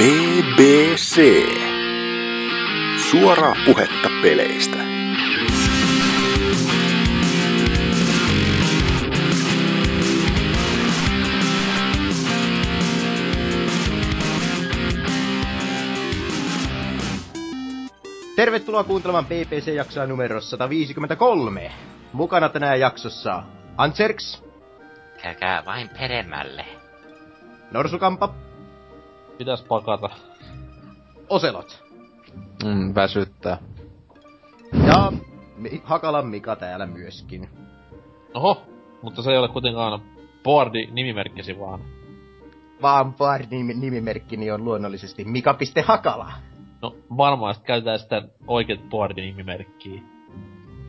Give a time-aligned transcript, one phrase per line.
[0.00, 1.20] BBC.
[3.10, 4.76] Suoraa puhetta peleistä.
[18.36, 21.72] Tervetuloa kuuntelemaan PPC-jaksoa numero 153.
[22.12, 23.42] Mukana tänään jaksossa
[23.76, 24.42] Antserks,
[25.22, 26.64] Käykää vain peremmälle.
[27.70, 28.34] Norsukampa,
[29.40, 30.10] Pitäis pakata.
[31.28, 31.84] Oselot
[32.64, 33.58] Mm, väsyttää.
[34.86, 35.12] ja
[35.56, 37.48] Mi- Hakalan Mika täällä myöskin.
[38.34, 38.62] Oho,
[39.02, 40.00] mutta se ei ole kuitenkaan
[40.44, 41.80] boardi nimimerkkisi vaan.
[42.82, 43.40] Vaan bar
[43.74, 46.32] nimimerkkini on luonnollisesti Mika.Hakala.
[46.82, 50.02] No varmaan sit käytetään sitä oikeet boardi nimimerkkiä.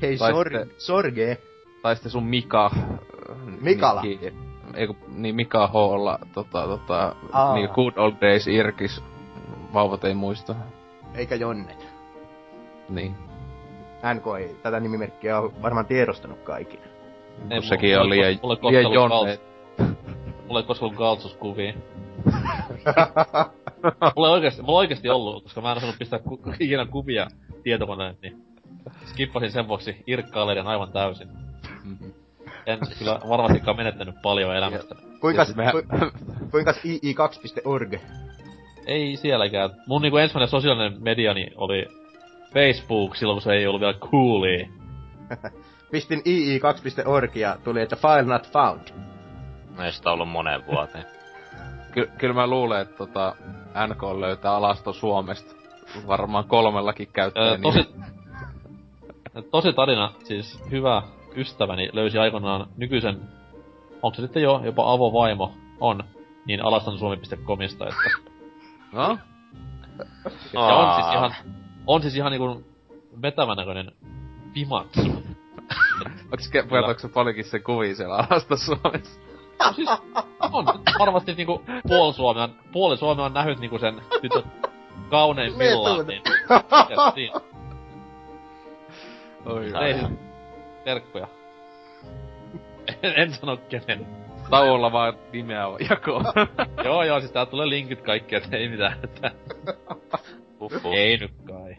[0.02, 1.38] Hei, Tai sor- sitten- Sorge.
[1.82, 2.72] Tai sitten sun Mika...
[3.62, 4.02] Mikala.
[4.02, 7.56] Mikki- Ei kun, niin Mika H-olla, tota, tota, Aa.
[7.56, 9.04] niin good old days Irkis.
[9.74, 10.56] Vauvat ei muista.
[11.16, 11.88] Eikä Jonnet.
[12.90, 13.16] Niin.
[14.14, 16.86] NK ei tätä nimimerkkiä ole varmaan tiedostanut kaikille.
[17.50, 19.40] Ei, Kun sekin on mulla- liian, liian jonne.
[20.48, 21.74] Mulla ei koskaan ollut galtsuskuvia.
[24.16, 27.28] mulla ei oikeesti, mulla ei oikeesti ollut, koska mä en osannut pistää ku, ikinä kuvia
[27.64, 28.46] tietokoneen, niin
[29.06, 31.28] skippasin sen vuoksi irkkaileiden aivan täysin.
[32.66, 34.96] En kyllä varmastikaan menettänyt paljon elämästä.
[35.20, 35.82] Kuinkas, Ja mehän- ku,
[36.52, 37.94] kuinkas ii2.org?
[38.86, 39.70] Ei sielläkään.
[39.88, 41.86] Mun niinku ensimmäinen sosiaalinen mediani oli
[42.54, 44.68] Facebook silloin, kun se ei ollut vielä coolia.
[45.92, 48.82] Pistin ii2.org ja tuli, että file not found.
[49.78, 51.06] No ei sitä ollut moneen vuoteen.
[51.94, 53.36] Ky- kyllä mä luulen, että tota,
[53.88, 55.56] NK löytää alasto Suomesta.
[56.08, 57.90] Varmaan kolmellakin Öö, käyttäjä tosi,
[59.52, 61.02] tosi tarina, siis hyvä
[61.36, 63.22] ystäväni löysi aikoinaan nykyisen,
[64.02, 66.04] onko se sitten jo jopa avovaimo, on,
[66.46, 68.32] niin alastansuomi.comista, että
[68.92, 69.18] No?
[70.54, 71.36] ja on siis ihan,
[71.88, 72.64] on siis ihan niinku
[73.22, 73.92] vetävän näköinen
[74.54, 75.24] pimaksu.
[76.32, 76.50] Onks
[76.98, 79.22] se paljonkin se kuvia siellä alasto Suomessa?
[79.66, 79.90] No siis,
[80.52, 80.66] on
[81.00, 84.44] varmasti niinku puoli Suomea, puoli Suomea on nähnyt niinku sen tytön
[85.10, 86.22] kauneimmillaan, niin
[87.14, 87.42] siinä?
[89.46, 89.94] Oi, Ei
[90.84, 91.28] terkkuja.
[93.04, 94.08] En, en sano kenen.
[94.50, 96.26] Tauolla vaan nimeä on jakoon.
[96.86, 99.32] joo joo, siis tää tulee linkit kaikki, et ei mitään, että
[100.60, 100.94] Huhhuh.
[100.94, 101.76] ei nyt kai.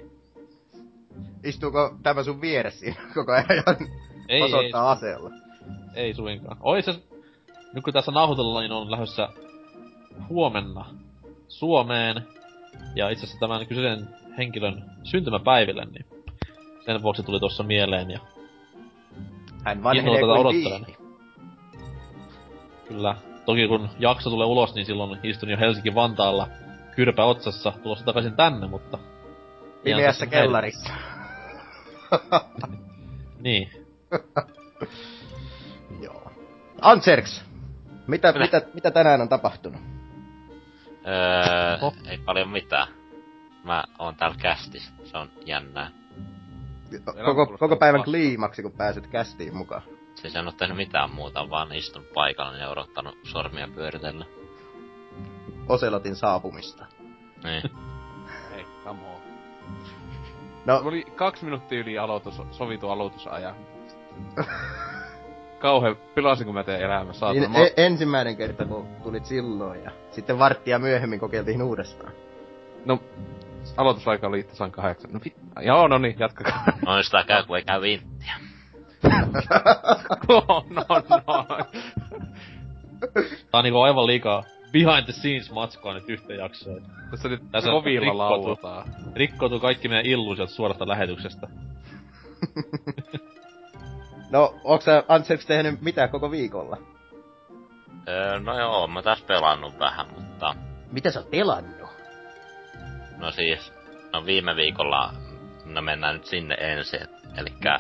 [1.45, 3.47] Istuuko tämä sun vieressä koko ajan
[4.29, 5.31] Ei, ei, osoittaa aseella?
[5.95, 6.57] ei suinkaan.
[6.61, 6.93] Oi se,
[7.75, 9.29] nyt kun tässä nauhoitellaan, niin on lähdössä
[10.29, 10.87] huomenna
[11.49, 12.23] Suomeen.
[12.95, 14.09] Ja itse asiassa tämän kyseisen
[14.39, 16.07] henkilön syntymäpäiville, niin
[16.87, 18.21] sen vuoksi tuli tuossa mieleen ja
[19.65, 20.87] Hän vanhenee kuin odottelen.
[20.87, 20.97] viini.
[22.89, 23.17] Kyllä.
[23.47, 26.49] Toki kun jakso tulee ulos, niin silloin istun jo Helsinki-Vantaalla
[26.97, 28.99] kyrpä otsassa tulossa takaisin tänne, mutta...
[29.85, 30.93] Pimeässä kellarissa.
[33.41, 33.71] Niin.
[36.05, 36.31] Joo.
[36.81, 37.45] Antserks,
[38.07, 38.45] mitä, Kyllä.
[38.45, 39.81] mitä, mitä tänään on tapahtunut?
[41.07, 42.89] Öö, ei paljon mitään.
[43.65, 44.93] Mä oon täällä kästissä.
[45.05, 45.91] Se on jännää.
[47.25, 49.83] Koko, koko päivän kliimaksi, kun pääset kästiin mukaan.
[50.15, 54.25] Siis en oo tehnyt mitään muuta, vaan istunut paikalla ja odottanut sormia pyöritellä.
[55.69, 56.87] Oselotin saapumista.
[57.45, 57.63] Niin.
[58.57, 59.23] Ei, come on.
[60.67, 63.55] No, Mulla oli kaksi minuuttia yli aloitus, sovitu aloitusajan.
[65.59, 69.91] Kauhe, pilasin kun mä teen elämä, niin, Mä, e- ensimmäinen kerta, kun tulit silloin ja
[70.11, 72.13] sitten varttia myöhemmin kokeiltiin uudestaan.
[72.85, 72.99] no,
[73.77, 75.13] aloitusaika oli tasan kahdeksan.
[75.13, 75.21] No.
[75.63, 76.65] Joo, no niin, jatkakaa.
[76.87, 78.35] No niin sitä käy, kun ei käy vinttiä.
[80.29, 81.47] no, no, no.
[83.51, 86.83] Tää on niinku aivan liikaa behind the scenes matskua nyt yhteen jaksoon.
[87.11, 88.95] Tässä nyt Tässä kovilla lauletaan.
[89.15, 91.49] Rikkoutuu kaikki meidän illuusiot suorasta lähetyksestä.
[94.33, 96.77] No, onko sä Antserks tehnyt mitään koko viikolla?
[98.09, 100.55] Öö, no joo, mä tässä pelannut vähän, mutta...
[100.93, 101.82] Mitä sä oot pelannut?
[103.23, 103.73] No siis,
[104.13, 105.13] no viime viikolla,
[105.65, 107.01] no mennään nyt sinne ensin,
[107.37, 107.79] elikkä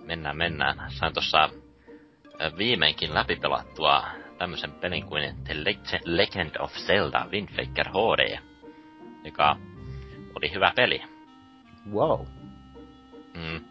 [0.00, 0.90] mennään mennään.
[0.90, 1.50] Sain tossa
[2.40, 4.04] ö, viimeinkin läpipelattua
[4.38, 8.38] tämmösen pelin kuin The Leg- Legend of Zelda Wind Waker HD,
[9.24, 9.56] joka
[10.34, 11.02] oli hyvä peli.
[11.92, 12.26] Wow.
[13.34, 13.64] Mm.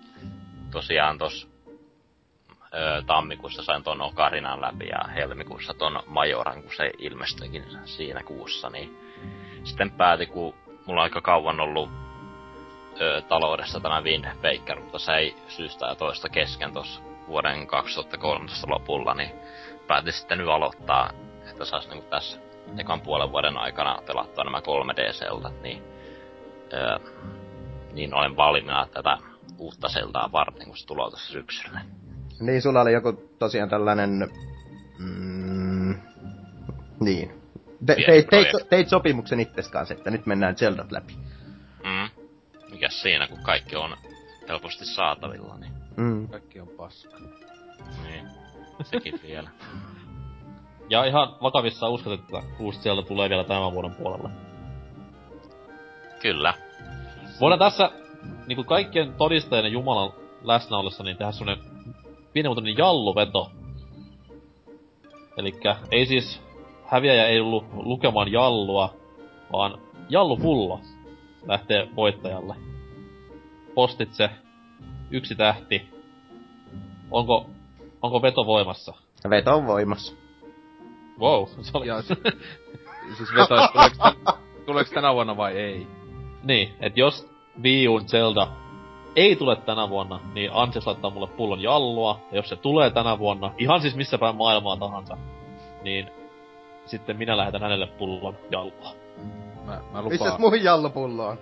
[0.71, 1.49] Tosiaan tos
[2.73, 8.69] ö, tammikuussa sain ton Okarinan läpi ja helmikuussa ton Majoran, kun se ilmestyikin siinä kuussa,
[8.69, 8.97] niin
[9.63, 11.89] sitten pääti, kun mulla on aika kauan ollut
[13.01, 18.67] ö, taloudessa tämä Wind Waker, mutta se ei syystä ja toista kesken tuossa vuoden 2013
[18.69, 19.31] lopulla, niin
[19.87, 21.09] päätin sitten nyt aloittaa,
[21.49, 22.39] että saisi niinku tässä
[22.77, 25.83] ekan puolen vuoden aikana pelattua nämä 3D-seltat, niin,
[26.73, 26.97] öö,
[27.93, 29.17] niin olen valmiina tätä
[29.57, 31.81] uutta seltaa varten, kun se tulee tässä syksyllä.
[32.39, 34.29] Niin, sulla oli joku tosiaan tällainen...
[34.99, 35.95] Mm,
[36.99, 37.41] niin.
[37.85, 38.69] Te, teit, teit, projekti.
[38.69, 41.13] teit sopimuksen itses kanssa, että nyt mennään Zeldat läpi.
[41.83, 42.09] Mm.
[42.71, 43.97] Mikäs siinä, kun kaikki on
[44.47, 46.27] helposti saatavilla, niin, Mm.
[46.27, 47.17] Kaikki on paska.
[48.03, 48.25] niin
[48.83, 49.49] sekin vielä.
[50.89, 54.29] Ja ihan vakavissa uskot, että uusi Zelda tulee vielä tämän vuoden puolella.
[56.21, 56.53] Kyllä.
[57.41, 57.91] Voidaan tässä
[58.47, 60.13] niinku kaikkien todistajien Jumalan
[60.43, 61.63] läsnä ollessa niin tehdä semmonen
[62.33, 63.51] pienimuotoinen jalluveto.
[65.37, 66.41] Elikkä ei siis
[66.87, 68.93] häviäjä ei ollut lukemaan jallua,
[69.51, 69.77] vaan
[70.09, 70.79] jallupullo
[71.47, 72.55] lähtee voittajalle.
[73.75, 74.29] Postitse,
[75.11, 75.89] yksi tähti.
[77.11, 77.49] Onko,
[78.01, 78.93] onko veto voimassa?
[79.29, 80.15] Veto on voimassa.
[81.19, 81.87] Wow, se oli...
[81.87, 82.07] Ja s-
[83.17, 84.33] siis veto, tän-
[84.65, 85.87] tuleeks tänä vuonna vai ei?
[86.43, 87.29] Niin, että jos
[87.63, 88.47] Wii U:n Zelda
[89.15, 93.19] ei tule tänä vuonna, niin Anses laittaa mulle pullon jallua, ja jos se tulee tänä
[93.19, 95.17] vuonna, ihan siis missä päin maailmaa tahansa,
[95.83, 96.09] niin
[96.87, 98.95] sitten minä lähetän hänelle pullon jallua.
[99.65, 100.41] Mä, mä lupaan.
[100.41, 101.37] mun jallupullo on?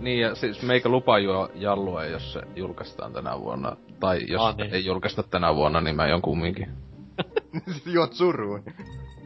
[0.00, 3.76] Niin, ja siis meikä lupaa juo jallua, jos se julkaistaan tänä vuonna.
[4.00, 4.74] Tai jos Ah, niin.
[4.74, 6.68] ei julkaista tänä vuonna, niin mä jon kumminkin.
[7.94, 8.62] Juot suruun.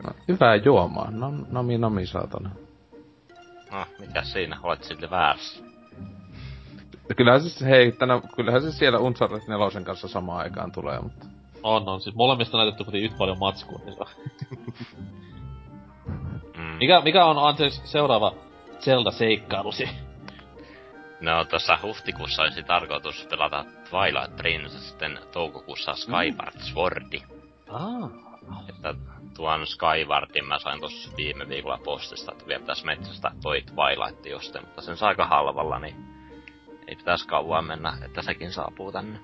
[0.05, 1.11] No, hyvää juomaa.
[1.11, 2.51] No, nami nami saatana.
[3.73, 4.59] No, mikä siinä?
[4.63, 5.65] Olet silti väärässä.
[7.17, 11.27] Kyllähän se, hei, tänä, kyllähän se siellä Uncharted 4 kanssa samaan aikaan tulee, mutta...
[11.63, 12.01] On, on.
[12.01, 13.81] Siis molemmista näytetty kuitenkin yhtä paljon matskua.
[13.85, 13.97] Niin.
[16.07, 16.65] Mm.
[16.65, 18.35] mikä, mikä on Anses seuraava
[18.79, 19.89] Zelda-seikkailusi?
[21.21, 27.23] No tuossa huhtikuussa olisi tarkoitus pelata Twilight Princess, sitten toukokuussa Skyward Swordi.
[27.69, 28.11] Ah.
[28.69, 28.95] Että
[29.37, 34.63] tuon Skywardin mä sain tossa viime viikolla postista, että vielä pitäis metsästä toi Twilight josten,
[34.63, 35.97] mutta sen saa aika halvalla, niin
[36.87, 39.19] ei pitäisi kauan mennä, että sekin saapuu tänne.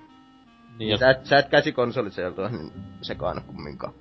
[0.77, 2.71] Niin, ja Sä et, sä et käsikonsoliseltua niin
[3.01, 3.93] sekaan kumminkaan.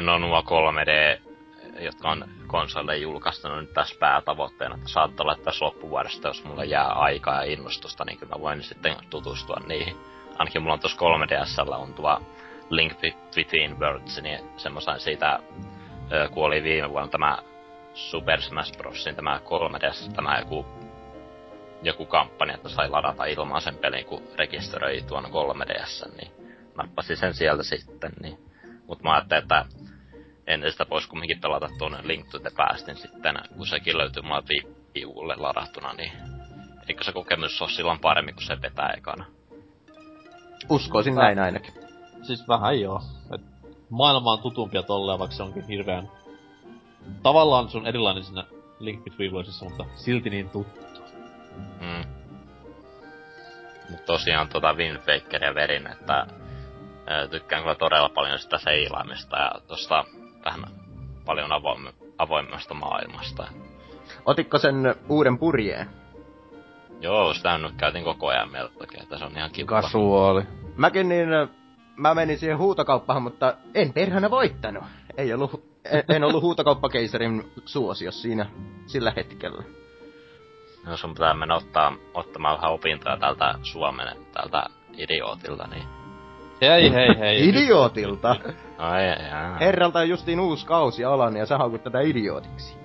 [0.00, 1.20] No nuo 3D,
[1.78, 6.64] jotka on konsolille julkaistu no nyt tässä päätavoitteena, että saattaa olla tässä loppuvuodesta, jos mulla
[6.64, 9.96] jää aikaa ja innostusta, niin kyllä mä voin sitten tutustua niihin.
[10.38, 12.20] Ainakin mulla on tuossa 3DSllä on tuo
[12.70, 12.92] Link
[13.34, 15.38] Between Worlds, niin semmoisen siitä,
[16.12, 17.38] ö, kun oli viime vuonna tämä
[17.94, 20.66] Super Smash Brosin tämä 3DS, tämä joku,
[21.82, 26.32] joku kampanja, että sai ladata ilman sen pelin, kun rekisteröi tuon 3DS, niin
[26.76, 28.38] nappasin sen sieltä sitten, niin
[28.86, 29.64] mutta mä ajattelin, että
[30.46, 34.42] ennen sitä voisi kumminkin pelata tuonne Link to the Pastin sitten, kun sekin löytyy mulla
[34.94, 36.12] Wii Ulle ladattuna, niin
[36.88, 39.24] eikö se kokemus ole silloin paremmin, kun se vetää ekana?
[40.68, 41.74] Uskoisin näin ainakin.
[42.22, 43.02] siis vähän joo.
[43.34, 43.40] Et
[43.90, 46.08] maailma on tutumpia tolleen, vaikka se onkin hirveän...
[47.22, 48.44] Tavallaan se on erilainen siinä
[48.78, 50.80] Link Between Worldsissa, mutta silti niin tuttu.
[51.80, 52.04] Mm.
[53.90, 56.26] Mut tosiaan tota Wind Wakeria verin, että
[57.10, 60.04] ö, tykkään kyllä todella paljon sitä seilaamista ja tosta
[60.44, 60.64] vähän
[61.24, 63.48] paljon avoim- avoimesta maailmasta.
[64.26, 65.86] Otitko sen uuden purjeen?
[67.00, 69.82] Joo, sitä nyt käytin koko ajan melkein, että se on ihan kiva.
[69.82, 70.42] Kasuaali.
[70.76, 71.28] Mäkin niin,
[71.96, 74.84] mä menin siihen huutokauppaan, mutta en perhana voittanut.
[75.16, 78.46] Ei ollut, en, en ollut huutokauppakeisarin suosios siinä
[78.86, 79.62] sillä hetkellä.
[80.86, 84.64] No sun pitää mennä ottaa, ottamaan vähän opintoja tältä Suomen, tältä
[84.96, 85.84] idiootilta, niin...
[86.60, 87.48] Hei hei hei.
[87.48, 88.36] Idiootilta!
[88.80, 89.56] Ai, jaa.
[89.60, 92.76] Herralta on justiin uusi kausi alan ja sä haukut tätä idiootiksi.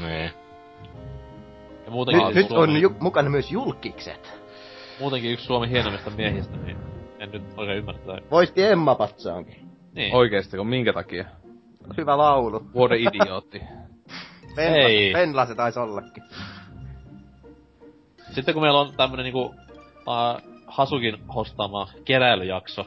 [0.00, 0.30] Niin.
[1.84, 4.40] Ja muutenkin, Nyt, nyt Suomi, on ju- mukana myös julkikset.
[5.00, 6.76] muutenkin yksi Suomen hienoimmista miehistä, niin
[7.18, 8.22] en nyt oikein ymmärrä tätä.
[8.30, 9.70] Voisti Emma Patsaankin.
[9.94, 10.14] Niin.
[10.14, 11.24] Oikeesti, kun minkä takia?
[11.96, 12.66] Hyvä laulu.
[12.74, 13.62] Vuoden idiootti.
[14.56, 15.12] Penla, Ei.
[15.12, 16.22] Penla se taisi ollakin.
[18.30, 19.54] Sitten kun meillä on tämmönen niinku uh,
[20.66, 22.86] Hasukin hostaama keräilyjakso,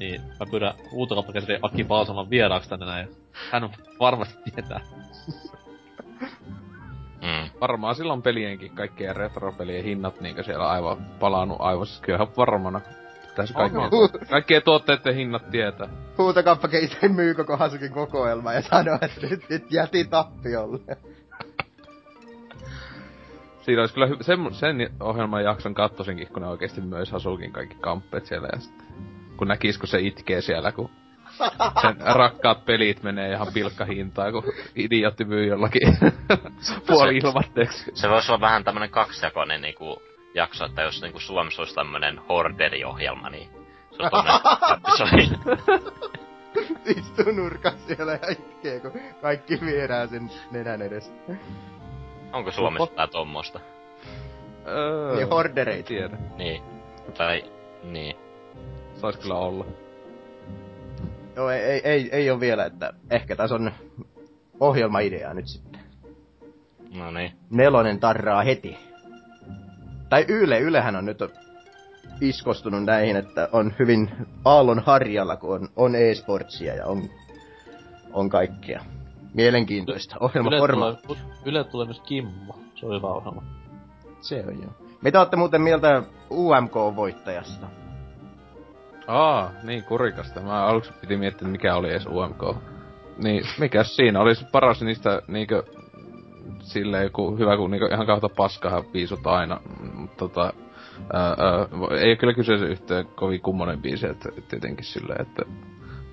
[0.00, 3.08] niin mä pyydän huutokauppakäsari Aki Balsaman vieraaksi tänne näin.
[3.50, 4.80] Hän on varmasti tietää.
[7.22, 7.50] Mm.
[7.60, 12.02] Varmaan silloin pelienkin kaikkien retropelien hinnat niinkö siellä aivan palannut aivossa.
[12.02, 12.80] Kyllähän varmana.
[13.28, 14.08] Pitäisi kaikkien, Onko?
[14.30, 15.88] kaikkien tuotteiden hinnat tietää.
[16.18, 20.96] Huutokauppakeisarin myy koko Hasukin kokoelma ja sanoi, että nyt, nyt jäti tappiolle.
[23.60, 27.76] Siinä olisi kyllä hy- sen, sen ohjelman jakson kattosinkin, kun ne oikeesti myös Hasukin kaikki
[27.80, 28.89] kamppeet siellä ja sitten...
[29.40, 30.90] Kun näkis, kun se itkee siellä, kun
[31.82, 34.42] sen rakkaat pelit menee ihan pilkkahintaan, kun
[34.76, 35.98] idiootti myy jollakin
[36.86, 37.90] puoli ilmatteeksi.
[37.94, 40.02] Se voisi olla vähän tämmönen kaksijakoinen niinku
[40.34, 43.48] jakso, että jos niinku Suomessa olisi tämmönen horderiohjelma, niin
[43.96, 44.40] se on tommonen
[46.96, 48.92] istuu nurkassa siellä ja itkee, kun
[49.22, 51.14] kaikki viedään sen nenän edestä.
[52.32, 53.60] Onko Suomessa tää tommosta?
[54.68, 55.88] Öö, Niin hordereita.
[55.88, 56.18] tiedä.
[56.36, 56.62] Niin.
[57.16, 57.44] Tai,
[57.82, 58.29] niin.
[59.00, 59.64] Sais kyllä olla.
[61.36, 63.72] Joo, ei, ei, ei, ei ole vielä, että ehkä tässä on
[64.60, 65.80] ohjelmaidea nyt sitten.
[66.94, 67.32] No niin.
[67.50, 68.78] Nelonen tarraa heti.
[70.08, 71.18] Tai Yle, Ylehän on nyt
[72.20, 74.10] iskostunut näihin, että on hyvin
[74.44, 77.10] aallon harjalla, kun on, on e-sportsia ja on,
[78.12, 78.84] on kaikkea.
[79.34, 80.16] Mielenkiintoista.
[80.16, 80.92] Yle Ohjelmaforma.
[80.92, 82.58] tulee, Yle tulee myös Kimmo.
[82.74, 83.42] Se on hyvä ohjelma.
[84.20, 84.72] Se on joo.
[85.02, 87.66] Mitä olette muuten mieltä UMK-voittajasta?
[89.10, 90.40] Aa, niin kurikasta.
[90.40, 92.56] Mä aluksi piti miettiä, mikä oli edes UMK.
[93.18, 95.62] Niin, mikäs siinä olisi paras niistä niinkö
[96.60, 99.60] silleen joku hyvä, kun niinkö ihan kautta paskahan viisut aina.
[99.94, 100.52] Mutta tota,
[101.12, 101.36] ää, ää,
[102.00, 105.42] ei kyllä kyseessä yhteen kovin kummonen biisi, että tietenkin silleen, että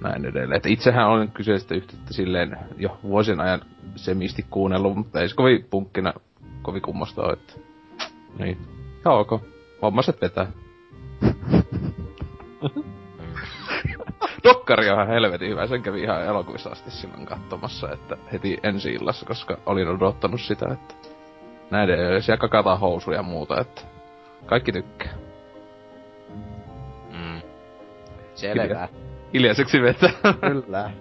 [0.01, 0.57] näin edelleen.
[0.57, 3.61] Että itsehän olen kyseistä yhteyttä silleen jo vuosien ajan
[3.95, 6.13] semisti kuunnellut, mutta ei se kovin punkkina
[6.61, 7.53] kovin kummosta ole, että...
[8.39, 8.57] Niin.
[9.05, 9.41] Joo, ok.
[9.81, 10.47] Hommaset vetää.
[14.43, 18.93] Dokkari on ihan helvetin hyvä, sen kävi ihan elokuvissa asti silloin katsomassa, että heti ensi
[18.93, 20.95] illassa, koska olin odottanut sitä, että
[21.71, 23.81] näiden siellä kakataan housuja ja muuta, että
[24.45, 25.13] kaikki tykkää.
[27.11, 27.41] Mm.
[28.35, 28.87] Selvä.
[29.33, 30.09] Hiljaiseksi vetää.
[30.51, 30.91] Kyllä.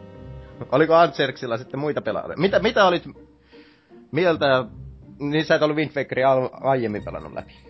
[0.73, 2.37] Oliko Antserksilla sitten muita pelaajia?
[2.37, 3.05] Mitä, mitä olit
[4.13, 4.65] mieltä?
[5.19, 6.31] Niin sä et ollut Wind Wakeria
[6.61, 7.66] aiemmin pelannut läpi.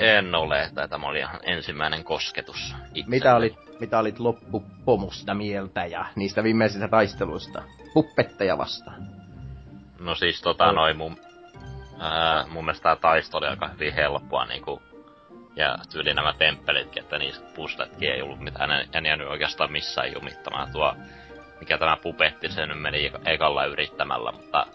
[0.00, 3.16] En ole, että tämä oli ihan ensimmäinen kosketus itselle.
[3.16, 7.62] Mitä olit, mitä olit loppupomusta mieltä ja niistä viimeisistä taisteluista?
[7.94, 9.06] Puppetteja vastaan.
[9.98, 11.16] No siis tota noin mun...
[11.98, 14.82] Ää, mun mielestä tää taisto oli aika hyvin helppoa niinku...
[15.56, 20.12] Ja tyyli nämä temppelitkin, että niissä pusletkin ei ollut mitään, en, en jäänyt oikeastaan missään
[20.12, 20.94] jumittamaan tuo...
[21.60, 24.66] Mikä tämä pupetti, se nyt meni eka- ekalla yrittämällä, mutta...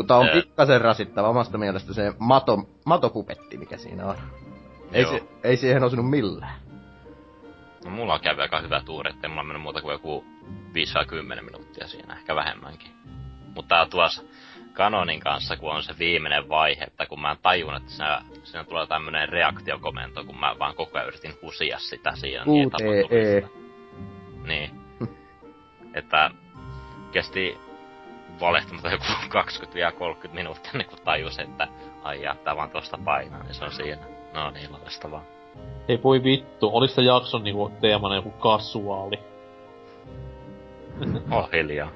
[0.00, 4.16] Mutta on pikkasen rasittava omasta mielestä se mato, matopupetti, mikä siinä on.
[4.92, 5.12] Ei, Joo.
[5.12, 6.54] se, ei siihen osunut millään.
[7.84, 10.24] No mulla on käynyt aika hyvä tuuri, ettei mulla mennyt muuta kuin joku
[11.38, 12.90] 5-10 minuuttia siinä, ehkä vähemmänkin.
[13.54, 14.22] Mutta tuossa
[14.74, 18.86] Canonin kanssa, kun on se viimeinen vaihe, että kun mä tajun, että siinä, siinä tulee
[18.86, 22.12] tämmönen reaktiokomento, kun mä vaan koko ajan yritin husia sitä
[22.46, 23.40] niin QTE.
[23.40, 23.48] sitä.
[24.46, 24.70] Niin.
[25.94, 26.30] että
[27.12, 27.58] kesti
[28.40, 29.04] valehtamatta joku
[30.26, 31.68] 20-30 minuuttia ennen kuin tajus, että
[32.02, 34.02] ai jättää vaan tosta painaa, niin se on siinä.
[34.34, 35.22] No niin, loistavaa.
[35.88, 39.18] Ei voi vittu, olis se jakson niinku teemana joku kasuaali.
[41.30, 41.90] Oh hiljaa.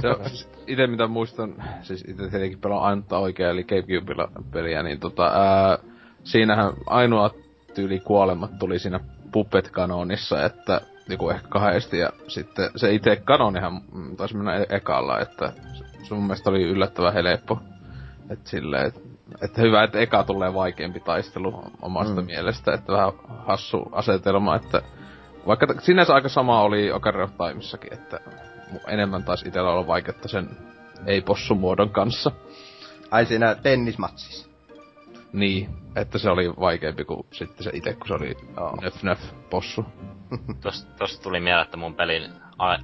[0.00, 4.82] Se on, siis ite mitä muistan, siis ite tietenkin pelaan ainutta oikea, eli Gamecubella peliä,
[4.82, 5.78] niin tota, ää,
[6.24, 7.30] siinähän ainoa
[7.74, 9.00] tyyli kuolemat tuli siinä
[9.32, 10.80] Puppet Kanonissa, että
[11.12, 15.52] joku ehkä kahdesti, ja sitten se itse kanonihan mm, taisi mennä e- ekalla, että
[16.02, 17.58] se, mun mielestä oli yllättävän helppo.
[18.30, 19.02] että silleen, et,
[19.42, 22.26] että hyvä, että eka tulee vaikeampi taistelu omasta Mm.
[22.26, 23.12] mielestä, että vähän
[23.46, 24.82] hassu asetelma, että
[25.46, 28.20] vaikka t- sinänsä aika sama oli Ocarina of Timessakin, että
[28.88, 30.48] enemmän taisi itellä olla vaikeutta sen
[31.06, 32.30] ei-possumuodon kanssa.
[33.10, 34.48] Ai siinä tennismatsissa.
[35.32, 38.76] Niin, että se oli vaikeampi kuin sitten se itse, kun se oli Joo.
[38.82, 39.84] nöf nöf possu.
[40.98, 42.32] Tosta tuli mieleen, että mun pelin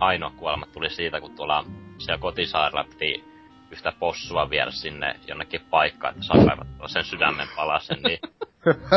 [0.00, 1.64] ainoa kuolema tuli siitä, kun tuolla
[1.98, 3.24] siellä kotisaarella piti
[3.70, 8.18] yhtä possua viedä sinne jonnekin paikkaan, että saa sen sydämen palasen, niin,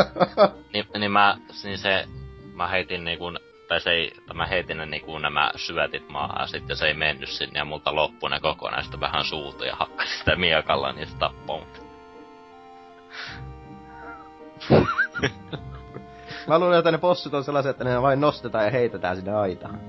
[0.72, 2.08] niin, niin, mä, niin se,
[2.54, 3.24] mä heitin niinku,
[3.68, 6.94] tai se ei, tai mä heitin ne niinku nämä syötit maahan, ja sitten se ei
[6.94, 11.06] mennyt sinne, ja multa loppui ne kokonaan, sitten vähän suutu ja hakkasi sitä miekalla, niin
[11.06, 11.82] se tappoi mut.
[16.46, 19.80] Mä luulen, että ne possut on sellaisia, että ne vain nostetaan ja heitetään sinne aitaan.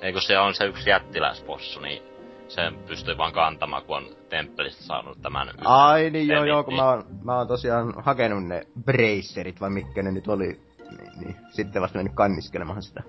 [0.00, 2.02] Ei kun se on se yksi jättiläispossu, niin
[2.48, 6.82] sen pystyy vaan kantamaan, kun on temppelistä saanut tämän Ai niin joo joo, kun niin-
[6.82, 10.60] mä oon, mä oon tosiaan hakenut ne bracerit, vai mitkä ne nyt oli.
[10.98, 11.36] Niin, niin.
[11.50, 13.02] Sitten vasta mennyt kanniskelemaan sitä.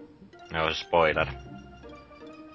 [0.54, 1.28] Joo, se spoiler.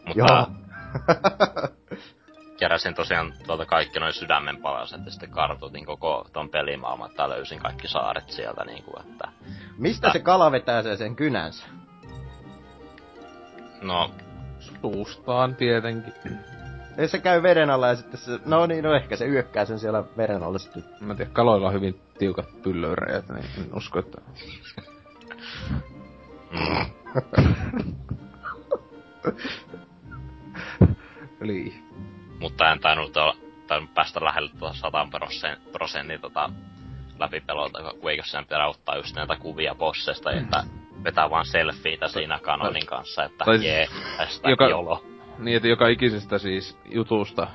[0.06, 0.46] Mutta Joo.
[2.58, 7.58] keräsin tosiaan tuolta kaikki noin sydämen palaset ja sitten kartoitin koko ton pelimaailman, että löysin
[7.58, 9.28] kaikki saaret sieltä niinku, että...
[9.78, 11.66] Mistä se kala vetää sen, sen kynänsä?
[13.82, 14.10] No,
[14.60, 16.12] Suustaan tietenkin.
[16.98, 19.78] Ei se käy veden alla ja sitten se, no niin, no ehkä se yökkää sen
[19.78, 20.84] siellä veden alla sitten.
[21.00, 24.20] Mä en tiedä, kaloilla on hyvin tiukat pyllöreet, niin en usko, että...
[26.50, 26.86] mm,
[31.40, 31.74] Eli...
[32.40, 36.50] mutta en tainnut, olla, tainnut päästä lähelle tuota 100 prosen- prosentin tota
[37.18, 40.64] läpipelolta, kun eikö siinä pitää ottaa just näitä kuvia bosseista, että
[41.04, 45.04] vetää vaan selfieitä siinä kanonin kanssa, että Tai siis- jee, tästä joka- jolo.
[45.38, 47.48] Niin, että joka ikisestä siis jutusta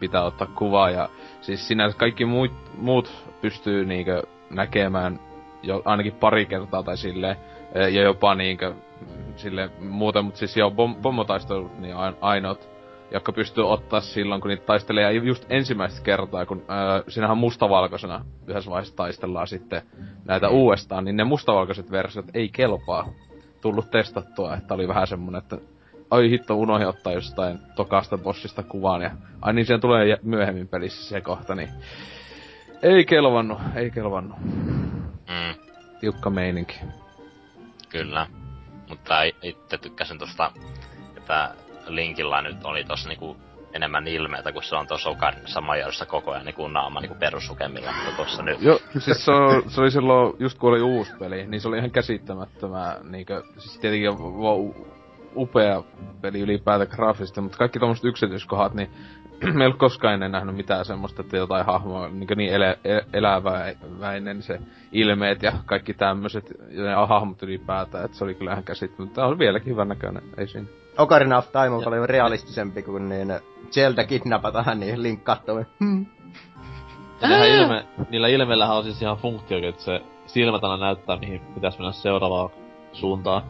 [0.00, 1.08] pitää ottaa kuvaa ja
[1.40, 5.20] siis sinänsä kaikki muut, muut pystyy niinkö näkemään
[5.62, 7.36] jo ainakin pari kertaa tai silleen,
[7.76, 8.70] ö, ja jopa niinkö
[9.00, 12.68] mm, sille muuten, mutta siis joo, pom- pommotaistelut niin ain- ainoat,
[13.10, 18.24] jotka pystyy ottaa silloin, kun niitä taistelee, ja just ensimmäistä kertaa, kun öö, siinähän mustavalkoisena
[18.46, 19.82] yhdessä vaiheessa taistellaan sitten
[20.24, 23.08] näitä uudestaan, niin ne mustavalkoiset versiot ei kelpaa
[23.60, 25.58] tullut testattua, että oli vähän semmonen, että
[26.10, 29.10] ai hitto, unohdin ottaa jostain tokasta bossista kuvan ja
[29.42, 31.68] ai niin siihen tulee myöhemmin pelissä se kohta, niin
[32.82, 34.34] ei kelvannu, ei kelvannu.
[35.28, 35.54] Mm,
[36.00, 36.80] Tiukka meininki.
[37.88, 38.26] kyllä.
[38.88, 40.52] Mutta itse tykkäsin tosta,
[41.16, 41.54] että
[41.94, 43.36] Linkillä nyt oli tossa niinku
[43.72, 48.16] enemmän ilmeitä, kun se on tuossa Ocarinassa Majorissa koko ajan niinku naama niinku peruslukemilla, mutta
[48.16, 51.60] tossa nyt Joo, siis se, on, se oli silloin, just kun oli uusi peli, niin
[51.60, 54.10] se oli ihan käsittämättömää, niinkö, siis tietenkin
[55.36, 55.82] upea
[56.20, 58.90] peli ylipäätään graafisesti, mutta kaikki tommoset yksityiskohdat, niin
[59.54, 64.42] me ei koskaan ennen nähnyt mitään semmoista, että jotain hahmoa niin, niin elä, el- eläväinen
[64.42, 64.60] se
[64.92, 69.14] ilmeet ja kaikki tämmöiset, ja hahmot ylipäätään, että se oli kyllä ihan käsittämättä.
[69.14, 70.68] Tämä on vieläkin hyvän näköinen, ei siinä.
[71.00, 73.28] Ocarina of Time on paljon realistisempi kuin niin
[73.70, 75.64] Zelda kidnapataan, niin Link kattoo.
[75.80, 76.06] Hmm.
[77.22, 81.78] Nehän ilme, niillä ilmeillähän on siis ihan funktio, että se silmät aina näyttää, mihin pitäisi
[81.78, 82.50] mennä seuraavaan
[82.92, 83.42] suuntaan.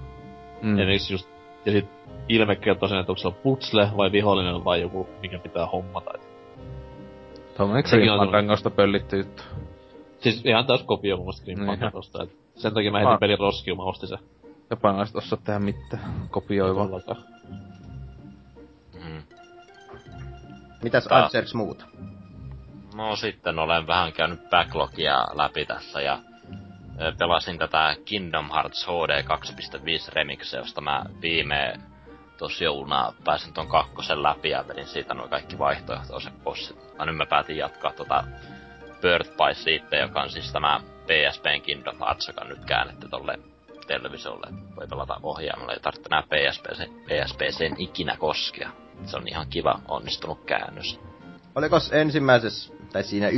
[0.62, 0.78] Mm.
[0.78, 1.28] Ja just,
[1.66, 1.87] ja sit
[2.28, 6.11] ilme kertoo sen, että onko se on putsle vai vihollinen vai joku, mikä pitää hommata.
[7.57, 9.42] Tuommoinen rangosta pöllitty juttu.
[10.19, 12.30] siis ihan täys kopio mun mielestä Grim Niin.
[12.54, 13.21] Sen takia mä heitin Ah.
[13.21, 14.19] pelin roskiin, mä ostin sen.
[14.70, 16.28] Japanilaiset osaa tehdä mitään.
[16.30, 16.84] Kopioiva.
[16.84, 17.24] Todellakaan.
[19.04, 19.22] mm.
[20.82, 21.84] Mitäs Tää- Archers muuta?
[22.94, 26.18] No sitten olen vähän käynyt backlogia läpi tässä ja
[27.18, 31.74] pelasin tätä Kingdom Hearts HD 2.5 Remix, josta mä viime
[32.38, 36.76] tosi jouluna pääsin ton kakkosen läpi ja vedin siitä nuo kaikki vaihtoehtoiset bossit.
[36.98, 38.24] Ja nyt mä päätin jatkaa tota
[39.00, 43.38] Birth by Sleep, joka on siis tämä PSPn Kingdom Hearts, joka on nyt käännetty tolle
[43.90, 44.46] televisiolle.
[44.76, 48.70] Voi pelata ohjaimella, ei tarvitse enää PSPC, PSPCn ikinä koskea.
[49.05, 51.00] Se on ihan kiva onnistunut käännös.
[51.55, 53.37] Oliko ensimmäisessä, tai siinä 1.5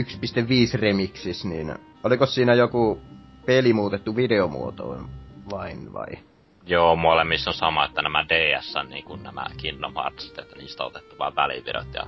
[0.81, 3.01] remixissä, niin oliko siinä joku
[3.47, 5.09] peli muutettu videomuotoon
[5.51, 6.19] vain vai?
[6.67, 10.87] Joo, molemmissa on sama, että nämä DS niin kuin nämä Kingdom Heartsit, että niistä on
[10.87, 12.03] otettu vaan välivirot ja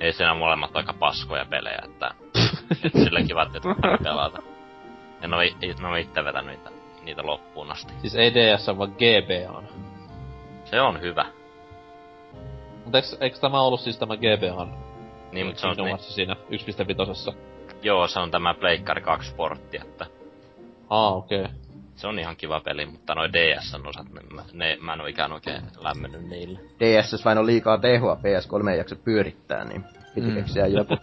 [0.00, 2.10] ei siinä molemmat aika paskoja pelejä, että
[3.04, 4.42] sillä kiva, että et pelata.
[5.22, 6.70] En i- en oo itse vetänyt niitä,
[7.06, 7.92] niitä loppuun asti.
[8.00, 9.64] Siis ei DS, vaan GBA on.
[10.64, 11.26] Se on hyvä.
[12.84, 14.68] Mutta eikö, eikö tämä ollut siis tämä GBA
[15.32, 16.36] Niin, mutta se on, niin, siinä
[17.30, 17.34] 1.5.
[17.82, 20.06] joo, se on tämä Pleikkari 2 portti, että
[20.90, 21.40] Aa, okei.
[21.40, 21.52] Okay.
[21.96, 25.06] se on ihan kiva peli, mutta noi DS osat, ne, mä- ne, mä en oo
[25.06, 26.58] ikään oikein lämmennyt niille.
[26.80, 30.34] DSS vain on liikaa tehoa, PS3 ei jaksa pyörittää, niin piti Mm.
[30.34, 30.96] keksiä joku,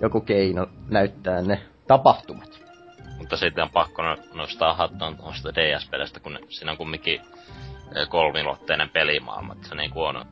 [0.00, 2.61] joku keino näyttää ne tapahtumat.
[3.22, 7.20] Mutta sitten on pakko no- nostaa hattuun tuosta DS-pelistä, kun siinä on kumminkin
[8.08, 9.52] kolmilotteinen pelimaailma.
[9.52, 10.26] Että se niinku on,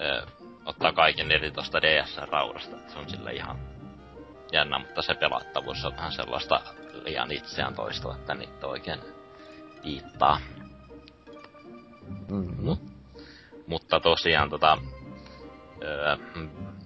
[0.00, 0.26] ö,
[0.64, 2.76] ottaa kaiken eri tuosta DS-raudasta.
[2.88, 3.58] Se on sille ihan
[4.52, 6.60] jännä, mutta se pelattavuus on vähän sellaista
[7.04, 9.00] liian itseään toistava, että niitä oikein
[9.84, 10.40] viittaa.
[12.30, 12.76] Mm-hmm.
[13.66, 14.78] Mutta tosiaan tota,
[15.82, 16.16] öö,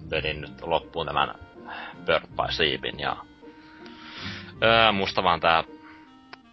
[0.09, 1.35] vedin nyt loppuun tämän
[2.05, 3.17] Bird by Sleepin ja
[4.63, 5.63] öö, musta vaan tää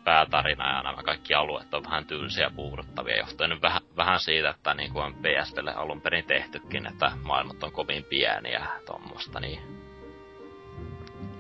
[0.05, 4.51] päätarina ja nämä kaikki alueet on vähän tylsiä ja puuduttavia, johtuen nyt vähän, vähän siitä,
[4.51, 9.41] että niin kuin on PSPlle alun perin tehtykin, että maailmat on kovin pieniä ja tommosta,
[9.41, 9.61] niin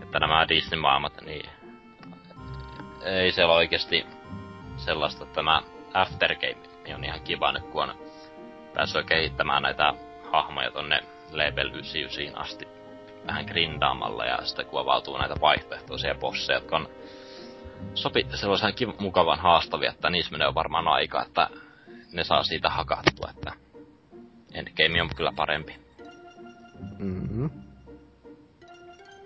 [0.03, 1.51] että nämä Disney-maailmat, niin
[3.05, 4.07] ei siellä oikeasti
[4.77, 5.63] sellaista, että tämä
[5.95, 7.95] Aftergame on ihan kiva nyt, kun on
[8.75, 9.95] päässyt kehittämään näitä
[10.33, 11.01] hahmoja tonne
[11.33, 12.80] level 99 asti
[13.31, 16.89] vähän grindaamalla ja sitten kun avautuu näitä vaihtoehtoisia bosseja, jotka on
[17.95, 21.51] sopi sellaisen kiv- mukavan haastavia, että niissä menee varmaan aika, että
[22.13, 23.53] ne saa siitä hakattua, että
[24.55, 25.77] endgame on kyllä parempi.
[26.99, 27.51] Mm-hmm.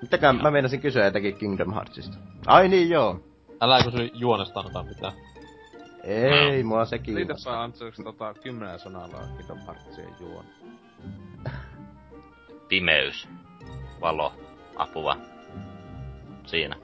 [0.02, 2.16] Mitäkään mä meinasin kysyä jotakin Kingdom Heartsista.
[2.46, 3.20] Ai niin joo.
[3.60, 5.12] Älä kysy juonesta ainakaan mitään.
[6.02, 7.52] Ei, mua se kiinnostaa.
[7.52, 10.44] Liitäpä Antsoiksi tota kymmenen sanalla Kingdom Heartsien juon.
[12.68, 13.28] Pimeys,
[14.00, 14.32] valo,
[14.76, 15.16] apua.
[16.46, 16.76] Siinä.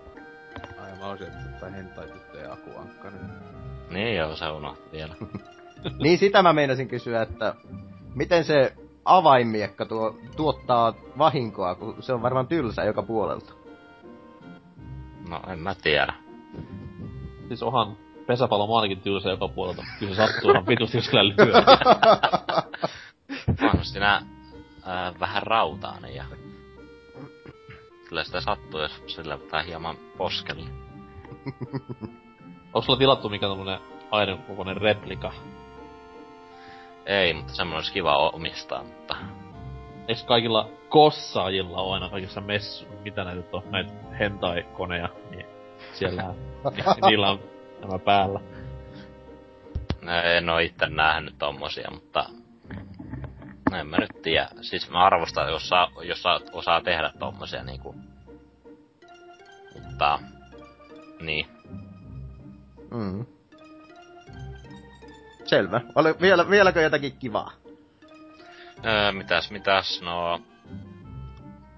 [0.83, 3.21] Ai mä olisin, että tai hentai tyttöjen akuankkanen.
[3.91, 5.15] Niin joo, se unohti vielä.
[6.03, 7.55] Niin sitä mä meinasin kysyä, että
[8.15, 13.53] miten se avainmiekka tuo, tuottaa vahinkoa, kun se on varmaan tylsä joka puolelta.
[15.29, 16.15] No en mä tiedä.
[17.49, 17.97] Siis onhan
[18.27, 19.85] pesäpallomaalikin tylsä joka puolelta.
[19.99, 21.63] Kyllä se sattuu ihan vitusti, jos kyllä lyö.
[23.75, 24.23] On siinä
[24.85, 26.25] ää, vähän rautainen ja...
[28.11, 30.71] Kyllä sitä sattuu, jos sillä pitää hieman poskelle.
[32.73, 33.79] Onko sulla tilattu mikä tommonen
[34.11, 35.33] aidon kokoinen replika?
[37.07, 39.17] Ei, mutta semmonen olisi kiva omistaa, mutta...
[40.09, 45.47] Eiks kaikilla kossaajilla ole aina kaikissa messu, mitä näitä on, näitä hentai-koneja, niin
[45.93, 46.35] siellä
[47.07, 47.41] niillä on
[47.81, 48.41] nämä päällä.
[50.03, 52.25] No, En oo itse nähnyt tommosia, mutta...
[53.75, 54.49] En mä nyt tiedä.
[54.61, 57.95] Siis mä arvostan, jos, saa, jos saa, osaa tehdä tommosia niinku...
[59.85, 60.19] Mutta...
[61.21, 61.47] Niin.
[62.91, 63.27] Mm.
[65.45, 65.81] Selvä.
[65.95, 67.53] Oli, vielä, vieläkö jotakin kivaa?
[68.87, 70.41] Öö, mitäs, mitäs, no...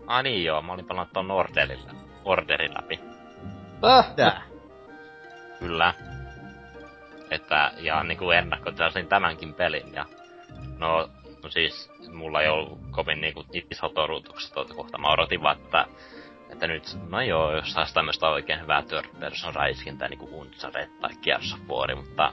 [0.06, 1.90] Ai niin joo, mä olin pelannut ton Orderilla,
[2.24, 3.00] Orderin läpi.
[3.84, 4.42] Äh, tää.
[5.58, 5.94] Kyllä.
[7.30, 10.06] Että, ja niinku ennakkotilasin tämänkin pelin, ja...
[10.78, 11.08] No,
[11.42, 13.44] no siis, mulla ei ollut kovin niinku
[13.96, 14.98] odotukset tuota kohta.
[14.98, 15.86] Mä odotin vaan, että,
[16.50, 21.10] että nyt, no joo, jos saisi tämmöstä oikein hyvää third person räiskintää niinku Uncharted tai
[21.22, 22.32] Gears of War, mutta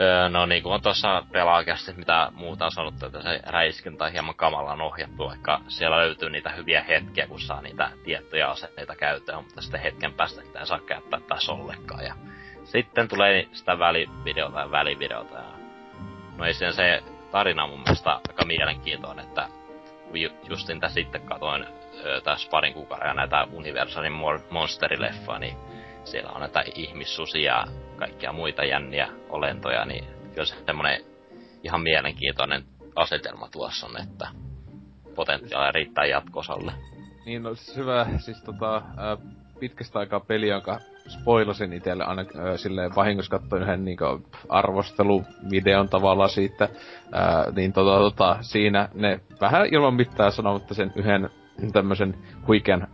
[0.00, 4.12] Öö, no niin kuin on tuossa pelaakästi, mitä muuta on sanottu, että se räiskintä on
[4.12, 9.44] hieman kamalaan ohjattu, vaikka siellä löytyy niitä hyviä hetkiä, kun saa niitä tiettyjä aseita käyttöön,
[9.44, 12.04] mutta sitten hetken päästä sitä ei saa käyttää tässä ollenkaan.
[12.04, 12.14] Ja
[12.64, 15.34] sitten tulee sitä välivideota ja välivideota.
[15.34, 15.44] Ja...
[16.36, 17.02] No ei sen se
[17.32, 19.48] tarina on mun mielestä aika mielenkiintoinen, että
[20.14, 21.66] ju- justin tässä sitten katoin
[22.24, 25.56] tässä parin kuukauden näitä Universalin mon- monsterileffoa, niin
[26.04, 27.64] siellä on näitä ihmissusia ja
[27.96, 31.04] kaikkia muita jänniä olentoja, niin kyllä se semmonen
[31.62, 32.64] ihan mielenkiintoinen
[32.96, 34.28] asetelma tuossa on, että
[35.14, 36.72] potentiaalia riittää jatkosalle.
[37.26, 38.82] Niin, no siis hyvä, siis tota,
[39.60, 44.04] pitkästä aikaa peli, jonka spoilasin itselle aina ää, silleen vahingossa katsoin yhden niinku
[44.48, 46.68] arvosteluvideon tavallaan siitä,
[47.12, 51.30] ää, niin tota, tota, siinä ne vähän ilman mitään sanomatta sen yhden
[51.72, 52.14] tämmösen
[52.46, 52.88] huikean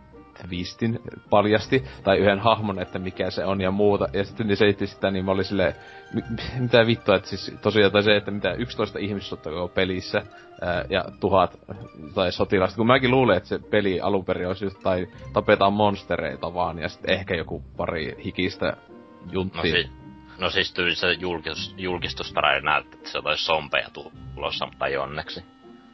[0.47, 4.07] twistin paljasti, tai yhden hahmon, että mikä se on ja muuta.
[4.13, 5.75] Ja sitten ne selitti sitä, niin mä olin silleen,
[6.13, 6.21] mi-
[6.59, 10.21] mitä vittua, että siis tosiaan tai se, että mitä 11 ihmissotta koko pelissä,
[10.61, 11.59] ää, ja tuhat
[12.15, 12.77] tai sotilasta.
[12.77, 16.89] Kun mäkin luulen, että se peli alun perin olisi just, tai tapetaan monstereita vaan, ja
[16.89, 19.61] sitten ehkä joku pari hikistä No, junttia.
[19.61, 19.89] si-
[20.39, 23.87] no siis tyyli se julkistus, julkistusperäinen näyttää, että se olisi zombeja
[24.35, 25.43] tulossa, mutta ei onneksi.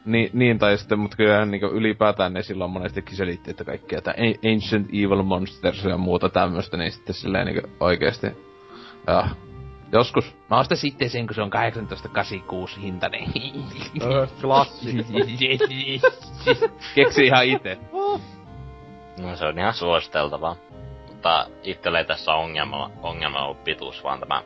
[0.04, 4.14] Niin, niin, tai sitten, mutta kyllä niin ylipäätään ne silloin monestikin selitti, että kaikkea, että
[4.52, 8.26] Ancient Evil Monsters ja muuta tämmöstä, niin sitten silleen niin oikeesti,
[9.06, 9.28] ja,
[9.92, 11.50] joskus, mä ostan sitten sen, kun se on
[12.76, 13.24] 18,86 hintainen.
[14.40, 15.12] Klassikko.
[16.94, 17.78] Keksi ihan itse.
[19.20, 20.56] No se on ihan suositeltavaa.
[21.08, 24.42] Mutta itselle ei tässä ongelma, ongelma ollut pituus, vaan tämä...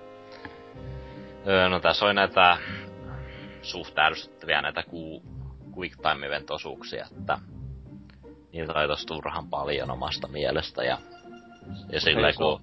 [1.46, 2.58] Öö, no tässä oli näitä
[3.62, 5.22] suht ärsyttäviä näitä ku,
[5.78, 7.38] quick time event osuuksia, että
[8.52, 10.98] niitä oli tossa turhan paljon omasta mielestä ja,
[11.92, 12.60] ja se on kun...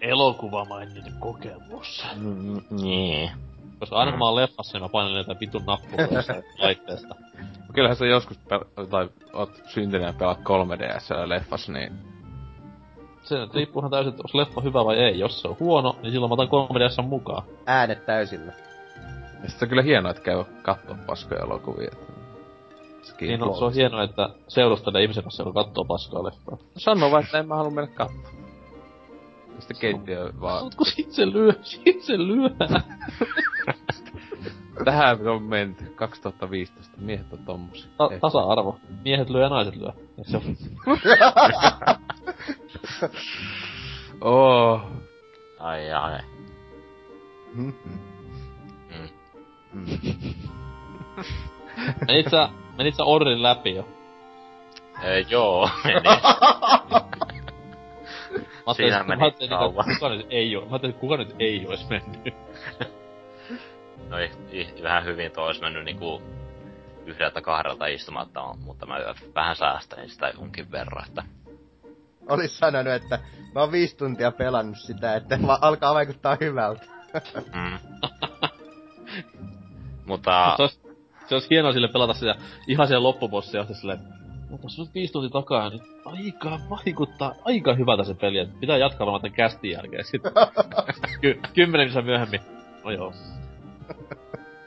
[0.00, 2.06] Elokuvamainen kokemus.
[2.16, 3.30] Mm, niin.
[3.78, 4.18] Koska aina kun Mm.
[4.18, 6.08] mä oon leffassa, niin mä painan näitä vitun nappuja
[6.58, 7.14] laitteesta.
[7.72, 11.92] Kyllähän sä joskus, pel- tai oot syntynyt ja pelaat 3DS leffassa, niin
[13.22, 15.18] Se nyt riippuuhan täysin, että onko leffa hyvä vai ei.
[15.18, 17.42] Jos se on huono, niin silloin mä otan 3DS mukaan.
[17.66, 18.52] Äänet täysillä.
[19.42, 21.90] ja sit on kyllä hienoa, että käy kattoo paskoja elokuvia.
[23.20, 26.56] Niin on, se on hienoa, että seurustelee ihmisen kanssa, joka kattoo paskaa leffaa.
[26.76, 28.30] Sano vaan, että en mä halua mennä katsoa.
[29.54, 30.64] Ja sitten keittiö vaan...
[30.64, 32.50] Mut kun sit se lyö, sit se lyö.
[34.84, 35.84] Tähän on menty.
[35.84, 36.96] 2015.
[37.00, 37.90] Miehet on tommosia.
[37.98, 38.20] Ta- Eh.
[38.20, 38.78] tasa-arvo.
[39.04, 39.88] Miehet lyö ja naiset lyö.
[40.18, 40.44] Eikö se ole?
[44.20, 44.80] Oh.
[45.58, 46.20] Ai ai.
[47.54, 47.72] Mhm.
[48.90, 49.08] Mm.
[49.72, 49.86] Mm.
[52.30, 53.88] Sä, menit sä Orrin läpi jo?
[55.04, 56.00] Öö, joo, meni.
[58.66, 59.84] Mä Siinä meni mä että kauan.
[59.94, 60.62] kuka nyt ei oo.
[60.64, 62.34] Mä ajattelin, että kuka nyt ei ois mennyt.
[64.08, 66.22] No i, i, vähän hyvin toi olisi mennyt niinku
[67.06, 68.96] yhdeltä kahdelta istumatta, mutta mä
[69.34, 71.22] vähän säästelin sitä jonkin verran, että
[72.28, 73.18] Olis sanonut, että
[73.54, 76.84] mä oon viisi tuntia pelannut sitä, että va- alkaa vaikuttaa hyvältä.
[77.54, 77.78] mm.
[80.06, 80.80] Mutta ois,
[81.28, 82.34] se ois hienoa sille pelata sitä
[82.66, 83.98] ihan siellä loppubossia, ja silleen,
[84.50, 88.76] no tossa on viisi tuntia takaa, niin aika vaikuttaa aika hyvältä se peli, että pitää
[88.76, 90.04] jatkaa varmaan tämän kästin jälkeen.
[90.04, 90.32] Sitten
[91.20, 92.40] ky- kymmenen minuuttia myöhemmin,
[92.84, 93.12] no joo.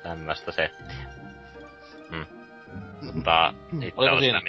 [0.04, 0.96] tämmöstä settiä.
[2.12, 2.26] Mm.
[3.02, 4.42] Mutta itse Oliko siinä?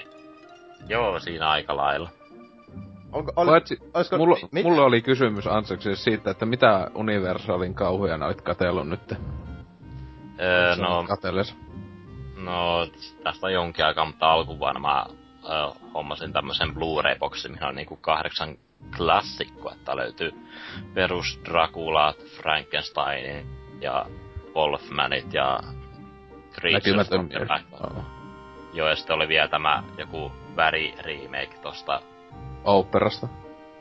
[0.89, 2.11] Joo, siinä aika lailla.
[3.13, 8.27] Onko, oli, Paitsi, olisiko, mulla, mi- mulla oli kysymys Ansakselle siitä, että mitä Universalin kauhuja
[8.27, 9.15] olit katsellut nyt?
[10.41, 11.57] Öö, no, Katelles.
[12.45, 12.87] No,
[13.25, 15.07] tästä on jonkin aikaa, mutta alkuvuonna mä
[15.45, 18.57] ö, hommasin tämmösen Blu-ray-boksin, mihin on niinku kahdeksan
[18.97, 20.33] klassikko, että löytyy
[20.95, 23.47] perus Draculat, Frankensteinin
[23.81, 24.07] ja
[24.55, 25.61] Wolfmanit ja
[26.55, 27.39] Creatures from the.
[27.47, 27.65] Black.
[27.73, 28.05] Oo.
[28.73, 32.03] Joo, ja sitten oli vielä tämä joku väri remake tosta,
[32.65, 33.29] Operasta.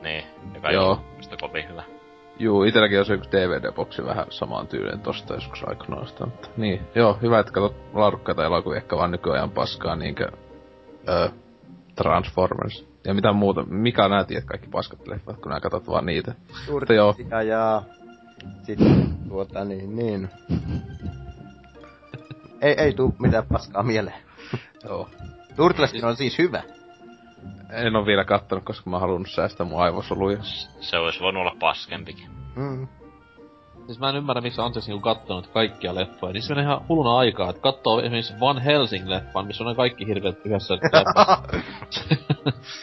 [0.01, 0.83] niin, joka Joo.
[0.83, 1.03] Joo.
[1.31, 1.83] on kovin hyvä.
[2.41, 6.81] Juu, itelläkin on se yksi DVD-boksi vähän samaan tyyliin tosta joskus aikanaan sitä, mutta niin,
[6.95, 10.31] joo, hyvä, että katsot laadukkaita elokuvia, ehkä vaan nykyajan paskaa niinkö,
[11.09, 11.29] öö,
[11.95, 12.85] Transformers.
[13.05, 16.35] Ja mitä muuta, mikä nää tiedät kaikki paskat leffat, kun nää katsot vaan niitä.
[16.71, 17.81] Mutta joo, Ja, ja
[18.63, 20.29] sitten tuota niin, niin.
[22.61, 24.21] ei, ei tuu mitään paskaa mieleen.
[24.83, 25.09] joo.
[25.55, 26.63] Turtleskin on siis hyvä.
[27.71, 30.37] En oo vielä kattonut, koska mä oon halunnut säästää mun aivosoluja.
[30.79, 32.29] Se olisi voinut olla paskempikin.
[32.55, 32.87] Mm.
[33.85, 36.33] Siis mä en ymmärrä, miksi Anses niinku kattonut kaikkia leffoja.
[36.33, 40.07] Niin se menee ihan hulluna aikaa, että kattoo esimerkiksi Van Helsing-leffan, missä on ne kaikki
[40.07, 40.73] hirveet yhdessä.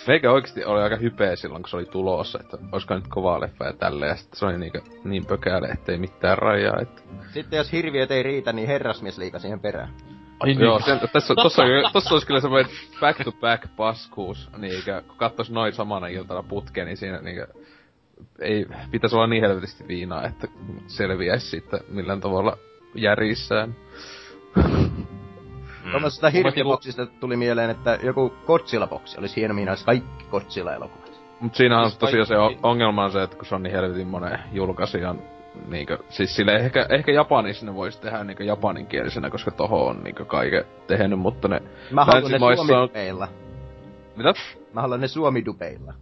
[0.07, 3.65] Meikä oikeesti oli aika hypeä silloin, kun se oli tulossa, että olisiko nyt kovaa leffa
[3.65, 4.11] ja tälleen.
[4.11, 6.81] Ja sitten se oli niinkö, niin pökääle, ettei mitään rajaa.
[6.81, 7.03] Että...
[7.33, 9.95] Sitten jos hirviöt ei riitä, niin herrasmies liika siihen perään.
[10.41, 10.61] Ai niin.
[10.61, 12.71] Joo, sen, tässä, tossa, tossa olisi kyllä semmoinen
[13.01, 17.47] back to back paskuus, niinkö, kun kattois noin samana iltana putkeen, niin siinä niinkö,
[18.41, 20.49] ei, pitäisi olla niin helvetisti viinaa, että
[20.87, 22.57] selviäisi siitä millään tavalla
[22.95, 23.75] järissään.
[24.57, 25.07] Mm.
[25.91, 31.21] Tuommoisesta Mun hirviöboksista tuli mieleen, että joku Godzilla-boksi olisi hieno, mihin olisi kaikki Godzilla-elokuvat.
[31.41, 34.39] Mut siinä on tosiaan se ongelma on se, että kun se on niin helvetin monen
[34.53, 35.23] julkaisijan
[35.69, 40.25] niinkö, siis sille ehkä, ehkä Japanissa ne vois tehdä niinkö japaninkielisenä, koska toho on niinkö
[40.25, 41.63] kaiken tehnyt, mutta ne...
[41.91, 43.29] Mä haluan ne Länsimaissa on- suomidupeilla.
[44.17, 44.33] Mitä?
[44.73, 45.95] Mä haluan ne suomidupeilla.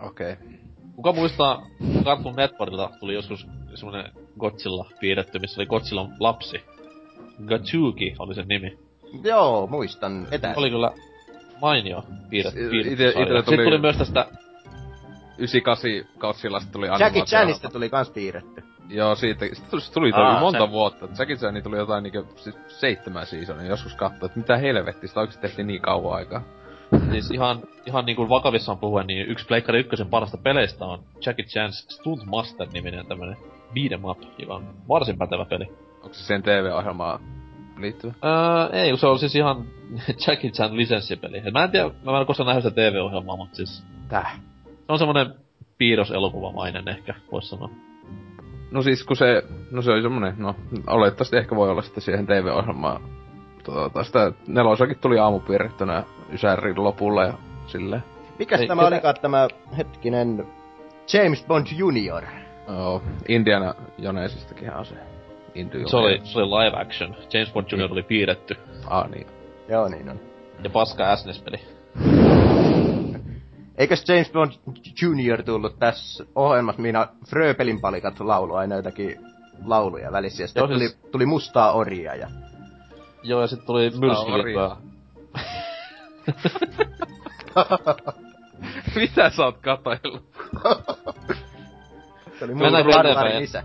[0.00, 0.32] Okei.
[0.32, 0.46] Okay.
[0.96, 1.66] Kuka muistaa,
[2.04, 6.60] Cartoon Networkilta tuli joskus semmonen Godzilla piirretty, missä oli Godzillan lapsi.
[7.46, 8.78] Gatsuki oli sen nimi.
[9.24, 10.26] Joo, muistan.
[10.30, 10.54] Etä.
[10.56, 10.92] Oli kyllä
[11.60, 12.80] mainio piirretty.
[12.80, 14.26] Itellä tuli- Sitten tuli myös tästä
[15.38, 17.24] 98 Godzillasta tuli Jackie animaatio.
[17.24, 18.64] Chanista tuli kans piirretty.
[18.88, 21.08] Joo, siitä, sit tuli, tuli Aa, Aa, monta se- vuotta.
[21.18, 25.42] Jackie Chan tuli jotain niinku siis seitsemän seasonia joskus katsoa, että mitä helvettiä, sitä oikeesti
[25.42, 26.42] tehtiin niin kauan aikaa.
[27.10, 31.72] Siis ihan, ihan niinku vakavissaan puhuen, niin yksi Pleikkari ykkösen parasta peleistä on Jackie Chan's
[31.72, 33.36] Stunt Master-niminen tämmönen
[33.74, 35.64] beat'em up, joka on varsin pätevä peli.
[36.02, 37.20] Onko se sen TV-ohjelmaan
[37.78, 38.12] liittyvä?
[38.24, 39.64] Öö, ei, se on siis ihan
[40.26, 41.42] Jackie Chan lisenssipeli.
[41.52, 44.40] Mä en tiedä, mä en koskaan nähnyt sitä TV-ohjelmaa, mutta siis Täh?
[44.86, 45.34] Se on semmonen
[45.78, 47.70] piirroselokuvamainen ehkä, vois sanoa.
[48.70, 50.54] No siis kun se, no se oli semmonen, no
[50.86, 53.00] olettavasti ehkä voi olla sitten siihen TV-ohjelmaan.
[53.64, 57.34] Tota, sitä nelosakin tuli aamupiirrettynä Ysärin lopulla ja
[57.66, 58.04] silleen.
[58.38, 60.46] Mikäs Ei, tämä ketä- olikaan tämä hetkinen
[61.12, 62.22] James Bond Junior?
[62.68, 64.94] Joo, Indiana Jonesistakin on se.
[65.54, 67.14] Indy Se oli, se oli live action.
[67.32, 67.92] James Bond Jr.
[67.92, 68.56] oli piirretty.
[68.86, 69.26] Ah niin.
[69.68, 70.20] Joo, niin on.
[70.64, 71.60] Ja paska SNES-peli.
[73.78, 74.52] Eikös James Bond
[75.02, 79.16] Junior tullut tässä ohjelmassa, minä Fröpelin palikat laulu aina jotakin
[79.64, 80.42] lauluja välissä.
[80.42, 82.28] Ja sitten Joo, tuli, siis- tuli mustaa orjaa ja...
[83.22, 84.76] Joo, ja sitten tuli myrskyliittoa.
[88.96, 90.24] Mitä sä oot kataillut?
[92.38, 93.14] Se oli Mennäänkö mun eteenpäin?
[93.14, 93.64] barbarin isä.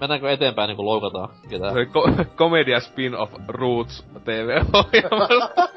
[0.00, 1.72] Mennäänkö eteenpäin niin kuin loukataan ketään?
[1.72, 5.68] Se oli ko- komedia spin-off Roots TV-ohjelmasta.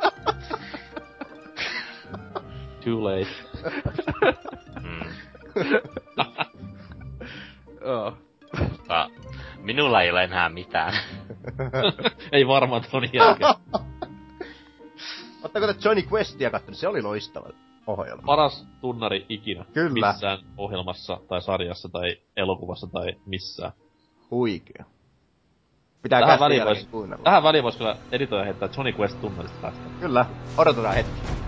[2.88, 3.28] Too late.
[4.84, 5.14] Mm.
[7.82, 8.14] Joo.
[8.60, 9.10] Mutta
[9.68, 10.94] minulla ei ole enää mitään.
[12.32, 13.50] ei varmaan ton jälkeen.
[15.44, 16.78] Ootteko te Johnny Questia kattonut?
[16.80, 17.50] Se oli loistava
[17.88, 18.24] ohjelma.
[18.26, 19.66] Paras tunnari ikinä.
[19.74, 20.08] Kyllä.
[20.12, 23.72] Missään ohjelmassa tai sarjassa tai elokuvassa tai missään.
[24.32, 24.86] Huikea.
[26.02, 27.24] Pitää Tähän väliin jälkeen vois, kuunnella.
[27.24, 29.90] tähän väliin vois kyllä editoija heittää Johnny Quest tunnarista tästä.
[30.00, 30.26] Kyllä,
[30.58, 31.47] odotetaan hetki.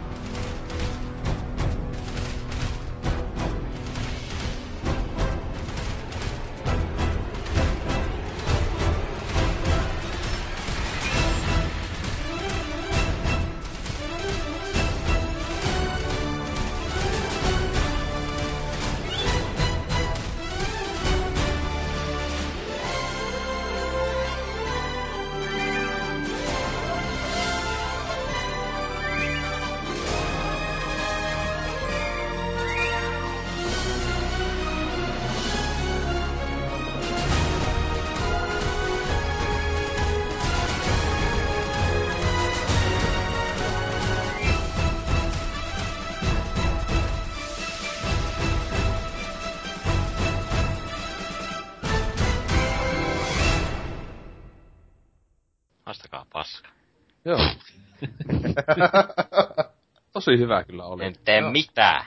[60.20, 61.06] Tosi hyvä kyllä oli.
[61.06, 61.52] En tee Joo.
[61.52, 62.06] mitään.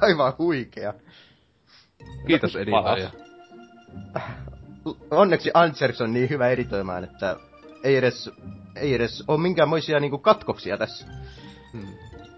[0.00, 0.94] Aivan huikea.
[2.26, 3.10] Kiitos editoija.
[5.10, 7.36] Onneksi Antsers on niin hyvä editoimaan, että
[7.84, 8.30] ei edes,
[8.76, 11.06] ei edes ole minkäänmoisia niinku katkoksia tässä.
[11.72, 11.86] Hmm.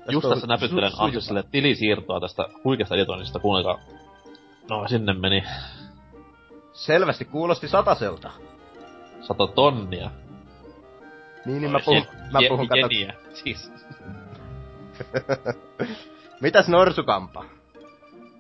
[0.09, 3.79] Just tässä näpyttelen su- Ansessille tilisiirtoa tästä huikeasta editoinnista, kuunnelkaa.
[4.71, 5.43] No, sinne meni
[6.73, 8.31] Selvästi kuulosti sataselta.
[9.21, 10.11] sata tonnia.
[11.47, 13.15] Niin, niin mä Oi, puhun, je- mä Je- puhun kato, jeniä.
[13.35, 13.73] Siis.
[16.41, 17.45] Mitäs Norsukampa?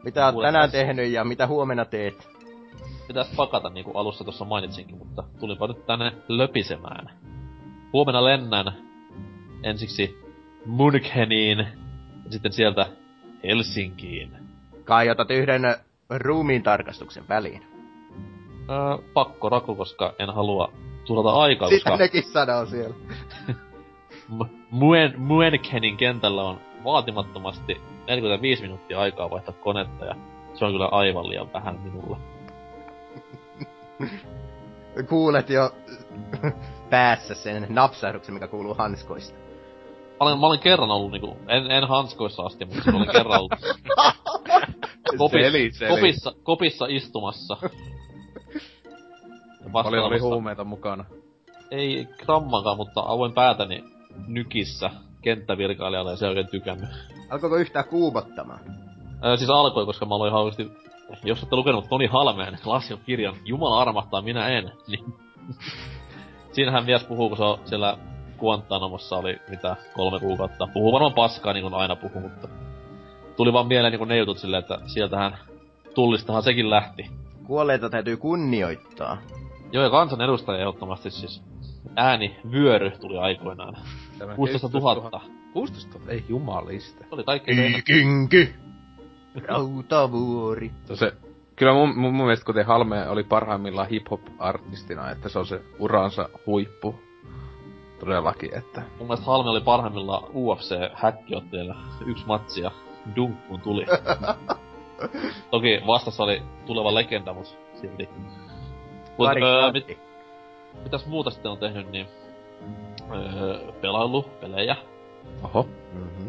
[0.04, 2.28] Mitä oot tänään tässä- tehnyt ja mitä huomenna teet?
[3.08, 7.10] Pitäis pakata niinku alussa tuossa mainitsinkin, mutta tulipa nyt tänne löpisemään.
[7.92, 8.72] Huomenna lennän
[9.62, 10.18] ensiksi
[10.66, 11.58] Muncheniin
[12.24, 12.86] ja sitten sieltä
[13.44, 14.32] Helsinkiin.
[14.84, 15.62] Kai otat yhden
[16.10, 17.62] ruumiin tarkastuksen väliin.
[18.70, 20.72] Öö, pakko raku, koska en halua
[21.04, 22.94] tuhlata aikaa, Sitä koska nekin sanoo siellä.
[24.70, 30.14] Muen, Muenchenin kentällä on vaatimattomasti 45 minuuttia aikaa vaihtaa konetta ja
[30.54, 32.16] se on kyllä aivan liian vähän minulle.
[35.08, 35.70] Kuulet jo
[36.90, 39.38] päässä sen napsahduksen, mikä kuuluu hanskoista.
[39.38, 43.52] Mä olen, mä olen kerran ollut niinku, en, en hanskoissa asti, mutta olen kerran ollut
[45.18, 45.90] kopis, Seli, seli.
[45.90, 47.56] kopissa, kopissa istumassa.
[47.62, 47.68] Ja
[49.72, 51.04] Oli, huumeita mukana.
[51.70, 53.84] Ei grammankaan, mutta avoin päätäni
[54.26, 54.90] nykissä
[55.22, 56.88] kenttävirkailijalle ja se ei oikein tykännyt.
[57.30, 58.60] Alkoiko yhtään kuumottamaan?
[59.22, 60.70] Ää, siis alkoi, koska mä aloin hausti...
[61.24, 65.04] Jos olette lukenut Toni Halmeen Lasio-kirjan Jumala armahtaa, minä en, niin...
[66.52, 67.98] Siinähän mies puhuu, kun se on siellä
[68.38, 70.68] Guantanamossa oli mitä kolme kuukautta.
[70.72, 72.48] Puhuu varmaan paskaa, niin kuin aina puhuu, mutta...
[73.36, 75.38] Tuli vaan mieleen niin ne jutut silleen, että sieltähän
[75.94, 77.10] tullistahan sekin lähti.
[77.46, 79.18] Kuolleita täytyy kunnioittaa.
[79.72, 81.42] Joo, ja kansan edustaja ehdottomasti siis
[81.96, 83.76] ääni vyöry tuli aikoinaan.
[84.20, 85.20] Tämä 16 000.
[85.52, 87.04] 16 000, ei jumaliste.
[87.04, 88.54] Se oli kaikkein ennä- Viikinki!
[89.46, 90.70] Rautavuori.
[90.84, 91.12] Se, on se,
[91.56, 96.28] kyllä mun, mun, mun mielestä kuten Halme oli parhaimmillaan hip-hop-artistina, että se on se uransa
[96.46, 96.94] huippu.
[98.00, 102.70] Todellakin, että Mun mielestä Halme oli parhaimmillaan UFC-häkkiotteella yksi matsi ja
[103.16, 103.86] dunk kun tuli.
[105.50, 108.08] Toki vastassa oli tuleva legenda, mut silti.
[109.18, 109.98] Mut öö, mit,
[110.82, 112.06] mitäs muuta sitten on tehnyt, niin...
[113.14, 114.76] Öö, pelailu, pelejä.
[115.42, 115.68] oho.
[115.92, 116.28] Mhm.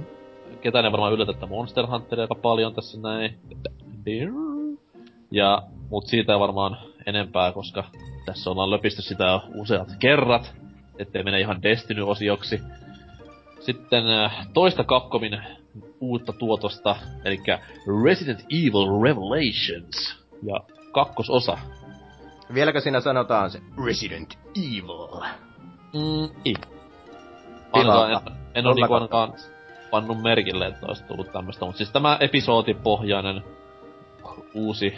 [0.62, 3.40] Ketään ei varmaan yllätä, että Monster Hunteria aika paljon tässä näin.
[5.32, 7.84] Ja, mut siitä ei varmaan enempää, koska
[8.26, 10.56] tässä ollaan löpisty sitä jo useat kerrat,
[11.00, 12.62] ettei mene ihan Destiny-osioksi.
[13.60, 15.42] Sitten äh, toista Capcomin
[16.00, 17.40] uutta tuotosta, eli
[18.06, 20.22] Resident Evil Revelations.
[20.44, 20.60] Ja
[20.92, 21.58] kakkososa.
[22.54, 25.22] Vieläkö siinä sanotaan se Resident Evil?
[25.94, 26.56] Mm, ei.
[27.72, 29.34] Ainakaan en, en oo niinku ainakaan
[29.92, 31.66] pannut merkille, että olisi tullut tämmöstä.
[31.66, 33.44] Mutta siis tämä episodipohjainen
[34.54, 34.94] uusi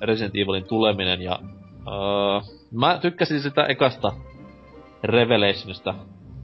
[0.00, 1.38] Resident Evilin tuleminen ja...
[1.88, 4.12] Öö, mä tykkäsin sitä ekasta
[5.04, 5.94] Revelationista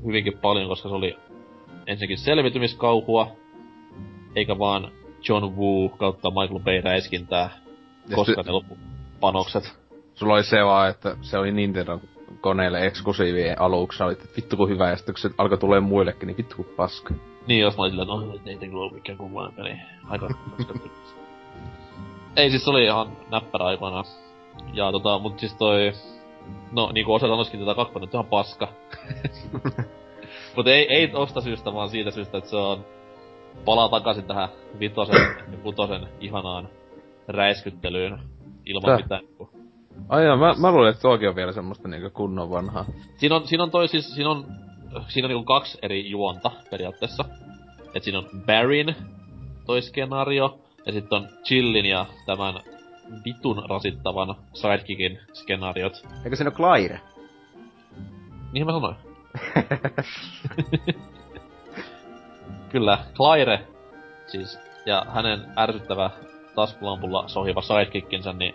[0.07, 1.19] hyvinkin paljon, koska se oli
[1.87, 3.31] ensinnäkin selvitymiskauhua,
[4.37, 4.93] eikä vaan
[5.29, 7.51] John Woo kautta Michael Bay räiskintää,
[8.15, 8.79] koska ne loppu
[9.21, 9.79] panokset.
[10.15, 12.01] Sulla oli se vaan, että se oli Nintendo
[12.41, 16.27] koneelle eksklusiivi aluksi, oli, että vittu kun hyvä, ja sitten kun se alkoi tulee muillekin,
[16.27, 17.15] niin vittu kun paska.
[17.47, 19.77] Niin, jos mä olin että no, ei kyllä ole mikään kummallinen peli.
[20.09, 20.29] Aika
[22.37, 24.05] Ei, siis se oli ihan näppärä aikoinaan.
[24.73, 25.93] Ja tota, mut siis toi...
[26.73, 28.69] No, niinku osa sanoisikin, tätä kakkonen nyt ihan paska.
[30.57, 32.85] mut ei, ei tosta syystä, vaan siitä syystä, että se on...
[33.65, 35.17] Palaa takaisin tähän vitosen
[35.53, 36.69] ja kutosen ihanaan
[37.29, 38.19] räiskyttelyyn.
[38.67, 38.97] Ilman Tää.
[38.97, 39.25] mitään.
[40.09, 42.85] Ai joo, mä, mä luulen, että tuokin on vielä semmoista niinku kunnon vanhaa.
[43.17, 44.47] Siinä on, siinä on toi siis, siinä on,
[45.09, 47.25] siinä on niinku kaksi eri juonta periaatteessa.
[47.95, 48.97] Et siinä on Barryn
[49.67, 52.55] toi skenaario, ja sitten on Chillin ja tämän
[53.25, 56.07] vitun rasittavan sidekickin skenaariot.
[56.25, 57.01] Eikö siinä ole Claire?
[58.53, 58.97] Niinhän mä sanoin.
[62.73, 63.67] Kyllä, Claire,
[64.27, 66.11] siis, ja hänen ärsyttävä
[66.55, 68.55] taskulampulla sohiva sidekickinsä, niin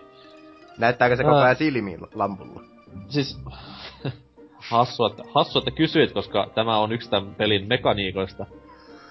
[0.78, 2.62] Näyttääkö se koko ajan silmiin lampulla?
[3.08, 3.38] siis
[4.58, 8.46] hassu, että, hassu, että kysyit, koska tämä on yksi tämän pelin mekaniikoista.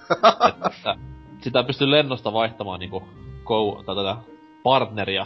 [0.68, 0.96] että
[1.42, 3.04] sitä pystyy lennosta vaihtamaan niinku
[3.44, 4.16] kou, tai tätä
[4.64, 5.26] partneria,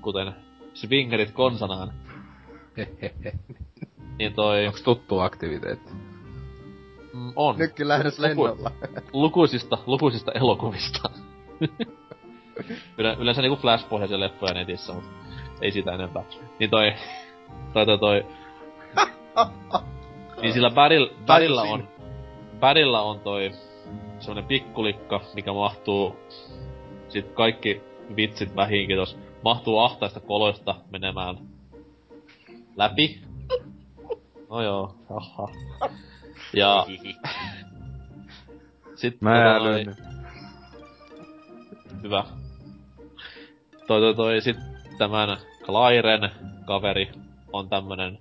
[0.00, 0.34] kuten
[0.74, 1.92] swingerit konsanaan.
[4.18, 5.90] Niin toi Onks tuttu aktiviteetti?
[7.12, 8.70] mm, on Nytkin lähdös Luku- lennolla.
[9.12, 11.10] lukuisista, lukuisista elokuvista.
[12.98, 15.08] Yle, yleensä niinku Flash-pohjaisia leffoja netissä, mutta
[15.60, 16.22] ei siitä enempää.
[16.58, 16.92] Niin toi,
[17.72, 18.24] toi, toi, toi
[20.42, 20.70] Niin sillä
[21.26, 21.74] Badilla siinä.
[21.74, 21.88] on,
[22.60, 23.50] Badilla on toi
[24.18, 26.16] semmonen pikkulikka, mikä mahtuu
[27.08, 27.82] sit kaikki
[28.16, 31.38] vitsit vähinkin tos, mahtuu ahtaista koloista menemään
[32.76, 33.20] läpi.
[34.50, 35.48] No joo, haha.
[36.52, 36.86] Ja
[38.94, 39.86] sit Mä tota älyn.
[39.86, 39.96] noin-
[42.02, 42.24] Hyvä.
[43.86, 44.56] Toi toi toi sit
[44.98, 46.30] tämän Klairen
[46.66, 47.08] kaveri
[47.52, 48.18] on tämmönen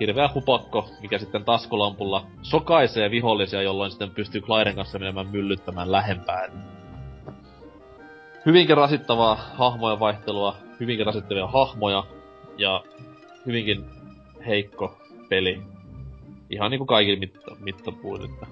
[0.00, 6.50] hirveä hupakko, mikä sitten taskulampulla sokaisee vihollisia, jolloin sitten pystyy Klairen kanssa menemään myllyttämään lähempään.
[8.46, 12.04] Hyvinkin rasittavaa hahmojen vaihtelua, hyvinkin rasittavia hahmoja
[12.58, 12.84] ja
[13.46, 13.84] hyvinkin
[14.46, 14.98] heikko
[15.28, 15.62] peli.
[16.50, 18.46] Ihan niinku kaikilla mitta, mittapuilla.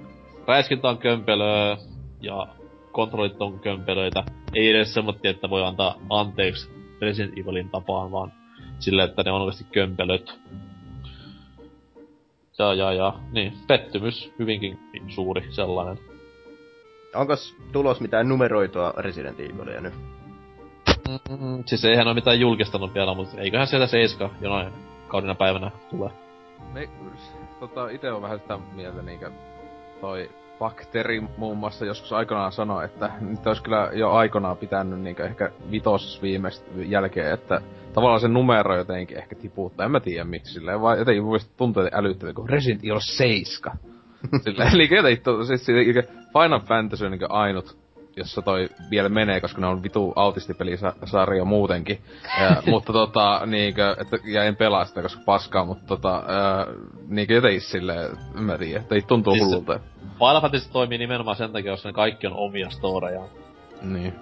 [0.46, 1.76] Räiskintä on kömpelöä
[2.20, 2.46] ja
[2.92, 4.24] kontrollit on kömpelöitä.
[4.54, 8.32] Ei edes semmotti, että voi antaa anteeksi Resident Evilin tapaan, vaan
[8.78, 10.40] sille, että ne on oikeasti kömpelöt.
[12.58, 14.78] Ja, ja, ja, niin, pettymys hyvinkin
[15.08, 15.98] suuri sellainen.
[17.14, 19.94] Onkos tulos mitään numeroitua Resident Evilia nyt?
[21.08, 24.72] Mm, siis eihän ole mitään julkistanut vielä, mutta eiköhän sieltä seiska jonain
[25.08, 26.10] kaudena päivänä tule.
[26.72, 26.88] Me,
[27.60, 29.30] tota, ite on vähän sitä mieltä niinkö
[30.00, 35.24] toi Bakteri muun muassa joskus aikanaan sanoi, että nyt olisi kyllä jo aikanaan pitänyt niinkö
[35.24, 37.60] ehkä vitos viimeistä jälkeen, että
[37.92, 39.86] tavallaan se numero jotenkin ehkä tiputtaa.
[39.86, 43.78] En mä tiedä miksi silleen, vaan jotenkin mun mielestä tuntuu älyttävää, kun Resident Evil 7.
[44.44, 45.66] silleen, eli jotenkin, to- siis
[46.32, 47.83] Final Fantasy on niinkö ainut
[48.16, 51.98] jossa toi vielä menee, koska ne on vitu autistipelisarja muutenkin.
[52.40, 56.66] Ja, mutta tota, niinkö, että, ja en pelaa sitä, koska paskaa, mutta tota, ää,
[57.08, 59.80] niinkö jotenkin silleen, en mä tiedä, että ei tuntuu Siis- hullulta.
[60.18, 63.22] Final Fantasy toimii nimenomaan sen takia, jos ne kaikki on omia storeja.
[63.82, 64.14] Niin.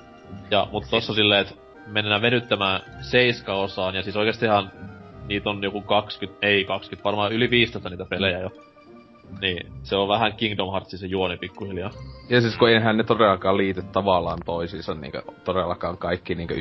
[0.51, 1.55] Ja, mutta tossa silleen, että
[1.87, 4.71] mennään venyttämään seiska osaan, ja siis oikeestihan
[5.29, 8.51] niitä on joku 20, ei 20, varmaan yli 15 niitä pelejä jo.
[9.41, 11.91] Niin, se on vähän Kingdom Heartsin se juoni pikkuhiljaa.
[12.29, 16.59] Ja siis kun eihän ne todellakaan liity tavallaan toisiinsa, niinkö todellakaan kaikki niinkö 1-6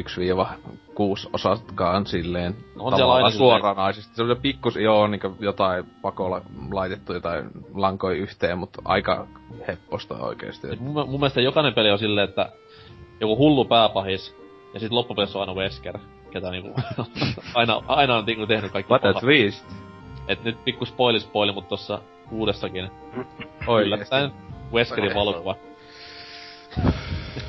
[1.33, 4.15] osatkaan silleen No on tavallaan suoranaisesti.
[4.15, 6.41] Se on pikkus, joo, niinkö jotain pakolla
[6.71, 9.27] laitettu jotain lankoi yhteen, mutta aika
[9.67, 10.67] hepposta oikeesti.
[10.79, 12.51] Mun, mun mielestä jokainen peli on silleen, että
[13.19, 14.35] joku hullu pääpahis,
[14.73, 15.97] ja sit loppupelissä on aina Wesker,
[16.31, 16.81] ketä niinku
[17.55, 19.21] aina, aina on niinku tehnyt kaikki What a pahat.
[19.21, 19.65] twist!
[20.27, 21.99] Et nyt pikku spoili spoili, mutta tossa
[22.31, 22.91] uudessakin
[23.67, 24.31] Oi, yllättäen
[24.73, 25.55] Weskerin valokuva.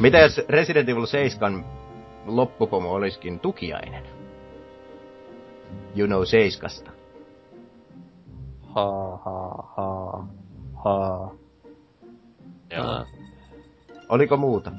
[0.00, 1.64] Mitä jos Resident Evil 7
[2.26, 4.04] loppupomo olisikin tukiainen?
[5.96, 6.90] You know Seiskasta.
[8.74, 8.90] Ha,
[9.24, 10.24] ha, ha,
[10.84, 11.30] ha.
[12.70, 13.06] Joo.
[14.08, 14.72] Oliko muuta?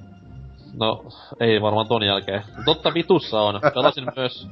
[0.73, 1.05] No,
[1.39, 2.43] ei varmaan ton jälkeen.
[2.65, 3.61] Totta vitussa on.
[3.73, 4.49] Pelasin myös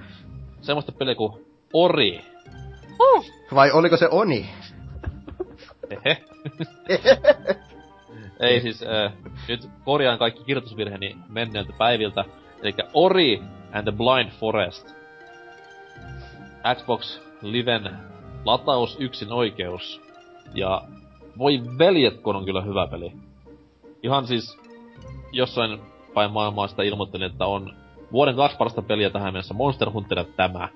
[0.62, 2.22] semmoista peliä kuin Ori.
[3.56, 4.50] Vai oliko se Oni?
[5.92, 6.24] Hehe.
[8.40, 9.14] Ei siis, äh,
[9.48, 12.26] nyt korjaan kaikki kirjoitusvirheeni menneiltä päiviltä.
[12.64, 13.42] Eli Ori
[13.74, 14.96] and the Blind Forest.
[16.76, 17.90] Xbox Liven
[18.46, 20.02] lataus yksin oikeus.
[20.54, 20.82] Ja
[21.38, 23.12] voi veljet, kun on kyllä hyvä peli.
[24.04, 24.58] Ihan siis
[25.32, 25.80] jossain
[26.14, 27.74] päin maailmaa sitä ilmoittelin, että on
[28.12, 30.70] vuoden kaksi parasta peliä tähän mennessä Monster Hunter tämä.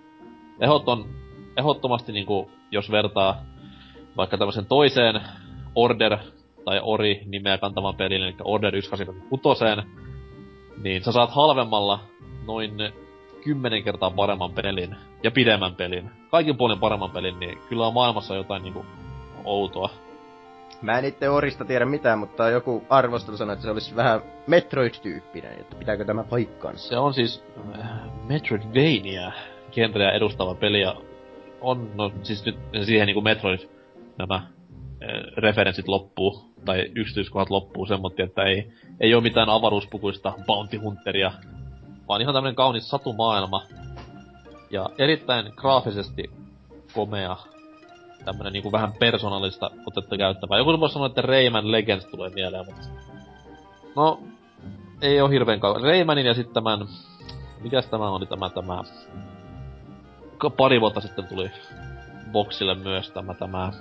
[0.59, 1.05] Ehdoton,
[1.57, 3.41] ehdottomasti niinku, jos vertaa
[4.17, 5.21] vaikka tämmöisen toiseen
[5.75, 6.17] Order
[6.65, 9.87] tai Ori nimeä kantavan pelin, eli Order 186,
[10.83, 11.99] niin sä saat halvemmalla
[12.47, 12.71] noin
[13.43, 16.11] kymmenen kertaa paremman pelin ja pidemmän pelin.
[16.31, 18.85] Kaikin puolin paremman pelin, niin kyllä on maailmassa jotain niinku
[19.43, 19.89] outoa.
[20.81, 25.59] Mä en itse Orista tiedä mitään, mutta joku arvostelu sanoi, että se olisi vähän Metroid-tyyppinen,
[25.59, 26.89] että pitääkö tämä paikkansa?
[26.89, 27.43] Se on siis
[27.79, 27.89] äh,
[28.27, 29.31] Metroidvania
[29.71, 30.95] genreä edustava peli ja
[31.61, 33.59] on, no siis nyt siihen niinku Metroid
[34.17, 34.47] nämä äh,
[35.37, 41.31] referenssit loppuu, tai yksityiskohdat loppuu semmotti, että ei, ei ole mitään avaruuspukuista bounty hunteria,
[42.07, 43.63] vaan ihan tämmönen kaunis satumaailma.
[44.69, 46.23] Ja erittäin graafisesti
[46.93, 47.37] komea,
[48.25, 50.57] tämmönen niinku vähän persoonallista otetta käyttävää.
[50.57, 52.87] Joku voisi sanoa, että Rayman Legends tulee mieleen, mutta...
[53.95, 54.19] No,
[55.01, 55.81] ei oo hirveen kauan.
[55.81, 56.79] Raymanin ja sitten tämän...
[57.61, 58.83] Mikäs tämä oli tämä, tämä...
[60.57, 61.51] Pari vuotta sitten tuli
[62.31, 63.71] boksille myös tämä, tämä...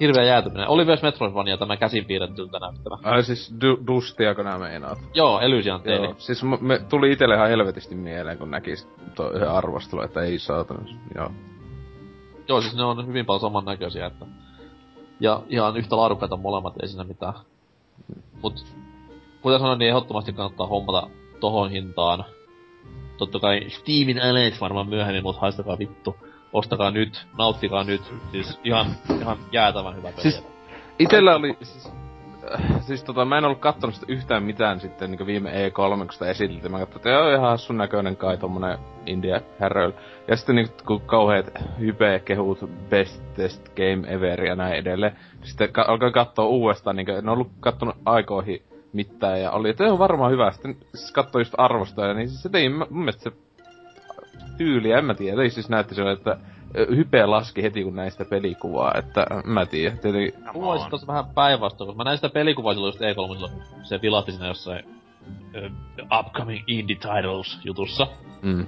[0.00, 0.68] Hirveä jäätyminen.
[0.68, 2.98] Oli myös Metroidvania tämä käsin piirrettyltä näyttävä.
[3.02, 4.98] Ai siis du- Dustiako nää meinaat?
[5.14, 6.04] Joo, Elysian teini.
[6.04, 6.14] Joo.
[6.18, 8.74] Siis m- me tuli itelle ihan helvetisti mieleen, kun näki
[9.14, 10.80] tuo yhden arvostelun, että ei saatana.
[11.14, 11.30] Joo.
[12.48, 14.26] Joo, siis ne on hyvin paljon samannäköisiä, että...
[15.20, 17.34] Ja ihan yhtä laadukkaita molemmat, ei siinä mitään.
[18.42, 18.64] Mut,
[19.40, 21.08] kuten sanoin, niin ehdottomasti kannattaa hommata
[21.40, 22.24] tohon hintaan.
[23.16, 26.16] Totta kai Steamin aleet varmaan myöhemmin, mut haistakaa vittu.
[26.52, 28.02] Ostakaa nyt, nauttikaa nyt.
[28.32, 28.86] Siis ihan,
[29.20, 30.22] ihan jäätävän hyvä peli.
[30.22, 30.46] Siis-
[30.98, 31.92] Itellä oli, siis,
[32.54, 36.12] äh, siis tota, mä en ollut kattonut sitä yhtään mitään sitten niin viime E3, kun
[36.12, 36.72] sitä esiteltiin.
[36.72, 39.94] Mä katsoin, että joo, ihan hassun näköinen kai tommonen India häröillä.
[40.28, 45.16] Ja sitten niin, kun kauheet hype kehut bestest game ever ja näin edelleen.
[45.42, 49.98] Sitten ka- alkoi katsoa uudestaan, niin en ollut kattonut aikoihin mitään ja oli, että on
[49.98, 50.52] varmaan hyvä.
[50.52, 53.32] Sitten siis katsoi just arvostoja, niin siis se tei mun mielestä se
[54.58, 55.42] tyyliä, en mä tiedä.
[55.42, 56.36] Ei siis näytti sille, että
[56.96, 59.96] hype laski heti kun näistä pelikuvaa, että mä tiedä.
[59.96, 63.50] Tietenkin, Mulla olisi tossa vähän päinvastoin, koska mä näin sitä pelikuvaa silloin just E3,
[63.82, 64.84] se vilahti siinä jossain
[65.54, 65.70] ö,
[66.20, 68.06] upcoming indie titles jutussa.
[68.42, 68.66] mm,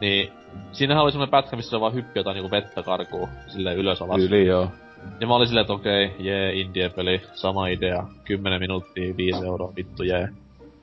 [0.00, 0.30] Niin
[0.72, 4.16] siinähän oli semmonen pätkä, missä se vaan hyppi jotain niinku vettä karkuun silleen ylös alas.
[4.20, 4.68] tyyli joo.
[5.20, 10.02] Ja mä olin silleen, että okei, jee, indie-peli, sama idea, 10 minuuttia, 5 euroa, vittu
[10.02, 10.28] jee.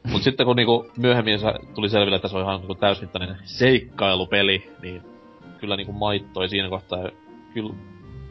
[0.03, 1.39] Mut sitten kun niinku myöhemmin
[1.75, 5.01] tuli selville, että se on ihan niinku täysmittainen seikkailupeli, niin
[5.59, 6.99] kyllä niinku maittoi siinä kohtaa.
[7.53, 7.73] Kyllä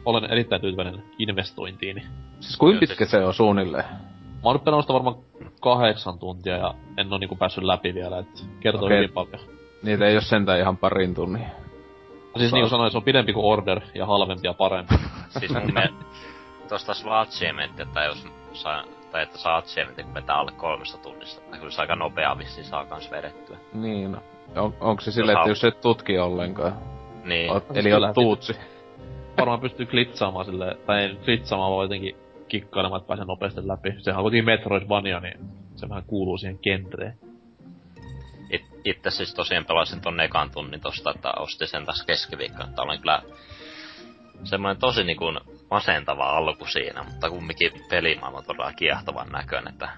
[0.05, 2.03] olen erittäin tyytyväinen investointiini.
[2.39, 3.85] Siis kuinka pitkä se on suunnilleen?
[3.85, 5.15] Mä oon nyt pelannut sitä varmaan
[5.61, 8.97] kahdeksan tuntia ja en oo niinku päässyt läpi vielä, et kertoo Okei.
[8.97, 9.41] hyvin paljon.
[9.83, 11.45] Niitä ei oo sentään ihan parin tunnin.
[12.37, 14.95] Siis Saa- niinku sanoin, se on pidempi kuin Order ja halvempi ja parempi.
[15.39, 16.05] Siis mun mielestä
[16.69, 21.41] tosta achievementti, että jos saa, tai että saa achievementti, kun vetää alle kolmesta tunnista.
[21.41, 23.57] Tai kyllä se aika nopea vissiin saa kans vedettyä.
[23.73, 24.17] Niin.
[24.55, 26.77] On, onko se silleen, että jos et tutki ollenkaan?
[27.23, 27.51] Niin.
[27.51, 28.55] Oot, eli oot tuutsi.
[29.37, 32.15] Varmaan pystyy klitsaamaan sille, tai ei klitsaamaan, vaan jotenkin
[32.47, 33.93] kikkailemaan, että pääsee nopeasti läpi.
[33.97, 35.39] Sehän on kuitenkin Metroidvania, niin
[35.75, 37.19] se vähän kuuluu siihen genreen.
[38.49, 42.71] It, itse siis tosiaan pelasin ton ekan tunnin tosta, että ostin sen tässä keskiviikkona.
[42.75, 43.21] Tää oli kyllä
[44.43, 45.25] semmoinen tosi niinku
[45.71, 49.89] masentava alku siinä, mutta kumminkin pelimaailma on todella kiehtovan näköinen, että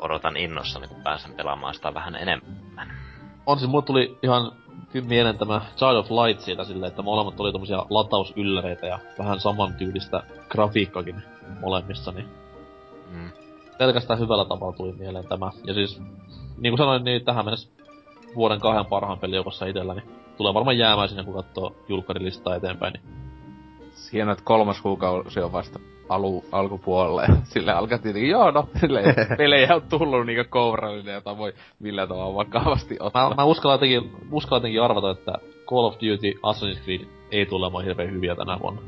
[0.00, 2.92] odotan innossa, kun pääsen pelaamaan sitä vähän enemmän.
[3.46, 4.52] On siis, mulle tuli ihan
[4.92, 9.40] kyllä mieleen tämä Child of Light siitä silleen, että molemmat oli tommosia latausylläreitä ja vähän
[9.40, 11.22] samantyylistä grafiikkakin
[11.60, 12.28] molemmissa, niin
[13.10, 13.30] Mm.
[13.78, 15.50] pelkästään hyvällä tavalla tuli mieleen tämä.
[15.64, 16.00] Ja siis,
[16.58, 17.68] niin kuin sanoin, niin tähän mennessä
[18.34, 20.02] vuoden kahden parhaan pelijoukossa itselläni.
[20.36, 22.92] Tulee varmaan jäämään sinne, kun katsoo julkkarilistaa eteenpäin.
[22.92, 23.27] Niin.
[24.12, 25.78] Hienoa, että kolmas kuukausi on vasta
[26.08, 27.26] alu, alkupuolelle.
[27.44, 32.34] Sille alkaa tietenkin, joo no, silleen, pelejä on tullut niinku kourallinen, jota voi millä tavalla
[32.34, 33.28] vakavasti ottaa.
[33.28, 35.32] Mä, mä uskallan, jotenkin, uskallan jotenkin arvata, että
[35.66, 38.80] Call of Duty Assassin's Creed ei tule olemaan hirveän hyviä tänä vuonna.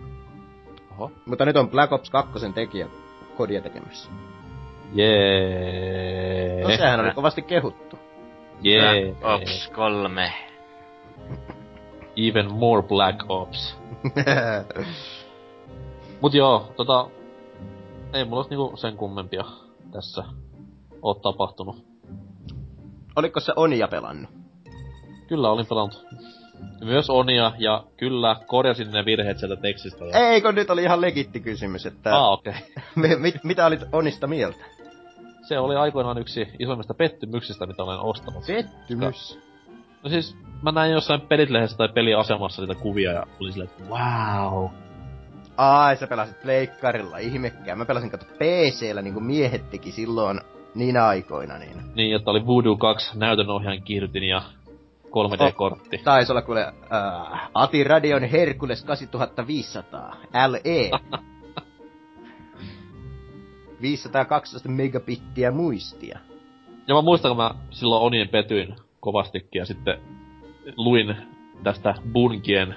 [0.92, 1.10] Oho.
[1.26, 2.86] Mutta nyt on Black Ops 2 tekijä
[3.36, 4.10] kodia tekemässä.
[4.94, 6.62] Jee.
[6.62, 7.98] No sehän oli kovasti kehuttu.
[8.62, 9.14] Jee.
[9.20, 10.32] Black Ops 3.
[12.28, 13.76] Even more Black Ops.
[16.20, 17.08] Mut joo, tota...
[18.12, 19.44] Ei mulla niinku sen kummempia
[19.92, 20.24] tässä
[21.02, 21.84] oo tapahtunut.
[23.16, 24.30] Oliko se Onia pelannut?
[25.28, 26.06] Kyllä olin pelannut
[26.84, 30.04] myös Onia ja kyllä korjasin ne virheet sieltä tekstistä.
[30.04, 30.30] Ja...
[30.30, 32.52] Eikö nyt oli ihan legitti kysymys, että Ah, okei.
[32.52, 32.82] Okay.
[33.08, 34.64] mi- mit, mitä olit Onista mieltä?
[35.48, 38.44] Se oli aikoinaan yksi isoimmista pettymyksistä, mitä olen ostanut.
[38.46, 39.38] Pettymys.
[40.02, 44.70] No siis, mä näin jossain pelitlehdessä tai peliasemassa niitä kuvia ja oli silleen, että wow.
[45.56, 47.76] Ai, sä pelasit pleikkarilla, ihmekkää.
[47.76, 50.40] Mä pelasin kato PC-llä niin kuin miehet teki silloin
[50.74, 51.76] niinä aikoina, niin...
[51.94, 54.42] Niin, että oli Voodoo 2 näytönohjaajan kirtin ja
[55.06, 55.98] 3D-kortti.
[56.04, 60.16] Taisi olla kuule äh, Ati Radion Hercules 8500
[60.48, 60.90] LE.
[63.82, 66.18] 512 megabittiä muistia.
[66.88, 70.00] Ja mä muistan, kun mä silloin Onien petyin kovastikin ja sitten
[70.76, 71.16] luin
[71.62, 72.76] tästä Bunkien,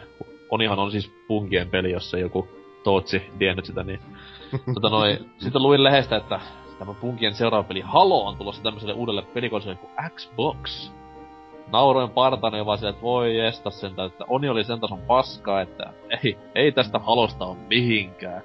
[0.50, 2.48] Onihan on siis Bunkien peli, jos ei joku
[2.84, 4.00] Tootsi tiennyt sitä, niin
[4.74, 6.40] tota noi, sitten luin lehdestä, että
[6.80, 10.92] tämä Bunkien seuraava peli Halo on tulossa tämmöiselle uudelle pelikonsolille kuin Xbox.
[11.72, 15.94] Nauroin partani vaan sille, että voi jesta sen, että Oni oli sen tason paskaa, että
[16.24, 18.42] ei, ei tästä Halosta on mihinkään.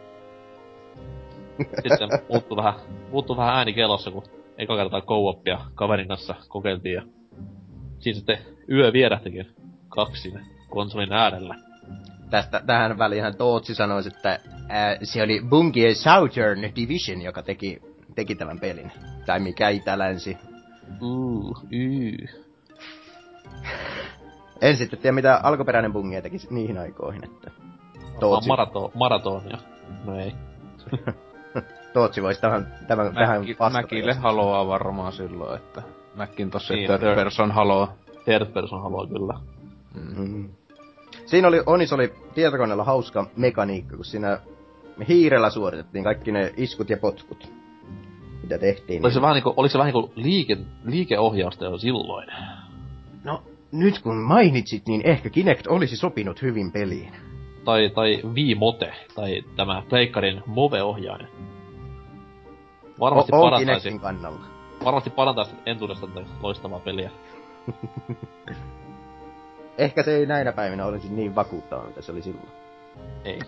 [1.88, 2.74] Sitten muuttui vähän,
[3.10, 4.22] muuttui vähän ääni kelossa, kun
[4.58, 5.40] eka kertaa co
[5.74, 7.02] kaverin kanssa kokeiltiin ja
[8.01, 8.38] siinä sitten
[8.70, 9.46] yö vierähtikin
[9.88, 10.40] kaksin
[10.70, 11.55] konsolin äärellä.
[12.30, 17.82] Tästä, tähän väliin Tootsi sanoisi, että ää, se oli Bungie Southern Division, joka teki,
[18.14, 18.92] teki tämän pelin.
[19.26, 20.36] Tai mikä itä-länsi.
[21.01, 22.16] Uh, yy.
[24.61, 27.51] En sitten tiedä, mitä alkuperäinen Bungie teki niihin aikoihin, että
[28.20, 29.59] Tootsi, marato, maratonia.
[30.05, 30.34] No ei.
[31.94, 33.82] Tootsi voisi tämän, tämän tähän Mäki, vastata.
[33.82, 35.82] Mäkille haluaa varmaan silloin, että
[36.18, 37.92] Mäkin tossa Niin, third third- person haluaa.
[38.24, 39.34] Third person haluaa kyllä.
[40.16, 40.48] Mm.
[41.26, 44.38] Siinä oli, Onis oli tietokoneella hauska mekaniikka, kun siinä
[45.08, 47.52] hiirellä suoritettiin kaikki ne iskut ja potkut,
[48.42, 49.02] mitä tehtiin.
[49.02, 52.28] Oliko se vähän niinku, oliko se vähän niinku liike, liikeohjausta jo silloin?
[53.24, 53.42] No,
[53.72, 57.12] nyt kun mainitsit, niin ehkä Kinect olisi sopinut hyvin peliin.
[57.64, 61.26] Tai, tai Wiimote, tai tämä Pleikkarin Move-ohjaaja.
[63.00, 64.57] Varmasti O- on parantaisi, Kinectin kannalla.
[64.84, 67.10] Varmasti parantaisi entuudesta tätä loistavaa peliä.
[69.78, 72.48] Ehkä se ei näinä päivinä olisi niin vakuuttava, mitä se oli silloin.
[73.24, 73.38] Ei.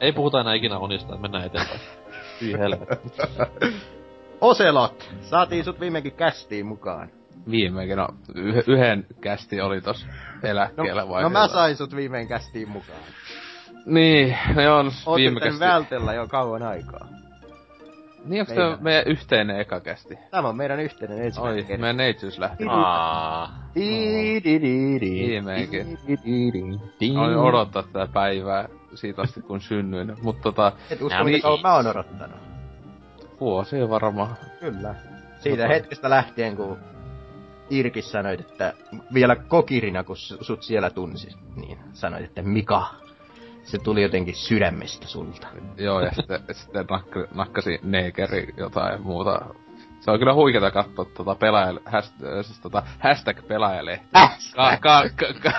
[0.00, 1.80] Ei puhuta enää ikinä Onista, mennään eteenpäin.
[2.40, 3.10] Hyi helvetti.
[4.40, 5.10] Oselot!
[5.20, 7.08] Saatiin sut viimeinkin kästiin mukaan.
[7.50, 10.06] Viimeinkin, no yh- yhden kästi oli tos
[10.42, 12.98] eläkkeellä No, vai no mä sain sut viimein kästiin mukaan.
[13.86, 15.60] Niin, ne on Oot viime kästi.
[15.60, 17.08] vältellä jo kauan aikaa.
[18.24, 18.72] Niin onks Meidän.
[18.72, 20.18] tää meidän yhteinen eka kästi?
[20.30, 21.80] Tämä on meidän yhteinen Oi, ensimmäinen kerta.
[21.80, 22.64] meidän neitsyys lähti.
[22.68, 23.58] Aa.
[25.00, 25.98] Viimeinkin.
[27.18, 30.16] Olin odottaa tätä päivää siitä asti kun synnyin.
[30.22, 31.42] Mut tota, Et usko, niin.
[31.42, 32.36] kauan mä oon odottanut.
[33.40, 34.36] vuosia varmaan.
[34.60, 34.94] Kyllä.
[35.38, 36.78] Siitä Mutta- hetkestä lähtien, kun
[37.70, 38.72] Irkis sanoit, että
[39.14, 42.86] vielä kokirina, kun su- sut siellä tunsi, niin sanoit, että Mika,
[43.70, 45.46] se tuli jotenkin sydämestä sulta.
[45.76, 49.40] Joo, ja sitten, sitten nakka, nakkasi Neekeri jotain muuta.
[50.00, 54.06] Se on kyllä huikeeta katsoa tota pelaaja, häst, siis tota, hashtag pelaajalehti.
[54.12, 55.50] Ka, ka, ka,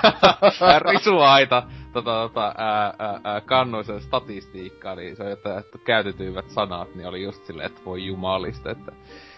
[0.59, 6.49] ka, risuaita tota, tota, ää, ää, ää, kannuisen statistiikkaa, niin se on, että, että käytetyivät
[6.49, 8.91] sanat, niin oli just silleen, että voi jumalista, että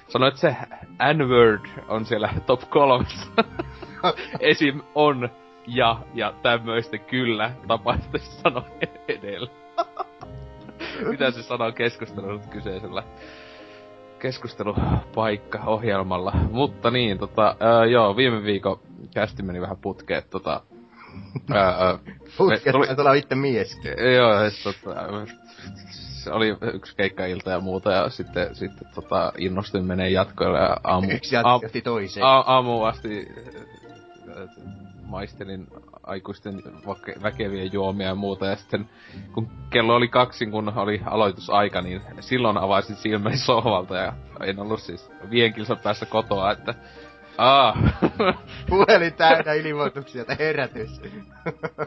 [0.07, 0.55] Sanoit, että se
[1.13, 3.31] N-word on siellä top kolmessa.
[4.39, 4.81] Esim.
[4.95, 5.29] on
[5.67, 8.65] ja, ja tämmöistä kyllä tapaista sanoa
[9.07, 9.49] edellä.
[11.09, 13.03] Mitä se sanoo keskustelun kyseisellä
[14.19, 16.33] keskustelupaikka-ohjelmalla.
[16.51, 18.79] Mutta niin, tota, ää, joo, viime viikon
[19.13, 20.61] kästi meni vähän putkeen, tota,
[21.53, 21.99] ää,
[22.37, 23.91] Putket, tuli- olla itse mieskin.
[24.15, 24.95] Joo, et, tota,
[26.23, 31.07] se oli yksi keikkailta ja muuta, ja sitten, sitten tota, innostuin menee jatkoille ja aamu,
[31.11, 32.25] Yksi jatkatti toiseen.
[32.25, 33.27] a, aamu asti
[35.13, 35.67] maistelin
[36.03, 36.63] aikuisten
[37.23, 38.89] väkeviä juomia ja muuta, ja sitten
[39.33, 44.79] kun kello oli kaksi, kun oli aloitusaika, niin silloin avasin silmäni sohvalta, ja en ollut
[44.79, 46.75] siis viien kilsan päässä kotoa, että
[47.37, 47.77] Aa,
[48.69, 51.01] Puhelin täynnä ilmoituksia, että herätys.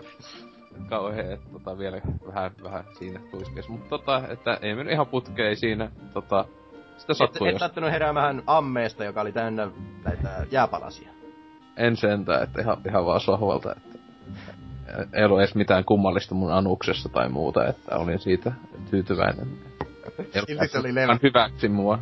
[0.91, 3.69] kauhea, että tota, vielä vähän, vähän siinä tuiskes.
[3.69, 6.45] Mutta tota, että ei mennyt ihan putkeen siinä, tota,
[6.97, 9.71] sitä Et, sattuu et jos sattunut heräämään ammeesta, joka oli täynnä
[10.05, 11.16] näitä jääpalasia.
[11.77, 13.99] En sentään, että ihan, ihan vaan sohvalta, että
[15.13, 18.53] ei ollut edes mitään kummallista mun anuksessa tai muuta, että olin siitä
[18.91, 19.47] tyytyväinen.
[20.47, 21.19] Silti se oli levä.
[21.23, 21.99] Hyväksi mua.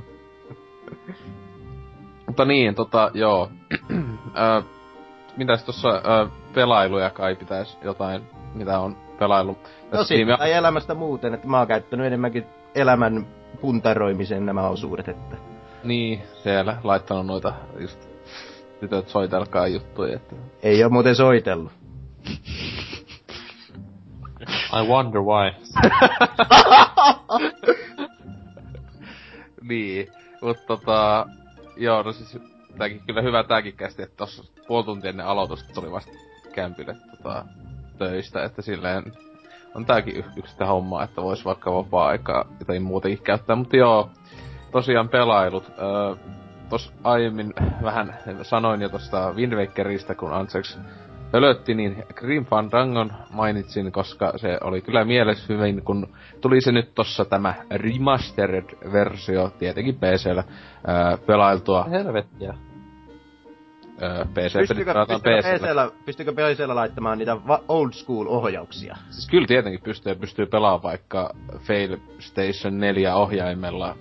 [2.26, 3.50] Mutta niin, tota, joo.
[5.36, 8.22] Mitäs tossa ö, pelailuja kai pitäis jotain,
[8.54, 9.58] mitä on pelailu.
[9.92, 13.26] No siitä, tai elämästä muuten, että mä oon käyttänyt enemmänkin elämän
[13.60, 15.36] puntaroimisen nämä osuudet, että
[15.84, 18.13] Niin, siellä laittanut noita just
[18.80, 21.72] tytöt soitelkaa juttuja, että ei oo muuten soitellut.
[24.72, 25.50] I wonder why.
[29.68, 30.08] Niin,
[30.42, 31.26] mutta tota,
[31.76, 32.38] joo, no siis
[32.78, 36.12] tääkin kyllä hyvä tääkin kästi, että tossa puoli tuntia ennen aloitusta tuli vasta
[36.54, 37.44] kämpille tota,
[37.98, 39.12] töistä, että silleen
[39.74, 44.10] on tääkin y- yksi sitä hommaa, että vois vaikka vapaa-aikaa jotain muutenkin käyttää, mutta joo,
[44.72, 45.72] tosiaan pelailut.
[45.78, 46.16] Öö,
[46.68, 50.78] tos aiemmin vähän sanoin jo tosta Wind Wakerista, kun Anseks
[51.30, 56.08] pölötti, niin Grim Fandangon mainitsin, koska se oli kyllä mielessä hyvin, kun
[56.40, 60.44] tuli se nyt tossa tämä remastered-versio, tietenkin PCllä,
[60.86, 62.54] ää, pelailtua Helvettiä.
[64.34, 65.68] PC-pelit Pystyykö, pelataan pystyykö, PCllä.
[65.68, 67.36] PCllä, pystyykö PCllä laittamaan niitä
[67.68, 68.96] old school ohjauksia?
[69.10, 73.96] Siis kyllä tietenkin pystyy, pystyy pelaamaan vaikka Fail Station 4 ohjaimella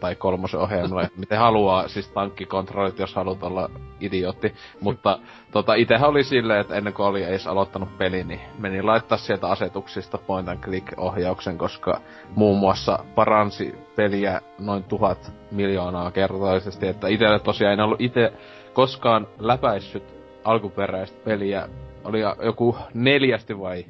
[0.00, 4.54] tai kolmosen ohjaimella, miten haluaa, siis tankkikontrollit, jos haluat olla idiootti.
[4.80, 5.18] Mutta
[5.52, 9.46] tota, itehän oli silleen, että ennen kuin oli edes aloittanut peli, niin meni laittaa sieltä
[9.46, 12.00] asetuksista point and click ohjauksen, koska
[12.36, 18.32] muun muassa paransi peliä noin tuhat miljoonaa kertaisesti, että itelle tosiaan en ollut itse
[18.78, 20.02] koskaan läpäissyt
[20.44, 21.68] alkuperäistä peliä.
[22.04, 23.86] Oli joku neljästi vai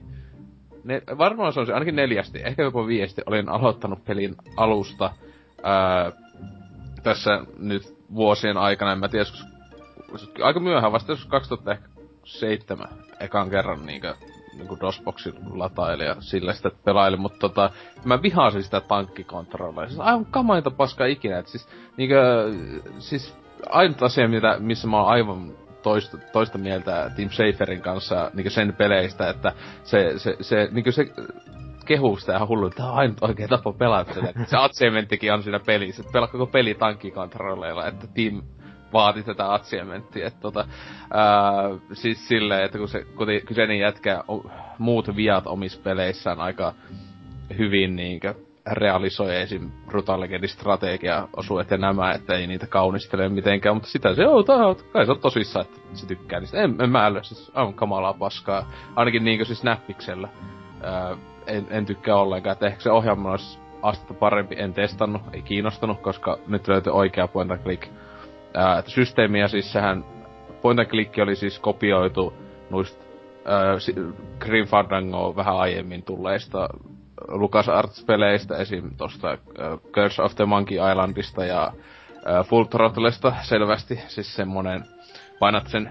[0.84, 3.22] ne, varmaan se on se, ainakin neljästi, ehkä jopa viesti.
[3.26, 5.10] Olin aloittanut pelin alusta
[5.62, 6.12] ää,
[7.02, 7.82] tässä nyt
[8.14, 9.46] vuosien aikana, en mä tiedä, joskus,
[10.42, 12.88] aika myöhään, vasta joskus 2007
[13.20, 14.14] ekan kerran niinkö
[14.54, 17.70] niinku DOSBoxin lataili ja sillä sitä pelaili, mutta tota,
[18.04, 19.86] mä vihasin sitä tankkikontrollia.
[19.86, 22.52] Siis aivan kamainta paskaa ikinä, et siis niinkö,
[22.98, 23.37] siis
[23.70, 25.52] ainut asia, mitä, missä mä oon aivan
[25.82, 29.52] toista, toista mieltä Tim Schaferin kanssa niin sen peleistä, että
[29.84, 31.06] se, se, se, niin se
[31.86, 34.14] kehuu sitä ihan hullu, tää on ainut oikea tapa pelata.
[34.46, 38.42] Se achievementtikin on siinä pelissä, että pelaa koko peli tankkikontrolleilla, että Team
[38.92, 40.26] vaati tätä achievementtia.
[40.26, 40.68] Että tota,
[41.10, 44.24] ää, siis silleen, että kun se kun kyseinen jätkä
[44.78, 46.74] muut viat omissa peleissään aika
[47.58, 48.34] hyvin niinkö
[48.70, 49.70] realisoi esim.
[49.86, 54.42] Brutal Legendin strategia osuet ja nämä, että ei niitä kaunistele mitenkään, mutta sitä se, joo,
[54.42, 54.56] tää,
[54.92, 56.62] kai se on tosissaan, että se tykkää niistä.
[56.62, 58.70] En, en mä älyä, siis on kamalaa paskaa.
[58.96, 60.28] Ainakin niinkö siis näppiksellä.
[60.84, 61.16] Öö,
[61.46, 66.00] en, en tykkää ollenkaan, että ehkä se ohjelma olisi astetta parempi, en testannut, ei kiinnostanut,
[66.00, 67.88] koska nyt löytyi oikea point and click
[68.54, 70.04] ää, systeemiä, siis sehän
[70.62, 72.32] point and click oli siis kopioitu
[72.70, 73.04] noista
[73.46, 74.06] äh,
[74.38, 76.68] Grim Fandango vähän aiemmin tulleista
[77.28, 78.90] Lucas Arts-peleistä, esim.
[78.96, 79.38] tosta äh,
[79.92, 84.84] Curse of the Monkey Islandista ja äh, Full Throttlesta selvästi, siis semmonen,
[85.40, 85.90] painat sen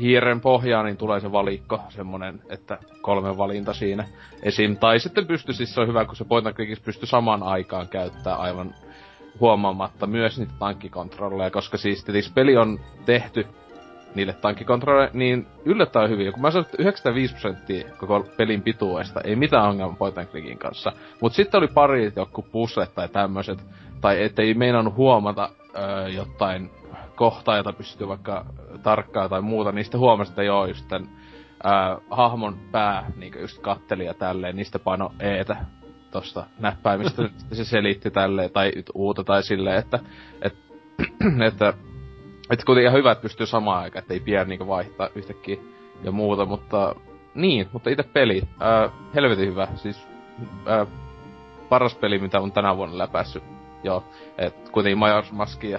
[0.00, 4.04] hiiren pohjaan, niin tulee se valikko, semmonen, että kolme valinta siinä
[4.42, 4.76] esim.
[4.76, 8.36] Tai sitten pysty, siis se on hyvä, kun se point and pysty samaan aikaan käyttää
[8.36, 8.74] aivan
[9.40, 13.46] huomaamatta myös niitä tankkikontrolleja, koska siis tietysti peli on tehty
[14.14, 16.32] niille tankkikontrolleille niin yllättävän hyvin.
[16.32, 20.58] Kun mä sanoin, että 95 prosenttia koko pelin pituudesta, ei mitään ongelmaa point and clickin
[20.58, 20.92] kanssa.
[21.20, 23.58] Mut sitten oli pari joku puslet tai tämmöiset,
[24.00, 26.70] tai ettei meinannut huomata öö, jotain
[27.16, 28.46] kohtaa, jota pystyy vaikka
[28.82, 31.08] tarkkaa tai muuta, niistä huomasi, että joo, just tän
[31.64, 31.72] öö,
[32.10, 35.56] hahmon pää niin just katteli ja tälleen, niistä paino eetä
[36.10, 39.98] tosta näppäimistä, se selitti tälleen, tai uuta tai silleen, että,
[40.42, 40.58] että,
[41.48, 41.74] että
[42.50, 45.56] että kuitenkin ihan hyvä, että pystyy samaan aikaan, että ei pidä niinku vaihtaa yhtäkkiä
[46.02, 46.94] ja muuta, mutta
[47.34, 50.08] niin, mutta itse peli, ää, helvetin hyvä, siis
[50.66, 50.86] ää,
[51.68, 53.42] paras peli, mitä on tänä vuonna läpässyt.
[53.82, 54.04] Joo,
[54.38, 55.78] et kuitenkin Majors Maski ja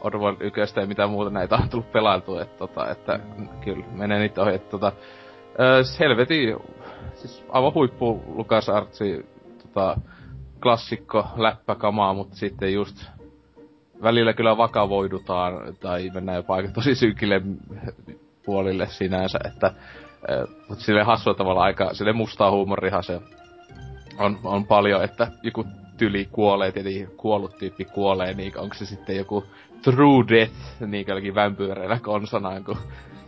[0.00, 3.20] Oddworld 1 ja mitä muuta näitä on tullut pelailtua, että tota, että
[3.64, 4.92] kyllä, menee niitä ohi, että tota,
[5.58, 6.56] ää, helvetin,
[7.14, 9.26] siis aivan huippu Lucas Artsi,
[9.62, 9.96] tota,
[10.62, 13.06] klassikko läppäkamaa, mutta sitten just
[14.02, 17.42] välillä kyllä vakavoidutaan tai mennään jopa aika tosi synkille
[18.44, 19.72] puolille sinänsä, että
[20.68, 23.20] mutta sille hassua tavalla aika, sille mustaa huumorihan se
[24.18, 25.64] on, on paljon, että joku
[25.96, 29.44] tyli kuolee, tietenkin kuollut tyyppi kuolee, niin onko se sitten joku
[29.82, 30.52] true death,
[30.86, 32.76] niin jollakin vampyyreillä konsanaan, kun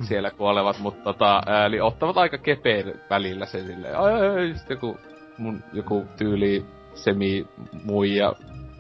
[0.09, 4.97] siellä kuolevat, mutta tota, eli ottavat aika kepein välillä se silleen, ai, ai, ai joku,
[5.39, 6.65] mun, joku tyyli
[6.95, 7.47] semi
[7.85, 8.33] muija,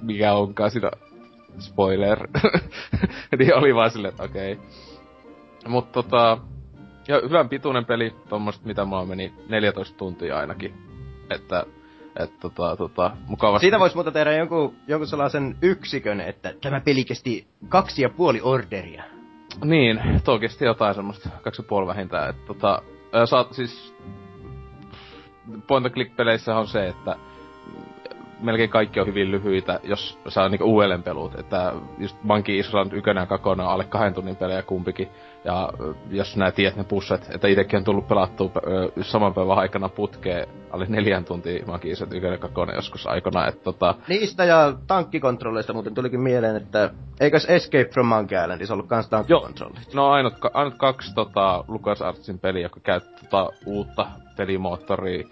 [0.02, 0.90] mikä onkaan sitä
[1.58, 2.28] spoiler,
[3.38, 4.52] niin oli vaan silleen, että okei.
[4.52, 4.64] Okay.
[5.68, 6.38] Mut tota,
[7.08, 10.74] ja hyvän pituinen peli, tuommoista mitä mulla meni 14 tuntia ainakin.
[11.30, 11.66] Että,
[12.16, 13.64] että tota, tota, mukavasti.
[13.64, 18.40] Siitä voisi muuta tehdä jonkun, jonkun sellaisen yksikön, että tämä peli kesti kaksi ja puoli
[18.42, 19.04] orderia.
[19.64, 22.30] Niin, tuo kesti jotain semmoista, kaksi ja puoli vähintään.
[22.30, 22.82] Että tota,
[23.24, 23.94] saat siis,
[25.66, 27.16] point and click peleissä on se, että
[28.42, 31.38] melkein kaikki on hyvin lyhyitä, jos saa niinku ULM-pelut.
[31.38, 35.08] Että just Monkey Island 1 ja 2 on alle kahden tunnin pelejä kumpikin.
[35.44, 35.72] Ja
[36.10, 38.50] jos nää tiedät ne pusset, että itekin on tullut pelattua
[39.00, 43.46] saman päivän aikana putkeen alle neljän tuntia Monkey Island 1 ja 2 joskus aikana.
[43.46, 43.94] Että tota...
[44.08, 46.90] Niistä ja tankkikontrolleista muuten tulikin mieleen, että
[47.20, 49.94] eikös Escape from Monkey Islandissa ollut kans tankkikontrollit?
[49.94, 55.28] No ainut, ainut kaksi tota, LucasArtsin peliä, joka käyttää tota, uutta pelimoottoria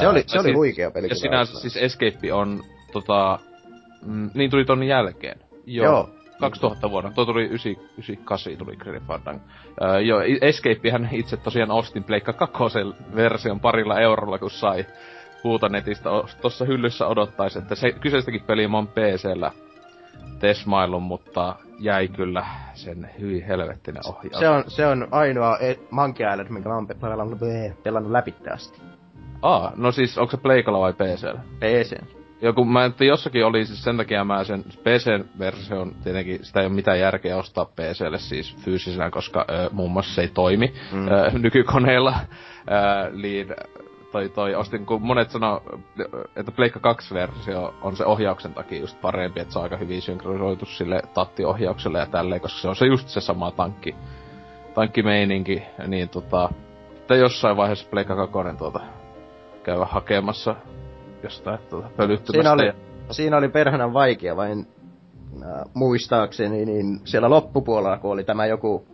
[0.00, 1.08] se oli, se oli siis, huikea peli.
[1.08, 3.38] Ja sinänsä siis Escape on tota...
[4.06, 5.38] Mm, niin tuli ton jälkeen.
[5.66, 5.86] Joo.
[5.86, 6.10] Joo.
[6.40, 7.10] 2000 vuonna.
[7.10, 9.44] Tuo tuli 98 tuli Grim Fandango.
[9.82, 12.58] Öö, joo, Escapehän itse tosiaan ostin Pleikka 2
[13.14, 14.86] version parilla eurolla, kun sai
[15.68, 19.50] netistä tuossa hyllyssä odottaisi, että se kyseistäkin peliä mä oon PCllä
[20.38, 24.38] tesmailun, mutta jäi kyllä sen hyvin helvettinen ohjaus.
[24.38, 27.38] Se on, se on ainoa e- Monkey Island, minkä mä oon pelannut,
[27.82, 28.80] pelannut läpi asti.
[29.44, 31.40] Aa, no siis onko se Pleikalla vai PCllä?
[31.58, 31.96] PC.
[32.42, 36.74] Joku, mä en jossakin oli siis sen takia mä sen PC-version, tietenkin sitä ei ole
[36.74, 41.08] mitään järkeä ostaa PClle siis fyysisenä, koska ö, muun muassa se ei toimi mm.
[41.08, 42.14] ö, nykykoneilla.
[42.70, 43.54] Ö, niin
[44.12, 45.62] toi, toi ostin, kun monet sanoo,
[46.36, 50.66] että Pleikka 2-versio on se ohjauksen takia just parempi, että se on aika hyvin synkronisoitu
[50.66, 53.94] sille tattiohjaukselle ja tälleen, koska se on se just se sama tankki,
[54.74, 56.48] tankkimeininki, niin tota,
[56.96, 58.80] että jossain vaiheessa Pleikka 2 tuota
[59.64, 60.56] käydä hakemassa
[61.22, 62.32] jostain tuota pölyttymästä.
[62.32, 62.72] Siinä oli,
[63.10, 64.66] siinä oli perhana vaikea, vain
[65.42, 68.86] äh, muistaakseni, niin siellä loppupuolella, kun oli tämä joku,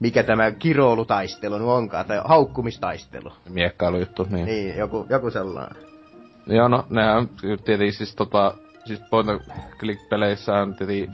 [0.00, 3.32] mikä tämä kiroulutaistelu nyt onkaan, tai haukkumistaistelu.
[3.48, 4.46] Miekkailujuttu, niin.
[4.46, 5.82] Niin, joku, joku sellainen.
[6.46, 7.28] Joo, no, nehän
[7.64, 8.54] tietenkin siis tota,
[8.84, 9.42] siis point
[9.78, 11.12] click-peleissä on tietenkin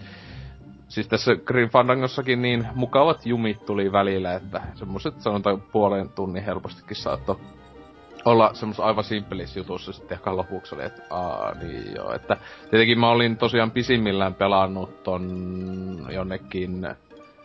[0.89, 6.97] siis tässä Green Fandangossakin niin mukavat jumit tuli välillä, että semmoset sanotaan puolen tunnin helpostikin
[6.97, 7.37] saattoi
[8.29, 12.13] olla semmos aivan simppelissä jutussa sitten ehkä lopuksi oli, että aa, niin joo.
[12.15, 12.37] Että
[12.71, 16.87] tietenkin mä olin tosiaan pisimmillään pelannut ton jonnekin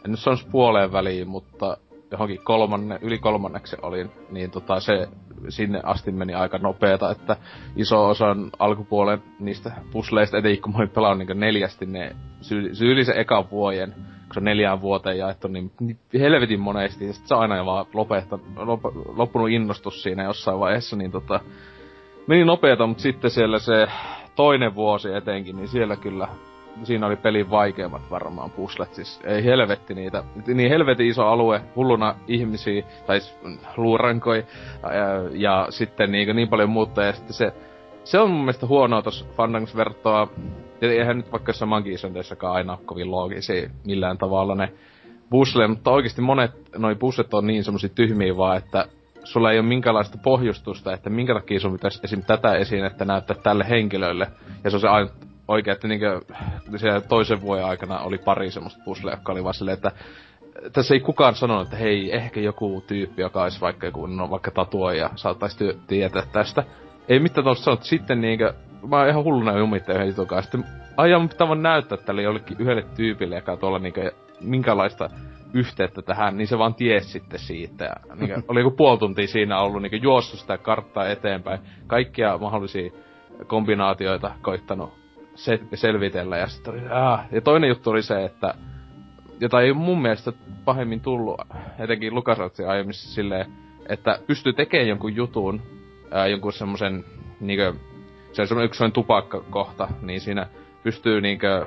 [0.06, 1.78] en nyt sanoisi puoleen väliin, mutta
[2.12, 5.08] johonkin kolmanne, yli kolmanneksi olin, niin tota se
[5.50, 7.38] sinne asti meni aika nopeeta, että
[7.76, 13.18] iso osa alkupuolen niistä pusleista, etenkin kun mä olin pelannut niin neljästi ne sy- syyllisen
[13.18, 13.96] ekan vuoden,
[14.34, 18.82] se neljään vuoteen jaettu, niin, niin helvetin monesti, ja sit se aina vaan lopehta, lop,
[19.16, 21.40] loppunut innostus siinä jossain vaiheessa, niin tota,
[22.28, 23.88] meni nopeeta, mutta sitten siellä se
[24.36, 26.28] toinen vuosi etenkin, niin siellä kyllä
[26.84, 30.24] siinä oli pelin vaikeimmat varmaan puslet, siis ei helvetti niitä.
[30.48, 33.20] Niin helvetin iso alue, hulluna ihmisiä, tai
[33.78, 34.46] luurankoi,
[35.32, 37.54] ja, sitten niin, niin paljon muutta, ja sitten se,
[38.04, 40.28] se on mun mielestä huonoa tossa Fandangs vertoa,
[40.92, 44.74] eihän nyt vaikka jossain Mankiisonteissakaan aina kovin loogisia millään tavalla ne
[45.30, 48.88] busle, mutta oikeasti monet noi buslet on niin semmosia tyhmiä vaan, että
[49.24, 52.24] sulla ei ole minkäänlaista pohjustusta, että minkä takia sun pitäisi esim.
[52.24, 54.28] tätä esiin, että näyttää tälle henkilölle.
[54.64, 55.10] Ja se on se aina
[55.48, 56.22] oikein, että niinkö
[56.78, 59.92] siellä toisen vuoden aikana oli pari semmoista puzzlea, jotka oli vaan silleen, että
[60.74, 65.10] tässä ei kukaan sanonut, että hei, ehkä joku tyyppi, joka olisi vaikka no vaikka tatuoija,
[65.16, 66.64] saattaisi ty- tietää tästä.
[67.08, 67.86] Ei mitään tuosta sanottu.
[67.86, 68.54] Sitten niinkö,
[68.88, 70.52] mä oon ihan hulluna jumittain yhden jutun kanssa.
[70.52, 75.10] Sitten aion pitää vaan näyttää tälle jollekin yhdelle tyypille, joka tuolla niinkö, minkälaista
[75.54, 77.86] yhteyttä tähän, niin se vaan ties sitten siitä.
[77.86, 81.60] Ja, niinkö, oli joku puoli tuntia siinä ollut niinkö, juossut sitä karttaa eteenpäin.
[81.88, 82.92] Kaikkia mahdollisia
[83.48, 84.94] kombinaatioita koittanut
[85.36, 87.26] se, selvitellä ja sitten oli, ah.
[87.32, 88.54] Ja toinen juttu oli se, että
[89.40, 90.34] jota ei mun mielestä
[90.66, 91.42] pahemmin tullut,
[91.80, 93.46] etenkin Lukasartsin aiemmissa silleen,
[93.90, 95.62] että pystyy tekemään jonkun jutun,
[96.14, 97.06] ää, jonkun semmosen,
[97.40, 97.74] niinkö,
[98.32, 100.48] se on semmonen yksi semmonen tupakkakohta, niin siinä
[100.84, 101.66] pystyy niinkö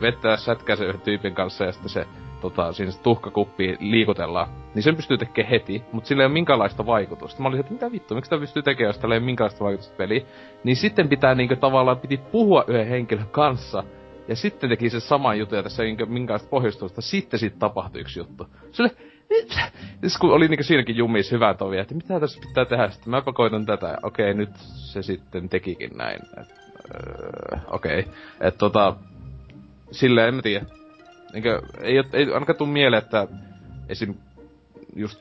[0.00, 2.06] vettää sätkää sen tyypin kanssa ja sitten se
[2.40, 6.86] tota, siinä se tuhkakuppi liikutellaan, niin sen pystyy tekemään heti, mutta sillä ei ole minkäänlaista
[6.86, 7.42] vaikutusta.
[7.42, 9.96] Mä olin, että mitä vittu, miksi tämä pystyy tekemään, jos tällä ei ole minkäänlaista vaikutusta
[9.96, 10.26] peliin.
[10.64, 13.84] Niin sitten pitää niinku tavallaan piti puhua yhden henkilön kanssa,
[14.28, 18.20] ja sitten teki se sama juttu, ja tässä ei minkäänlaista pohjustusta, sitten sitten tapahtui yksi
[18.20, 18.46] juttu.
[18.72, 18.92] Siis
[20.20, 23.66] kun oli niinku siinäkin jumis hyvä tovi, että mitä tässä pitää tehdä, sitten mä koitan
[23.66, 26.20] tätä, okei, nyt se sitten tekikin näin.
[26.38, 28.04] öö, okei,
[28.40, 28.96] että tota,
[29.90, 30.66] silleen en mä tiedä
[31.32, 33.28] Niinkö, ei, ei ainakaan tuu mieleen, että
[33.88, 34.14] esim.
[34.96, 35.20] just,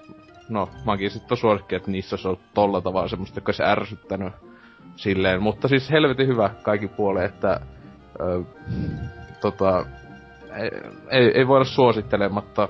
[0.49, 4.33] no, mäkin sitten suosikki, että niissä olisi ollut tolla tavalla semmoista, joka olisi ärsyttänyt
[4.95, 5.43] silleen.
[5.43, 7.59] Mutta siis helvetin hyvä kaikki puoleen, että
[8.19, 8.43] ö,
[9.41, 9.85] tota,
[10.55, 10.69] ei,
[11.09, 12.69] ei, ei voida suosittelematta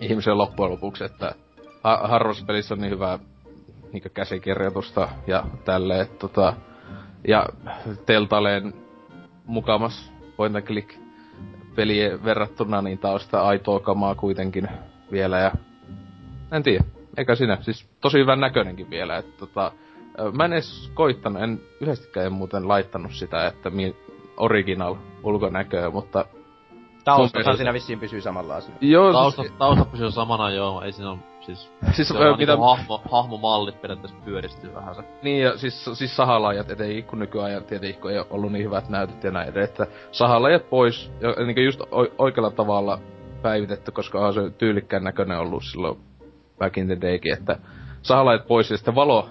[0.00, 1.34] ihmisen loppujen lopuksi, että
[1.82, 3.18] ha- harvassa pelissä on niin hyvää
[3.92, 6.54] niin käsikirjoitusta ja tälleen, tota,
[7.28, 7.46] ja
[8.06, 8.74] teltaleen
[9.46, 10.94] mukamas point and click
[11.74, 14.68] pelien verrattuna, niin tää on sitä aitoa kamaa kuitenkin
[15.12, 15.52] vielä ja...
[16.52, 16.84] En tiedä,
[17.16, 17.58] eikä sinä.
[17.60, 19.72] Siis tosi hyvän näköinenkin vielä, että tota...
[20.32, 23.96] Mä en edes koittanut, en yhdestikään en muuten laittanut sitä, että mi-
[24.36, 26.26] original ulkonäköä, mutta...
[27.04, 28.78] Taustathan siinä vissiin pysyy samalla asialla.
[28.80, 29.54] Joo, tausta, siis...
[29.58, 32.52] tausta pysyy samana, joo, ei siinä ole Siis, siis se on mitä...
[32.52, 35.02] niinku hahmo, hahmomallit periaatteessa pyöristyy vähän se.
[35.22, 39.24] Niin ja siis, siis sahalaajat, ettei kun nykyajan tietenkin kun ei ollut niin hyvät näytöt
[39.24, 41.80] ja näin, että sahalaajat pois, ja niin just
[42.18, 42.98] oikealla tavalla
[43.42, 45.98] päivitetty, koska on se tyylikkään näköinen ollut silloin
[46.58, 47.58] back in the daykin, että
[48.02, 49.28] sahalaajat pois ja sitten valo,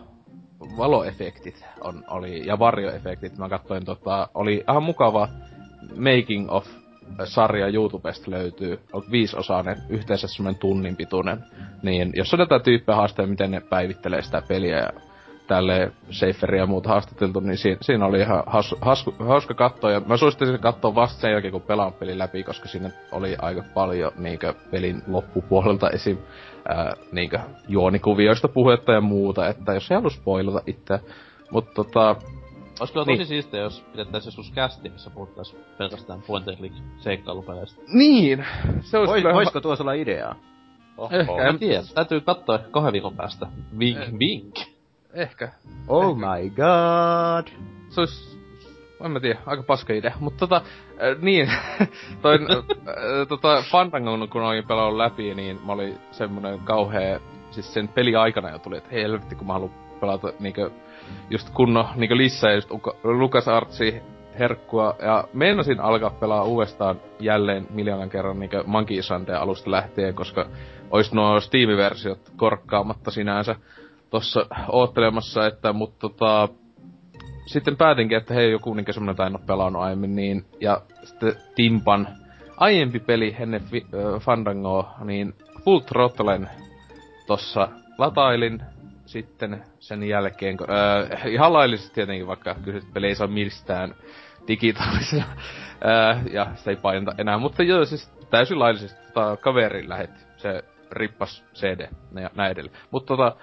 [0.77, 5.27] valoefektit on, oli, ja varjoefektit, mä katsoin tota, oli ihan mukava
[5.97, 6.67] making of
[7.23, 11.43] sarja YouTubesta löytyy, on viisosainen, yhteensä semmoinen tunnin pituinen.
[11.83, 14.89] Niin jos on tätä tyyppiä haasteja, miten ne päivittelee sitä peliä ja
[15.47, 19.91] tälle Seiferia ja muuta haastateltu, niin siinä, siinä oli ihan has, has, hauska katsoa.
[19.91, 23.63] Ja mä suosittelisin katsoa vasta sen jälkeen, kun pelaan peli läpi, koska siinä oli aika
[23.73, 26.17] paljon niinkö pelin loppupuolelta esim.
[26.67, 30.99] Ää, niinkö juonikuvioista puhetta ja muuta, että jos ei halua spoilata itse.
[31.51, 32.15] Mutta tota,
[32.83, 33.27] Ois kyllä tosi niin.
[33.27, 37.81] siistiä, jos pidettäis joskus kästi, missä puhuttais pelkästään point and click seikkailupeleistä.
[37.87, 38.45] Niin!
[38.81, 39.35] Se olisi Vois, kyllä...
[39.35, 40.35] Voisiko tuossa olla ideaa?
[40.97, 41.15] Oho.
[41.15, 41.49] Ehkä.
[41.49, 41.83] En tiedä.
[41.93, 43.47] Täytyy katsoa ehkä kahden viikon päästä.
[43.79, 44.19] Vink, eh.
[44.19, 44.55] vink.
[45.13, 45.51] Ehkä.
[45.87, 46.15] Oh Ehkä.
[46.15, 47.47] my god.
[47.89, 48.33] Se olisi
[49.05, 50.13] en mä tiedä, aika paska idea.
[50.19, 51.51] Mutta tota, äh, niin,
[52.21, 57.19] toi, äh, tota, Fandangon kun olin pelannut läpi, niin mä olin semmonen kauhea,
[57.51, 60.71] siis sen peli aikana jo tuli, että helvetti kun mä haluan pelata niinkö
[61.29, 62.69] just kunno niinku lisää just
[63.03, 64.01] Lukas Artsi
[64.39, 70.45] herkkua, ja meinasin alkaa pelaa uudestaan jälleen miljoonan kerran niinku Monkey Islandin alusta lähtien, koska
[70.91, 73.55] ois nuo Steam-versiot korkkaamatta sinänsä
[74.09, 76.49] tossa oottelemassa, että mut tota,
[77.45, 81.35] sitten päätinkin, että hei joku niinku semmonen tai en oo pelannut aiemmin, niin, ja sitten
[81.55, 82.07] Timpan
[82.57, 85.33] aiempi peli ennen fi, äh, Fandangoa, niin
[85.65, 86.49] Full Throttlen
[87.27, 88.61] tossa latailin,
[89.13, 93.95] sitten sen jälkeen, öö, ihan laillisesti tietenkin, vaikka kyseistä peli ei saa mistään
[94.47, 95.25] digitaalisena.
[95.83, 100.25] Ää, ja sitä ei paineta enää, mutta joo, siis täysin laillisesti tota, kaveri lähetti.
[100.37, 101.89] Se rippas CD
[102.21, 102.77] ja näin edelleen.
[102.91, 103.35] Mutta tota,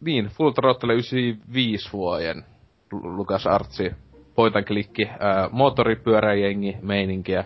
[0.00, 2.44] niin, Full Throttle 95 vuoden
[2.92, 3.92] Lukas Artsi,
[4.34, 7.44] poitan klikki, ää, moottoripyöräjengi, meininkiä.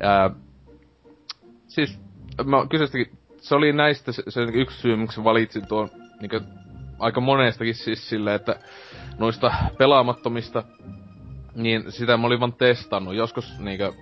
[0.00, 0.30] Ää,
[1.66, 2.00] siis,
[2.44, 5.88] mä kysyistäkin, se oli näistä se, se yksi syy, miksi valitsin tuon
[6.20, 6.42] niin
[6.98, 8.56] aika monestakin siis silleen, että
[9.18, 10.62] noista pelaamattomista,
[11.54, 13.14] niin sitä mä olin vaan testannut.
[13.14, 13.92] Joskus niinkö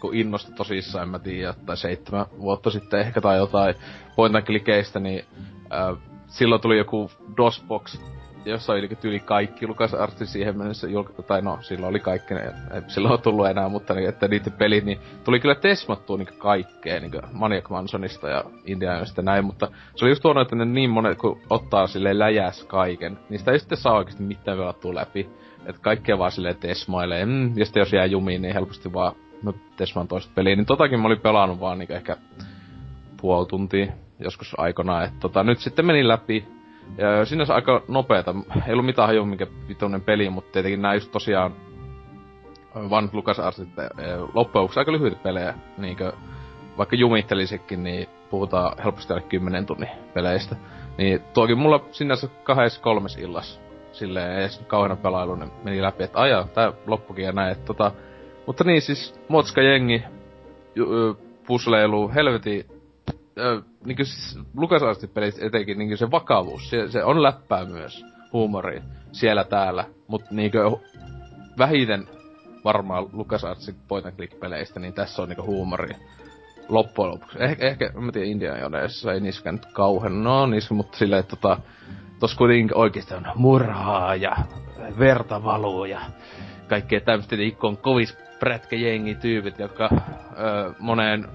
[0.00, 3.74] kun innostu tosissaan, en mä tiedä, tai seitsemän vuotta sitten ehkä tai jotain
[4.16, 5.24] point and niin
[5.72, 8.00] äh, silloin tuli joku DOSBox,
[8.44, 12.40] jossa oli tyyli kaikki Lukas Artsi siihen mennessä, julk- tai no, silloin oli kaikki, ne,
[12.40, 17.00] ei silloin tullut enää, mutta niin, että niiden pelit, niin tuli kyllä tesmattua niin kaikkea,
[17.00, 20.90] niin Maniac Mansonista ja Indianista ja näin, mutta se oli just tuonut, että ne niin
[20.90, 25.30] monet, kun ottaa sille läjäs kaiken, niin sitä ei sitten saa oikeasti mitään velattua läpi.
[25.66, 29.12] Että kaikkea vaan silleen tesmailee, mm, ja sitten jos jää jumiin, niin helposti vaan
[29.42, 32.16] no Tesman toista peliä, niin totakin mä olin pelannut vaan niin ehkä
[33.20, 36.57] puoli tuntia joskus aikana, että tota, nyt sitten meni läpi.
[36.96, 38.34] Ja sinänsä aika nopeeta,
[38.66, 41.54] ei ollut mitään hajua mikä vitoinen peli, mutta tietenkin nää just tosiaan
[42.90, 43.68] Van Lucas Artsit
[44.34, 46.12] loppujen aika lyhyitä pelejä, niinkö
[46.78, 50.56] vaikka jumittelisikin, niin puhutaan helposti alle 10 tunnin peleistä.
[50.98, 53.60] Niin tuokin mulla sinänsä kahdessa kolmes illas
[53.92, 57.92] silleen edes kauheena pelailu, niin meni läpi, että aja, tää loppukin ja näin, että tota,
[58.46, 60.02] mutta niin siis, Motska jengi,
[61.46, 62.66] pusleilu, helveti,
[63.84, 68.82] niinku siis LucasArts-pelit etenkin niinku se vakavuus, se, se on läppää myös, huumori,
[69.12, 70.82] siellä täällä, mutta niinku
[71.58, 72.08] vähiten
[72.64, 75.94] varmaan LucasArtsin point and click-peleistä, niin tässä on niinku huumori
[76.68, 77.38] loppujen lopuksi.
[77.40, 81.36] Eh, ehkä, mä tiedän, Indian Joneissa ei niiskään nyt kauhean, no niissä, mutta silleen, että
[81.36, 81.60] tota,
[82.20, 84.36] tos kuitenkin oikeesti on murhaa ja
[84.98, 86.00] verta valuu ja
[86.68, 91.28] kaikkea tämmöistä, on kovis prätkäjengi tyypit, jotka ö, moneen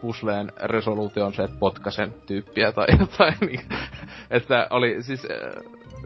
[0.00, 3.34] pusleen resoluution se, että potkasen tyyppiä tai jotain.
[3.40, 3.60] Niin,
[4.30, 5.28] että oli siis,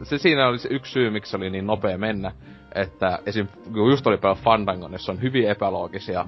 [0.03, 2.31] se siinä oli se yksi syy, miksi oli niin nopea mennä.
[2.75, 3.47] Että esim.
[3.73, 6.25] kun just oli pelaa Fandangon, jossa on hyvin epäloogisia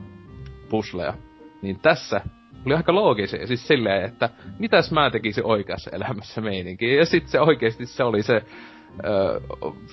[0.69, 1.13] pusleja,
[1.61, 2.21] niin tässä
[2.65, 3.47] oli aika loogisia.
[3.47, 6.97] Siis silleen, että mitäs mä tekisin oikeassa elämässä meininkin.
[6.97, 8.41] Ja sitten se oikeasti se oli se,
[9.05, 9.41] ö,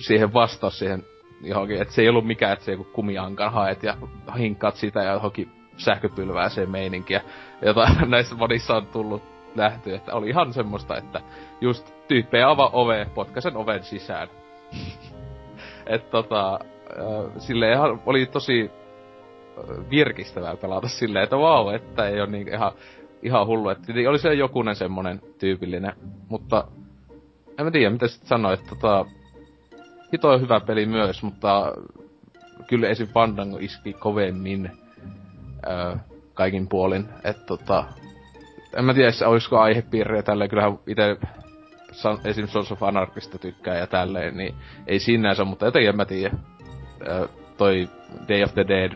[0.07, 1.03] siihen vastaus siihen
[1.41, 3.97] johonkin, että se ei ollut mikään, että se joku kumiankan haet ja
[4.37, 7.21] hinkkaat sitä ja johonkin sähköpylvääseen meininkiä,
[7.61, 9.23] jota näissä monissa on tullut
[9.55, 11.21] nähty, että oli ihan semmoista, että
[11.61, 14.27] just tyyppejä avaa ove, potkasen oven sisään.
[15.85, 16.59] että tota,
[17.37, 18.71] sille ihan oli tosi
[19.89, 22.71] virkistävää pelata silleen, että vau, wow, että ei ole niin ihan,
[23.21, 23.69] ihan hullu.
[23.69, 25.93] Että oli se jokunen semmonen tyypillinen,
[26.29, 26.67] mutta
[27.57, 29.05] en mä tiedä, mitä sitten sanoa, että tota,
[30.13, 31.73] hito on hyvä peli myös, mutta
[32.67, 33.07] kyllä esim.
[33.07, 34.71] Fandango iski kovemmin
[35.67, 35.95] öö,
[36.33, 37.05] kaikin puolin.
[37.23, 37.85] Et tota,
[38.77, 41.17] en mä tiedä, olisiko aihepiiriä tälleen, kyllähän itse
[42.25, 42.47] esim.
[42.47, 44.55] Sons of Anarchista tykkää ja tälleen, niin
[44.87, 46.35] ei sinänsä, mutta jotenkin en mä tiedä.
[47.07, 47.89] Öö, toi
[48.29, 48.91] Day of the Dead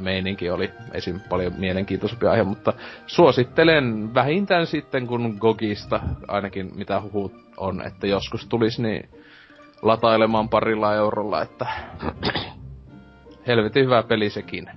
[0.00, 1.20] meininki oli esim.
[1.28, 2.72] paljon mielenkiintoisempi aihe, mutta
[3.06, 9.08] suosittelen vähintään sitten kun Gogista, ainakin mitä huhut on, että joskus tulisi, niin
[9.82, 11.66] latailemaan parilla eurolla, että
[13.46, 14.70] helvetin hyvä peli sekin.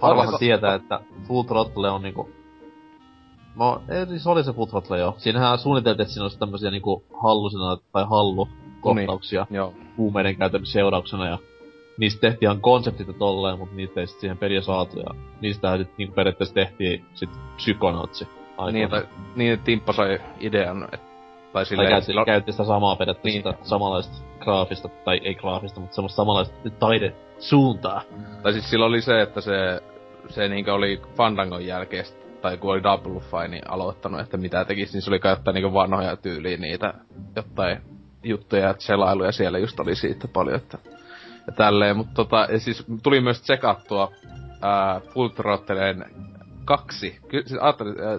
[0.00, 2.30] Harvahan tietää, että Full Throttle on niinku...
[3.56, 5.14] No, ei, siis oli se Full Throttle jo.
[5.18, 8.48] Siinähän suunniteltiin, että siinä olisi tämmösiä niinku hallusina tai hallu
[8.80, 9.62] kohtauksia niin,
[9.96, 11.38] huumeiden käytön seurauksena ja
[11.98, 15.98] niistä tehtiin ihan konseptit tolleen, mutta niitä ei sit siihen peliä saatu ja niistä sit
[15.98, 18.28] niinku periaatteessa tehtiin sit psykonautsi.
[18.72, 21.06] Niin, tai, niin, Timppa sai idean, että
[21.56, 21.86] tai silleen...
[21.86, 22.24] Tai käytti, sillä...
[22.24, 23.54] käytti sitä samaa periaatteessa niin.
[23.54, 26.70] sitä samanlaista graafista, tai ei graafista, mutta semmoista samanlaista
[27.38, 28.02] suuntaa.
[28.42, 29.82] Tai siis sillä oli se, että se,
[30.28, 32.04] se niinkö oli Fandangon jälkeen,
[32.42, 36.16] tai kun oli Double Fine aloittanut, että mitä tekisi, niin se oli käyttää niinku vanhoja
[36.16, 36.94] tyyliä niitä
[37.36, 37.78] jotain
[38.22, 40.78] juttuja, että selailuja siellä just oli siitä paljon, että
[41.46, 44.12] ja tälleen, mutta tota, ja siis tuli myös tsekattua
[44.62, 46.04] ää, Full Throttleen
[46.64, 47.18] kaksi.
[47.28, 47.60] Ky- siis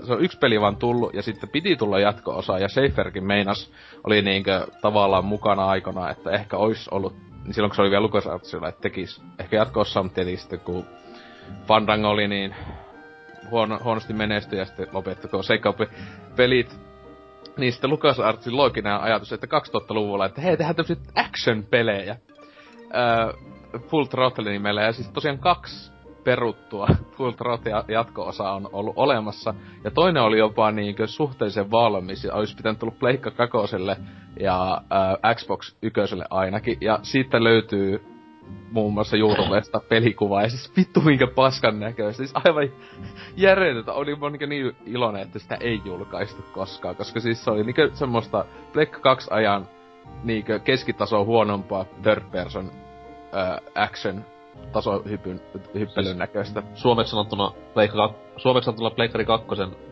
[0.07, 3.71] se on yksi peli vaan tullut, ja sitten piti tulla jatko-osa, ja Schaeferkin meinas,
[4.03, 7.15] oli niinkö tavallaan mukana aikana, että ehkä olisi ollut,
[7.47, 10.85] niin silloin kun se oli vielä LucasArtsilla, että tekis ehkä jatko-osa, mutta tietenkin sitten kun
[11.67, 12.55] Fandango oli niin
[13.51, 16.79] huono, huonosti menestyi, ja sitten lopettako Seikaupi-pelit,
[17.57, 22.17] niin sitten LucasArtsin looginen ajatus, että 2000-luvulla, että hei, tehdään tämmöisiä action-pelejä.
[22.95, 23.33] Öö,
[23.79, 25.91] Full Throttle nimellä, ja siis tosiaan kaksi
[26.27, 26.87] peruttua.
[27.17, 29.53] Full Throttle jatko-osa on ollut olemassa.
[29.83, 33.97] Ja toinen oli jopa niinkö suhteellisen valmis ja olisi pitänyt tullut Pleikka kakoselle
[34.39, 34.81] ja
[35.23, 36.77] äh, Xbox ykköselle ainakin.
[36.81, 38.05] Ja siitä löytyy
[38.71, 42.17] muun muassa YouTubesta pelikuvaa, ja siis vittu minkä paskan näköistä.
[42.17, 42.69] Siis aivan
[43.37, 43.93] järjetöntä.
[43.93, 47.75] Oli mä niin, niin iloinen, että sitä ei julkaistu koskaan, koska siis se oli niin
[47.93, 49.67] semmoista Black 2 ajan
[50.23, 52.71] niin keskitaso huonompaa third person
[53.75, 54.25] action
[54.71, 55.41] tasohypyn,
[55.73, 56.63] hyppelyn siis näköistä.
[56.73, 59.47] Suomeksi sanottuna, Pleikka, suomeksi sanottuna Pleikkari 2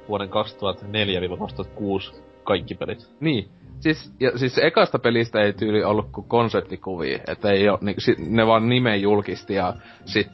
[0.08, 3.10] vuoden 2004-2006 kaikki pelit.
[3.20, 3.50] Niin.
[3.80, 8.20] Siis, ja siis ekasta pelistä ei tyyli ollut kuin konseptikuvia, että ei oo, niin, sit,
[8.20, 9.74] ne vaan nimen julkisti ja
[10.06, 10.32] sit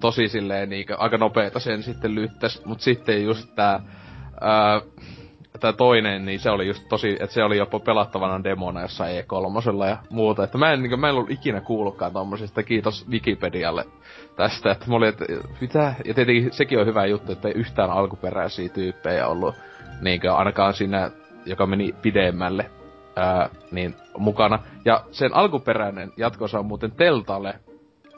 [0.00, 3.80] tosi silleen niin, aika nopeeta sen sitten lyttäs, mut sitten just tää,
[4.40, 4.80] ää,
[5.62, 9.88] tää toinen, niin se oli just tosi, että se oli jopa pelattavana demona jossain E3
[9.88, 10.44] ja muuta.
[10.44, 13.84] Että mä en, niin, mä en ollut ikinä kuullutkaan tommosesta, kiitos Wikipedialle
[14.36, 15.24] tästä, että mä olin, että
[15.60, 19.54] mitä, ja tietenkin sekin on hyvä juttu, että ei yhtään alkuperäisiä tyyppejä ollut,
[20.00, 21.10] niinkö ainakaan siinä,
[21.46, 22.70] joka meni pidemmälle,
[23.16, 24.58] ää, niin mukana.
[24.84, 27.54] Ja sen alkuperäinen jatkosa on muuten Teltalle,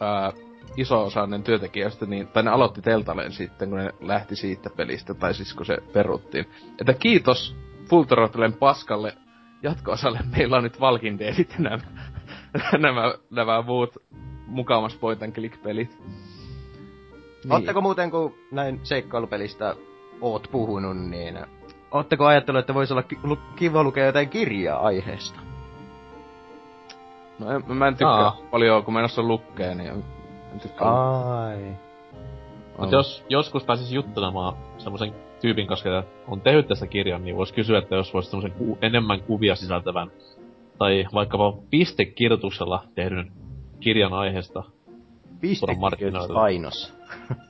[0.01, 0.32] ää,
[0.76, 5.34] iso osa työntekijöistä, niin, tai ne aloitti Teltaleen sitten, kun ne lähti siitä pelistä, tai
[5.34, 6.46] siis kun se peruttiin.
[6.80, 7.56] Että kiitos
[7.90, 8.04] Full
[8.58, 9.14] paskalle
[9.62, 10.80] jatkoosalle, meillä on nyt
[11.18, 11.78] Deadit ja nämä,
[12.86, 13.96] nämä, nämä muut
[14.46, 15.98] mukamas point and click-pelit.
[15.98, 17.52] Niin.
[17.52, 19.74] Oletteko muuten, kun näin seikkailupelistä
[20.20, 21.38] oot puhunut, niin
[21.94, 23.04] Oletteko ajatellut, että voisi olla
[23.56, 25.40] kiva lukea jotain kirjaa aiheesta?
[27.38, 28.36] No en, mä en tykkää Aa.
[28.50, 28.94] paljon, kun
[29.74, 30.23] niin en tykkää.
[30.80, 31.76] Ai.
[32.78, 37.55] Mut jos joskus pääsis juttelemaan semmoisen tyypin kanssa, joka on tehnyt tästä kirjan, niin voisi
[37.55, 40.11] kysyä, että jos voisi semmoisen ku- enemmän kuvia sisältävän,
[40.78, 43.32] tai vaikkapa pistekirjoituksella tehdyn
[43.80, 44.62] kirjan aiheesta.
[45.40, 46.94] Pistekirjoitus ainos.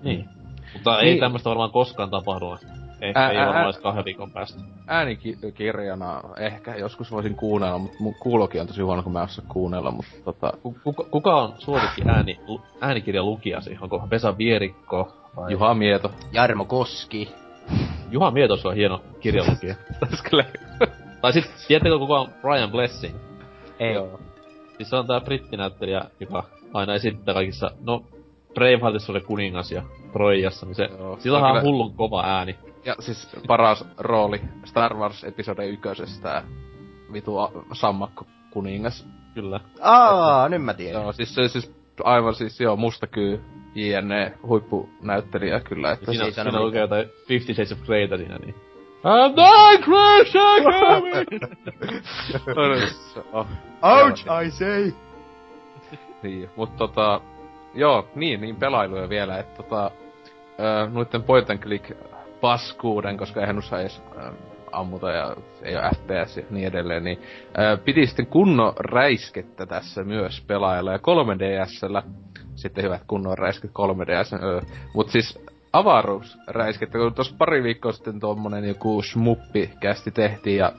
[0.02, 0.28] niin.
[0.74, 1.08] Mutta niin.
[1.08, 2.56] ei tämmöistä varmaan koskaan tapahdu.
[3.00, 4.60] Ehkä ää, ei ää, varmaan kahden viikon päästä.
[4.86, 9.44] Äänikirjana ehkä joskus voisin kuunnella, mutta mun kuulokin on tosi huono, kun mä en osaa
[9.48, 10.52] kuunnella, mutta tota...
[10.84, 12.40] Kuka, kuka on suosikki ääni,
[12.80, 13.78] äänikirjan lukijasi?
[13.80, 15.52] Onko Vesa Vierikko vai...
[15.52, 16.10] Juha Mieto.
[16.32, 17.34] Jarmo Koski.
[18.10, 19.74] Juha Mieto on hieno kirjalukija.
[21.22, 23.16] tai sit, tiedättekö kuka on Brian Blessing?
[23.78, 23.94] Ei.
[23.94, 24.20] Joo.
[24.76, 28.04] Siis se on tää brittinäyttelijä, joka aina esittää kaikissa, no
[28.54, 29.82] Braveheartissa oli kuningas ja
[30.12, 31.62] Troijassa, niin se, Joo, sillä on kyllä...
[31.62, 32.56] hullun kova ääni.
[32.84, 36.42] Ja siis paras rooli Star Wars episode ykkösestä,
[37.12, 37.36] vitu
[37.72, 39.06] sammakko kuningas.
[39.34, 39.60] Kyllä.
[39.80, 41.02] Aa, nyt mä tiedän.
[41.02, 41.74] Joo, siis se siis
[42.04, 43.40] aivan siis joo, mustakyy
[43.74, 45.92] JNE huippunäyttelijä kyllä.
[45.92, 48.54] Että siinä, siinä, siinä lukee jotain Fifty Shades of Greytä siinä, niin.
[49.04, 50.36] And I crash
[53.32, 53.46] oh,
[53.82, 54.92] Ouch, I say!
[56.22, 57.20] niin, mut tota,
[57.74, 59.90] joo, niin, niin pelailuja vielä, että tota,
[60.60, 61.90] äh, noitten point and click
[62.44, 64.32] paskuuden, koska eihän usein edes äh,
[64.72, 67.18] ammuta ja ei ole FPS ja niin edelleen, niin
[67.58, 72.02] äh, piti sitten kunnon räiskettä tässä myös pelaajalla ja 3DSllä
[72.54, 74.60] sitten hyvät kunnon räisket 3DS, öö.
[74.94, 75.38] mut siis
[75.72, 80.72] avaruusräiskettä, kun tuossa pari viikkoa sitten tuommoinen joku smuppi kästi tehtiin ja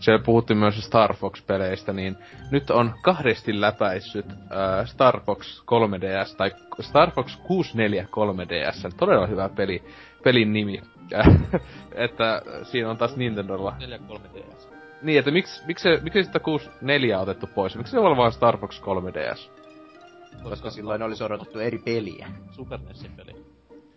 [0.00, 2.16] siellä puhuttiin myös Star Fox-peleistä, niin
[2.50, 6.50] nyt on kahdesti läpäissyt äh, Star Fox 3DS tai
[6.80, 8.94] Star Fox 64 3DS.
[8.96, 9.82] Todella hyvä peli,
[10.24, 10.82] pelin nimi.
[12.06, 13.74] että siinä on taas Nintendolla.
[13.78, 14.74] 4 3DS.
[15.02, 17.76] Niin, että miksi, miksi, miksi sitä 64 on otettu pois?
[17.76, 19.50] Miksi se on vaan Star Fox 3DS?
[20.32, 22.28] Koska, Koska silloin olisi odotettu eri peliä.
[22.50, 23.44] Super NESin peli.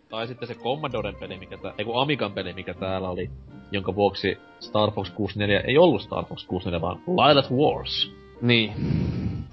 [0.09, 3.29] Tai sitten se Commodoren peli, mikä tää, ei kun Amigan peli, mikä täällä oli,
[3.71, 8.11] jonka vuoksi Star Fox 64 ei ollut Star Fox 64, vaan Lilat Wars.
[8.41, 8.73] Niin.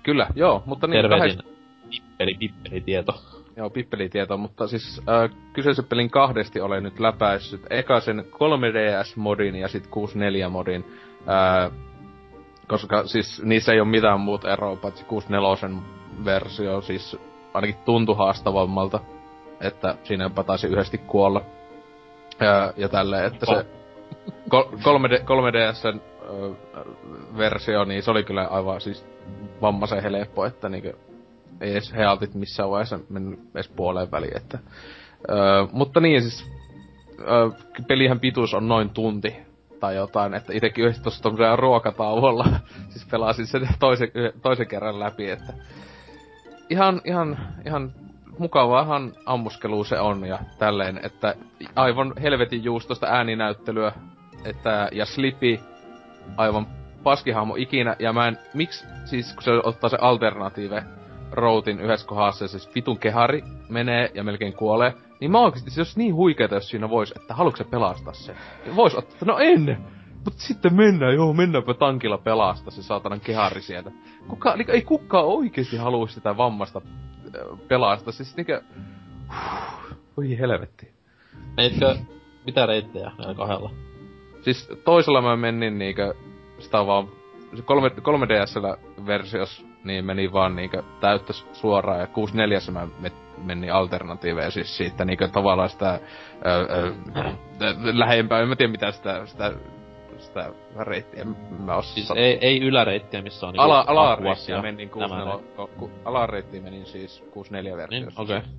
[0.02, 1.02] Kyllä, joo, mutta niin...
[1.02, 1.54] Tervehdin kahdest...
[1.90, 3.20] pippeli, pippeli tieto.
[3.56, 7.66] Joo, pippelitieto, mutta siis äh, kyseisen pelin kahdesti olen nyt läpäissyt.
[7.70, 10.84] Eka sen 3DS-modin ja sitten 64-modin.
[11.28, 11.72] Äh,
[12.68, 15.82] koska siis niissä ei ole mitään muuta eroa, paitsi 64
[16.24, 17.16] versio, siis
[17.54, 19.00] ainakin tuntui haastavammalta
[19.60, 21.44] että siinä jopa taisi yhdesti kuolla.
[22.40, 23.66] Ja, ja tälleen, että se
[24.48, 26.00] 3D, 3DSn
[27.36, 29.06] versio, niin se oli kyllä aivan siis
[29.60, 30.98] vammaisen helppo, että niinku
[31.60, 34.58] ei edes healtit missään vaiheessa mennyt edes puoleen väliin, että...
[35.30, 35.34] Ö,
[35.72, 36.50] mutta niin siis,
[37.20, 37.50] ö,
[37.88, 39.36] pelihän pituus on noin tunti
[39.80, 42.46] tai jotain, että itekin yhdessä tossa ruokatauolla,
[42.92, 44.08] siis pelasin sen toisen,
[44.42, 45.52] toisen kerran läpi, että
[46.70, 47.92] ihan, ihan, ihan
[48.38, 51.34] mukavaahan ammuskelu se on ja tälleen, että
[51.76, 53.92] aivan helvetin juustosta ääninäyttelyä,
[54.44, 55.60] että, ja Slipi,
[56.36, 56.66] aivan
[57.02, 60.84] paskihahmo ikinä, ja mä en, miksi, siis kun se ottaa se alternatiive
[61.34, 65.98] routin yhdessä kohdassa, siis vitun kehari menee ja melkein kuolee, niin mä oikeesti, se olisi
[65.98, 68.36] niin huikeeta, jos siinä vois, että haluatko se pelastaa se?
[68.76, 69.78] Vois ottaa, no en!
[70.24, 73.90] Mutta sitten mennään, joo, mennäänpä tankilla pelastaa se saatanan kehari sieltä.
[74.28, 76.80] Kuka, ei kukaan oikeesti halua sitä vammasta
[77.68, 78.12] pelaa sitä.
[78.12, 78.62] Siis niinkö...
[80.16, 80.90] Voi helvetti.
[81.56, 81.96] Menitkö
[82.46, 83.70] mitä reittejä näillä kahdella?
[84.42, 86.14] Siis toisella mä menin niinkö...
[86.58, 87.08] Sitä on vaan...
[87.56, 92.88] Se 3, 3DSllä versios niin meni vaan niinkö täyttä suoraan ja 64 mä
[93.44, 96.00] meni alternatiiveja siis siitä niinkö tavallaan sitä
[96.46, 96.92] öö, öö,
[97.92, 99.52] lähempää, en mä tiedä mitä sitä, sitä
[100.18, 101.24] sitä reittiä
[101.64, 106.62] mä oon Siis ei, ei yläreittiä, missä on niinku Ala, alareittiä menin 64, ku, alareittiä
[106.62, 108.22] menin siis 64 versiossa.
[108.22, 108.36] Niin, okei.
[108.36, 108.50] Okay.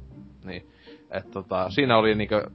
[0.44, 0.66] Niin.
[1.12, 2.48] Et tota, siinä oli niinkö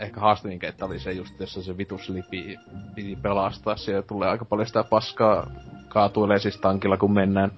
[0.00, 2.56] ehkä haastavinkin, että oli se just, jossa se vitus lipi
[2.94, 3.76] piti pelastaa.
[3.76, 5.50] Siellä tulee aika paljon sitä paskaa
[5.90, 7.50] kaatuilee siis tankilla kun mennään.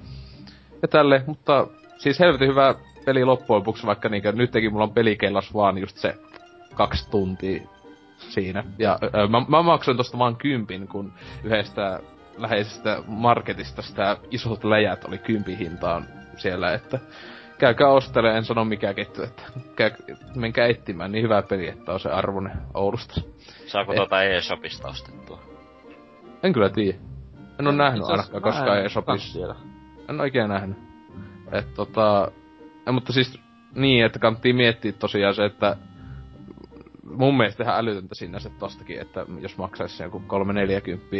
[0.82, 1.66] Ja tälle, mutta
[1.98, 6.14] siis helvetin hyvä peli loppujen lopuksi, vaikka niinkö nytkin mulla on pelikellas vaan just se
[6.74, 7.62] kaksi tuntia
[8.18, 8.64] siinä.
[8.78, 11.12] Ja ö, mä, mä maksoin tosta vaan kympin, kun
[11.44, 12.00] yhdestä
[12.36, 16.06] läheisestä marketista sitä isot läjät oli kympin hintaan
[16.36, 16.98] siellä, että
[17.58, 19.42] käykää ostelemaan, en sano mikä ketju, että
[19.76, 19.90] käy,
[20.34, 23.20] menkää etsimään, niin hyvä peli, että on se arvonen Oulusta.
[23.66, 25.40] Saako tuota eShopista ostettua?
[26.42, 27.11] En kyllä tiedä.
[27.58, 29.54] En oo nähnyt ainakaan koskaan eShopissa.
[30.08, 30.78] En oikein nähnyt.
[31.52, 32.32] Et tota...
[32.86, 33.40] Ja, mutta siis
[33.74, 35.76] niin, että kannattiin miettiä tosiaan se, että
[37.16, 41.16] mun mielestä ihan älytöntä sinne se tostakin, että jos maksaisi sen joku 340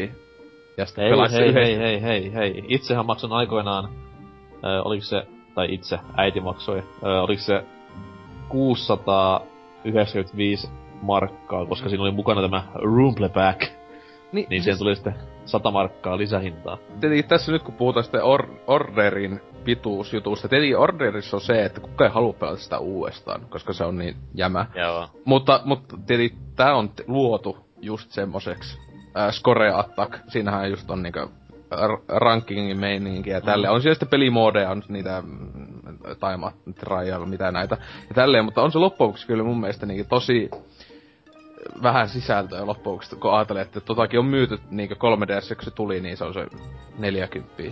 [0.76, 2.64] ja sitten hei, hei, hei, hei, hei, hei.
[2.68, 3.90] Itsehän maksan aikoinaan, äh,
[4.84, 7.64] oliko se, tai itse, äiti maksoi, äh, oliko se
[8.48, 10.70] 695
[11.02, 13.62] markkaa, koska siinä oli mukana tämä Roomple Pack.
[14.32, 15.14] Niin, niin siihen tuli sitten
[15.44, 16.78] 100 markkaa lisähintaa.
[17.00, 20.48] Tietenkin tässä nyt kun puhutaan sitten or- orderin pituusjutusta.
[20.48, 24.16] Tietenkin orderissa on se, että kukaan ei halua pelata sitä uudestaan, koska se on niin
[24.34, 24.66] jämä.
[24.74, 25.08] Joo.
[25.24, 28.78] Mutta, mutta tietenkin tää on luotu just semmoseksi.
[29.16, 31.30] Äh, score Attack, siinähän just on niinku
[32.08, 33.66] rankingin meininki ja tälle.
[33.66, 33.74] Mm.
[33.74, 37.76] On siellä sitten pelimoodeja, on niitä mm, Time Trial, mitä näitä
[38.08, 40.50] ja tälleen, mutta on se loppujen kyllä mun mielestä niin tosi
[41.82, 46.16] vähän sisältöä loppujen kun ajattelee, että totakin on myyty niin 3DS, kun se tuli, niin
[46.16, 46.46] se on se
[46.98, 47.62] 40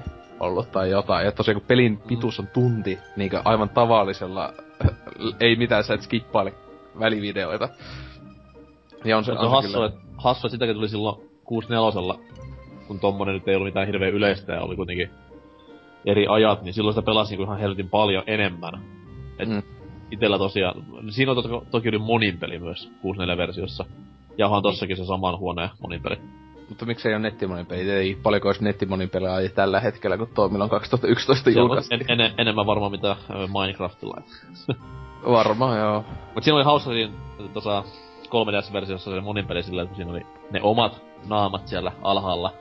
[0.41, 1.25] ollut tai jotain.
[1.25, 2.09] Ja tosiaan kun pelin mm.
[2.09, 4.53] pituus on tunti, niin aivan tavallisella,
[5.41, 6.55] ei mitään sä et skippaile
[6.99, 7.69] välivideoita.
[9.05, 9.87] Ja on se, on hassu, kyllä...
[9.87, 12.31] että, hassu, että sitäkin tuli silloin 64
[12.87, 15.11] kun tommonen nyt ei ollut mitään hirveän yleistä ja oli kuitenkin
[16.07, 18.75] eri ajat, niin silloin sitä pelasi niinku ihan helvetin paljon enemmän.
[19.39, 19.63] Et mm.
[20.11, 20.75] Itellä tosiaan,
[21.11, 23.85] siinä on to- toki oli monin peli myös 64-versiossa.
[24.39, 26.19] Ja onhan tossakin se saman huoneen monin peli.
[26.69, 27.91] Mutta miksei ole nettimonipeli?
[27.91, 32.05] Ei paljonko olisi nettimonipelejä tällä hetkellä, kun tuo milloin 2011 julkaistiin.
[32.09, 33.17] En, en, enemmän varmaan mitä
[33.61, 34.23] Minecraftilla.
[35.27, 36.05] varmaan, joo.
[36.35, 37.13] Mut siinä oli hauska siinä
[37.53, 37.85] tuossa
[38.27, 42.53] 3DS-versiossa se monipeli sillä, kun siinä oli ne omat naamat siellä alhaalla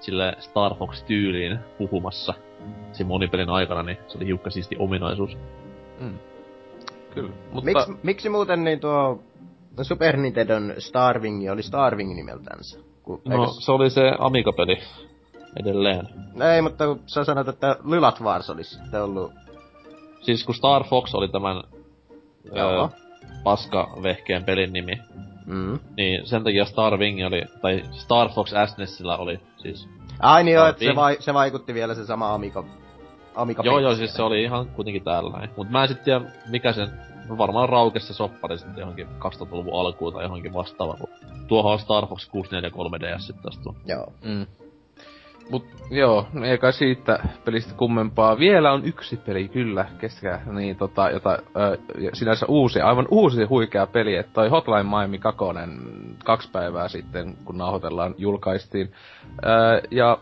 [0.00, 2.34] sille Star Fox-tyyliin puhumassa
[2.92, 5.36] siinä monipelin aikana, niin se oli hiukka siisti ominaisuus.
[6.00, 6.18] Mm.
[7.14, 7.30] Kyllä.
[7.52, 7.64] Mutta...
[7.64, 9.22] Miks, miksi muuten niin tuo
[9.82, 12.80] Super Nintendon Starving oli Starving nimeltänsä?
[13.02, 13.52] Kun, no, eikä...
[13.58, 14.78] se oli se Amiga-peli
[15.60, 16.08] edelleen.
[16.54, 19.32] Ei, mutta kun sä sanoit, että Lylat Wars olisi sitten ollut...
[20.20, 21.62] Siis kun Star Fox oli tämän
[22.54, 22.82] Joo.
[22.82, 22.88] Öö,
[23.44, 24.98] paska-vehkeen pelin nimi,
[25.46, 25.78] mm.
[25.96, 29.88] niin sen takia Star Wing oli, tai Star Fox SNESillä oli siis...
[30.20, 32.64] Ai niin joo, että se, vai, se vaikutti vielä se sama Amiga,
[33.34, 36.72] Amiga Joo joo, siis se oli ihan kuitenkin täällä Mut mä en sit tiedä, mikä
[36.72, 36.88] sen
[37.38, 40.98] varmaan raukesi se soppari sitten johonkin 2000-luvun alkuun tai johonkin vastaavaan.
[41.48, 43.70] Tuohon on Star Fox 64 3DS sitten tästä.
[43.86, 44.12] Joo.
[44.24, 44.46] Mm.
[45.50, 48.38] Mut joo, ei kai siitä pelistä kummempaa.
[48.38, 51.78] Vielä on yksi peli, kyllä, kestäkää, niin tota, jota ö,
[52.12, 55.40] sinänsä uusi, aivan uusi huikea peli, että toi Hotline Miami 2
[56.24, 58.92] kaksi päivää sitten, kun nauhoitellaan, julkaistiin.
[59.44, 60.18] Ö, ja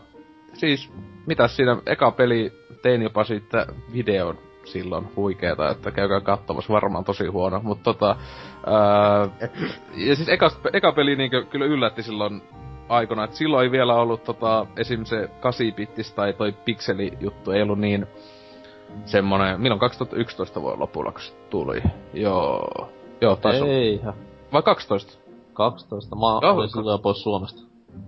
[0.53, 0.91] siis,
[1.25, 7.27] mitä siinä eka peli, tein jopa siitä videon silloin huikeeta, että käykää katsomassa, varmaan tosi
[7.27, 8.15] huono, mutta tota...
[8.65, 9.29] Ää,
[9.95, 12.41] ja siis eka, eka peli niinkö kyllä yllätti silloin
[12.89, 15.03] aikana, että silloin ei vielä ollut tota, esim.
[15.03, 18.07] se 8-bittis tai toi pikseli-juttu ei ollut niin
[19.05, 21.83] semmonen, milloin 2011 vuoden lopulla kun se tuli.
[22.13, 22.89] Joo,
[23.21, 24.13] joo taisi Eihän.
[24.53, 25.21] Vai 12?
[25.53, 27.61] 12, mä oh, olin silloin pois Suomesta.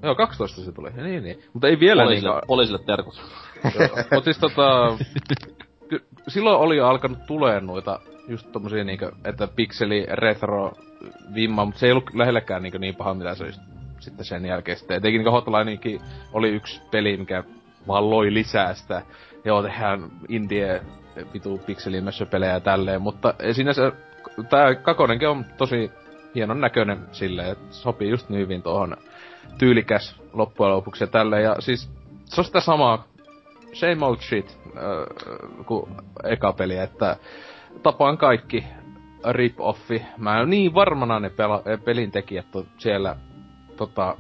[0.04, 1.44] Joo, 12 se tuli, niin niin.
[1.54, 2.48] Mutta ei vielä poliisille, niin...
[2.48, 3.22] Poliisille terkut.
[4.14, 4.98] Mut siis tota...
[5.90, 10.72] ky- silloin oli alkanut tulee noita just tommosia niinku, että pikseli, retro,
[11.36, 13.62] vimma, mutta se ei ollut lähellekään niinku niin paha, mitä se just
[14.00, 14.98] sitten sen jälkeen sitten.
[14.98, 16.02] Etenkin niin Hotlinekin
[16.34, 17.44] oli yksi peli, mikä
[17.88, 19.02] vaan loi lisää sitä.
[19.46, 20.82] Joo, tehdään indie
[21.34, 23.92] vitu pikselimössöpelejä ja tälleen, mutta sinänsä
[24.50, 25.92] tää kakonenkin on tosi
[26.36, 28.98] hienon näköinen silleen, että sopii just niin hyvin tuohon
[29.58, 31.44] tyylikäs loppujen lopuksi ja tälleen.
[31.44, 31.90] Ja siis
[32.26, 33.08] se on sitä samaa
[33.74, 37.18] same old shit, äh, eka peli, että
[37.84, 38.64] tapaan kaikki
[39.32, 40.02] rip-offi.
[40.18, 43.16] Mä en niin varmana ne pela- pelin tekijät on siellä
[43.78, 44.18] tota,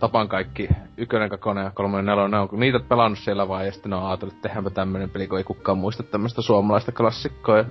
[0.00, 3.90] tapan kaikki ykkönen, kakkonen ja kolmonen, nelonen, ne on niitä pelannut siellä vaan, ja sitten
[3.90, 7.64] ne on ajatellut, että tehdäänpä tämmönen peli, kun ei kukaan muista tämmöistä suomalaista klassikkoa.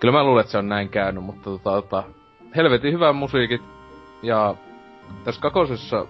[0.00, 2.02] Kyllä mä luulen, että se on näin käynyt, mutta tota, tota
[2.56, 3.62] helvetin hyvää musiikit,
[4.22, 4.54] ja
[5.24, 6.06] tässä kakosessa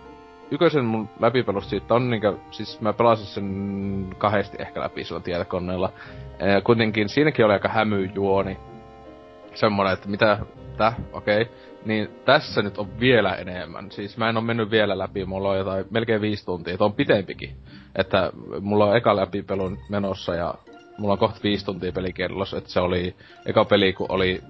[0.54, 5.92] yköisen mun läpipelusta siitä on niinkö, siis mä pelasin sen kahdesti ehkä läpi sillä tietokoneella.
[6.38, 8.58] Ja kuitenkin siinäkin oli aika hämyjuoni.
[9.54, 10.38] Semmonen, että mitä,
[10.76, 11.42] tää, okei.
[11.42, 11.54] Okay.
[11.84, 13.90] Niin tässä nyt on vielä enemmän.
[13.90, 17.56] Siis mä en oo mennyt vielä läpi, mulla on jotain melkein viisi tuntia, on pitempikin.
[17.94, 20.54] Että mulla on eka läpipelun menossa ja
[20.98, 23.14] mulla on kohta viisi tuntia pelikellossa, että se oli
[23.46, 24.42] eka peli, kun oli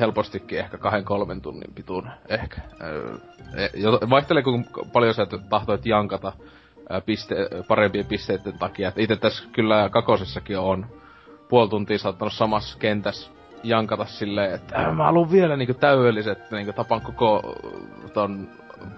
[0.00, 2.60] helpostikin ehkä kahden kolmen tunnin pituun ehkä.
[3.56, 6.32] E, vaihtelee kun paljon sä tahtoit jankata
[7.06, 7.34] piste,
[7.68, 8.92] parempien pisteiden takia.
[8.96, 10.86] Itse tässä kyllä kakosessakin on
[11.48, 13.30] puoli tuntia saattanut samassa kentässä
[13.62, 17.54] jankata silleen, että äh, mä haluan vielä niinku täydelliset, niinku tapan koko
[18.14, 18.48] ton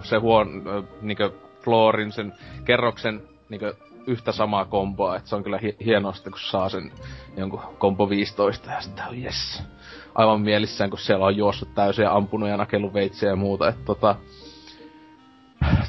[0.03, 0.63] se huon,
[1.01, 2.33] niinku floorin, sen
[2.65, 3.67] kerroksen niinku
[4.07, 6.93] yhtä samaa komboa, että se on kyllä hi- hienosta, kun saa sen
[7.37, 9.63] jonkun kombo 15 ja sitten on yes.
[10.21, 13.85] Aivan mielissään, kun siellä on juossut täysin ja ampunut ja nakellut veitsiä ja muuta, että
[13.85, 14.17] tota...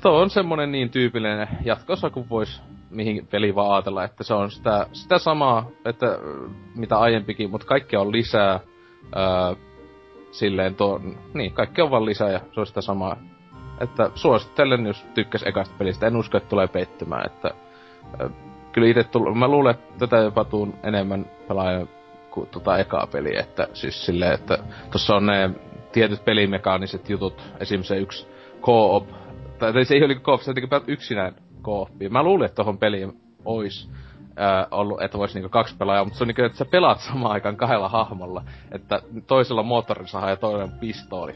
[0.02, 4.52] Tuo on semmonen niin tyypillinen jatkossa, kun vois mihin peli vaan ajatella, että se on
[4.52, 6.20] sitä, sitä samaa, että
[6.76, 8.60] mitä aiempikin, mutta kaikkea on lisää.
[9.16, 9.56] Öö,
[10.32, 11.02] silleen tuo,
[11.34, 13.18] niin, kaikki on vaan lisää ja se on sitä samaa.
[13.82, 16.08] Että suosittelen, jos tykkäs ekasta pelistä.
[16.08, 17.52] En usko, että tulee pettymään, että
[18.22, 18.30] öö,
[18.72, 21.88] kyllä itse tullut, mä luulen, että tätä jopa tuun enemmän pelaajan
[22.32, 24.58] kuin tota ekaa peliä, että siis silleen, että
[24.92, 25.50] tossa on ne
[25.92, 28.28] tietyt pelimekaaniset jutut, esimerkiksi se yksi
[28.62, 29.10] co-op,
[29.60, 32.10] tai se ei ole co-op, se on yksinään kooppia.
[32.10, 33.90] Mä luulin, että tohon peliin ois
[34.40, 37.32] äh, ollut, että voisi niinku kaksi pelaajaa, mutta se on niinku, että sä pelaat samaan
[37.34, 38.44] aikaan kahdella hahmolla.
[38.72, 41.34] Että toisella moottorisaha ja toinen pistooli.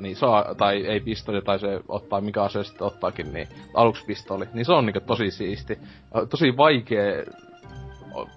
[0.00, 4.04] Niin se on, tai ei pistooli, tai se ottaa, mikä ase sitten ottaakin, niin aluksi
[4.06, 4.44] pistooli.
[4.52, 5.78] Niin se on niinku tosi siisti.
[6.30, 7.24] Tosi vaikea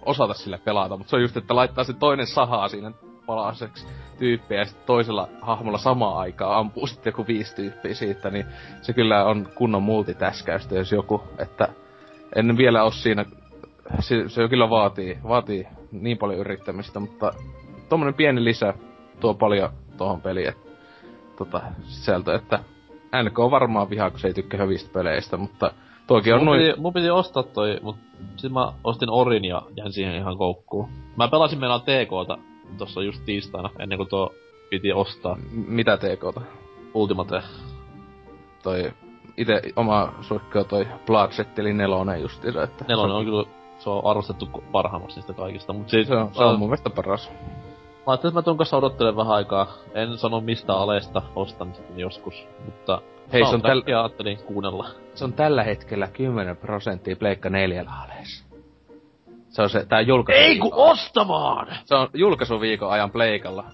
[0.05, 2.91] osata sille pelata, mutta se on just, että laittaa se toinen sahaa siinä
[3.25, 3.87] palaseksi
[4.17, 8.45] tyyppiä ja sitten toisella hahmolla samaan aikaan ampuu sitten joku viisi tyyppiä siitä, niin
[8.81, 11.67] se kyllä on kunnon multitäskäystä, jos joku, että
[12.35, 13.25] en vielä ole siinä,
[13.99, 17.33] se, se kyllä vaatii, vaatii niin paljon yrittämistä, mutta
[17.89, 18.73] tommonen pieni lisä
[19.19, 20.69] tuo paljon tuohon peliin, että
[21.37, 22.59] tota, sisältö, että
[23.23, 25.71] NK on varmaan vihaa, kun se ei tykkää hyvistä peleistä, mutta
[26.07, 26.61] toki on mun noin...
[26.61, 27.95] Piti, mun piti ostaa toi, mut
[28.37, 30.89] sit mä ostin Orin ja jäin siihen ihan koukkuun.
[31.15, 32.37] Mä pelasin meillä TKta
[32.77, 34.33] tossa just tiistaina, ennen kuin tuo
[34.69, 35.35] piti ostaa.
[35.35, 36.41] M- mitä TKta?
[36.93, 37.41] Ultimate.
[38.63, 38.93] Toi
[39.37, 42.85] ite oma suikki on toi Bloodset, eli nelonen justiinsa, että...
[42.87, 43.43] Nelonen on kyllä,
[43.79, 46.07] se on arvostettu parhaimmasta niistä kaikista, mut siis...
[46.07, 47.31] Se on, se on mun mielestä paras.
[48.05, 49.67] Mä ajattelin, että mä tuon kanssa odottelen vähän aikaa.
[49.93, 53.01] En sano mistä alesta ostan sitten joskus, mutta...
[53.33, 53.99] Hei, se on tällä...
[53.99, 54.87] ajattelin kuunnella.
[55.15, 58.45] Se on tällä hetkellä 10 prosenttia Pleikka 4 aleessa.
[59.49, 60.41] Se on se, tää julkaisu.
[60.41, 61.67] Ei ku ostamaan!
[61.85, 63.65] Se on julkaisuviikon ajan Pleikalla.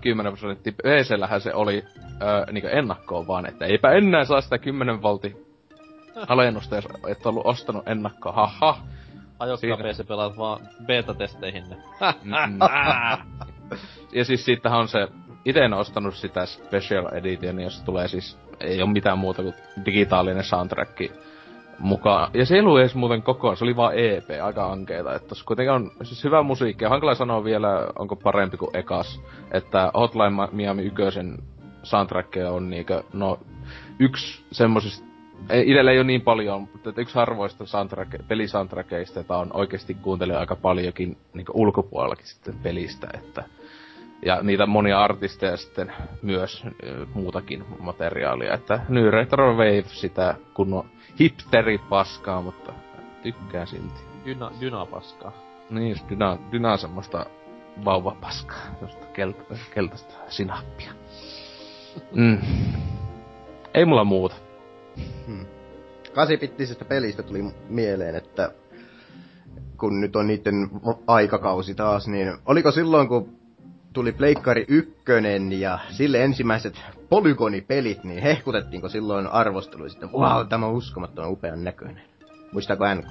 [0.00, 0.72] 10 prosenttia.
[0.72, 1.84] PCllähän se oli
[2.22, 5.36] öö, niinku ennakkoon vaan, että eipä enää saa sitä 10 volti
[6.28, 8.32] alennusta, jos et ollut ostanut ennakkoa.
[8.32, 8.78] Haha.
[9.82, 11.76] PC pelaat vaan beta-testeihin ne.
[14.12, 15.08] Ja siis siitähän on se,
[15.44, 19.54] ite en ostanut sitä Special Edition, jos tulee siis, ei ole mitään muuta kuin
[19.84, 21.00] digitaalinen soundtrack
[21.78, 22.30] mukaan.
[22.34, 25.14] Ja se ei ollut edes muuten kokonaan, se oli vaan EP, aika ankeeta.
[25.14, 26.84] Että tossa kuitenkin on siis hyvä musiikki.
[26.84, 27.68] Hankala sanoa vielä,
[27.98, 29.20] onko parempi kuin ekas.
[29.50, 30.94] Että Hotline Miami 1
[31.82, 33.38] soundtrack on niinkö, no,
[33.98, 35.13] yksi semmosista
[35.64, 40.56] Itellä ei ole niin paljon, mutta yksi harvoista soundtrack, pelisoundtrackeista, jota on oikeasti kuuntellut aika
[40.56, 43.44] paljonkin niin ulkopuolellakin sitten pelistä, että
[44.24, 45.92] ja niitä monia artisteja sitten
[46.22, 46.64] myös
[47.14, 50.84] muutakin materiaalia, että New Retro Wave sitä kunnon
[51.20, 52.72] hipsteripaskaa, mutta
[53.22, 54.00] tykkään silti.
[54.24, 54.50] Dyna.
[55.70, 57.26] Niin, just dyna, dyna semmoista
[57.84, 60.92] vauvapaskaa, josta kelta, keltaista sinappia.
[62.12, 62.38] Mm.
[63.74, 64.34] Ei mulla muuta.
[65.26, 65.46] Hmm.
[66.14, 68.52] Kasipittisestä pelistä tuli mieleen, että
[69.78, 70.70] kun nyt on niiden
[71.06, 73.38] aikakausi taas, niin oliko silloin, kun
[73.92, 80.74] tuli Pleikkari ykkönen ja sille ensimmäiset polygonipelit, niin hehkutettiinko silloin arvostelu sitten, wow, tämä on
[80.74, 82.02] uskomattoman upean näköinen.
[82.52, 83.10] Muistaako NK?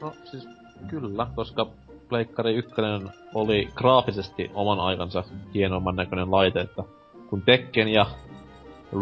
[0.00, 0.48] No siis
[0.88, 1.66] kyllä, koska
[2.08, 6.82] Pleikkari ykkönen oli graafisesti oman aikansa hienomman näköinen laite, että
[7.30, 8.06] kun Tekken ja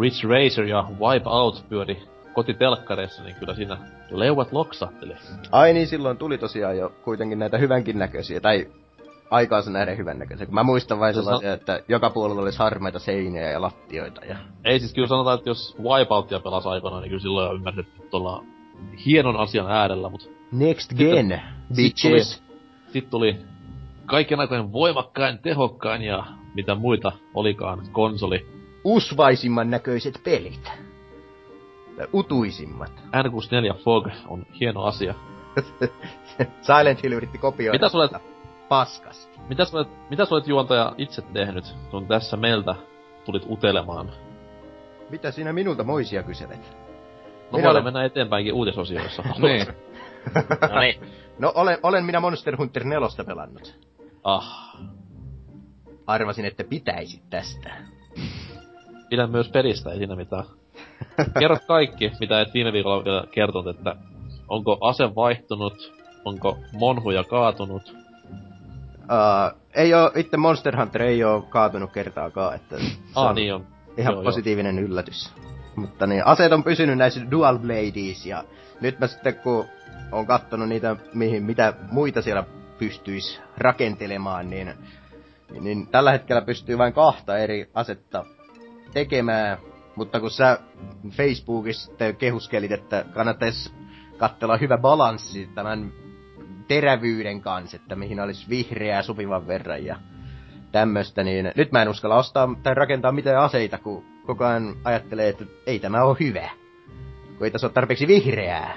[0.00, 2.02] Ridge Racer ja Wipeout pyöri
[2.34, 3.78] kotitelkkareissa, niin kyllä siinä
[4.10, 5.14] leuat loksahteli.
[5.52, 8.66] Ai niin, silloin tuli tosiaan jo kuitenkin näitä hyvänkin näköisiä, tai
[9.30, 10.46] aikaansa näiden hyvän näköisiä.
[10.50, 14.24] Mä muistan vain sellaisia, että joka puolella olisi harmaita seiniä ja lattioita.
[14.24, 14.36] Ja...
[14.64, 18.16] Ei siis kyllä sanotaan, että jos Wipeoutia pelasi aikoinaan, niin kyllä silloin jo ymmärsit, että
[18.16, 18.46] ollaan
[19.06, 20.26] hienon asian äärellä, mutta...
[20.52, 21.42] Next gen,
[21.76, 22.32] bitches!
[22.32, 22.56] Sitten
[22.92, 23.40] sit tuli
[24.06, 26.24] kaiken aikojen voimakkain, tehokkain ja
[26.54, 28.53] mitä muita olikaan konsoli.
[28.84, 30.70] Usvaisimman näköiset pelit.
[31.96, 32.92] Tai utuisimmat.
[33.06, 35.14] N64 Fog on hieno asia.
[36.66, 37.74] Silent Hill yritti kopioida.
[37.74, 38.08] Mitä sulle,
[38.68, 39.30] paskas.
[39.48, 42.74] Mitä olet, mitä olet juontaja itse tehnyt, kun tässä meiltä
[43.24, 44.12] tulit utelemaan?
[45.10, 46.76] Mitä sinä minulta moisia kyselet?
[47.52, 47.84] No minä olen...
[47.84, 49.22] mennä eteenpäinkin uutisosioissa.
[49.38, 49.66] niin.
[50.72, 51.00] no niin.
[51.38, 53.78] No olen, olen minä Monster Hunter 4 pelannut.
[54.24, 54.76] Ah.
[56.06, 57.70] Arvasin, että pitäisi tästä.
[59.08, 60.44] Pidän myös pelistä, ei siinä mitään.
[61.38, 63.96] Kerro kaikki, mitä et viime viikolla vielä kertonut, että
[64.48, 65.92] onko ase vaihtunut,
[66.24, 68.04] onko monhuja kaatunut,
[69.04, 72.76] Uh, ei oo, itse Monster Hunter ei oo kaatunut kertaakaan, että
[73.14, 73.66] ah, on niin on.
[73.96, 74.84] ihan joo, positiivinen joo.
[74.84, 75.32] yllätys.
[75.76, 78.44] Mutta niin, aseet on pysynyt näissä Dual Blades ja
[78.80, 79.64] nyt mä sitten kun
[80.12, 82.44] on kattonut niitä, mihin, mitä muita siellä
[82.78, 84.74] pystyisi rakentelemaan, niin,
[85.50, 88.24] niin, niin tällä hetkellä pystyy vain kahta eri asetta
[88.94, 89.58] tekemään,
[89.96, 90.58] mutta kun sä
[91.10, 93.74] Facebookissa kehuskelit, että kannattaisi
[94.16, 95.92] katsella hyvä balanssi tämän
[96.68, 99.96] terävyyden kanssa, että mihin olisi vihreää sopivan verran ja
[100.72, 105.28] tämmöstä, niin nyt mä en uskalla ostaa tai rakentaa mitään aseita, kun koko ajan ajattelee,
[105.28, 106.50] että ei tämä ole hyvä.
[107.38, 108.76] Kun ei tässä ole tarpeeksi vihreää.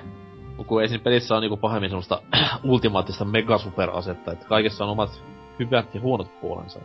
[0.68, 2.22] Kun ei siinä pelissä on niinku pahemmin semmoista
[2.64, 5.23] ultimaattista megasuperasetta, että kaikessa on omat
[5.60, 6.80] hyvät ja huonot puolensa.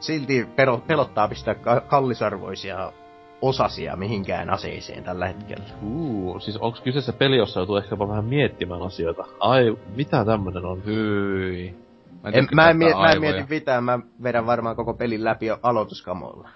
[0.00, 0.48] Silti
[0.86, 1.54] pelottaa pistää
[1.86, 2.92] kallisarvoisia
[3.42, 5.64] osasia mihinkään aseeseen tällä hetkellä.
[5.82, 9.24] Uu, siis onko kyseessä peli, jossa joutuu ehkä vähän miettimään asioita?
[9.40, 10.84] Ai, mitä tämmönen on?
[10.84, 11.76] Hyi.
[12.22, 15.24] Mä en, en, mä en, miet, mä en mieti mitään, mä vedän varmaan koko pelin
[15.24, 16.48] läpi jo aloituskamoilla.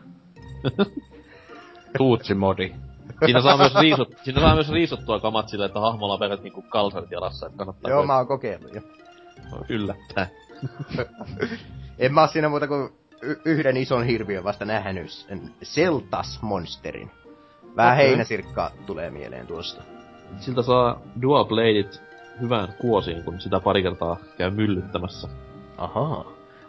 [1.98, 2.74] Tuutsi-modi.
[3.24, 6.62] Siinä saa, myös riisut, siinä saa myös riisuttua kamat silleen, että hahmolla on pelkät niinku
[6.62, 7.90] kalsarit jalassa, että kannattaa...
[7.90, 8.80] Joo, mä oon kokeillut jo.
[9.68, 10.26] Yllättää.
[11.98, 12.90] en mä oo siinä muuta kuin
[13.24, 15.26] y- yhden ison hirviön vasta nähnyt,
[15.62, 17.10] Seltas-monsterin.
[17.76, 18.06] Vähän okay.
[18.06, 19.82] heinäsirkka tulee mieleen tuosta.
[20.38, 22.02] Siltä saa Dual Bladeit
[22.40, 25.28] hyvään kuosiin, kun sitä pari kertaa käy myllyttämässä.
[25.78, 26.24] Ahaa.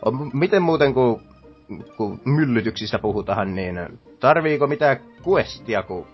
[0.05, 1.21] On, miten muuten, kun,
[1.97, 6.07] kun myllytyksistä puhutaan, niin tarviiko mitään questia, kun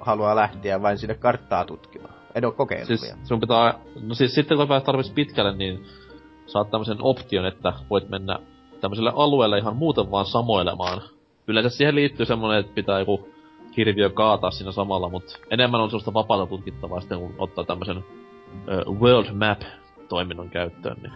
[0.00, 2.14] haluaa lähteä vain sinne karttaa tutkimaan?
[2.34, 3.16] En oo kokeillut siis vielä.
[3.24, 5.86] sun pitää, no siis sitten kun tarvitsisi pitkälle, niin
[6.46, 8.38] saat tämmöisen option, että voit mennä
[8.86, 11.02] tämmöiselle alueelle ihan muuten vaan samoilemaan.
[11.46, 13.28] Yleensä siihen liittyy semmonen, että pitää joku
[13.76, 19.00] hirviö kaataa siinä samalla, mutta enemmän on sellaista vapaata tutkittavaa sitten, kun ottaa tämmöisen uh,
[19.00, 20.96] World Map-toiminnon käyttöön.
[21.02, 21.12] Niin.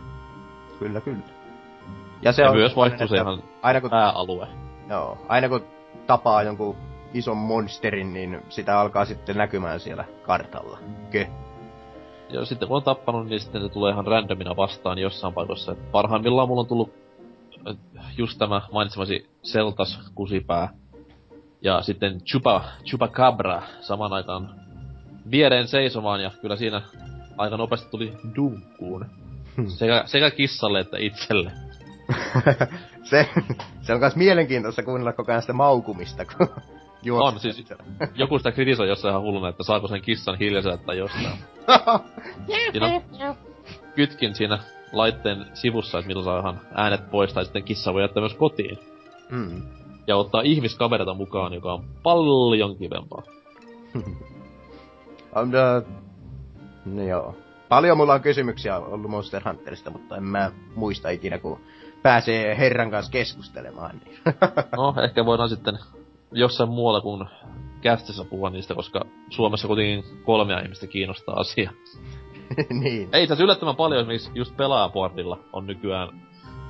[0.79, 1.19] Kyllä, kyllä.
[2.23, 4.49] Ja se ja on myös vaihtuu se ihan aina kun, pääalue.
[4.89, 5.65] Joo, aina kun
[6.07, 6.77] tapaa jonkun
[7.15, 10.79] ison monsterin, niin sitä alkaa sitten näkymään siellä kartalla.
[11.11, 11.27] Kö?
[12.31, 15.77] Ja sitten kun on tappanut, niin sitten se tulee ihan randomina vastaan jossain paikassa.
[15.93, 17.01] parhaimmillaan mulla on tullut
[18.17, 20.69] just tämä mainitsemasi Seltas kusipää
[21.63, 24.55] ja sitten Chupa, Chupacabra saman aikaan
[25.31, 26.83] viereen seisomaan ja kyllä siinä
[27.37, 29.07] aika nopeasti tuli dunkkuun.
[29.57, 29.67] Hmm.
[29.67, 31.53] Sekä, sekä kissalle että itselle.
[33.11, 33.29] se,
[33.83, 36.49] se on myös mielenkiintoista kuunnella koko ajan sitä maukumista, kun
[37.11, 37.65] On, siis
[38.15, 41.39] joku sitä kritisoi jossain ihan hulluna, että saako sen kissan hiljaisella tai jostain.
[42.73, 43.35] siinä
[43.95, 44.59] kytkin siinä
[44.93, 48.79] laitteen sivussa, että milloin saa ihan äänet pois, tai sitten kissa voi jättää myös kotiin.
[49.31, 49.63] Mm.
[50.07, 53.23] Ja ottaa ihmiskavereita mukaan, joka on paljon kivempaa.
[55.35, 55.89] on, uh,
[56.85, 57.37] no joo.
[57.69, 61.61] Paljon mulla on kysymyksiä ollut Monster Hunterista, mutta en mä muista ikinä, kun
[62.03, 64.01] pääsee herran kanssa keskustelemaan.
[64.05, 64.19] Niin.
[64.77, 65.79] no, ehkä voidaan sitten
[66.33, 67.27] jossain muualla kuin
[67.81, 71.71] kästissä puhua niistä, koska Suomessa kuitenkin kolmea ihmistä kiinnostaa asia.
[72.83, 73.09] niin.
[73.13, 76.09] Ei tässä yllättävän paljon esimerkiksi just pelaajaportilla on nykyään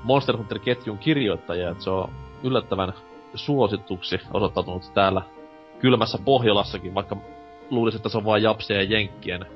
[0.05, 2.11] Monster Hunter-ketjun kirjoittajia, että se on
[2.43, 2.93] yllättävän
[3.35, 5.23] suosituksi osoittautunut täällä
[5.79, 7.17] kylmässä Pohjolassakin, vaikka
[7.71, 9.47] luulisin, että se on vain japsia ja jenkkien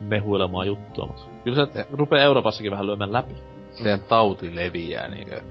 [0.00, 3.34] mehuilemaa juttua, mutta kyllä se rupeaa Euroopassakin vähän lyömään läpi.
[3.70, 5.42] Sehän tauti leviää niinkö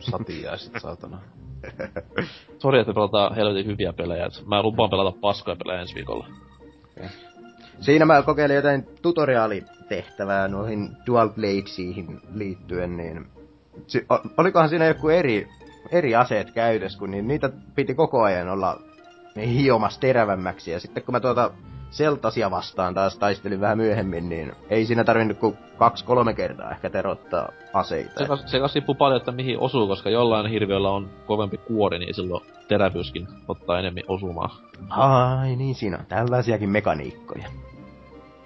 [0.00, 1.20] satiaa sit saatana.
[2.58, 4.28] Sori, että pelataan helvetin hyviä pelejä.
[4.46, 6.26] Mä lupaan pelata paskoja pelejä ensi viikolla.
[6.96, 7.31] Okay.
[7.82, 13.26] Siinä mä kokeilin jotain tutoriaalitehtävää noihin Dual Bladesiin liittyen, niin...
[13.86, 14.06] Si-
[14.36, 15.48] olikohan siinä joku eri,
[15.92, 18.80] eri aseet käytössä, kun niin niitä piti koko ajan olla
[19.36, 20.70] hiomas terävämmäksi.
[20.70, 21.50] Ja sitten kun mä tuota
[21.90, 27.48] Seltasia vastaan taas taistelin vähän myöhemmin, niin ei siinä tarvinnut kuin kaksi-kolme kertaa ehkä terottaa
[27.72, 28.18] aseita.
[28.18, 31.98] Se, kas, se kas riippuu paljon, että mihin osuu, koska jollain hirviöllä on kovempi kuori,
[31.98, 34.50] niin silloin terävyyskin ottaa enemmän osumaan.
[34.90, 37.48] Ai niin, siinä on tällaisiakin mekaniikkoja.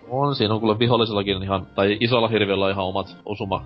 [0.08, 3.64] On, siinä on kuule vihollisellakin ihan, tai isolla hirviöllä ihan omat osuma,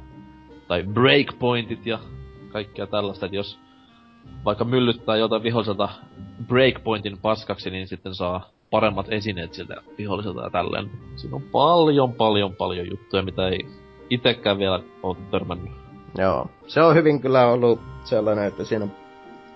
[0.69, 1.99] tai breakpointit ja
[2.53, 3.59] kaikkea tällaista, että jos
[4.45, 5.89] vaikka myllyttää jotain viholliselta
[6.47, 10.91] breakpointin paskaksi, niin sitten saa paremmat esineet siltä viholliselta ja tälleen.
[11.17, 13.67] Siinä on paljon, paljon, paljon juttuja, mitä ei
[14.11, 15.73] itekään vielä ole törmännyt.
[16.19, 16.51] Joo.
[16.67, 18.93] Se on hyvin kyllä ollut sellainen, että siinä on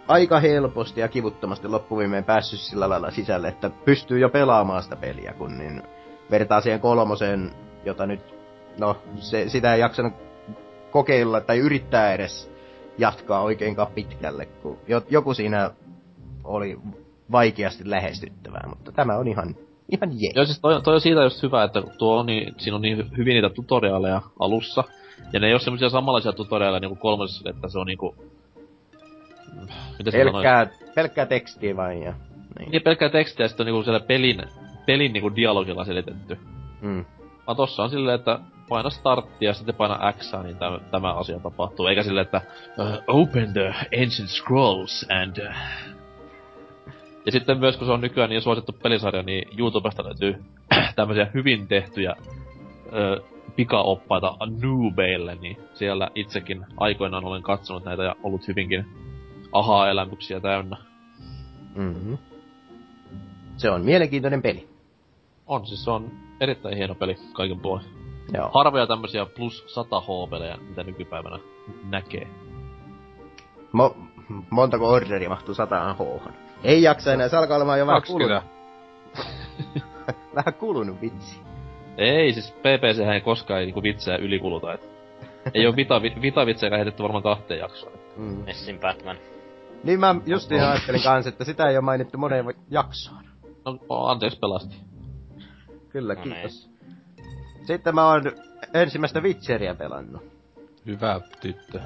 [0.08, 5.32] aika helposti ja kivuttomasti loppuviimeen päässyt sillä lailla sisälle, että pystyy jo pelaamaan sitä peliä,
[5.32, 5.82] kun niin
[6.30, 7.50] vertaa siihen kolmoseen,
[7.84, 8.20] jota nyt,
[8.78, 10.12] no, se, sitä ei jaksanut
[10.90, 12.50] kokeilla tai yrittää edes
[12.98, 14.78] jatkaa oikeinkaan pitkälle, kun
[15.10, 15.70] joku siinä
[16.44, 16.78] oli
[17.32, 19.56] vaikeasti lähestyttävää, mutta tämä on ihan,
[19.88, 20.32] ihan jee.
[20.34, 23.10] Joo, siis toi, toi on siitä just hyvä, että tuo on niin, siinä on niin
[23.16, 24.84] hyvin niitä tutoriaaleja alussa,
[25.32, 28.16] ja ne ei ole semmoisia samanlaisia tutoriaaleja niinku kolmosessa, että se on niinku...
[29.98, 32.14] Miten pelkkää, pelkkää tekstiä vain ja...
[32.58, 32.70] Niin.
[32.70, 34.42] niin pelkkää tekstiä ja sitten on niinku siellä pelin,
[34.86, 36.38] pelin niinku dialogilla selitetty.
[36.80, 37.04] Mm.
[37.46, 38.38] Vaan tossa on silleen, että
[38.68, 41.86] paina starttia ja sitten paina X, niin tämä, tämä asia tapahtuu.
[41.86, 42.40] Eikä silleen, että
[42.78, 45.54] uh, open the ancient scrolls and uh,
[47.26, 50.44] ja sitten myös, kun se on nykyään niin suosittu pelisarja, niin YouTubesta löytyy
[50.96, 52.14] tämmöisiä hyvin tehtyjä
[52.92, 53.22] ö,
[53.56, 58.86] pikaoppaita noobeille, niin siellä itsekin aikoinaan olen katsonut näitä ja ollut hyvinkin
[59.52, 60.76] aha-elämyksiä täynnä.
[61.74, 62.18] Mm-hmm.
[63.56, 64.73] Se on mielenkiintoinen peli.
[65.46, 66.10] On, siis se on
[66.40, 67.86] erittäin hieno peli kaiken puolin.
[68.32, 68.50] Joo.
[68.54, 71.38] Harvoja tämmöisiä plus 100 H-pelejä, mitä nykypäivänä
[71.84, 72.26] näkee.
[73.76, 73.96] Mo-
[74.50, 75.98] montako orderi mahtuu 100 h
[76.64, 78.42] ei jaksa enää, se alkaa olemaan jo vähän kulunut.
[80.36, 81.40] vähän kulunut vitsi.
[81.96, 84.88] Ei, siis PPC ei koskaan ei niinku vitsejä ylikuluta, et
[85.54, 87.92] ei oo vita, vita vitsejä heitetty varmaan kahteen jaksoon.
[88.16, 88.44] Mm.
[88.44, 89.16] Messin Batman.
[89.84, 93.24] Niin mä justiin ajattelin kanssa, että sitä ei oo mainittu moneen jaksoon.
[93.64, 94.76] No, anteeksi pelasti.
[95.94, 96.70] Kyllä, no kiitos.
[97.16, 97.66] Niin.
[97.66, 98.22] Sitten mä oon
[98.74, 100.22] ensimmäistä Witcheria pelannut.
[100.86, 101.80] Hyvä tyttö.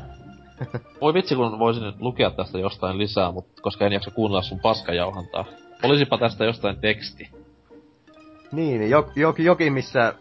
[1.00, 4.60] Voi vitsi, kun voisin nyt lukea tästä jostain lisää, mutta koska en jaksa kuunnella sun
[4.60, 5.44] paskajauhantaa.
[5.82, 7.30] Olisipa tästä jostain teksti.
[8.52, 10.14] Niin, jo, jo, jokin, missä,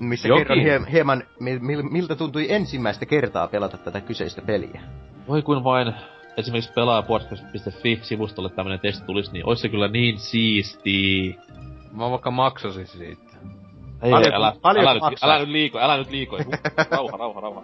[0.00, 0.46] missä jokin.
[0.46, 4.80] kerron hie, hieman, mil, miltä tuntui ensimmäistä kertaa pelata tätä kyseistä peliä.
[5.28, 5.94] Voi kuin vain
[6.36, 11.36] esimerkiksi pelaajapodcast.fi-sivustolle tämmönen teksti tulisi, niin olisi se kyllä niin siisti.
[11.94, 13.22] Mä vaikka maksasin siitä.
[14.02, 16.38] Ei, paljon, älä, paljon älä, nyt, älä, nyt liiko, älä nyt liiko.
[16.90, 17.62] rauha, rauha, rauha.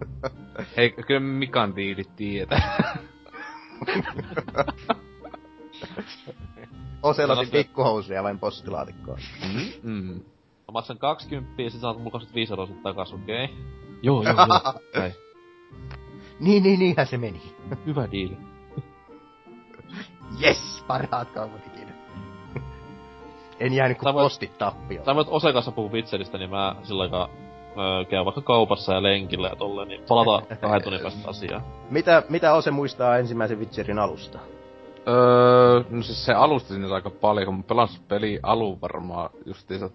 [0.76, 2.96] Hei, kyllä Mikan diilit tietää.
[7.02, 9.18] Oselotin pikkuhousuja vain postilaatikkoon.
[9.54, 9.60] Mm.
[9.82, 10.14] Mm.
[10.68, 13.44] Mä maksan 20 ja sit saat mulla 25 euroa sit takas, okei?
[13.44, 13.56] Okay?
[14.02, 14.46] Joo, joo, joo.
[15.00, 15.14] Näin.
[16.40, 17.42] niin, niin, niinhän se meni.
[17.86, 18.36] Hyvä diili.
[20.42, 21.85] yes, parhaat kaupat ikinä.
[23.60, 25.04] En jäänyt kuin postit tappioon.
[25.04, 29.56] Sä voit Osekassa puhua vitseristä, niin mä silloin öö, käy vaikka kaupassa ja lenkillä ja
[29.56, 31.62] tolleen, niin palata kahden tunnin päästä asiaan.
[31.90, 34.38] Mitä, mitä Ose muistaa ensimmäisen Witcherin alusta?
[35.08, 39.90] Öö, no siis se alusta sinne aika paljon, kun mä pelasin peli alun varmaan justiinsa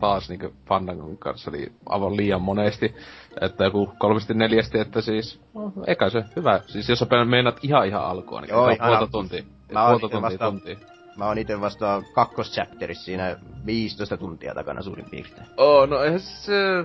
[0.00, 2.94] taas niinku Fandangon kanssa, eli aivan liian monesti.
[3.40, 6.60] Että joku kolmesti neljästi, että siis, no, eikä se hyvä.
[6.66, 9.42] Siis jos sä meinaat ihan ihan alkua, niin Joo, puolta tuntia.
[9.72, 10.93] Mä puolta tuntia, vasta, tuntia.
[11.16, 13.36] Mä oon ite vasta kakkoschapterissa siinä
[13.66, 15.46] 15 tuntia takana suurin piirtein.
[15.56, 16.84] Oh, no eihän se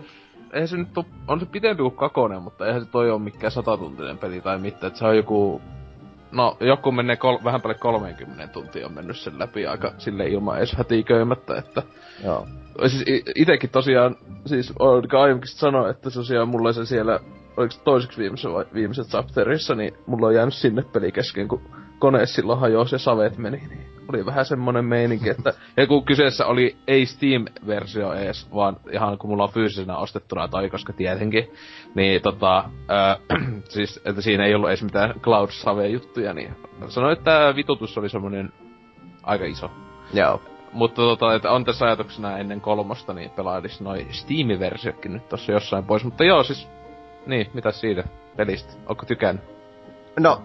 [0.54, 3.52] eihän se nyt oo, on se pitempi kuin Kakonen, mutta eihän se toi oo mikään
[3.52, 5.62] satatuntinen peli tai mitään, että se on joku...
[6.32, 10.58] No, joku menee kol, vähän päälle 30 tuntia on mennyt sen läpi aika sille ilman
[10.58, 11.84] edes hätiköimättä, että...
[12.24, 12.48] Joo.
[12.88, 13.04] Siis
[13.36, 14.16] itekin tosiaan,
[14.46, 14.74] siis
[15.20, 17.20] aiemmin sanoa, että tosiaan mulla se siellä,
[17.58, 21.62] oliko toiseksi viimeisessä vai viimeisessä chapterissa, niin mulla on jäänyt sinne peli kesken, kun
[22.00, 25.53] kone silloin hajosi ja savet meni, niin oli vähän semmonen meininki, että...
[25.77, 30.69] ja kun kyseessä oli ei Steam-versio ees, vaan ihan kun mulla on fyysisenä ostettuna tai
[30.69, 31.52] koska tietenkin,
[31.95, 32.57] niin tota...
[32.57, 36.56] Äh, siis, että siinä ei ollut edes mitään cloud save juttuja, niin
[36.88, 38.53] sanoin, että vitutus oli semmonen
[39.23, 39.72] aika iso.
[40.14, 40.41] Joo.
[40.73, 45.86] Mutta tota, että on tässä ajatuksena ennen kolmosta, niin pelailis noin Steam-versiokin nyt tossa jossain
[45.86, 46.03] pois.
[46.03, 46.69] Mutta joo, siis...
[47.26, 48.03] Niin, mitä siitä
[48.36, 48.73] pelistä?
[48.88, 49.44] Onko tykännyt?
[50.19, 50.41] No,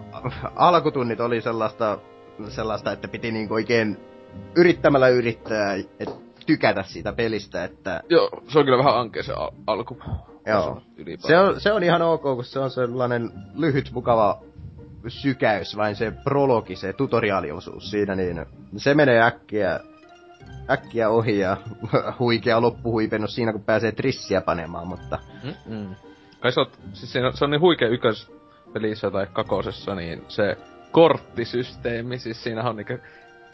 [0.55, 1.99] alkutunnit oli sellaista,
[2.49, 3.97] sellaista että piti niinku oikein
[4.55, 6.09] yrittämällä yrittää et
[6.45, 8.01] tykätä siitä pelistä, että...
[8.09, 9.97] Joo, se on kyllä vähän ankea se al- alku.
[10.45, 10.81] Joo.
[11.19, 14.41] Se on, se on ihan ok, kun se on sellainen lyhyt, mukava
[15.07, 18.45] sykäys, vain se prologi, se tutoriaaliosuus siinä, niin
[18.77, 19.79] se menee äkkiä,
[20.69, 21.57] äkkiä ohi ja
[22.19, 25.19] huikea loppuhuipennus siinä, kun pääsee trissiä panemaan, mutta...
[25.43, 25.95] Mm-mm.
[26.39, 30.57] Kai se on, siis se on, se on niin huikea ykköspelissä tai kakosessa, niin se
[30.95, 32.93] korttisysteemi, siis siinä on niinku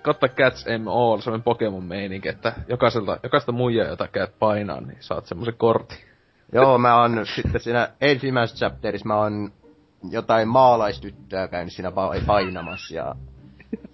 [0.02, 4.98] katta Cats M All, semmonen Pokemon meininki, että jokaiselta, jokaista muijaa, jota käyt painaa, niin
[5.00, 5.98] saat semmoisen kortin.
[6.54, 9.52] Joo, mä oon sitten siinä ensimmäisessä chapterissa mä oon
[10.10, 11.92] jotain maalaistyttöä käynyt siinä
[12.28, 13.16] painamassa ja...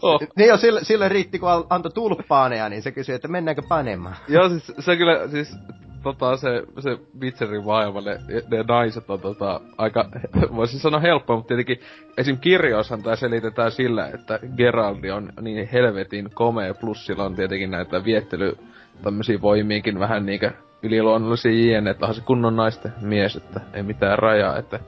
[0.02, 0.22] Oh.
[0.38, 4.15] Niin jo, sille, sille riitti, kun antoi tulppaaneja, niin se kysyi, että mennäänkö panemaan.
[4.28, 5.56] Joo, siis se kyllä, siis
[6.03, 8.19] tota, se, se Witcherin vaiva, ne,
[8.52, 10.10] ne naiset on tota, aika,
[10.56, 11.80] voisin sanoa helppoa, mutta tietenkin
[12.18, 12.38] esim.
[12.38, 18.03] kirjoissahan tämä selitetään sillä, että Geraldi on niin helvetin komea, plus sillä on tietenkin näitä
[18.03, 18.57] viettely
[19.03, 20.52] tämmöisiä voimiinkin vähän niinkö
[20.84, 24.80] yliluonnollisia jien, että onhan se kunnon naisten mies, että ei mitään rajaa, että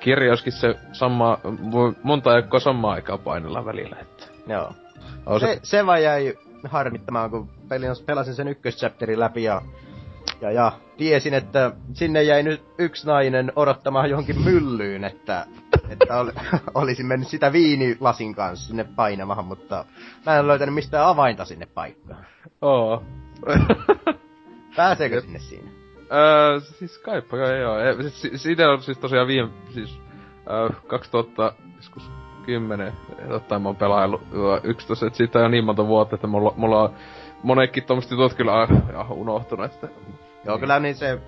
[0.00, 1.38] kirjauskin se sama,
[2.02, 4.24] monta aikaa samaa aikaa painella välillä, että...
[4.46, 4.72] Joo.
[5.38, 7.48] Se, se, se vaan jäi harmittamaan, kun
[8.06, 9.62] pelasin sen ykköschapterin läpi ja
[10.40, 15.46] ja, ja tiesin, että sinne jäi nyt yksi nainen odottamaan johonkin myllyyn, että,
[15.88, 16.30] että ol,
[16.74, 19.84] olisin mennyt sitä viinilasin kanssa sinne painamaan, mutta
[20.26, 22.26] mä en löytänyt mistään avainta sinne paikkaan.
[22.62, 23.02] Oo.
[24.76, 25.70] Pääseekö sinne siinä?
[26.12, 27.78] Öö, siis kaipa kai joo.
[27.78, 30.00] E, siis, siitä on siis tosiaan viime, siis
[30.50, 32.92] öö, 2010
[33.28, 34.22] jotain mä oon pelaillut
[34.62, 36.94] 11, että siitä on niin monta vuotta, että mulla, mulla on
[37.42, 39.88] monetkin tommoset jutut kyllä ja, unohtunut, että
[40.46, 41.20] Joo, kyllä niin se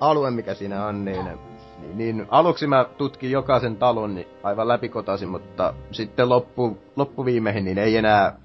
[0.00, 5.28] alue, mikä siinä on, niin, niin, niin aluksi mä tutkin jokaisen talon niin aivan läpikotasin,
[5.28, 8.36] mutta sitten loppu, loppuviimeihin niin ei enää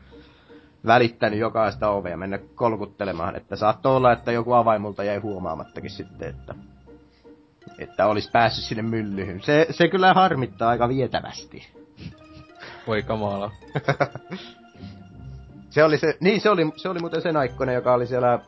[0.85, 3.35] välittänyt jokaista ovea mennä kolkuttelemaan.
[3.35, 6.55] Että saattoi olla, että joku avaimulta jäi huomaamattakin sitten, että,
[7.80, 9.41] että olisi päässyt sinne myllyyn.
[9.41, 11.68] Se, se kyllä harmittaa aika vietävästi.
[12.88, 13.51] Voi kamala.
[15.69, 18.41] se oli se, niin se oli, se oli muuten sen aikoinen, joka oli siellä äh,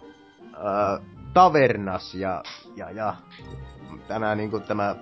[1.34, 2.44] tavernas ja,
[2.76, 3.16] ja, ja
[4.08, 4.96] tämä, niin kuin, tämä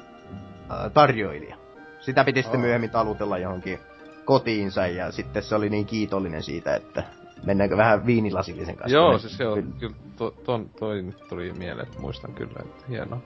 [0.69, 1.57] ää, tarjoilija.
[1.99, 2.61] Sitä piti sitten oh.
[2.61, 3.79] myöhemmin talutella johonkin
[4.25, 7.03] kotiinsa ja sitten se oli niin kiitollinen siitä, että
[7.43, 8.97] mennäänkö vähän viinilasillisen kanssa.
[8.97, 13.21] Joo, siis joo, kyllä to, ton, toi nyt tuli mieleen, että muistan kyllä, että hienoa.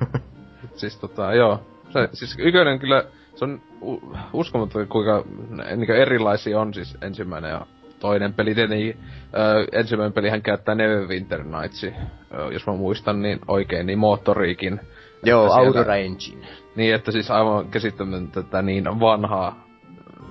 [0.80, 1.60] siis tota, joo.
[1.92, 3.04] Se, siis ykönen kyllä,
[3.34, 3.62] se on
[4.32, 5.24] uskomaton kuinka
[5.76, 7.66] niin erilaisia on siis ensimmäinen ja
[8.00, 8.98] toinen peli tietenkin,
[9.34, 11.92] ö, ensimmäinen pelihän käyttää Neverwinter Nights, ö,
[12.52, 14.80] jos mä muistan niin oikein, niin moottoriikin.
[15.24, 16.46] Joo, Aurora Engine.
[16.76, 19.64] Niin, että siis aivan käsittämätöntä tätä niin vanhaa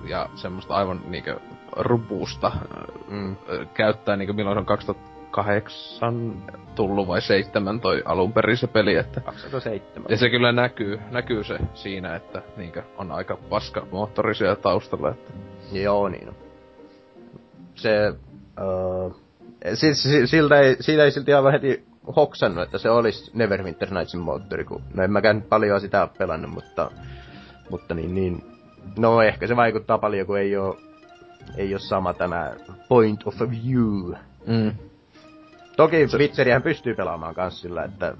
[0.08, 1.36] ja semmoista aivan niinkö
[1.76, 2.52] rupusta
[3.08, 3.36] mm.
[3.74, 6.32] käyttää niinkö milloin se on 2008
[6.74, 9.20] tullut vai 7 toi alun perin se peli, että...
[9.20, 10.10] 2007.
[10.10, 15.32] Ja se kyllä näkyy, näkyy se siinä, että niinkö on aika paska moottorisia taustalla, että...
[15.72, 16.49] Joo, niin on
[17.82, 18.14] se...
[18.60, 19.20] Uh,
[19.74, 21.84] siis, siltä ei, siitä ei silti aivan heti
[22.16, 26.90] hoksannut, että se olisi Neverwinter Nightsin moottori, kun no en mäkään paljon sitä pelannut, mutta,
[27.70, 28.44] mutta niin, niin,
[28.98, 30.76] no ehkä se vaikuttaa paljon, kun ei ole,
[31.56, 32.52] ei ole sama tämä
[32.88, 34.14] point of view.
[34.46, 34.72] Mm.
[35.76, 36.60] Toki se...
[36.62, 38.14] Pystyy pelaamaan kans sillä, että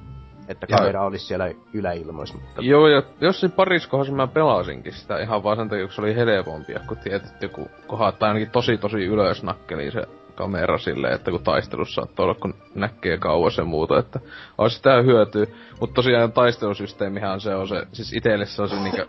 [0.51, 2.39] että kamera olisi siellä yläilmoissa.
[2.39, 2.63] Mutta...
[2.63, 6.81] Joo, ja jossain pariskohdassa mä pelasinkin sitä ihan vaan sen takia, kun se oli helpompia,
[6.89, 11.95] kun tietysti joku kohattaa ainakin tosi tosi ylös nakkeli se kamera silleen, että kun taistelussa
[11.95, 14.21] saattaa olla, kun näkee kauas ja muuta, että
[14.59, 15.47] olisi sitä hyötyä.
[15.81, 19.07] Mutta tosiaan taistelusysteemihän se on se, siis itelle se on se niinkö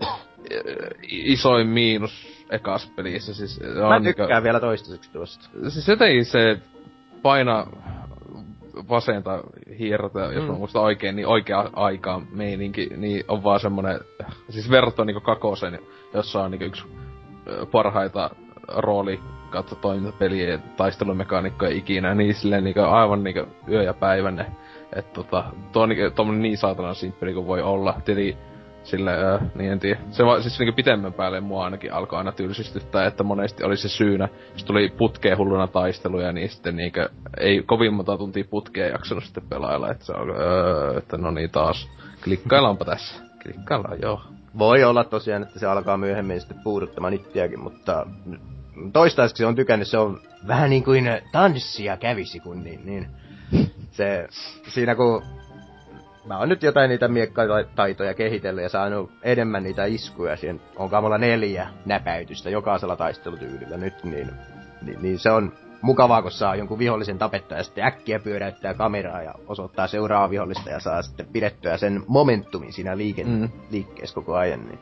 [1.08, 3.34] isoin miinus ekas pelissä.
[3.34, 5.50] Siis Mä tykkään niinkö, vielä toistaiseksi tuosta.
[5.68, 6.60] Siis jotenkin se
[7.22, 7.68] paina
[8.90, 9.44] vasenta
[9.80, 10.52] hierrota, jos mm.
[10.52, 14.00] mä muistan oikein, niin oikea aikaa meininki, niin on vaan semmonen,
[14.50, 15.80] siis verrattuna niinku kakosen,
[16.14, 16.84] jossa on niinku yksi
[17.72, 18.30] parhaita
[18.68, 24.46] rooli katso toimintapelien taistelumekaanikkoja ikinä, niin silleen niinku aivan niinku yö ja päivänne.
[24.96, 28.02] että tota, tuo on niinku, niin saatanan simppeli kuin voi olla.
[28.06, 28.38] Tietenkin
[28.84, 30.00] sille, äh, niin en tiedä.
[30.12, 33.90] Se va, siis niinku pitemmän päälle mua ainakin alkoi aina tylsistyttää, että monesti oli se
[33.90, 39.24] syynä, jos tuli putkeen hulluna taisteluja, niin sitten niinkö ei kovin monta tuntia putkeen jaksanut
[39.24, 41.90] sitten pelailla, että se on, äh, että no niin taas,
[42.24, 43.24] klikkaillaanpa tässä.
[43.44, 44.22] Klikkaillaan, joo.
[44.58, 48.06] Voi olla tosiaan, että se alkaa myöhemmin sitten puuduttamaan ittiäkin, mutta
[48.94, 53.08] toistaiseksi on tykännyt, se on vähän niin kuin tanssia kävisi, kun niin, niin
[53.92, 54.28] se,
[54.68, 55.24] siinä kun
[56.26, 60.38] mä oon nyt jotain niitä miekkataitoja kehitellyt ja saanut enemmän niitä iskuja.
[60.38, 64.32] Siihen on kamalla neljä näpäytystä jokaisella taistelutyylillä nyt, niin,
[64.82, 69.22] niin, niin se on mukavaa, kun saa jonkun vihollisen tapettua ja sitten äkkiä pyöräyttää kameraa
[69.22, 73.50] ja osoittaa seuraavaa vihollista ja saa sitten pidettyä sen momentumin siinä liike- mm.
[73.72, 74.66] liikkeessä koko ajan.
[74.66, 74.80] Niin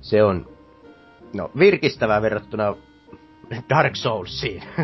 [0.00, 0.48] se on,
[1.34, 2.76] no, virkistävää verrattuna
[3.68, 4.62] Dark Soulsiin.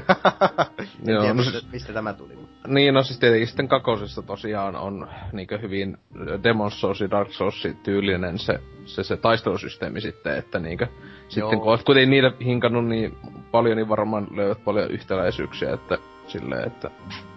[0.78, 2.38] en Joo, tiedä, no mistä, mistä tämä tuli.
[2.66, 5.96] Niin, no siis tietenkin sitten kakosessa tosiaan on niinkö hyvin
[6.44, 10.86] Demon Souls ja Dark Souls tyylinen se, se, se taistelusysteemi sitten, että niinkö
[11.28, 13.18] sitten kun oot kuitenkin niitä hinkannut niin
[13.50, 16.90] paljon, niin varmaan löydät paljon yhtäläisyyksiä, että silleen, että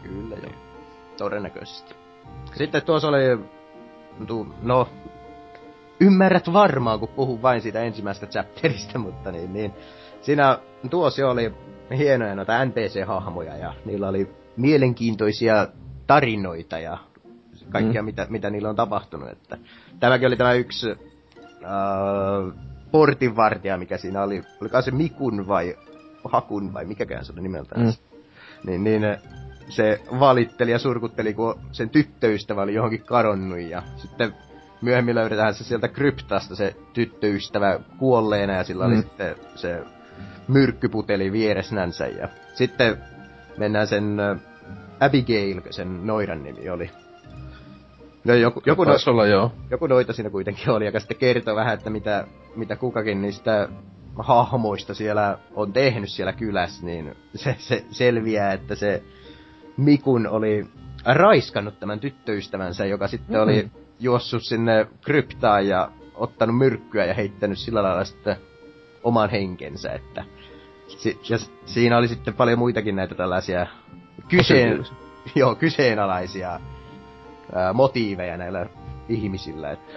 [0.04, 0.52] Kyllä joo.
[1.18, 1.95] Todennäköisesti.
[2.56, 3.40] Sitten tuossa oli,
[4.62, 4.90] no,
[6.00, 9.74] ymmärrät varmaan, kun puhun vain siitä ensimmäisestä chapterista, mutta niin, niin.
[10.22, 10.60] Siinä
[10.90, 11.54] tuossa oli
[11.98, 15.68] hienoja noita NPC-hahmoja ja niillä oli mielenkiintoisia
[16.08, 16.98] tarinoita ja
[17.70, 18.06] kaikkea, mm.
[18.06, 19.30] mitä, mitä niillä on tapahtunut.
[19.30, 19.58] Että
[20.00, 20.98] tämäkin oli tämä yksi äh,
[22.92, 24.44] portinvartija, mikä siinä oli.
[24.62, 25.76] Oliko se Mikun vai
[26.24, 27.82] Hakun vai mikäkään se oli nimeltään.
[27.82, 27.94] Mm.
[28.66, 29.20] Niin, niin eh,
[29.70, 34.34] se valitteli ja surkutteli, kun sen tyttöystävä oli johonkin kadonnut ja sitten
[34.82, 39.02] myöhemmin löydetään se sieltä kryptasta se tyttöystävä kuolleena ja sillä oli Mm.
[39.02, 39.84] sitten se
[40.48, 42.98] myrkkyputeli vieresnänsä ja sitten
[43.58, 44.18] mennään sen
[45.00, 46.90] Abigail, sen noidan nimi oli.
[48.24, 49.52] No joku, joku, no, taisi olla joo.
[49.72, 53.70] joku noita siinä kuitenkin oli, joka sitten kertoi vähän, että mitä, mitä kukakin niistä
[54.20, 59.04] hahmoista siellä on tehnyt siellä kylässä, niin se, se selviää, että se
[59.78, 60.66] Mikun oli
[61.06, 63.44] raiskannut tämän tyttöystävänsä, joka sitten Mm.
[63.44, 68.36] oli juossut sinne kryptaan ja ottanut myrkkyä ja heittänyt sillä lailla sitten
[69.04, 70.24] oman henkensä, että
[70.98, 73.68] si- ja siinä oli sitten paljon muitakin näitä tällaisia
[74.28, 74.86] kyseen,
[75.36, 76.60] joo, kyseenalaisia
[77.56, 78.65] ää, motiiveja näillä
[79.10, 79.94] ihmisillä, että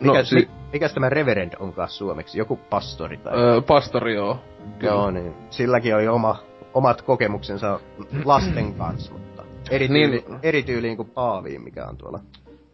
[0.00, 2.38] No, mikä, si- mi, mikäs tämä reverend onkaan suomeksi?
[2.38, 3.38] Joku pastori tai...
[3.38, 4.38] Öö, pastori joo.
[4.82, 5.34] Joo, niin.
[5.50, 6.42] Silläkin oli oma,
[6.74, 7.80] omat kokemuksensa
[8.24, 10.38] lasten kanssa, mutta eri, tyyli, Niin.
[10.42, 12.20] eri tyyliin kuin Paaviin, mikä on tuolla,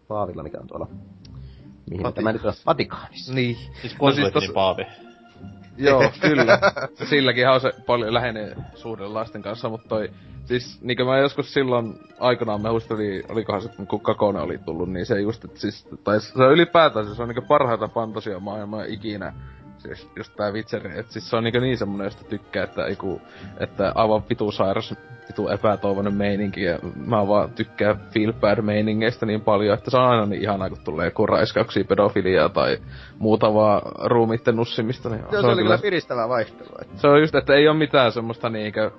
[0.09, 0.87] Paavilla, mikä on tuolla,
[1.91, 3.35] mihin Vati- tämä nyt on, Vatikaanissa.
[3.35, 3.57] Niin.
[3.81, 4.87] Siis No siis siis Paavi.
[5.79, 6.59] Joo, kyllä.
[7.11, 10.11] Silläkin on se paljon lähenee suhde lasten kanssa, mutta toi...
[10.45, 15.07] Siis niinkö mä joskus silloin aikanaan mä muistelin, olikohan se kun Kakone oli tullut, niin
[15.07, 19.33] se just, että siis, tai se on ylipäätään se on niinku parhaita fantasia maailmaa ikinä.
[19.87, 23.23] Siis just tää Witcher, että siis se on niinku niin semmonen, josta tykkää, että eiku,
[23.61, 24.95] että aivan vitu sairas,
[25.29, 30.05] vitu epätoivoinen meininki, ja mä vaan tykkään feel bad meiningeistä niin paljon, että se on
[30.05, 32.79] aina niin ihanaa, kun tulee joku raiskauksia, pedofiliaa tai
[33.19, 36.79] muuta vaan ruumiitten nussimista, niin Joo, se oli kyllä piristävää vaihtelua.
[36.83, 36.99] Että.
[37.01, 38.91] se on just, että ei ole mitään semmoista niinkö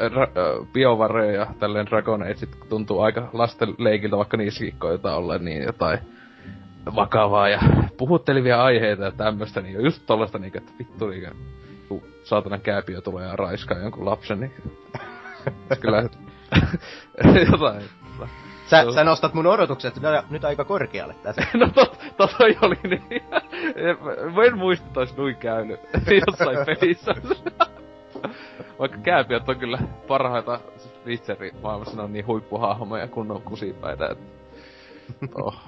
[0.00, 5.38] ra- ö, biovaroja ja tälleen Dragon Age tuntuu aika lasten leikiltä, vaikka niissäkin koetaan olla
[5.38, 5.98] niin jotain
[6.94, 7.60] vakavaa ja
[7.96, 11.30] puhuttelivia aiheita ja tämmöstä, niin just tollaista niinkö, että vittu niinkö,
[11.88, 14.52] kun saatana kääpiö tulee ja raiskaa jonkun lapsen, niin
[15.80, 16.02] kyllä
[17.52, 17.82] jotain.
[18.66, 21.42] Sä, sä nostat mun odotukset nyt- nyt aika korkealle tässä.
[21.58, 23.02] No tot, tot oli niin.
[24.46, 25.80] En muista, että ois noin käynyt
[26.26, 27.14] jossain pelissä.
[28.78, 29.78] Vaikka kääpiöt on kyllä
[30.08, 30.60] parhaita
[31.06, 34.06] Witcherin maailmassa, ne on niin huippuhahmoja kunnon kusipäitä.
[34.06, 34.18] Et...
[35.34, 35.60] Oh.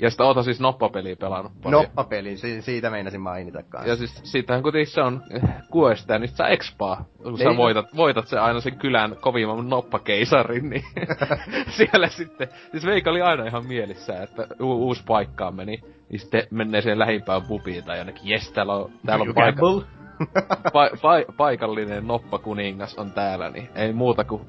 [0.00, 1.82] Ja sitä oota siis noppapeliä pelannut paljon.
[1.82, 3.88] Noppapeli, si- siitä meinasin mainita kanssa.
[3.90, 7.04] Ja siis siitähän kuitenkin se on eh, kuesta, niin sä expaa.
[7.22, 7.56] Kun sä Niin.
[7.56, 10.84] voitat, voitat se aina sen kylän kovimman noppakeisarin, niin
[11.76, 12.48] siellä sitten...
[12.70, 15.80] Siis Veikka oli aina ihan mielissä, että u- uusi paikkaan meni.
[16.10, 19.62] Niin sitten menee siihen lähimpään pubiin tai jonnekin, jes, täällä on, täällä on paikka,
[20.72, 24.42] pa, pa, paikallinen noppakuningas on täällä, niin ei muuta kuin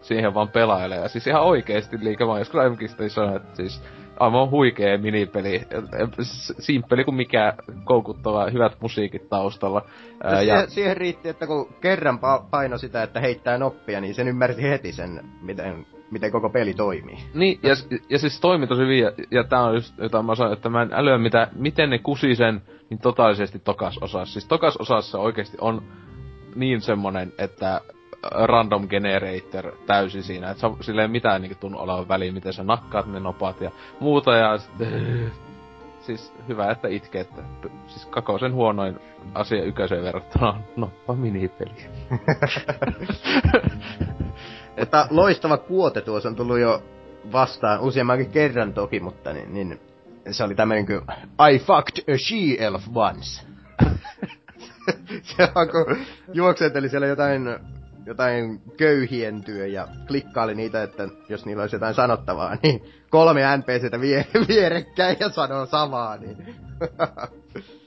[0.00, 0.98] siihen vaan pelailee.
[1.00, 3.82] Ja siis ihan oikeesti liikaa, oon joskus sitten sanonut, että siis
[4.20, 5.62] aivan huikee minipeli.
[6.58, 7.54] Simppeli kuin mikä
[7.84, 9.82] koukuttava, hyvät musiikit taustalla.
[10.22, 14.14] Ää, Ja ja, siihen, riitti, että kun kerran pa- paino sitä, että heittää noppia, niin
[14.14, 17.18] sen ymmärsi heti sen, miten, miten koko peli toimii.
[17.34, 17.74] niin, ja,
[18.10, 20.82] ja siis toimi tosi hyvin, ja, ja tää on just jota mä sanoin, että mä
[20.82, 24.32] en älyä mitä, miten ne kusi sen niin totaalisesti tokas osassa.
[24.32, 25.82] Siis tokas osassa oikeesti on
[26.54, 27.80] niin semmonen, että
[28.22, 33.06] random generator täysin siinä, että sillä ei mitään niinku tunnu olevan väliä, miten sä nakkaat
[33.06, 33.70] ne nopat ja
[34.00, 35.32] muuta ja sitten,
[36.06, 37.42] siis hyvä, että itkee, että
[37.86, 39.00] siis kakosen huonoin
[39.34, 41.74] asia yköiseen verrattuna on noppa minipeli.
[44.78, 46.82] Mutta loistava kuote tuossa on tullut jo
[47.32, 49.80] vastaan useammankin kerran toki, mutta niin, niin
[50.30, 51.00] se oli tämmönen kuin
[51.52, 53.46] I fucked a she-elf once.
[55.36, 55.96] se on kun
[56.32, 57.42] juoksenteli siellä jotain,
[58.08, 64.26] jotain köyhien ja klikkaili niitä, että jos niillä olisi jotain sanottavaa, niin kolme NPCtä vie,
[64.48, 66.56] vierekkäin ja sanoo samaa, niin,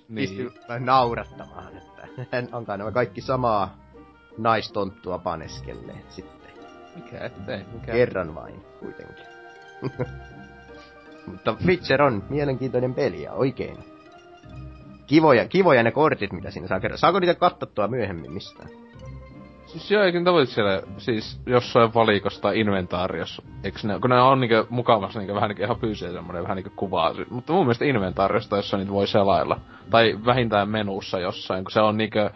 [0.09, 0.51] Niin.
[0.67, 3.77] vähän naurattamaan, että onkaan nämä kaikki samaa
[4.37, 6.51] naistonttua paneskelleet sitten.
[6.95, 9.25] Mikä ettei, mikä Kerran vain, kuitenkin.
[11.27, 13.77] Mutta Witcher on mielenkiintoinen peli ja oikein
[15.07, 16.97] kivoja, kivoja ne kortit, mitä siinä saa kerran.
[16.97, 18.69] Saako niitä katsottua myöhemmin mistään?
[19.71, 24.65] Siis eikö niitä voi siellä, siis jossain valikossa inventaariossa, eiks ne, kun ne on niinkö
[24.69, 28.77] mukavassa niinkö vähän niinkö ihan fyysinen semmonen vähän niinkö kuvaa, mutta mun mielestä inventaariosta, jossa
[28.77, 29.59] niitä voi selailla.
[29.89, 32.29] Tai vähintään menussa jossain, kun se on niinkö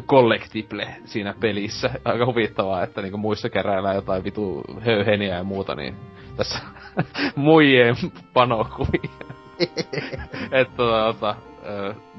[0.00, 1.90] collectible siinä pelissä.
[2.04, 5.96] Aika huvittavaa, että niinku muissa keräillään jotain vitu höyheniä ja muuta, niin
[6.36, 6.58] tässä
[7.36, 7.96] muijien
[8.34, 9.10] panokuvia.
[10.52, 11.34] että tota,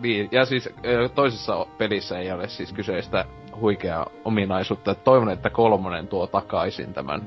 [0.01, 0.29] niin.
[0.31, 0.69] Ja siis
[1.15, 3.25] toisessa pelissä ei ole siis kyseistä
[3.61, 4.91] huikeaa ominaisuutta.
[4.91, 7.21] Et toivon, että kolmonen tuo takaisin tämän,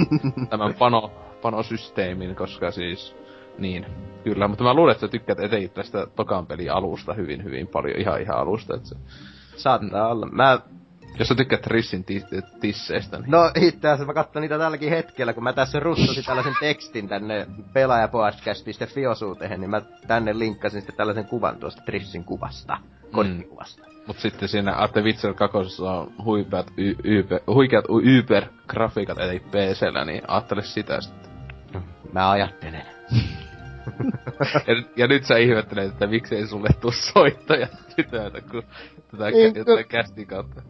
[0.50, 1.10] tämän pano,
[1.42, 3.16] panosysteemin, koska siis
[3.58, 3.86] niin,
[4.24, 8.00] kyllä, mutta mä luulen, että sä tykkäät etenkin tästä tokan peli alusta hyvin, hyvin paljon,
[8.00, 8.96] ihan ihan alusta, että se,
[9.56, 10.26] Saattaa olla.
[10.26, 10.58] Mä,
[11.18, 12.24] jos sä tykkäät Rissin ti-
[12.60, 13.30] tisseistä, niin...
[13.30, 17.46] no itse asiassa mä katson niitä tälläkin hetkellä, kun mä tässä russasin tällaisen tekstin tänne
[17.72, 22.78] pelaajapodcast.fi-osuuteen, niin mä tänne linkkasin sitten tällaisen kuvan tuosta Trissin kuvasta,
[23.12, 23.90] korttikuvasta.
[24.06, 30.22] Mut sitten siinä Arte Witcher 2 on huikeat, y- yper, huikeat Uber-grafiikat eli PCllä, niin
[30.28, 31.30] ajattele sitä sitten.
[32.12, 32.86] Mä ajattelen.
[34.66, 37.66] ja, ja, nyt sä ihmettelet, että miksei sulle tuu soittoja
[37.96, 38.62] tytöitä, kun
[39.10, 40.62] tätä, Niin, kä- kun- tätä kästin kautta.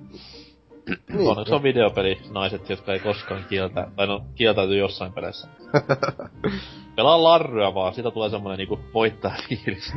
[1.08, 1.28] Niin.
[1.28, 5.48] Onneksi on videopeli naiset, jotka ei koskaan kieltä, tai no kieltäyty jossain peleissä.
[6.96, 9.92] Pelaa larryä vaan, siitä tulee semmonen niinku voittaa fiilis.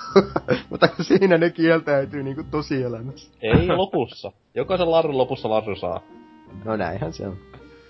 [0.70, 3.30] Mutta siinä ne kieltäytyy niinku tosielämässä.
[3.42, 4.32] Ei lopussa.
[4.54, 6.00] Jokaisen larryn lopussa larry saa.
[6.64, 7.36] No näinhän se on.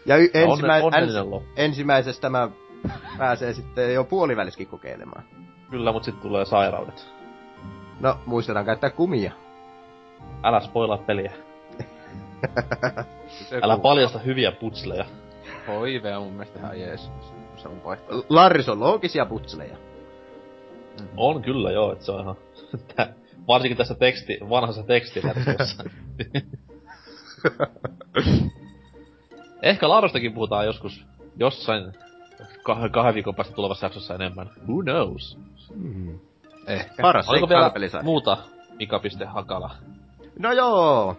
[0.07, 1.49] Ja y- ensimmä- Onne, onnellinen ens- loppu.
[1.57, 2.49] ensimmäisestä mä
[3.19, 5.25] pääsee sitten jo puoliväliskin kokeilemaan.
[5.71, 7.07] Kyllä, mut sit tulee sairaudet.
[8.01, 9.33] No, muistetaan käyttää kumia.
[10.43, 11.33] Älä spoilaa peliä.
[13.63, 15.05] Älä paljasta hyviä putsleja.
[15.67, 17.11] HIV on mun mielestä ihan jees.
[17.57, 18.27] Se on vaihtoehto.
[18.35, 19.77] Larris on loogisia putsleja.
[21.17, 22.37] On kyllä joo, että se on ihan...
[22.97, 23.13] Tää-
[23.49, 25.85] Varsinkin tässä teksti, vanhassa tekstiversiossa.
[29.63, 31.07] Ehkä Larostakin puhutaan joskus
[31.37, 31.93] jossain
[32.41, 34.51] kah- kahden viikon päästä tulevassa jaksossa enemmän.
[34.69, 35.39] Who knows?
[36.67, 37.03] Ehkä.
[37.03, 37.73] Paras Oliko vielä
[38.03, 38.39] muuta
[38.79, 39.75] Mika.Hakala?
[40.39, 41.17] No joo.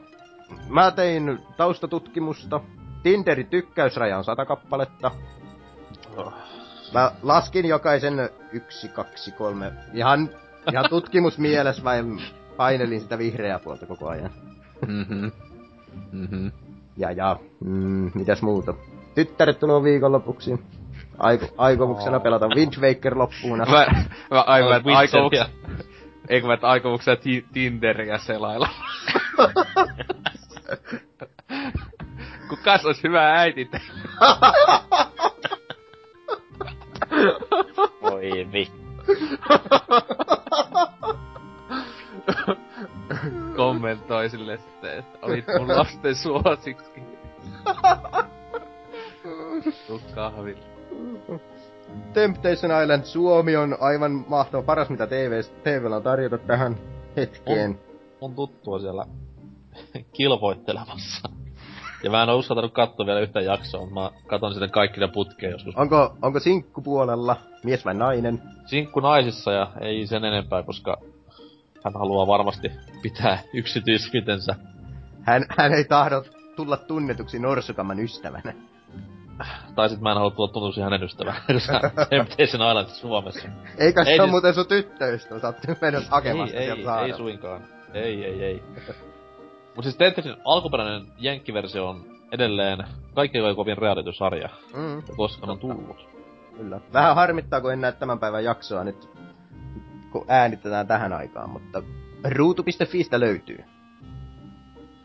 [0.70, 2.62] Mä tein taustatutkimusta.
[3.04, 5.12] Tinderin tykkäysraja on sata kappaletta.
[6.94, 9.72] Mä laskin jokaisen yksi, kaksi, kolme.
[9.94, 10.30] Ihan,
[10.72, 12.04] ihan tutkimusmielessä vai
[12.58, 14.32] painelin sitä vihreää puolta koko ajan.
[14.88, 15.26] Mhm.
[16.12, 16.48] Mhm.
[16.98, 18.74] Ja ja, mm, mitäs muuta?
[19.16, 20.60] Tyttäret tulee viikonlopuksi.
[21.18, 23.74] Aiko, aikomuksena pelata Wind Waker loppuun asti.
[23.74, 23.88] Mä,
[24.32, 25.50] mä aivan, aikomuksena...
[26.28, 28.70] Eikö mä, että aikomuksena ti- Tinderiä selailla?
[32.50, 33.70] Kukas ois hyvä äiti?
[38.02, 38.72] Voi vi.
[43.56, 47.02] kommentoi sille sitten, että olit mun lasten suosiksi.
[49.88, 50.64] Tuu kahville.
[52.14, 56.78] Temptation Island Suomi on aivan mahtava, paras mitä TV, TVllä on tarjota tähän
[57.16, 57.80] hetkeen.
[58.22, 59.06] On tuttua siellä
[60.14, 61.30] kilvoittelemassa.
[62.04, 65.08] Ja mä en oo uskaltanut katsoa vielä yhtä jaksoa, mutta mä katon sitten kaikki ne
[65.08, 65.76] putkeen joskus.
[65.76, 68.42] Onko, onko sinkkupuolella mies vai nainen?
[68.66, 70.98] Sinkku naisissa ja ei sen enempää, koska
[71.84, 74.56] hän haluaa varmasti pitää yksityisyytensä.
[75.22, 76.24] Hän, hän ei tahdo
[76.56, 78.54] tulla tunnetuksi Norsukamman ystävänä.
[79.76, 81.42] Tai sit mä en halua tulla tuntuisi hänen ystävänä.
[82.10, 83.48] Temptation Island Suomessa.
[83.78, 87.02] Eikä se Ei ole muuten sun tyttöystä, sä oot menossa hakemaan ei, sitä ei, sieltä
[87.02, 87.62] ei suinkaan.
[87.94, 88.64] Ei, ei, ei.
[89.76, 92.84] Mut siis Tetrisin alkuperäinen jenkkiversio on edelleen
[93.16, 96.08] kaikkein kovin reality-sarja, Mm, koskaan on tullut.
[96.58, 96.80] kyllä.
[96.94, 99.10] Vähän harmittaa, kun en näe tämän päivän jaksoa nyt,
[100.12, 101.84] kun äänitetään tähän aikaan, mutta
[102.36, 103.64] ruutu.fistä löytyy.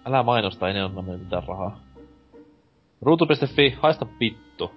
[0.07, 1.81] Älä mainosta, ei ne meille mitään rahaa.
[3.03, 4.73] Ruutu.fi, haista vittu.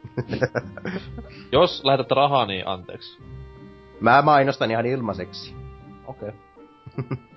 [1.52, 3.22] Jos lähetätte rahaa, niin anteeksi.
[3.99, 5.56] Mä mainostan ihan ilmaiseksi.
[6.07, 6.30] Okei.
[6.30, 7.18] Okay.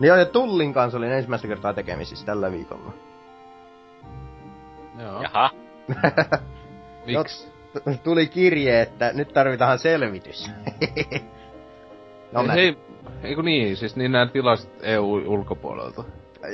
[0.00, 2.92] Niin joo, ja Tullin kanssa olin ensimmäistä kertaa tekemisissä tällä viikolla.
[4.98, 5.22] Joo.
[5.22, 5.50] Jaha.
[7.06, 7.48] Miksi?
[8.04, 10.50] Tuli kirje, että nyt tarvitaan selvitys.
[12.32, 12.78] no, Ei, mä, hei,
[13.22, 16.04] eiku niin, siis niin nää tilasit EU-ulkopuolelta.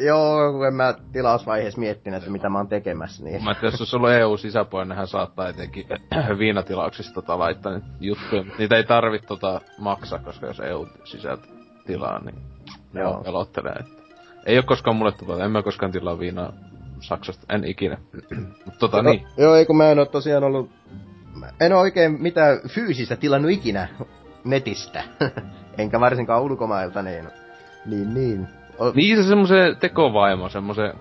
[0.04, 3.44] Joo, kun en mä tilausvaiheessa miettinyt, että mitä mä oon tekemässä, niin...
[3.44, 5.86] Mä ajattelin, jos olisi ollut EU-sisäpuolinen, nehän saattaa etenkin
[6.38, 8.44] viinatilauksista tota laittaa niitä juttuja.
[8.58, 11.46] Niitä ei tarvitse tota maksaa, koska jos EU-sisältä
[11.86, 12.36] tilaa, niin
[12.92, 13.12] ne Joo.
[13.12, 13.72] on pelottelee.
[13.72, 14.04] Että.
[14.46, 16.52] Ei oo koskaan mulle tullut, en mä koskaan tilaa viinaa
[17.00, 17.98] Saksasta, en ikinä.
[18.66, 19.26] Mut tota no, niin.
[19.36, 20.70] Joo, ei kun mä en oo tosiaan ollut...
[21.60, 23.88] En oo oikein mitään fyysistä tilannut ikinä
[24.44, 25.04] netistä.
[25.78, 27.28] Enkä varsinkaan ulkomailta, niin...
[27.86, 28.48] Niin, niin.
[28.94, 30.92] Niin se semmosen tekovaimo, semmosen,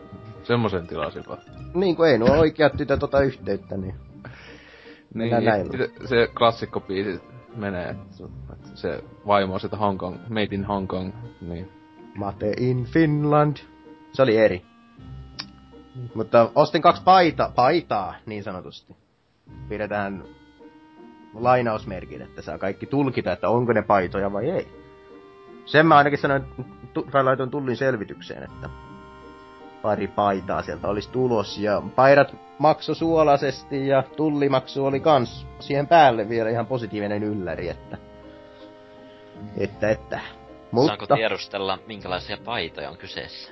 [0.44, 1.38] semmosen tilasipa.
[1.74, 3.96] niin kuin ei nuo oikeat tytöt ota yhteyttä, niin...
[5.14, 5.68] Mennään näin.
[5.78, 7.22] se, se klassikko biisi
[7.56, 8.26] menee, että
[8.76, 11.72] se vaimo on sieltä Hong Kong, made in Hong Kong, niin.
[12.16, 13.58] Mate in Finland.
[14.14, 14.62] Se oli eri.
[16.16, 18.96] Mutta ostin kaksi paita, paitaa, niin sanotusti.
[19.70, 20.24] Pidetään
[21.34, 24.83] lainausmerkit, että saa kaikki tulkita, että onko ne paitoja vai ei.
[25.66, 26.44] Sen mä ainakin sanoin,
[27.12, 28.70] tai laitoin tullin selvitykseen, että
[29.82, 31.58] pari paitaa sieltä olisi tulos.
[31.58, 37.98] Ja paidat makso suolaisesti ja tullimaksu oli kans siihen päälle vielä ihan positiivinen ylläri, että...
[39.58, 40.20] Että, että.
[40.86, 43.52] Saanko tiedustella, minkälaisia paitoja on kyseessä?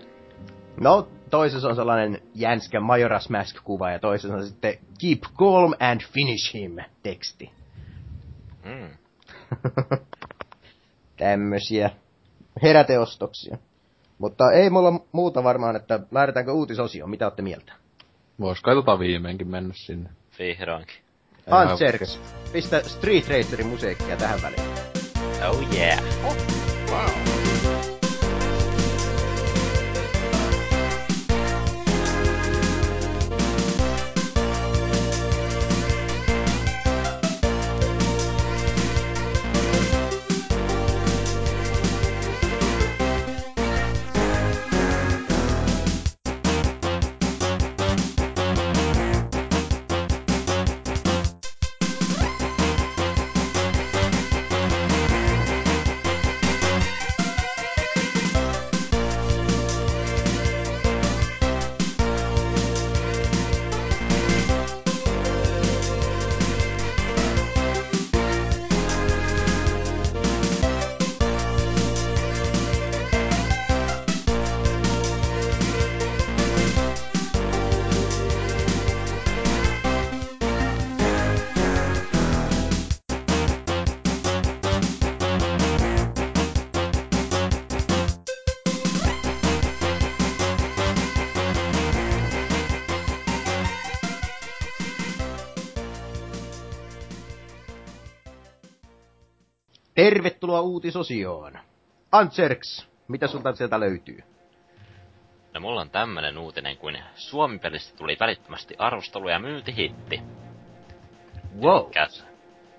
[0.79, 6.53] No, toisessa on sellainen jänskä Majora's Mask-kuva ja toisessa on sitten Keep calm and finish
[6.53, 7.51] him teksti.
[8.65, 8.89] Mm.
[11.17, 11.89] Tämmösiä
[12.63, 13.57] heräteostoksia.
[14.17, 17.09] Mutta ei mulla muuta varmaan, että lähdetäänkö uutisosioon.
[17.09, 17.73] Mitä olette mieltä?
[18.39, 20.09] Vois kai tota viimeinkin mennä sinne.
[20.39, 20.95] Vihdoinkin.
[21.51, 22.19] Antserks,
[22.51, 24.61] pistä Street Racerin musiikkia tähän väliin.
[25.49, 27.50] Oh yeah.
[100.01, 101.53] Tervetuloa uutisosioon.
[102.11, 104.23] Antserks, mitä sulta sieltä löytyy?
[105.53, 110.21] No mulla on tämmönen uutinen kuin Suomi-pelistä tuli välittömästi arvostelu ja myyntihitti.
[111.61, 111.77] Wow.
[111.77, 112.25] Elikkäs,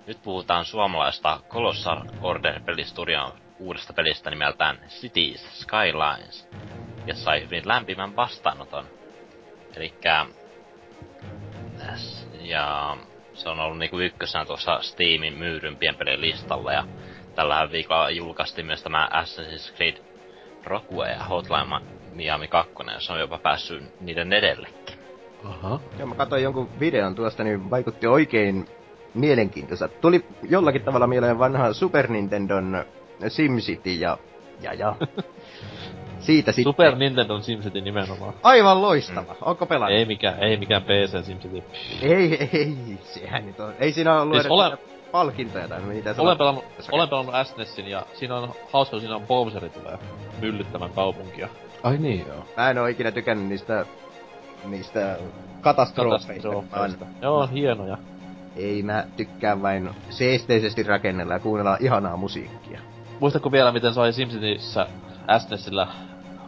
[0.06, 6.48] nyt puhutaan suomalaista Colossal Order-pelistudion uudesta pelistä nimeltään Cities Skylines,
[7.06, 8.84] ja sai hyvin lämpimän vastaanoton.
[9.76, 10.26] Elikkä...
[12.40, 12.96] Ja
[13.34, 16.84] se on ollut niinku ykkösenä tuossa Steamin myyrympien pelien listalla, ja
[17.34, 19.96] tällä viikolla julkaistiin myös tämä Assassin's Creed
[20.64, 21.80] Rogue ja Hotline
[22.12, 24.98] Miami 2, ja se on jopa päässyt niiden edellekin.
[25.44, 25.80] Aha.
[25.98, 28.66] Joo, mä katsoin jonkun videon tuosta, niin vaikutti oikein
[29.14, 29.94] mielenkiintoiselta.
[30.00, 32.84] Tuli jollakin tavalla mieleen vanha Super Nintendon
[33.28, 34.18] SimCity ja...
[34.60, 34.96] Ja ja.
[36.18, 36.72] Siitä sitten.
[36.72, 38.34] Super Nintendo SimCity nimenomaan.
[38.42, 39.34] Aivan loistava.
[39.40, 39.98] Onko pelannut?
[39.98, 41.62] Ei mikään, ei mikään PC SimCity.
[42.02, 43.74] Ei, ei, sehän nyt on.
[43.80, 44.78] Ei siinä ollut Siis edes ole-
[45.12, 46.39] palkintoja tai mitä se Olen on.
[46.39, 49.98] pelannut, olen pelannut SNESin ja siinä on hauska, siinä on Bowseri tulee
[50.40, 51.48] myllyttämään kaupunkia.
[51.82, 52.44] Ai niin joo.
[52.56, 53.86] Mä en oo ikinä tykännyt niistä
[54.64, 55.16] niistä
[55.60, 56.48] katastrofeista.
[56.48, 57.06] Katastrofeista.
[57.22, 57.98] Joo, hienoja.
[58.56, 62.80] Ei, mä tykkään vain seesteisesti rakennella ja kuunnella ihanaa musiikkia.
[63.20, 64.86] Muistatko vielä, miten sai SimCityssä
[65.39, 65.89] SNESillä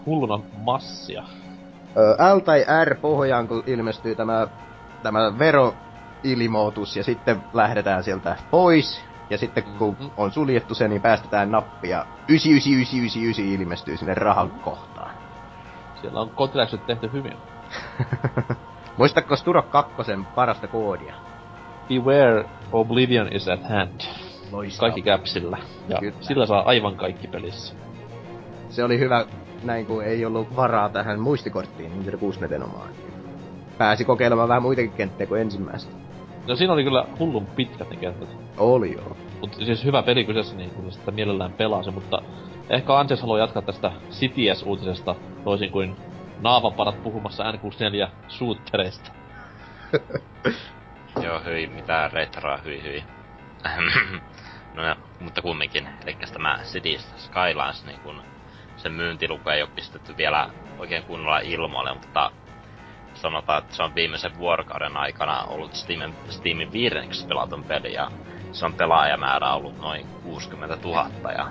[0.07, 1.23] hulluna massia?
[1.97, 4.47] Ö, L tai R pohjaan, kun ilmestyy tämä,
[5.03, 5.39] tämä
[6.24, 9.05] veroilmoitus ja sitten lähdetään sieltä pois.
[9.30, 10.09] Ja sitten kun Mhm.
[10.16, 15.10] on suljettu se, niin päästetään nappi ja 99999 ilmestyy sinne rahan kohtaan.
[16.01, 17.36] Siellä on kotiläksyt tehty hyvin.
[18.98, 19.92] Muistatko Sturo 2
[20.34, 21.14] parasta koodia?
[21.88, 24.01] Beware, Oblivion is at hand.
[24.52, 24.80] Loistava.
[24.80, 25.59] Kaikki käpsillä.
[25.88, 26.14] Ja Kyllä.
[26.20, 27.74] sillä saa aivan kaikki pelissä.
[28.68, 29.24] Se oli hyvä,
[29.62, 32.88] näin kun ei ollut varaa tähän muistikorttiin Nintendo 64 omaan.
[33.78, 36.03] Pääsi kokeilemaan vähän muitakin kenttejä kuin ensimmäistä.
[36.47, 38.29] No siinä oli kyllä hullun pitkät ne kentät.
[38.57, 39.16] Oli joo.
[39.41, 42.23] Mut siis hyvä peli kyseessä, niin kyllä sitä mielellään pelaa se, mutta
[42.71, 45.15] ehkä Anses haluaa jatkaa tästä CTS-uutisesta
[45.45, 45.97] toisin kuin
[46.41, 49.11] naavaparat puhumassa N64 shootereista.
[51.25, 53.05] Joo, hyi, mitä retroa, hyi, hyi.
[54.75, 58.23] no, ja, mutta kumminkin, eli tämä Cities Skylines, niin kun
[58.77, 62.31] sen myyntiluku ei ole pistetty vielä oikein kunnolla ilmoille, mutta
[63.24, 68.10] sanotaan, että se on viimeisen vuorokauden aikana ollut Steamin, Steamin viidenneksi pelatun peli, ja
[68.52, 71.51] se on pelaajamäärä ollut noin 60 000 ja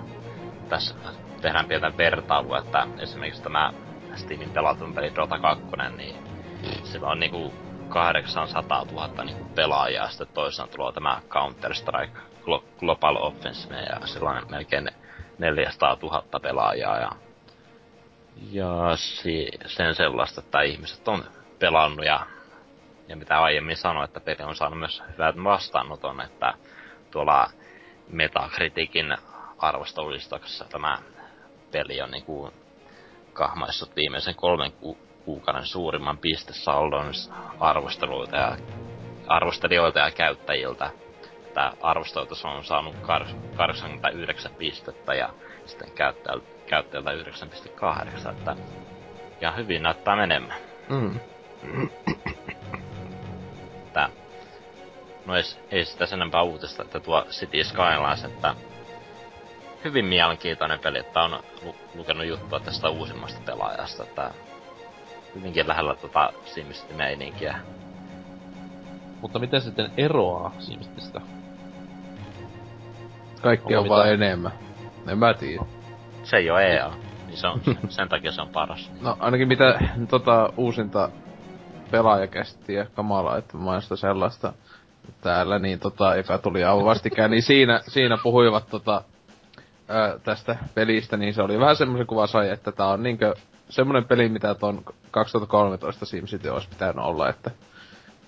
[0.70, 0.96] tässä
[1.42, 3.74] tehdään pientä vertailua, että esimerkiksi tämä
[4.16, 5.66] Steamin pelatun peli Dota 2,
[5.98, 6.16] niin
[6.84, 7.54] sillä on niinku
[7.90, 12.20] 800 000 niinku pelaajaa, sitten toisaalta tulee tämä Counter-Strike
[12.80, 14.92] Global Offensive ja sillä on melkein
[15.38, 17.12] 400 000 pelaajaa ja
[18.52, 21.24] ja si- sen sellaista, että ihmiset on
[21.64, 22.20] pelannut ja,
[23.08, 26.54] ja mitä aiemmin sanoin, että peli on saanut myös hyvät vastaanoton, että
[27.12, 27.50] tuolla
[28.10, 29.18] Metacriticin
[29.58, 30.98] arvostelulistauksessa tämä
[31.72, 32.54] peli on niinku
[33.34, 37.12] kahmaissut viimeisen kolmen ku- kuukauden suurimman pistesaldon
[37.60, 38.58] arvosteluilta ja
[39.28, 40.90] arvostelijoilta ja käyttäjiltä.
[41.48, 42.96] Että arvosteluilta se on saanut
[43.56, 45.30] 89 pistettä ja
[45.66, 48.32] sitten käyttäjältä, käyttäjältä 9,8.
[48.32, 48.56] Että
[49.42, 50.62] ja hyvin näyttää menemään.
[50.90, 51.20] Mm.
[53.88, 54.10] Että
[55.26, 58.56] no ei, ei sitä sen enempää uutista, että tuo City Skylines, että
[59.84, 64.32] hyvin mielenkiintoinen peli, että on lu- lukenut juttua tästä uusimmasta pelaajasta, että
[65.36, 67.56] hyvinkin lähellä tota SimCity-meininkiä.
[69.22, 71.22] Mutta miten sitten eroaa SimCitystä?
[73.42, 74.52] Kaikki Onko on vaan enemmän.
[75.08, 75.66] En mä tiedä.
[76.24, 76.92] Se ei oo EA,
[77.28, 78.92] niin se on, sen takia se on paras.
[79.02, 79.80] No ainakin mitä
[80.10, 81.10] tota uusinta
[81.94, 84.54] pelaajakästiä kamalaa, että mainosta sellaista
[85.22, 89.02] täällä, niin tota, joka tuli aivan vastikään, niin siinä, siinä puhuivat tota,
[89.88, 93.34] ää, tästä pelistä, niin se oli vähän semmoisen kuva sai, että tää on niinkö
[93.70, 97.52] semmonen peli, mitä ton 2013 SimCity olisi pitänyt olla, että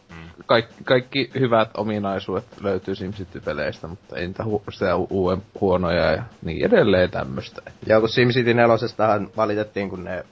[0.10, 0.44] Mm.
[0.46, 6.24] kaikki, kaikki hyvät ominaisuudet löytyy SimCity-peleistä, mutta ei niitä hu- sitä hu- uuden huonoja ja
[6.42, 7.62] niin edelleen tämmöstä.
[7.88, 8.76] Ja kun SimCity 4
[9.38, 10.26] valitettiin, kun ne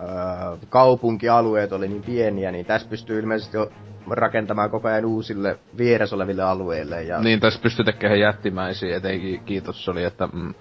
[0.00, 3.70] öö, kaupunkialueet oli niin pieniä, niin tässä pystyy ilmeisesti jo
[4.10, 7.02] rakentamaan koko ajan uusille vieressä oleville alueille.
[7.02, 10.54] Ja Niin, tässä pystyy tekemään jättimäisiä, etenkin kiitos oli, että mm,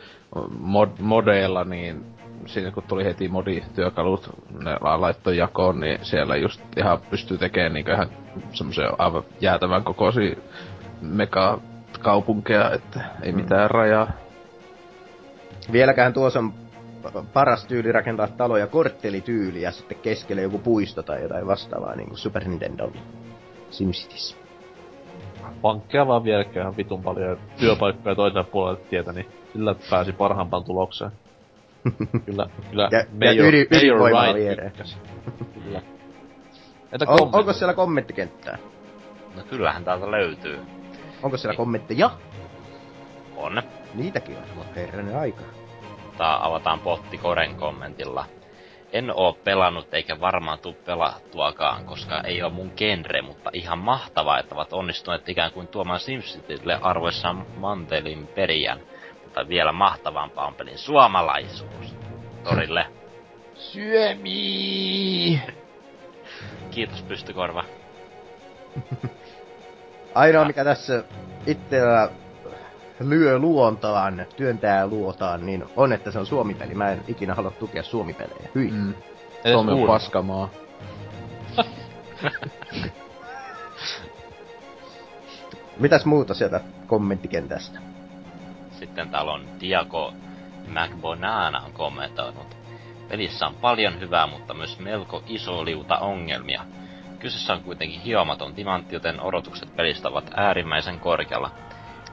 [0.59, 2.05] mod, modeilla, niin
[2.45, 4.29] siinä kun tuli heti modityökalut,
[4.63, 8.09] ne la- laittoi jakoon, niin siellä just ihan pystyy tekemään niin ihan
[8.51, 10.35] semmoisia aivan jäätävän kokoisia
[11.01, 11.59] mega
[11.99, 13.35] kaupunkeja, että ei Mm.
[13.35, 14.11] mitään rajaa.
[15.71, 16.53] vieläkään tuossa on
[17.33, 22.17] paras tyyli rakentaa taloja korttelityyli ja sitten keskelle joku puisto tai jotain vastaavaa, niin kuin
[22.17, 22.91] Super Nintendo
[23.69, 24.37] SimCityssä.
[25.61, 30.63] Pankkeja vaan vieläkään ihan vitun paljon ja työpaikkoja toisella puolella tietä, niin sillä pääsi parhaampaan
[30.63, 31.11] tulokseen.
[32.25, 34.71] Kyllä, kyllä Ja- ja ydin- ydinvoimaa viereen.
[34.71, 34.97] tykkäsi.
[35.63, 35.81] Kyllä.
[36.91, 38.57] Entä On, onko siellä kommenttikenttää?
[39.35, 40.59] No kyllähän täältä löytyy.
[41.23, 42.11] Onko siellä kommentteja?
[43.37, 43.61] On.
[43.93, 44.65] Niitäkin on.
[44.75, 45.41] Herranen aika.
[46.17, 48.25] Tää avataan potti Koren kommentilla.
[48.93, 54.39] En oo pelannut eikä varmaan tuu pelattuakaan, koska ei oo mun genre, mutta ihan mahtavaa,
[54.39, 58.79] että ovat onnistuneet ikään kuin tuomaan SimCitylle arvoissaan mantelin perijän.
[59.23, 61.95] Mutta vielä mahtavampaa on pelin suomalaisuus.
[62.43, 62.85] Torille.
[63.55, 65.41] Syömi!
[66.71, 67.63] Kiitos pystykorva.
[70.15, 71.03] Ainoa mikä tässä
[71.47, 72.09] itsellä
[72.99, 76.75] lyö luontaan, työntää luotaan, niin on, että se on suomipeli.
[76.75, 78.49] Mä en ikinä halua tukea suomipelejä.
[78.55, 78.71] Hyi.
[78.71, 78.93] Mm.
[79.51, 80.49] Suomi on paskamaa.
[85.79, 87.79] Mitäs muuta sieltä kommenttikentästä?
[88.71, 90.13] Sitten täällä on Diago
[90.67, 92.57] McBonana on kommentoinut.
[93.09, 96.65] Pelissä on paljon hyvää, mutta myös melko iso liuta ongelmia.
[97.19, 101.51] Kyseessä on kuitenkin hiomaton timantti, joten odotukset pelistä ovat äärimmäisen korkealla.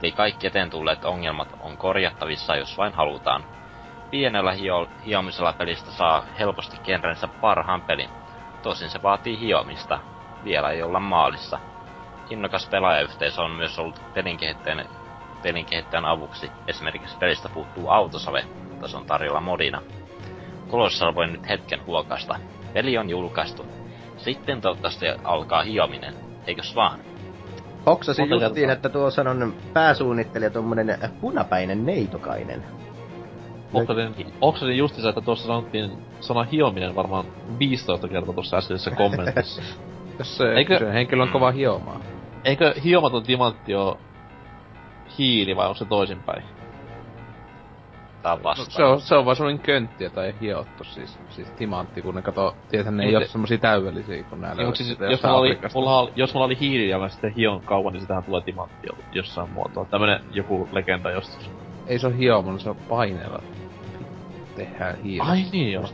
[0.01, 3.45] Eli kaikki eteen tulleet ongelmat on korjattavissa, jos vain halutaan.
[4.09, 8.09] Pienellä hio- hiomisella pelistä saa helposti genrensä parhaan pelin.
[8.61, 9.99] Tosin se vaatii hiomista.
[10.43, 11.59] Vielä ei olla maalissa.
[12.29, 14.85] Innokas pelaajayhteisö on myös ollut pelinkehittäjän
[15.41, 16.51] pelin kehittäjän avuksi.
[16.67, 19.81] Esimerkiksi pelistä puuttuu autosave, mutta se on tarjolla modina.
[20.67, 22.35] Kolossal voi nyt hetken huokaista.
[22.73, 23.65] Peli on julkaistu.
[24.17, 26.13] Sitten toivottavasti alkaa hiominen.
[26.47, 27.12] Eikös vaan?
[27.85, 32.63] Hoksasin Monta justiin, että tuossa on pääsuunnittelija tommonen punapäinen neitokainen.
[33.73, 37.25] Oksasin, oksasin justiinsa, että tuossa sanottiin sana hiominen varmaan
[37.59, 39.61] 15 kertaa tuossa äskeisessä kommentissa.
[40.19, 41.99] Jos se, Eikö- se henkilö on kova hiomaa.
[42.43, 43.99] Eikö hiomaton timantti oo
[45.17, 46.43] hiili vai onko se toisinpäin?
[48.23, 48.71] Tää on No, vastaan.
[48.71, 52.55] se, on, se on vaan semmonen könttiä tai hiottu siis, siis timantti, kun ne kato,
[52.69, 55.37] tiethän ne ei ole se- semmosia täydellisiä, kun nää Niin, löydät mutta siis, jos, mulla
[55.37, 58.41] oli, mulla, oli- jos mulla oli hiili ja mä sitten hion kauan, niin sitähän tulee
[58.41, 59.85] timantti jo- jossain muotoa.
[59.85, 61.45] Tämmönen joku legenda jostain.
[61.87, 63.39] Ei se on hiomon, se on paineella.
[64.55, 65.31] Tehdään hiilellä.
[65.31, 65.89] Ai niin joo.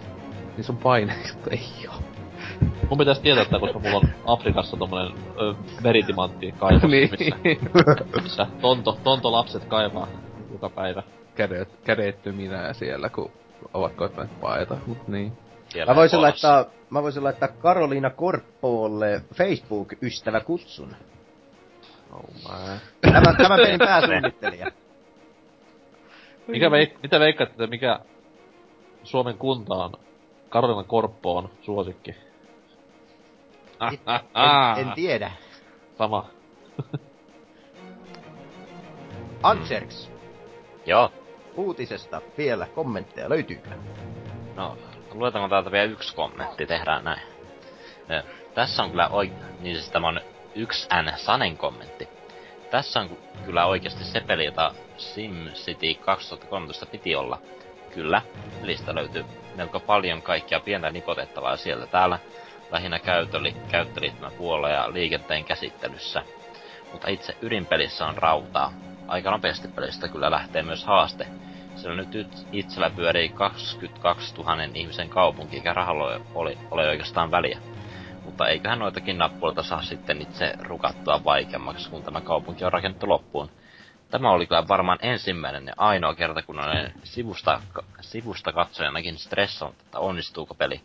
[0.57, 1.91] Niin se on paine, mutta ei hio.
[2.89, 5.11] Mun pitäisi tietää tää, koska mulla on Afrikassa tommonen
[5.41, 5.53] ö,
[5.83, 7.09] veritimantti kaivos, niin.
[7.19, 7.35] missä,
[8.23, 10.07] missä tonto, tonto lapset kaivaa
[10.51, 11.03] joka päivä.
[11.39, 13.31] Kädet, kädettöminä siellä, kun
[13.73, 15.33] ovat koittaneet paeta, mut niin.
[15.69, 20.95] Siellä Mä voisin laittaa, mä voisin laittaa Karoliina Korppoolle Facebook-ystävä kutsun.
[22.13, 22.77] Oh my.
[23.01, 24.71] Tämän, tämän pelin pääsuunnittelija.
[26.47, 27.99] Mikä veik- mitä veikkaatte, että mikä
[29.03, 29.91] Suomen kunta on
[30.49, 32.15] Karolina Korppoon suosikki?
[33.81, 33.99] En,
[34.79, 35.31] en, en tiedä.
[35.97, 36.29] Sama.
[39.43, 40.11] Antserks,
[40.85, 41.11] Joo.
[41.59, 43.69] Uutisesta vielä kommentteja, löytyykö?
[44.55, 44.77] No,
[45.13, 47.21] luetaanko täältä vielä yksi kommentti, tehdään näin.
[48.53, 49.31] Tässä on kyllä oi...
[49.59, 50.21] Niin siis tämä on
[50.55, 52.07] yksi N Sanen kommentti.
[52.71, 53.09] Tässä on
[53.45, 57.41] kyllä oikeasti se peli, jota SimCity 2013 piti olla.
[57.93, 58.21] Kyllä,
[58.61, 59.25] pelistä löytyy
[59.55, 62.19] melko paljon kaikkia pientä nipotettavaa sieltä täällä.
[62.71, 66.23] Lähinnä käytöli, käyttöliittymäpuolella ja liikenteen käsittelyssä.
[66.91, 68.73] Mutta itse ydinpelissä on rautaa.
[69.07, 71.27] Aika nopeasti pelistä kyllä lähtee myös haaste.
[71.81, 77.59] Sillä nyt it- itsellä pyörii 22 000 ihmisen kaupunki, eikä rahalla ole, ole oikeastaan väliä.
[78.25, 83.49] Mutta eiköhän noitakin nappuilta saa sitten itse rukattua vaikeammaksi, kun tämä kaupunki on rakennettu loppuun.
[84.11, 87.61] Tämä oli kyllä varmaan ensimmäinen ja ainoa kerta, kun olen sivusta,
[88.01, 90.81] sivusta katsojanakin stressannut, että onnistuuko peli.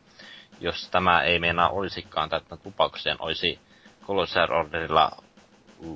[0.60, 3.58] Jos tämä ei meinaa olisikaan täyttänyt lupaukseen, olisi
[4.06, 5.10] Colossal Orderilla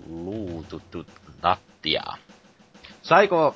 [0.09, 1.07] luututtu
[1.43, 2.03] nattia.
[3.03, 3.55] Saiko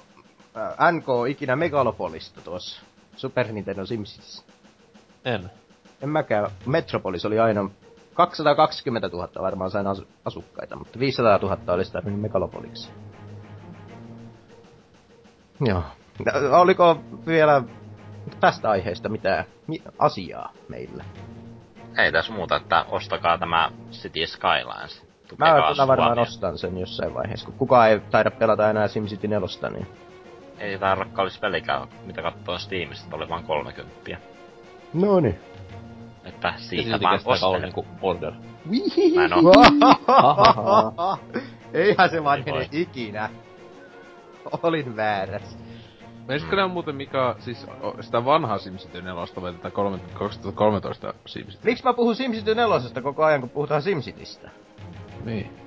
[0.56, 2.82] äh, NK ikinä Megalopolista tuossa
[3.16, 4.44] Super Nintendo Simsissä?
[5.24, 5.50] En.
[6.02, 6.50] En mäkään.
[6.66, 7.70] Metropolis oli aina
[8.14, 12.90] 220 000 varmaan sain asu- asukkaita, mutta 500 000 olisi tarvinnut Megalopoliksi.
[15.60, 15.82] Joo.
[16.34, 17.62] Ä, Oliko vielä
[18.40, 21.04] tästä aiheesta mitään mi- asiaa meillä?
[21.98, 25.02] Ei tässä muuta, että ostakaa tämä City Skylines.
[25.02, 29.28] Mä Tukekaa kyllä varmaan ostan sen jossain vaiheessa, kun kukaan ei taida pelata enää SimCity
[29.28, 29.86] 4, niin...
[30.58, 34.16] Ei tää rakkallis pelikään, mitä kattoo Steamista, oli vaan 30.
[34.94, 35.38] No niin.
[36.24, 37.66] Että siitä vaan kestää kauan ostele.
[37.66, 38.32] niinku order.
[39.14, 39.52] Mä en oo.
[41.74, 42.68] Eihän se vanhene voi.
[42.72, 43.30] ikinä.
[44.62, 45.58] Olin väärässä.
[46.28, 46.72] Meisikö mm.
[46.72, 47.66] muuten mikä, siis
[48.00, 51.64] sitä vanhaa SimCity 4 vai tätä kolme- 2013 SimCity?
[51.64, 54.50] Miksi mä puhun SimCity 4 koko ajan, kun puhutaan SimCitystä?
[55.24, 55.61] Niin.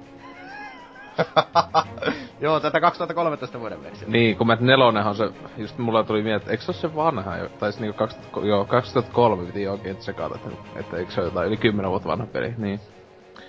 [2.41, 4.11] Joo, tätä 2013 vuoden versiota.
[4.11, 6.95] Niin, kun mä nelonenhan on se, just mulla tuli mieleen, että eikö se ole se
[6.95, 7.49] vanha jo?
[7.49, 11.47] Tai siis niinku 2000, joo, 2003 piti oikein tsekata, että, että eikö se ole jotain
[11.47, 12.79] yli 10 vuotta vanha peli, niin.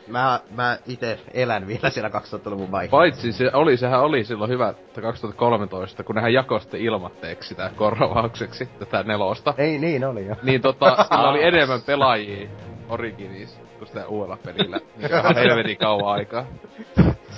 [0.09, 2.97] Mä, mä ite elän vielä siellä 2000-luvun vaiheessa.
[2.97, 7.71] Paitsi se oli, sehän oli silloin hyvä, että 2013, kun nehän jakoi sitten ilmatteeksi sitä
[7.77, 9.55] korvaukseksi, tätä nelosta.
[9.59, 10.37] Ei niin oli jo.
[10.43, 12.49] Niin tota, sillä oli enemmän pelaajia
[12.89, 14.81] Originis kuin sitä uudella pelillä.
[15.09, 16.47] Se on helvetin kauan aikaa.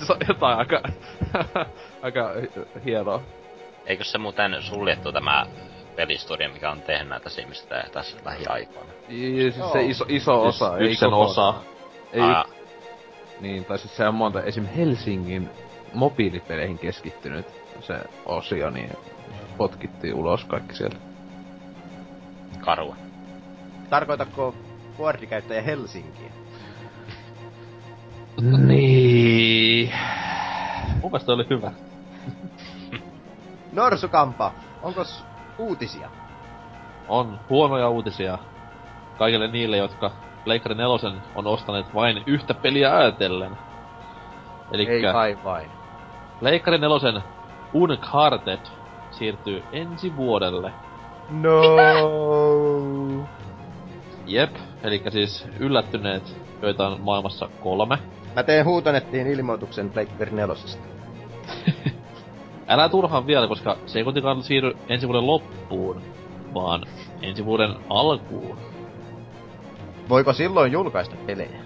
[0.05, 0.81] Se on jotain aika,
[2.01, 2.31] aika
[2.85, 3.21] hienoa.
[3.85, 5.45] Eikö se muuten suljettu tämä
[5.95, 8.89] pelistudio, mikä on tehnyt näitä Simsistä tässä lähiaikoina?
[9.09, 9.71] Ja siis Joo.
[9.73, 11.53] se iso, iso Siis osa, ei yksen koko- osa.
[12.13, 12.45] Ei, Aa,
[13.39, 14.65] niin, tai siis se on monta, esim.
[14.65, 15.49] Helsingin
[15.93, 17.45] mobiilipeleihin keskittynyt
[17.81, 17.93] se
[18.25, 18.91] osio, niin
[19.57, 20.95] potkittiin ulos kaikki sieltä.
[22.59, 22.95] karua.
[23.89, 24.55] Tarkoitatko
[24.99, 26.31] boardikäyttäjä Helsinkiä?
[28.41, 29.93] Niin.
[31.01, 31.71] Mun mielestä oli hyvä.
[33.73, 34.51] Norsukampa,
[34.81, 35.03] onko
[35.57, 36.09] uutisia?
[37.07, 38.37] On huonoja uutisia
[39.17, 40.11] kaikille niille, jotka
[40.43, 43.51] Pleikkari 4 on ostaneet vain yhtä peliä ajatellen.
[43.51, 43.57] Ei
[44.71, 45.71] Elikkä kai vain.
[46.39, 47.21] Pleikkari 4
[47.73, 48.59] Uncharted
[49.11, 50.73] siirtyy ensi vuodelle.
[51.29, 51.61] No.
[54.25, 57.97] Jep, eli siis yllättyneet, joita on maailmassa kolme.
[58.35, 60.55] Mä teen huutonettiin ilmoituksen Pleikkari 4.
[62.67, 66.01] Älä turhaan vielä, koska se ei kuitenkaan siirry ensi vuoden loppuun,
[66.53, 66.83] vaan
[67.21, 68.57] ensi vuoden alkuun.
[70.09, 71.59] Voiko silloin julkaista pelejä?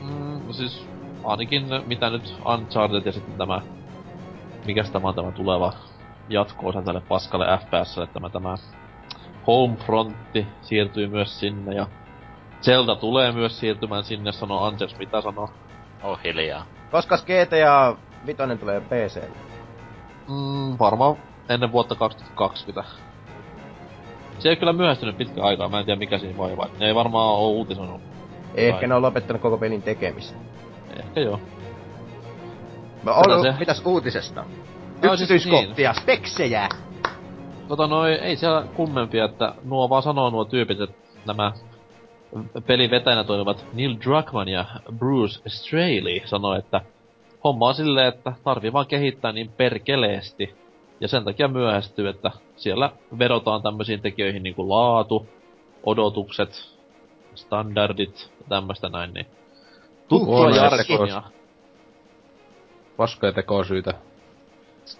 [0.00, 0.86] Mm, no siis
[1.24, 3.60] ainakin mitä nyt Uncharted ja sitten tämä...
[4.66, 5.72] Mikäs tämä on tämä tuleva
[6.28, 8.54] jatko tälle paskalle FPSlle, tämä tämä
[9.46, 11.86] Homefrontti siirtyy myös sinne ja
[12.62, 15.50] Zelda tulee myös siirtymään sinne, sanoo Angers, mitä sanoo?
[16.02, 16.66] Oh hiljaa.
[16.90, 19.36] Koska GTA 5 tulee PClle?
[20.28, 21.16] Mm, varmaan
[21.48, 22.90] ennen vuotta 2020.
[24.38, 26.66] Se ei kyllä myöhästynyt pitkä aikaa, mä en tiedä mikä siinä vaivaa.
[26.80, 28.00] Ne ei varmaan oo uutisoinut.
[28.54, 28.88] Ehkä Vai.
[28.88, 30.38] ne on lopettanut koko pelin tekemistä.
[30.96, 31.40] Ehkä joo.
[33.06, 34.40] On, Kyllä se- mitäs uutisesta?
[35.02, 36.68] No, siis Yksityiskohtia, speksejä!
[37.68, 41.52] Tota noi, ei siellä kummempia, että nuo vaan sanoo nuo tyypit, että nämä
[42.66, 44.64] pelin vetäjänä toimivat Neil Druckmann ja
[44.98, 46.80] Bruce Straley sanoi, että
[47.44, 50.54] homma on silleen, että tarvii vaan kehittää niin perkeleesti.
[51.00, 55.26] Ja sen takia myöhästyy, että siellä vedotaan tämmöisiin tekijöihin niin kuin laatu,
[55.84, 56.78] odotukset,
[57.34, 59.26] standardit ja tämmöistä näin, niin
[60.08, 61.22] tuttua jargonia.
[62.96, 63.94] Paskoja tekosyitä.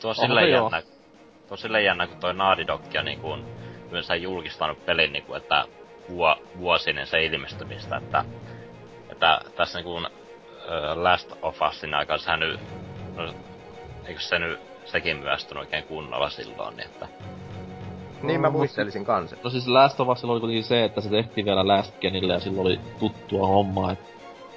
[0.00, 3.44] Tuo on silleen jännä, tuo on silleen jännä, kun toi Naughty Dog ja niinku on
[3.90, 5.64] yleensä julkistanut pelin niinku, että
[6.08, 8.24] vuo, vuosinen se ilmestymistä, että,
[9.10, 10.10] että tässä niinku äh,
[10.94, 12.60] Last of Usin aikaan sehän nyt,
[13.16, 13.34] no,
[14.04, 17.08] eikö se nyt sekin myöstynyt oikein kunnolla silloin, niin että
[18.22, 19.36] Niin mä muistelisin kanssa.
[19.44, 22.40] No siis Last of Usilla oli kuitenkin se, että se tehtiin vielä Last Genille ja
[22.40, 23.98] silloin oli tuttua hommaa, et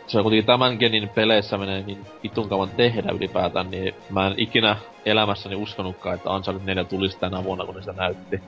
[0.08, 4.34] se on kuitenkin tämän genin peleissä menee niin vitun kauan tehdä ylipäätään, niin mä en
[4.38, 8.42] ikinä elämässäni uskonutkaan, että Uncharted 4 tulisi tänä vuonna, kun ne sitä näytti.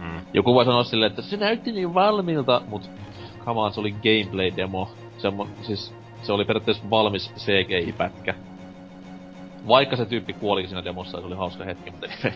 [0.00, 2.90] Mm, Joku voi sanoa silleen, että se näytti niin valmiilta, mut
[3.44, 4.90] come on, se oli gameplay-demo.
[5.18, 8.34] Semmo, siis se oli periaatteessa valmis CGI-pätkä.
[9.68, 12.06] Vaikka se tyyppi kuolikin siinä demossa se oli hauska hetki, mutta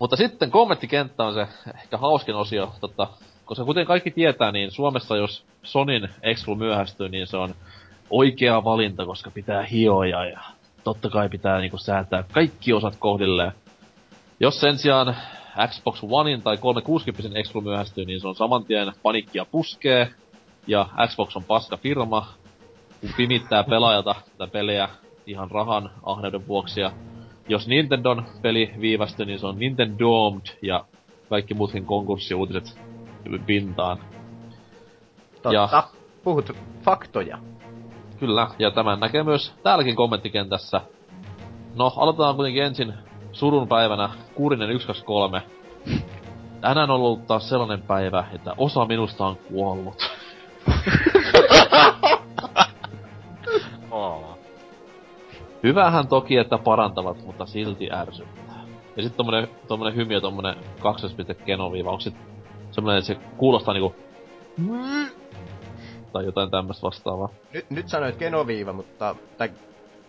[0.00, 3.08] mutta sitten kommenttikenttä on se ehkä hauskin osio, totta,
[3.44, 7.54] koska kuten kaikki tietää, niin Suomessa jos Sonin Exclu myöhästyy, niin se on
[8.10, 10.40] oikea valinta, koska pitää hioja ja
[10.84, 13.52] totta kai pitää niinku säätää kaikki osat kohdilleen.
[14.40, 15.16] Jos sen sijaan
[15.68, 20.10] Xbox Onein tai 360 Exclu myöhästyy, niin se on saman tien panikkia puskee,
[20.66, 22.26] ja Xbox on paska firma,
[23.00, 24.88] kun pimittää pelaajalta tätä peliä
[25.26, 26.90] ihan rahan ahneuden vuoksi, ja
[27.48, 30.84] jos Nintendon peli viivästyy, niin se on Nintendomed, ja
[31.28, 32.80] kaikki muutkin konkurssiuutiset
[33.46, 33.98] pintaan.
[35.42, 35.52] Totta.
[35.52, 35.88] Ja-
[36.24, 36.50] Puhut
[36.82, 37.38] faktoja.
[38.20, 40.80] Kyllä, ja tämän näkee myös täälläkin kommenttikentässä.
[41.74, 42.94] No, aloitetaan kuitenkin ensin
[43.34, 45.42] surun päivänä Kuurinen 123.
[46.60, 49.94] Tänään on ollut taas sellainen päivä, että osa minusta on kuollut.
[55.62, 58.64] Hyvähän toki, että parantavat, mutta silti ärsyttää.
[58.96, 60.56] Ja sitten tommonen, tommonen hymiö, tommonen
[61.44, 62.16] kenoviiva, onko sit
[62.70, 63.94] semmonen, että se kuulostaa niinku...
[66.12, 67.28] Tai jotain tämmöstä vastaavaa.
[67.52, 69.16] Nyt, nyt sanoit kenoviiva, mutta...
[69.38, 69.50] Tai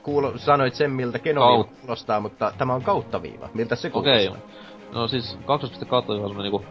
[0.06, 3.49] kuulo, sanoit sen, miltä kenoviiva Kaut- kuulostaa, mutta tämä on kauttaviiva.
[3.53, 4.27] Miltä se Okei.
[4.27, 4.49] kuulostaa?
[4.91, 6.65] No siis kaksoispiste kautta on semmonen niinku...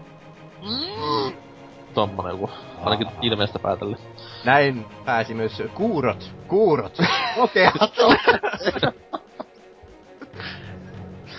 [1.95, 2.51] Tommonen joku,
[2.85, 3.99] ainakin ilmeestä päätellen.
[4.45, 6.33] Näin pääsi myös kuurot.
[6.49, 6.99] Kuurot.
[7.37, 7.75] Okeat.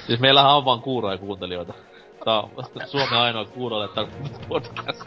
[0.07, 1.73] Siis meillähän on vaan kuuroja kuuntelijoita.
[2.25, 2.49] Tää on
[2.85, 5.03] Suomen ainoa kuuroille tarkoitettu podcast.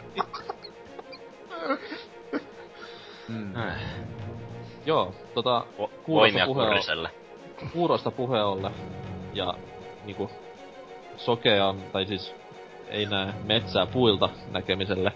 [3.27, 3.53] mm.
[4.89, 6.45] Joo, tota, Vo- voimia.
[6.45, 7.09] Kurriselle.
[7.73, 8.71] kuuroista puheen ollen.
[9.33, 9.53] Ja
[10.05, 10.29] niinku
[11.17, 12.35] sokean, tai siis
[12.87, 15.11] ei näe metsää puilta näkemiselle.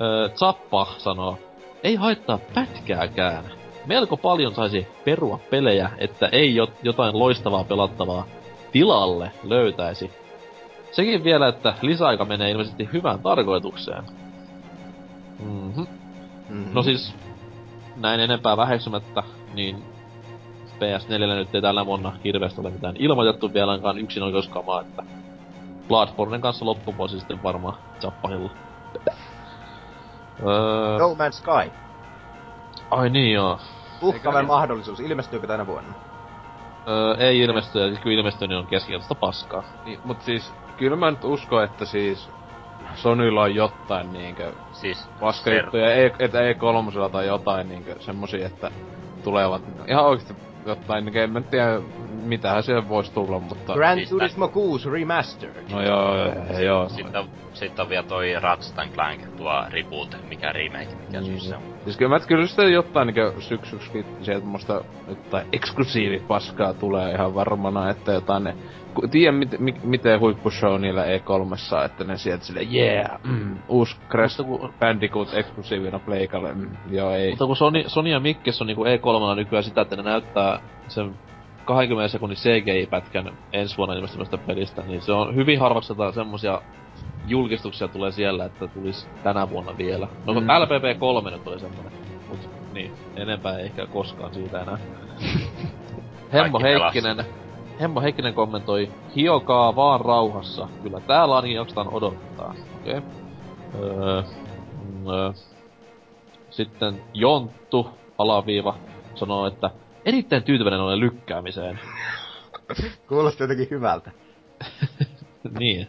[0.00, 1.38] Öö, Zappa sanoo,
[1.82, 3.44] ei haittaa pätkääkään.
[3.86, 8.26] Melko paljon saisi perua pelejä, että ei jo, jotain loistavaa pelattavaa
[8.72, 10.10] tilalle löytäisi.
[10.92, 14.04] Sekin vielä, että lisäaika menee ilmeisesti hyvään tarkoitukseen.
[15.38, 15.80] Mhm.
[16.48, 16.74] Mm-hmm.
[16.74, 17.14] No siis,
[18.00, 19.22] näin enempää väheksymättä,
[19.54, 19.84] niin
[20.78, 25.02] PS4 nyt ei tällä vuonna hirveästi ole mitään ilmoitettu vielä ainakaan yksin oikeuskamaa, että
[25.88, 28.50] Bloodbornen kanssa loppuvuosi sitten varmaan Zappahilla.
[30.46, 31.72] Öö, No Man's Sky.
[32.90, 33.58] ai niin joo.
[34.02, 35.00] Uhkaava Eikä- mahdollisuus.
[35.00, 35.94] Ilmestyykö tänä vuonna?
[36.88, 39.62] Öö, ei ilmesty, ja siis kyllä ilmestyy, niin on keskikäytöstä paskaa.
[39.84, 42.30] Niin, mut siis, kyllä mä nyt uskon, että siis
[42.94, 48.70] Sonylla on jotain niinkö Siis paskajuttuja, e, että E3 tai jotain niinkö semmosia, että
[49.24, 50.34] tulevat ihan oikeesti
[50.66, 51.80] jotain, niinkö en mä tiedä,
[52.22, 53.74] mitähän siellä voisi tulla, mutta...
[53.74, 55.64] Gran siis Turismo 6 Remastered.
[55.70, 56.88] No joo, joo, joo.
[56.88, 61.24] Sitten, sitten on vielä toi Ratchet Clank, tuo reboot, mikä remake, mikä Niin.
[61.24, 61.62] siis se on.
[61.84, 67.34] Siis kyllä mä et kyllä sitä jotain niinkö syksyksikin sieltä musta jotain eksklusiivipaskaa tulee ihan
[67.34, 68.56] varmana, että jotain ne...
[68.94, 73.96] ku- Tiedän mit, mi, miten huippushow niillä E3, että ne sieltä silleen yeah, mm, uusi
[74.10, 77.30] Crash Mutta kun- Bandicoot eksklusiivina pleikalle, mm, joo ei.
[77.30, 81.14] Mutta kun Sony, Sony ja Mikkes on niinku E3 nykyään sitä, että ne näyttää sen
[81.64, 86.62] 20 sekunnin CGI-pätkän ensi vuonna ilmestymästä pelistä, niin se on hyvin harvakselta semmosia
[87.26, 90.08] julkistuksia tulee siellä, että tulisi tänä vuonna vielä.
[90.26, 90.40] No Mm.
[90.40, 90.46] mm.
[90.48, 91.92] LPP3 nyt oli semmonen,
[92.28, 94.78] mut niin, enempää ei ehkä koskaan siitä enää.
[96.32, 97.24] Hemmo Heikkinen,
[97.80, 102.54] Hemmo Heikkinen kommentoi, hiokaa vaan rauhassa, kyllä täällä ainakin jostain odottaa.
[102.80, 102.98] Okei.
[102.98, 103.10] Okay.
[103.82, 104.22] Öö,
[104.82, 105.32] mm, öö.
[106.50, 108.78] Sitten Jonttu, alaviiva,
[109.14, 109.70] sanoo, että
[110.04, 111.80] erittäin tyytyväinen olen lykkäämiseen.
[113.08, 114.10] Kuulosti jotenkin hyvältä.
[115.58, 115.86] niin,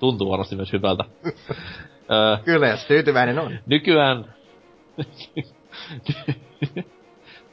[0.00, 1.04] tuntuu varmasti myös hyvältä.
[2.10, 3.58] Öö, Kyllä, jos tyytyväinen on.
[3.66, 4.34] nykyään...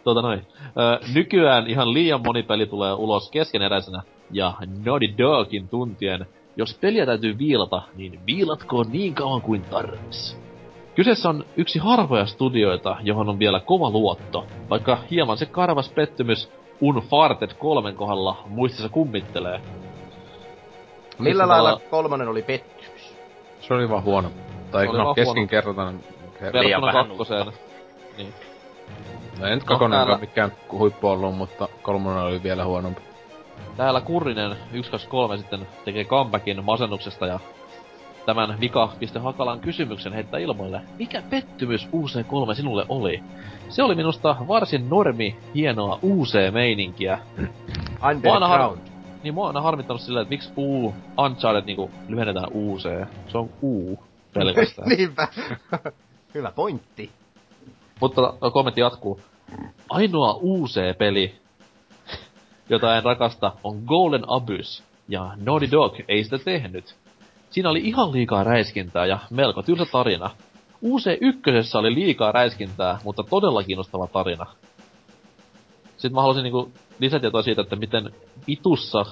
[0.03, 0.47] tuota noin.
[0.77, 4.01] Öö, nykyään ihan liian moni peli tulee ulos keskeneräisenä,
[4.31, 4.53] ja
[4.85, 6.25] Naughty Dogin tuntien,
[6.55, 10.37] jos peliä täytyy viilata, niin viilatkoon niin kauan kuin tarvis.
[10.95, 16.51] Kyseessä on yksi harvoja studioita, johon on vielä kova luotto, vaikka hieman se karvas pettymys
[16.81, 19.61] Unfarted kolmen kohdalla muistissa kummittelee.
[21.19, 23.15] Millä Siis lailla kolmonen oli pettymys?
[23.59, 24.31] Se oli vaan huono.
[24.71, 26.03] Tai no, keskinkertainen.
[26.41, 27.47] Verrattuna kakkoseen.
[28.17, 28.33] Niin.
[29.39, 33.01] No, ei nyt No, kakonenkaan täällä- mikään huippu ollut, mutta kolmonen oli vielä huonompi.
[33.77, 37.39] Täällä Kurrinen 123 sitten tekee comebackin masennuksesta ja
[38.25, 40.81] tämän Vika.hakalan kysymyksen heittää ilmoille.
[40.99, 43.23] Mikä pettymys UC3 sinulle oli?
[43.69, 47.19] Se oli minusta varsin normi, hienoa UC-meininkiä.
[48.09, 48.77] Underground.
[49.23, 52.89] Niin mua on aina harmittanut silleen, että miksi U, Uncharted niinku lyhennetään UC.
[53.27, 53.99] Se on U
[54.33, 54.89] pelkästään.
[54.97, 55.27] Niinpä.
[56.35, 57.11] Hyvä pointti.
[58.01, 59.19] Mutta kommentti jatkuu.
[59.89, 61.35] Ainoa UC-peli,
[62.69, 64.83] jota en rakasta, on Golden Abyss.
[65.07, 66.95] Ja Naughty Dog ei sitä tehnyt.
[67.49, 70.29] Siinä oli ihan liikaa räiskintää ja melko tylsä tarina.
[70.85, 74.45] UC1 oli liikaa räiskintää, mutta todella kiinnostava tarina.
[75.91, 78.11] Sitten mä haluaisin niinku lisätietoa siitä, että miten
[78.47, 79.05] vitussa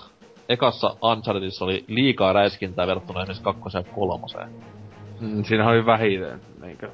[0.50, 4.50] ekassa Unchartedissa oli liikaa räiskintää verrattuna esimerkiksi kakkoseen ja kolmoseen.
[5.20, 6.92] Mm, siinä oli vähiten, niinkö.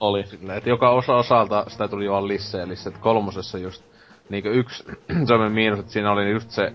[0.00, 0.26] Oli.
[0.26, 2.92] Silleen, että joka osa osalta sitä tuli vaan lisää lisää.
[3.00, 3.84] Kolmosessa just
[4.28, 4.84] niinkö yksi
[5.28, 6.72] semmoinen miinus, että siinä oli just se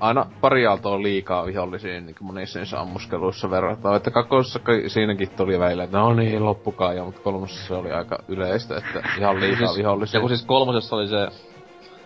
[0.00, 3.96] aina pari aaltoa liikaa vihollisia niin monissa niissä ammuskeluissa verrattuna.
[3.96, 7.92] Että kakkosessa kai- siinäkin tuli välillä, että no niin, loppukaa jo, mutta kolmosessa se oli
[7.92, 10.18] aika yleistä, että ihan liikaa Siis- vihollisia.
[10.18, 11.28] Ja kun siis kolmosessa oli se,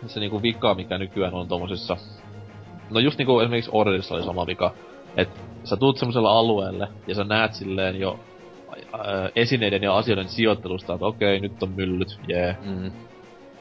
[0.06, 1.96] se niinku vika, mikä nykyään on tommosissa...
[2.90, 4.72] No just niinku esimerkiksi Orderissa oli sama vika.
[5.16, 8.18] että sä tuut semmoiselle alueelle ja sä näet silleen jo
[9.36, 12.40] esineiden ja asioiden sijoittelusta, että okei, nyt on myllyt, jee.
[12.40, 12.56] Yeah.
[12.64, 12.90] Mm.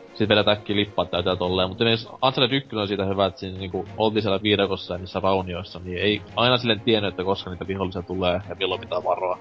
[0.10, 3.58] Sitten vielä täkki lippaat täytää tolleen, mutta esimerkiksi Uncharted 1 on siitä hyvä, että siinä
[3.58, 7.68] niinku oltiin siellä viidakossa ja niissä raunioissa, niin ei aina silleen tiennyt, että koska niitä
[7.68, 9.40] vihollisia tulee ja milloin pitää varoa.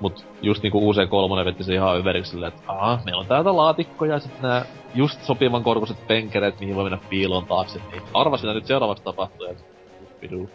[0.00, 4.12] Mut just niinku UC3 vetti se ihan överiksi silleen, että aha, meillä on täältä laatikkoja
[4.12, 4.64] ja sit nää
[4.94, 9.46] just sopivan korkuiset penkereet, mihin voi mennä piiloon taakse, niin arva sitä nyt seuraavaksi tapahtuu,
[9.46, 9.64] että
[10.22, 10.50] vidu.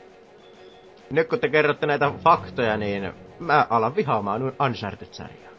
[1.12, 5.50] Nyt kun te kerrotte näitä faktoja, niin mä alan vihaamaan Uncharted-sarjaa.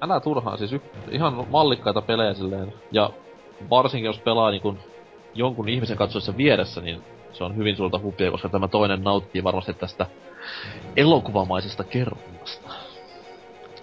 [0.00, 0.76] Älä turhaan, siis
[1.10, 2.72] ihan mallikkaita pelejä silleen.
[2.92, 3.10] Ja
[3.70, 4.78] varsinkin jos pelaa niin kun
[5.34, 7.02] jonkun ihmisen katsoessa vieressä, niin
[7.32, 10.06] se on hyvin suurta hupia, koska tämä toinen nauttii varmasti tästä
[10.96, 12.70] elokuvamaisesta kerronnasta.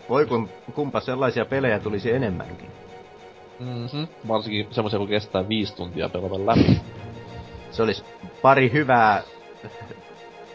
[0.10, 2.70] Voi kun, kumpa sellaisia pelejä tulisi enemmänkin.
[3.60, 4.08] Mm-hmm.
[4.28, 6.82] Varsinkin semmoisia, kun kestää viisi tuntia pelata läpi.
[7.72, 8.04] Se olisi
[8.42, 9.22] pari hyvää,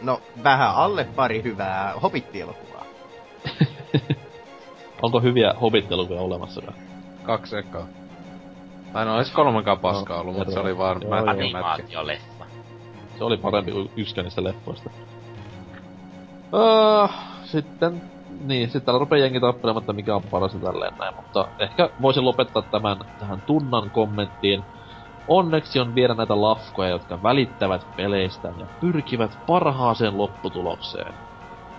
[0.01, 2.70] no vähän alle pari hyvää Hobbit-elokuvaa.
[5.03, 6.73] Onko hyviä hobbitteluvia olemassa?
[7.23, 7.87] Kaksi ekaa.
[8.93, 11.31] Tai no edes kolmankaan paskaa No, ollut, mutta se oli vaan Joo, mätkä.
[11.31, 12.45] Animaatioleffa.
[13.19, 14.91] Se oli parempi kuin yksikään niistä leffoista.
[16.53, 17.11] Uh,
[17.45, 18.03] sitten,
[18.41, 21.91] niin, sitten täällä rupeaa jengi tappelemaan, että mikä on paras ja tälleen näin, mutta ehkä
[22.03, 24.65] voisin lopettaa tämän tähän tunnan kommenttiin.
[25.29, 31.15] Onneksi on vielä näitä lafkoja, jotka välittävät peleistä ja pyrkivät parhaaseen lopputulokseen.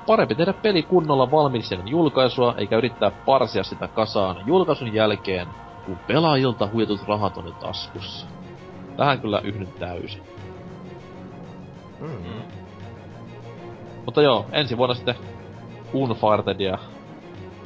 [0.07, 5.48] Parempi tehdä peli kunnolla valmiiksi ennen julkaisua, eikä yrittää parsia sitä kasaan julkaisun jälkeen,
[5.86, 8.28] kun pelaajilta huijatut rahat on jo taskussa.
[8.98, 10.23] Tähän kyllä yhdyn täysin.
[11.99, 12.41] Mm.
[14.06, 15.15] Mutta joo, ensi vuonna sitten
[15.94, 16.78] Unfarted ja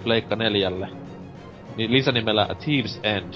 [0.04, 0.90] Pleikka neljälle.
[1.78, 3.34] Niin lisänimellä Thieves End.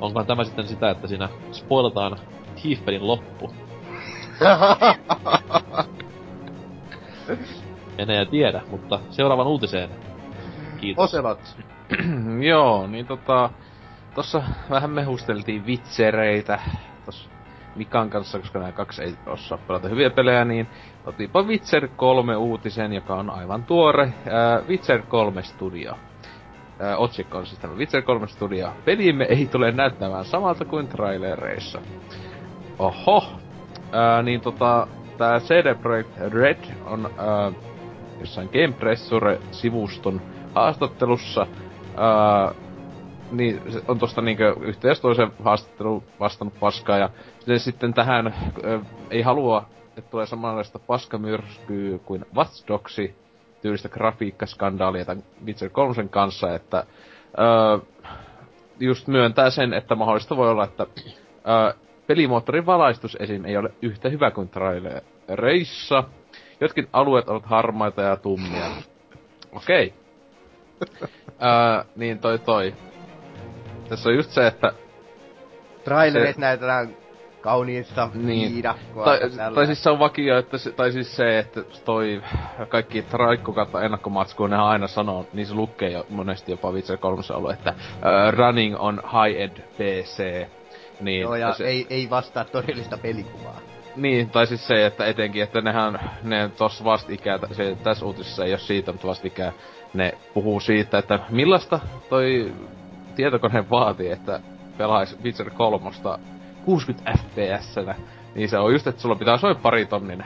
[0.00, 2.18] Onkohan tämä sitten sitä, että siinä spoilataan
[2.62, 3.50] Thiefpelin loppu?
[7.98, 9.90] En ja tiedä, mutta seuraavan uutiseen.
[10.80, 11.04] Kiitos.
[11.04, 11.56] Oselot.
[12.50, 13.50] Joo, niin tota...
[14.14, 16.60] Tossa vähän mehusteltiin vitsereitä.
[17.06, 17.30] Tossa
[17.76, 20.66] Mikan kanssa, koska nämä kaksi ei osaa pelata hyviä pelejä, niin
[21.06, 24.12] otiinpa Witcher 3 uutisen, joka on aivan tuore.
[24.30, 25.92] Ää, Witcher 3 Studio.
[26.80, 28.72] Ää, otsikko on siis tämä Witcher 3 Studio.
[28.84, 31.80] Pelimme ei tule näyttämään samalta kuin trailereissa.
[32.78, 33.24] Oho.
[33.92, 34.86] Ää, niin tota,
[35.18, 37.52] tää CD Projekt Red on ää,
[38.20, 40.20] jossain Game Pressure-sivuston
[40.54, 41.46] haastattelussa
[41.96, 42.54] ää,
[43.32, 47.10] niin, se on tosta niinkö yhteys toisen haastatteluun vastannut paskaa ja
[47.40, 48.34] se sitten tähän
[48.64, 48.80] ö,
[49.10, 49.64] ei halua,
[49.96, 53.14] että tulee samanlaista paskamyrskyä kuin Watch Dogsi
[53.62, 56.86] tyylistä grafiikkaskandaalia tämän Witcher 3 kanssa, että
[57.38, 57.80] ö,
[58.80, 60.86] just myöntää sen, että mahdollista voi olla, että
[61.72, 61.74] ö,
[62.06, 63.44] pelimoottorin valaistus esim.
[63.44, 66.04] ei ole yhtä hyvä kuin trailereissa.
[66.60, 68.66] Jotkin alueet ovat harmaita ja tummia.
[69.52, 69.94] Okei.
[71.42, 72.74] Öö, niin toi toi.
[73.88, 74.72] Tässä on just se, että
[75.84, 76.96] Trailerit Se- näytetään
[77.40, 78.62] kauniista Niin.
[79.04, 79.18] Tai,
[79.54, 82.22] tai siis se on vakio, että se, tai siis se, että toi
[82.68, 87.22] kaikki traikku kautta ennakkomatskuun, nehän aina sanoo, niin se lukee jo monesti jopa Witcher 3
[87.34, 90.46] ollut, että uh, running on high-end PC.
[91.00, 93.60] Niin, Joo, ja se, ei, ei vastaa todellista pelikuvaa.
[93.96, 98.52] Niin, tai siis se, että etenkin, että nehän, ne tossa vastikää, se tässä uutisessa ei
[98.52, 99.52] ole siitä, mutta vastikää,
[99.94, 102.52] ne puhuu siitä, että millaista toi
[103.16, 104.40] tietokone vaatii, että
[104.78, 105.90] pelaisi Witcher 3
[106.64, 107.76] 60 fps
[108.34, 110.24] niin se on just, että sulla pitää olla pari tonnin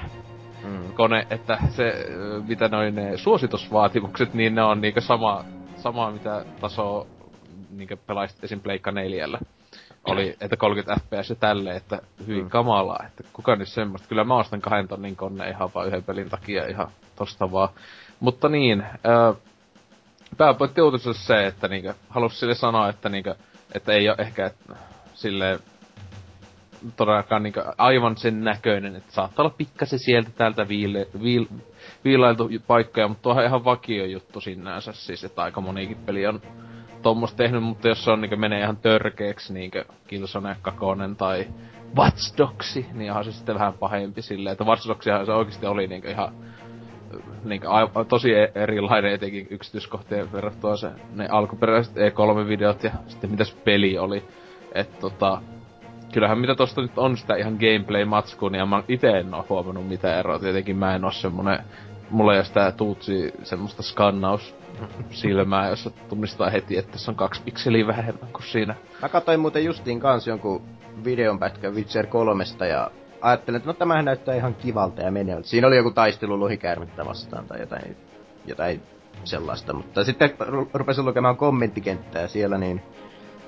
[0.64, 0.92] Mm.
[0.94, 2.06] kone, että se,
[2.48, 5.44] mitä noin ne suositusvaatimukset, niin ne on niinkö sama,
[5.76, 7.06] sama mitä taso
[7.70, 8.60] niinkö pelaisit esim.
[8.60, 9.28] Pleikka 4
[10.12, 12.50] oli, että 30 fps ja tälleen, että hyvin Mm.
[12.50, 14.08] kamalaa, että kuka nyt semmoista.
[14.08, 17.68] Kyllä mä ostan kahden tonnin konne ihan vaan yhden pelin takia ihan tosta vaan.
[18.20, 19.34] Mutta niin, ö,
[20.36, 23.34] pääpointti uutisessa se, että niinkö, halus sille sanoa, että niinkö,
[23.74, 24.50] että ei ole ehkä
[25.14, 25.58] silleen
[26.96, 31.46] todellakaan niinku aivan sen näköinen, että saattaa olla pikkasen sieltä täältä viile, viil,
[32.04, 36.42] viilailtu paikkoja, mutta tuohan ihan vakio juttu sinänsä siis, että aika monikin peli on
[37.02, 40.80] tuommoista tehnyt, mutta jos se on niinku menee ihan törkeeksi niinku Killzone 2
[41.18, 41.46] tai
[41.96, 45.86] Watch Dogsi, niin onhan se sitten vähän pahempi silleen, että Watch Dogsihan se oikeesti oli
[45.86, 46.34] niinku ihan
[47.44, 53.44] niinku a, tosi e- erilainen etenkin yksityiskohtien verrattuna se, ne alkuperäiset E3-videot ja sitten mitä
[53.44, 54.24] se peli oli.
[54.74, 55.42] että tota,
[56.12, 60.18] kyllähän mitä tosta nyt on sitä ihan gameplay-matskua, niin mä ite en oo huomannut mitään
[60.18, 60.38] eroa.
[60.38, 61.58] Tietenkin mä en oo semmonen,
[62.10, 64.57] mulla ei oo sitä tuutsi semmoista skannaus
[65.10, 68.74] silmää, jossa tunnistaa heti, että se on kaksi pikseliä vähemmän kuin siinä.
[69.02, 70.62] Mä katsoin muuten justiin kans jonkun
[71.04, 72.90] videonpätkän Witcher 3 ja
[73.20, 75.42] ajattelin, että no tämähän näyttää ihan kivalta ja menee.
[75.42, 77.96] Siinä oli joku taistelu lohikäärmettä vastaan tai jotain,
[78.46, 78.82] jotain
[79.24, 82.82] sellaista, mutta sitten ru- rupesin lukemaan kommenttikenttää siellä, niin,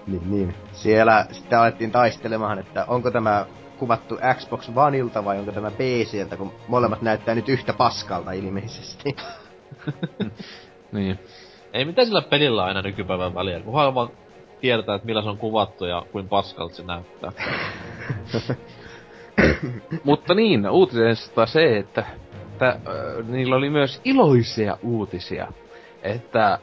[0.06, 3.46] niin, niin siellä sitten alettiin taistelemaan, että onko tämä
[3.78, 9.16] kuvattu Xbox Oneilta vai onko tämä PCltä, kun molemmat näyttää nyt yhtä paskalta ilmeisesti.
[10.92, 11.18] Niin.
[11.72, 14.10] Ei mitään sillä pelillä aina nykypäivän väliä, kunhan vaan
[14.60, 17.32] tiedetään, että millä se on kuvattu ja kuin paskalta se näyttää.
[20.04, 22.04] Mutta niin, uutisesta se, että,
[22.52, 25.52] että äh, niillä oli myös iloisia uutisia.
[26.02, 26.58] Että äh,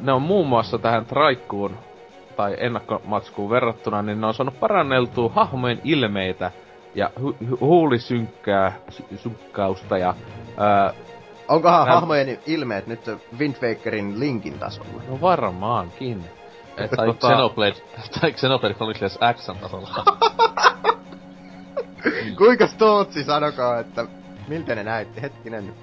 [0.00, 1.76] ne on muun muassa tähän traikkuun
[2.36, 6.50] tai ennakkomatskuun verrattuna, niin ne on saanut paranneltua hahmojen ilmeitä
[6.94, 9.04] ja hu- hu- huulisynkkää, sy-
[10.00, 10.94] ja äh,
[11.50, 13.00] Onkohan Mä- hahmojen ilmeet nyt
[13.38, 15.02] Wind Wakerin linkin tasolla?
[15.08, 16.24] no varmaankin.
[16.76, 17.74] Että tai tota, Xenoblade,
[18.20, 20.04] tai Xenoblade Chronicles X tasolla.
[22.38, 24.06] Kuinka Stootsi sanokaa, että
[24.48, 25.22] miltä ne näytti?
[25.22, 25.74] Hetkinen.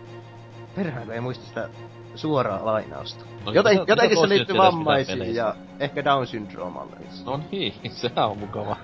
[0.76, 1.70] Perhään, ei muista sitä
[2.16, 3.26] suoraa lainausta.
[3.46, 6.96] No, Joten, mitä- jotenkin mitä se liittyy vammaisiin ja ehkä Down syndroomalla.
[7.26, 8.76] No niin, sehän on mukava.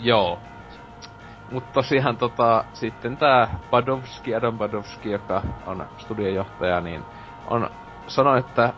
[0.00, 0.38] Joo.
[1.50, 7.02] Mutta tosiaan tota, sitten tää Badowski, Adam Badowski, joka on studiojohtaja, niin
[7.46, 7.70] on
[8.06, 8.72] sanoi, että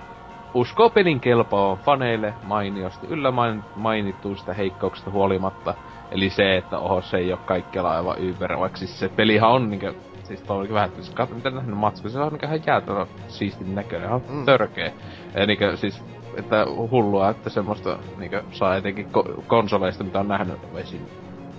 [0.54, 5.74] uskoo pelin kelpaavan faneille mainiosti yllä main, mainituista heikkouksista huolimatta.
[6.10, 9.70] Eli se, että oho, se ei ole kaikkialla aivan yber, vaikka siis se pelihan on
[9.70, 9.94] niinkö,
[10.24, 13.74] siis tuo oli vähän, että katso mitä nähnyt matsku, se on niinkö ihan jäätävän siistin
[13.74, 14.44] näköinen, ihan mm.
[14.44, 14.92] törkeä.
[15.34, 16.04] Ja niinkö siis,
[16.36, 21.00] että hullua, että semmoista niinkö saa etenkin ko- konsoleista, mitä on nähnyt esim.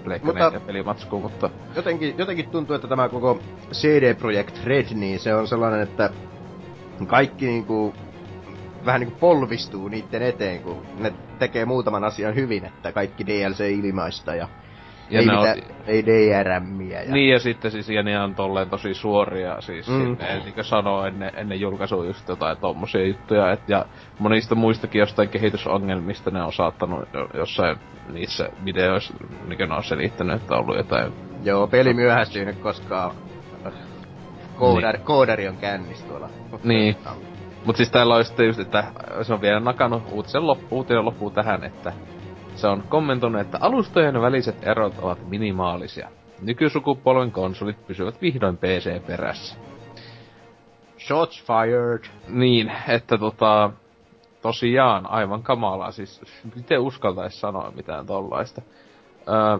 [0.04, 3.40] Pleikka Mutta- pelimatskuun, mutta Jotenkin, jotenkin tuntuu, että tämä koko
[3.74, 6.10] CD Projekt Red, niin se on sellainen, että
[7.08, 7.94] kaikki niinku
[8.86, 14.36] vähän niinku polvistuu niiden eteen, kun ne tekee muutaman asian hyvin, että kaikki DLC ilmaista
[14.36, 14.48] ja,
[15.10, 17.02] Ja ei, ne on- mitään, ei DRMiä.
[17.02, 17.12] Ja...
[17.14, 19.94] Niin ja sitten siis, ja ne on tolleen tosi suoria siis, Mm.
[19.96, 20.18] mm.
[20.20, 23.86] ne niinkö sanoo ennen, ennen julkaisua just jotain tommosia juttuja, et, ja
[24.20, 27.78] monista muistakin jostain kehitysongelmista ne on saattanut jo- jossain
[28.14, 29.14] niissä videoissa,
[29.48, 31.14] mikä ne on selittänyt, että on ollut jotain
[31.44, 33.14] Joo, peli myöhästyy nyt, koska
[33.66, 33.74] äh,
[34.56, 36.30] koodari, koodari on kännis tuolla.
[36.64, 36.96] Niin.
[37.66, 38.84] Mut siis täällä on sitten just, että
[39.22, 41.94] se on vielä nakannut uutisen loppu, uutinen loppuu tähän, että
[42.56, 46.10] se on kommentoinut, että alustojen väliset erot ovat minimaalisia.
[46.42, 49.56] Nykysukupolven konsolit pysyvät vihdoin PC perässä.
[51.00, 52.04] Shots fired.
[52.28, 53.70] Niin, että tota,
[54.42, 56.22] tosiaan aivan kamalaa, siis
[56.56, 58.62] miten uskaltais sanoa mitään tollaista.
[59.28, 59.58] Öö,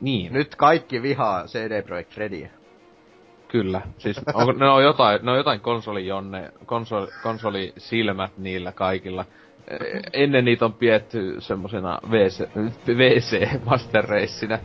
[0.00, 2.48] niin, Nyt kaikki vihaa CD Projekt Redia.
[3.48, 3.80] kyllä.
[3.98, 9.24] Siis onko, ne on jotain, ne on jotain konsoli jonne, konsoli, konsoli silmät niillä kaikilla.
[10.12, 12.48] Ennen niitä on pietty semmosena WC,
[12.88, 14.58] WC Master Racinä.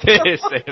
[0.00, 0.64] TC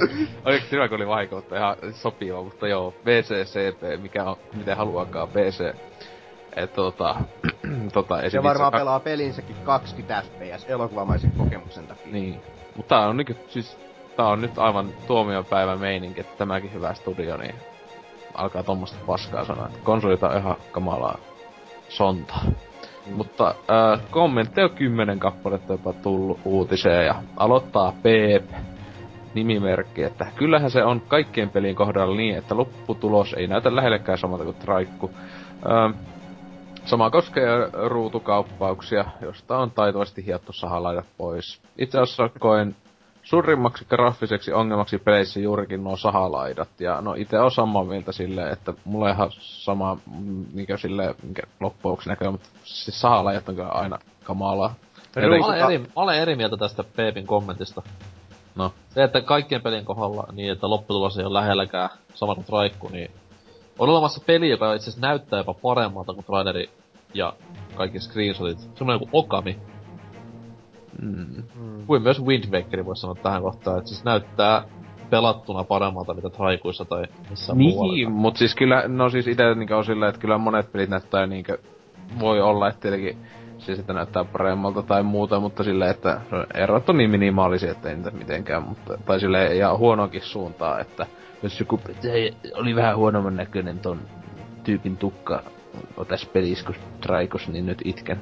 [0.44, 5.74] Oikeesti hyvä, kun oli vaikeutta ihan sopiva, mutta joo, VCCP, mikä on, miten haluakaan PC.
[6.56, 7.16] Et tota,
[7.92, 12.12] tota Se varmaan pelaa pelinsäkin 20 fps elokuvamaisen kokemuksen takia.
[12.12, 12.40] Niin.
[12.76, 13.78] Mutta tää on niinku, siis,
[14.16, 17.54] tää on nyt aivan tuomiopäivän meininki, että tämäkin hyvä studio, niin
[18.40, 21.18] alkaa tommosta paskaa sanoa, että konsolita on ihan kamalaa
[21.88, 22.42] sontaa.
[23.06, 23.16] Mm.
[23.16, 28.50] Mutta äh, kommentteja on kymmenen kappaletta jopa tullut uutiseen ja aloittaa Peep
[29.34, 34.44] nimimerkki, että kyllähän se on kaikkien pelien kohdalla niin, että lopputulos ei näytä lähellekään samalta
[34.44, 35.10] kuin Traikku.
[35.66, 35.94] Äh,
[36.84, 37.46] sama koskee
[37.88, 41.62] ruutukauppauksia, josta on taitavasti hiottu sahalaidat pois.
[41.78, 42.76] Itse asiassa koen
[43.22, 46.68] suurimmaksi graafiseksi ongelmaksi peleissä juurikin nuo sahalaidat.
[46.80, 49.96] Ja no itse on samaa mieltä silleen, että mulla ihan sama,
[50.52, 54.74] mikä sille mikä loppuksi näkyy, mutta siis sahalaidat on kyllä aina kamalaa.
[55.16, 57.82] Mä olen, eri, mä olen eri mieltä tästä Peepin kommentista.
[58.54, 58.72] No.
[58.88, 63.10] Se, että kaikkien pelien kohdalla niin, että lopputulos ei ole lähelläkään sama kuin Traikku, niin
[63.78, 66.70] on olemassa peli, joka itse asiassa näyttää jopa paremmalta kuin traileri
[67.14, 67.32] ja
[67.74, 68.58] kaikki screenshotit.
[68.58, 69.58] Semmoinen kuin Okami,
[71.02, 71.42] Mm.
[71.60, 71.86] Mm.
[71.86, 74.62] Kuin myös Wind Waker voisi sanoa tähän kohtaan, että siis näyttää
[75.10, 78.10] pelattuna paremmalta mitä traikuissa tai missään Niin, muualla.
[78.10, 81.58] mut siis kyllä, no siis ite niinku on silleen, että kyllä monet pelit näyttää niinkö,
[82.20, 83.18] voi olla, että tietenkin
[83.58, 86.20] siis että näyttää paremmalta tai muuta, mutta silleen, että
[86.54, 91.06] erot on niin minimaalisia, että ei niitä mitenkään, mutta, tai silleen, ja huonokin suuntaan, että
[91.42, 93.98] jos joku se oli vähän huonomman näköinen ton
[94.64, 95.42] tyypin tukka
[95.96, 98.20] on tässä pelissä kuin Traikos, niin nyt itken.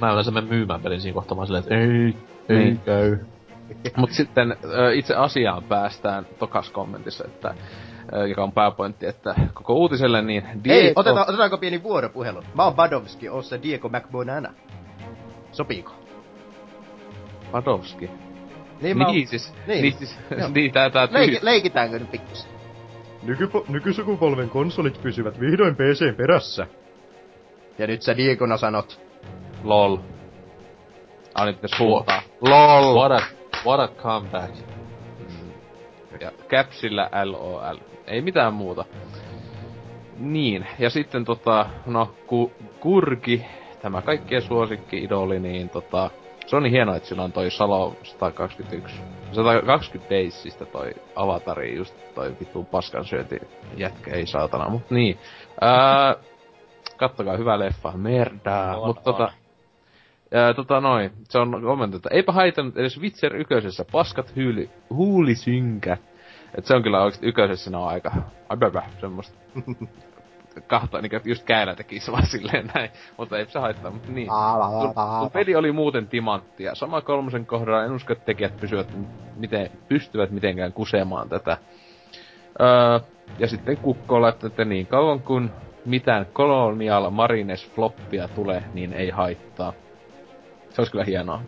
[0.00, 2.16] Mä yleensä menen myymään pelin siinä kohtaa vaan silleen, että ei,
[2.58, 2.78] ei Niin.
[2.78, 3.18] käy.
[3.96, 4.56] Mut sitten
[4.94, 7.54] itse asiaan päästään tokas kommentissa, että
[8.28, 12.42] joka on pääpointti, että koko uutiselle niin Hei, oteta, otetaanko pieni vuoropuhelu?
[12.54, 14.50] Mä oon Badovski, oon se Diego McBonana.
[15.52, 15.92] Sopiiko?
[17.52, 18.10] Padowski.
[18.82, 19.82] Niin, mä oon- Niin siis, Niin.
[19.82, 20.18] niin, siis,
[20.54, 22.50] niin tää, tää Leiki, tyy- leikitäänkö nyt pikkusen?
[23.26, 26.66] Nykypo- nykysukupolven konsolit pysyvät vihdoin PCn perässä.
[27.78, 29.00] Ja nyt sä Diegona sanot.
[29.64, 29.96] LOL.
[31.34, 32.22] Ah, nyt pitäis huutaa.
[32.40, 32.94] LOL!
[32.94, 33.24] What a,
[33.66, 34.54] what a comeback.
[36.20, 37.78] Ja capsillä LOL.
[38.06, 38.84] Ei mitään muuta.
[40.18, 43.44] Niin, ja sitten tota, no, ku, Kurki,
[43.82, 46.10] tämä kaikkien suosikki idoli, niin tota,
[46.46, 48.96] se on niin hienoa, että sillä on toi Salo 121.
[49.32, 53.38] 120 Daysista toi avatari, just toi vittu paskansyönti
[53.76, 55.18] jätkä, ei saatana, mut niin.
[55.60, 56.14] Ää,
[56.96, 59.04] kattokaa, hyvä leffa, merdaa, On, mut on.
[59.04, 59.32] tota,
[60.34, 66.00] Ää, tota noin, se on kommentti, että eipä haitannut edes Witcher ykkösessä paskat hyyli, huulisynkät.
[66.54, 68.12] Et se on kyllä oikeesti ykkösessä ne on aika,
[68.48, 69.38] ababa, semmoista.
[70.66, 74.28] Kahta, niinku just käärä tekis vaan silleen näin, mutta ei se haittaa, mutta niin.
[74.80, 78.88] Kun, kun peli oli muuten timanttia, sama kolmosen kohdalla en usko, että tekijät pysyvät,
[79.36, 81.58] miten, pystyvät mitenkään kusemaan tätä.
[82.60, 83.00] Öö,
[83.38, 85.50] ja sitten Kukko laittoi, että niin kauan kun
[85.84, 89.72] mitään Colonial Marines floppia tulee, niin ei haittaa.
[90.74, 91.40] Se olisi kyllä hienoa.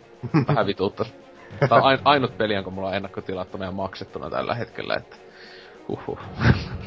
[0.47, 1.13] Vähän vituuttas.
[1.69, 5.15] Tää on ain, ainut peli, jonka mulla on ennakkotilattuna ja maksettuna tällä hetkellä, että
[5.87, 6.19] huhhuh.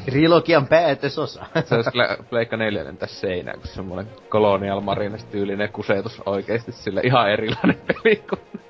[0.05, 1.45] Trilogian päätösosa.
[1.65, 7.01] Se olisi kyllä Pleikka 4 tässä seinään, kun semmonen Colonial Marines tyylinen kusetus oikeesti sille
[7.03, 8.61] ihan erilainen peli kuin...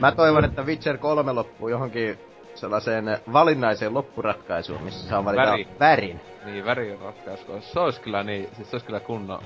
[0.00, 2.18] Mä toivon, että Witcher 3 loppuu johonkin
[2.60, 5.68] sellaiseen valinnaiseen loppuratkaisuun, missä saa valita Väri.
[5.80, 6.20] värin.
[6.44, 7.60] Niin, värin ratkaisu.
[7.60, 9.42] Se olisi kyllä niin, siis se olisi kyllä kunnon...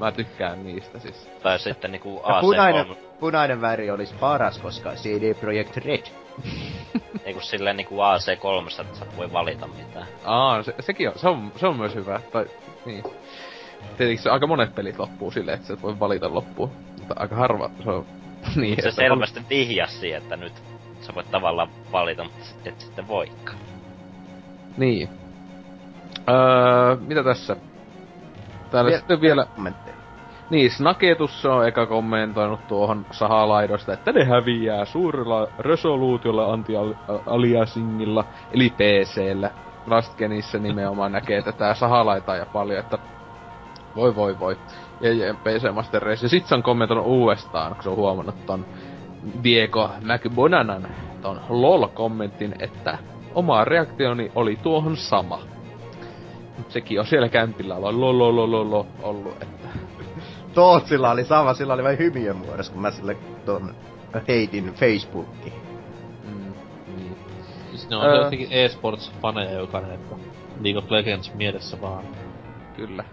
[0.00, 1.30] Mä tykkään niistä siis.
[1.42, 6.02] Tai sitten niinku Ja punainen, AC3, punainen väri olisi paras, koska CD Projekt Red.
[7.24, 10.06] niinku silleen niinku AC3, että sä voi valita mitään.
[10.24, 12.20] Aa, se, sekin on, se on, se on myös hyvä.
[12.32, 12.46] Tai,
[12.86, 13.04] niin.
[13.96, 16.70] Tietenkin se aika monet pelit loppuu silleen, että sä et voi valita loppuun.
[16.98, 18.06] Mutta aika harva se on
[18.56, 20.52] niin, Se selvästi vihjasi siihen, että nyt
[21.00, 23.58] sä voit tavallaan valita, mutta et sitten voikaan.
[24.76, 25.08] Niin.
[26.28, 27.56] Öö, mitä tässä?
[28.70, 29.46] Täällä Vie- sitten vielä...
[29.54, 29.98] Kommentteja.
[30.50, 39.50] Niin, Snaketus on eka kommentoinut tuohon sahalaidosta, että ne häviää suurella resoluutiolla anti-aliasingilla, eli PCllä.
[39.86, 42.98] Lastgenissä nimenomaan näkee tätä sahalaitaa ja paljon, että
[43.96, 44.56] voi voi voi.
[45.00, 46.24] Ja, ja PC Master Race.
[46.24, 48.66] Ja sit se on kommentoinut uudestaan, kun se on huomannut ton
[49.44, 50.88] Diego McBonanan
[51.22, 52.98] ton LOL-kommentin, että
[53.34, 55.40] oma reaktioni oli tuohon sama.
[56.68, 59.68] Sekin on siellä kämpillä ollut lololololo ollut, että
[60.54, 63.74] Tootsilla oli sama, sillä oli vain hymien muodossa, kun mä sille ton
[64.28, 65.52] heitin Facebookiin.
[66.24, 66.52] Mm,
[66.96, 67.16] niin.
[67.70, 68.16] Siis ne on Öö.
[68.16, 70.14] jotenkin e-sports-faneja jokainen, että
[70.60, 72.04] League of Legends mielessä vaan.
[72.76, 73.04] Kyllä.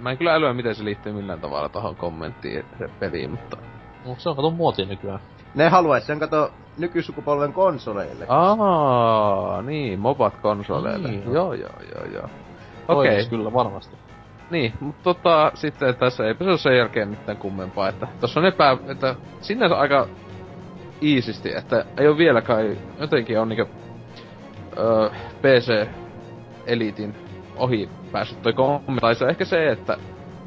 [0.00, 3.56] Mä en kyllä älyä, miten se liittyy millään tavalla tohon kommenttiin se peliin, mutta...
[4.04, 5.20] Mut se on kato muotia nykyään.
[5.54, 8.24] Ne haluais sen kato nykysukupolven konsoleille.
[8.28, 11.08] Aa, niin, mobat konsoleille.
[11.08, 12.28] Niin, joo, joo, joo, joo.
[12.88, 13.96] Okei, Toimis kyllä varmasti.
[14.50, 18.46] niin, mutta tota, sitten tässä ei se ole sen jälkeen mitään kummempaa, että tossa on
[18.46, 20.06] epä, että sinänsä aika
[21.02, 23.72] iisisti, että ei ole vielä kai, jotenkin on niinku,
[24.78, 25.08] öö,
[25.42, 25.88] PC
[26.66, 27.14] Elitin
[27.56, 29.96] ohi päässyt toi kommentti, tai se on ehkä se, että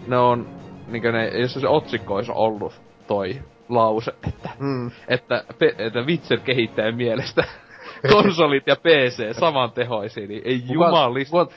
[0.08, 0.48] ne on,
[0.88, 4.92] niinkö ne, jos se otsikko olisi ollut toi lause, että Mm.
[5.08, 7.44] että, pe- että Witcher kehittäjän mielestä
[8.14, 11.32] konsolit ja PC saman tehoisia, niin ei jumalista.
[11.45, 11.52] Kuka,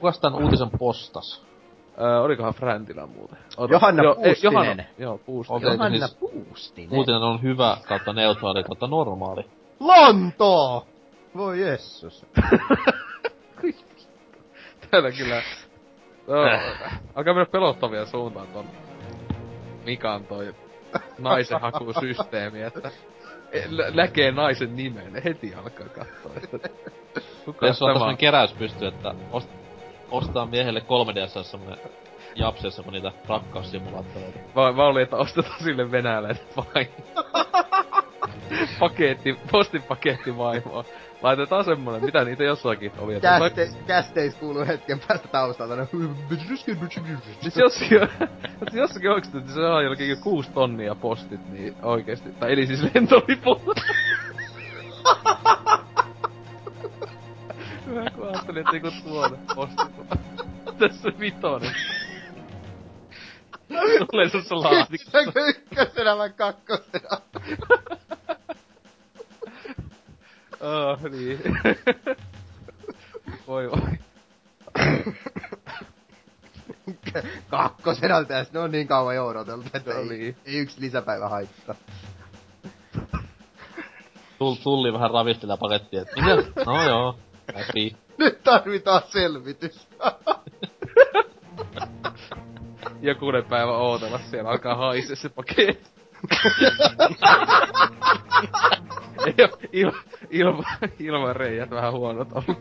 [0.00, 1.46] kuka tän uutisen postas?
[2.00, 3.38] Öö, olikohan Fräntilä muuten?
[3.56, 4.52] Ota- Johanna joo, ei, Puustinen.
[4.52, 5.56] Johanna, joo, Puustinen.
[5.56, 5.72] Okei.
[5.72, 6.98] Johanna siis- Puustinen.
[6.98, 9.44] Uutinen on hyvä kautta neutraali kautta normaali.
[9.80, 10.86] Lontoo!
[11.36, 12.26] Voi jessus.
[14.90, 15.42] Täällä kyllä...
[16.26, 16.34] No,
[17.14, 18.64] alkaa mennä pelottavia suuntaan ton
[19.84, 20.54] Mikan toi
[21.18, 22.90] naisen hakusysteemi, että
[23.70, 26.68] nä- näkee naisen nimen, heti alkaa katsoa, että
[27.44, 29.50] kuka Jos on tämä tämmönen keräys pysty, että ost,
[30.10, 31.78] ostaa miehelle 3DS semmonen
[32.34, 34.38] japsessa kun niitä rakkaussimulaattoreita.
[34.54, 36.88] Mä, mä olin, että ostetaan sille venäläinen vain.
[38.80, 40.84] paketti, postipaketti vaimoa.
[41.22, 43.20] Laitetaan semmonen, mitä niitä jossakin oli.
[43.20, 45.76] Käste, kästeis kuuluu hetken päästä taustalta.
[45.76, 45.86] No,
[47.40, 47.98] Siis jossakin,
[48.70, 52.32] siis jossakin oikeesti, että se on jollakin kuusi tonnia postit, niin oikeesti.
[52.32, 53.62] Tai eli siis lentoliput.
[57.86, 59.88] Mä kun ajattelin, että joku tuonne postit.
[60.78, 61.74] Tässä vitonen.
[64.10, 64.86] Tulee se laatikko.
[64.90, 67.20] Kysytäänkö ykkösenä vai kakkosena?
[70.62, 71.40] Oh, niin.
[73.46, 73.98] voi voi.
[77.50, 80.36] Kakkosena tästä, ne on niin kauan jo odoteltu, että No ei, niin.
[80.46, 81.74] ei yksi lisäpäivä haittaa.
[84.38, 86.36] Tull, tulli vähän ravistelee pakettia, että mitä?
[86.66, 87.18] No joo,
[87.54, 87.96] läpi.
[88.18, 89.88] Nyt tarvitaan selvitys.
[93.00, 95.90] Jokunen päivä ootella siellä alkaa haisee se paketti.
[99.26, 99.92] Ei oo il,
[100.32, 100.62] ilma,
[100.98, 102.58] ilman reijät vähän huonot ollut.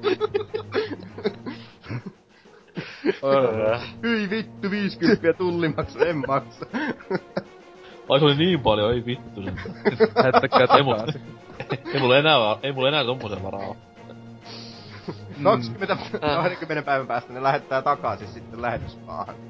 [4.04, 6.66] Hyi vittu, 50 tullimaksu, en maksa.
[8.10, 9.56] Ai se oli niin paljon, ei vittu sen.
[10.78, 11.22] Ei mulla, takaisin.
[11.94, 13.78] ei mulla enää, ei mulla enää tommosen varaa oo.
[15.44, 19.36] 20, 20 päivän päästä ne lähettää takaisin sitten lähetysmaahan.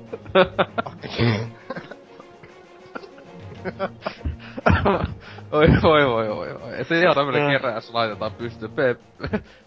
[5.52, 6.82] oi, oi, oi, oi, oi.
[6.82, 8.72] Et ihan tämmönen keräys laitetaan pystyyn.
[8.72, 8.96] Pe-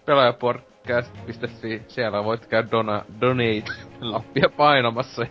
[0.06, 5.26] pelaajapodcast.fi, siellä voit käydä dona, donate-appia painamassa.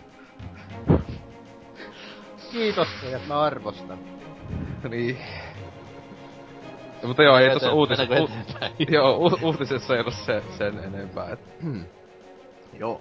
[2.52, 3.98] Kiitos teidät, mä arvostan.
[4.88, 5.18] niin.
[7.02, 8.28] Ja, mutta joo, ei tossa uutisessa, u-
[8.88, 11.30] joo, u- uutisessa ei ollut se, sen enempää.
[11.30, 11.40] Et.
[12.78, 13.00] Joo.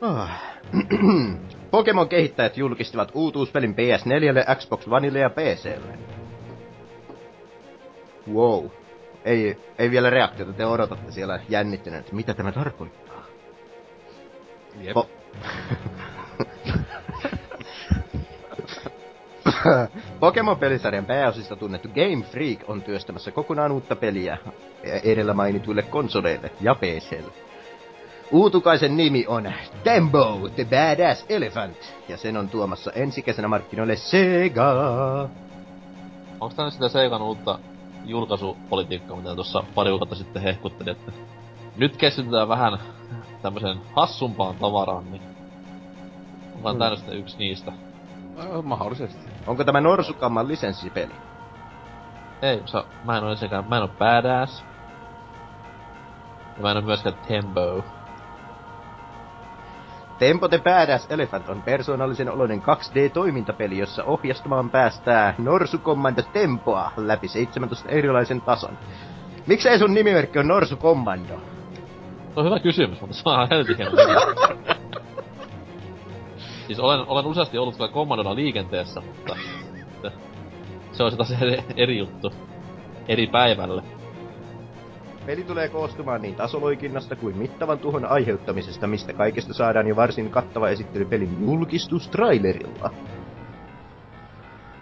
[0.00, 0.40] Ah.
[1.74, 5.98] Pokemon kehittäjät julkistivat uutuuspelin PS4, Xbox Oneille ja PClle.
[8.32, 8.66] Wow.
[9.24, 13.24] Ei, ei vielä reaktiota, te odotatte siellä jännittyneen, että mitä tämä tarkoittaa.
[14.80, 14.96] Jep.
[14.96, 15.08] Po-
[20.20, 24.38] Pokemon-pelisarjan pääosista tunnettu Game Freak on työstämässä kokonaan uutta peliä
[24.82, 27.53] edellä mainituille konsoleille ja PClle.
[28.34, 29.52] Uutukaisen nimi on
[29.84, 34.64] Tembo the Badass Elephant, ja sen on tuomassa ensi kesänä markkinoille Sega.
[36.40, 37.58] Onks tää nyt sitä Seikan uutta
[38.04, 41.12] julkaisupolitiikkaa, mitä tuossa pari kuukautta sitten hehkutteli, että
[41.76, 42.78] nyt keskitytään vähän
[43.42, 45.22] tämmöiseen hassumpaan tavaraan, niin
[46.54, 46.78] onkohan Mm.
[46.78, 47.72] tää nyt yksi niistä?
[48.38, 49.30] Äh, mahdollisesti.
[49.46, 51.14] Onko tämä Norsukamman lisenssipeli?
[52.42, 54.64] Ei, se, mä en oo ensinnäkään, mä en oo badass.
[56.56, 57.84] Ja mä en oo myöskään Tembo.
[60.18, 67.88] Tempo the Badass Elephant on persoonallisen oloinen 2D-toimintapeli, jossa ohjastamaan päästää Norsukommando Tempoa läpi 17
[67.88, 68.78] erilaisen tason.
[69.46, 71.34] Miksei sun nimimerkki on Norsukommando?
[72.34, 73.86] Se on hyvä kysymys, mutta se on helvetin.
[76.66, 79.36] Siis olen, olen useasti ollut kyllä kommandona liikenteessä, mutta...
[80.92, 82.32] Se on taas eri, eri juttu.
[83.08, 83.82] Eri päivälle.
[85.26, 90.68] Peli tulee koostumaan niin tasoloikinnasta kuin mittavan tuhon aiheuttamisesta, mistä kaikesta saadaan jo varsin kattava
[90.68, 92.90] esittely pelin julkistustrailerilla.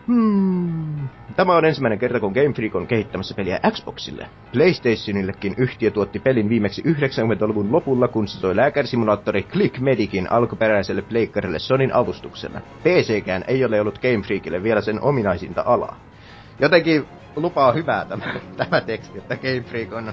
[0.07, 1.09] Hmm.
[1.37, 4.27] Tämä on ensimmäinen kerta, kun Game Freak on kehittämässä peliä Xboxille.
[4.53, 11.59] PlayStationillekin yhtiö tuotti pelin viimeksi 90-luvun lopulla, kun se toi lääkärisimulaattori Click Medicin alkuperäiselle pleikkarille
[11.59, 12.61] Sonin avustuksella.
[12.61, 16.12] PCkään ei ole ollut Game Freakille vielä sen ominaisinta alaa.
[16.59, 18.25] Jotenkin lupaa hyvää tämä,
[18.57, 20.13] tämä teksti, että Game Freak on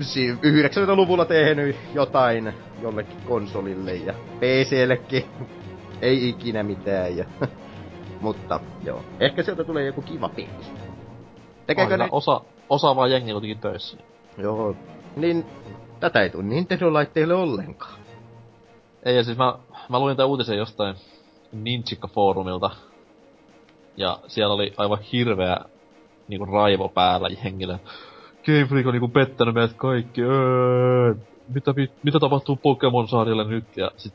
[0.00, 5.24] 90-luvulla tehnyt jotain jollekin konsolille ja PCllekin
[6.02, 7.16] ei ikinä mitään.
[7.16, 7.24] Ja,
[8.20, 10.48] mutta joo, ehkä sieltä tulee joku kiva peli.
[11.66, 12.08] Tekeekö ne...
[12.12, 13.96] osa, osaavaa jengiä kuitenkin töissä.
[14.38, 14.76] Joo,
[15.16, 15.46] niin
[16.00, 18.00] tätä ei tule Nintendo-laitteille ollenkaan.
[19.02, 19.58] Ei, ja siis mä,
[19.88, 20.96] mä luin tämän uutisen jostain
[21.52, 22.70] Ninjikka-foorumilta.
[24.00, 25.56] Ja siellä oli aivan hirveä
[26.28, 27.78] niinku raivo päällä jengillä.
[28.46, 30.20] Game Freak on niinku pettänyt meidät kaikki.
[31.54, 33.76] Mitä, mitä tapahtuu Pokemon-sarjalle nyt?
[33.76, 34.14] Ja sit,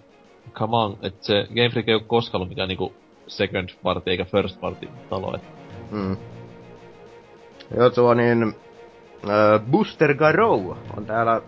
[0.53, 2.93] come on, että se Game Freak ei ole koskaan ollut mikään niinku
[3.27, 5.35] second party eikä first party talo.
[5.35, 5.41] Et.
[5.91, 6.17] Mm.
[7.77, 8.55] Joo, tuo niin...
[9.29, 11.41] Äh, Booster Garou on täällä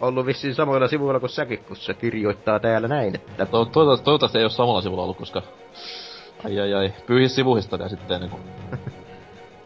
[0.00, 3.46] ollut vissiin samoilla sivuilla kuin säkin, kun se kirjoittaa täällä näin, että...
[3.46, 5.42] To- toivottavasti, toivottavasti ei ole samalla sivulla ollut, koska...
[6.44, 8.42] Ai ai ai, pyyhi sivuhistoria sitten ennen kuin...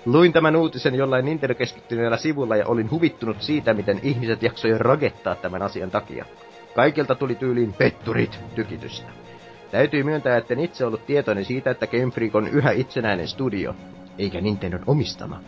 [0.07, 5.63] Luin tämän uutisen jollain Nintendo-keskittyneellä sivulla ja olin huvittunut siitä, miten ihmiset jaksoivat ragettaa tämän
[5.63, 6.25] asian takia.
[6.75, 9.09] Kaikilta tuli tyyliin petturit tykitystä.
[9.71, 13.75] Täytyy myöntää, että en itse ollut tietoinen siitä, että Game Freak on yhä itsenäinen studio,
[14.19, 15.41] eikä Nintendon omistama.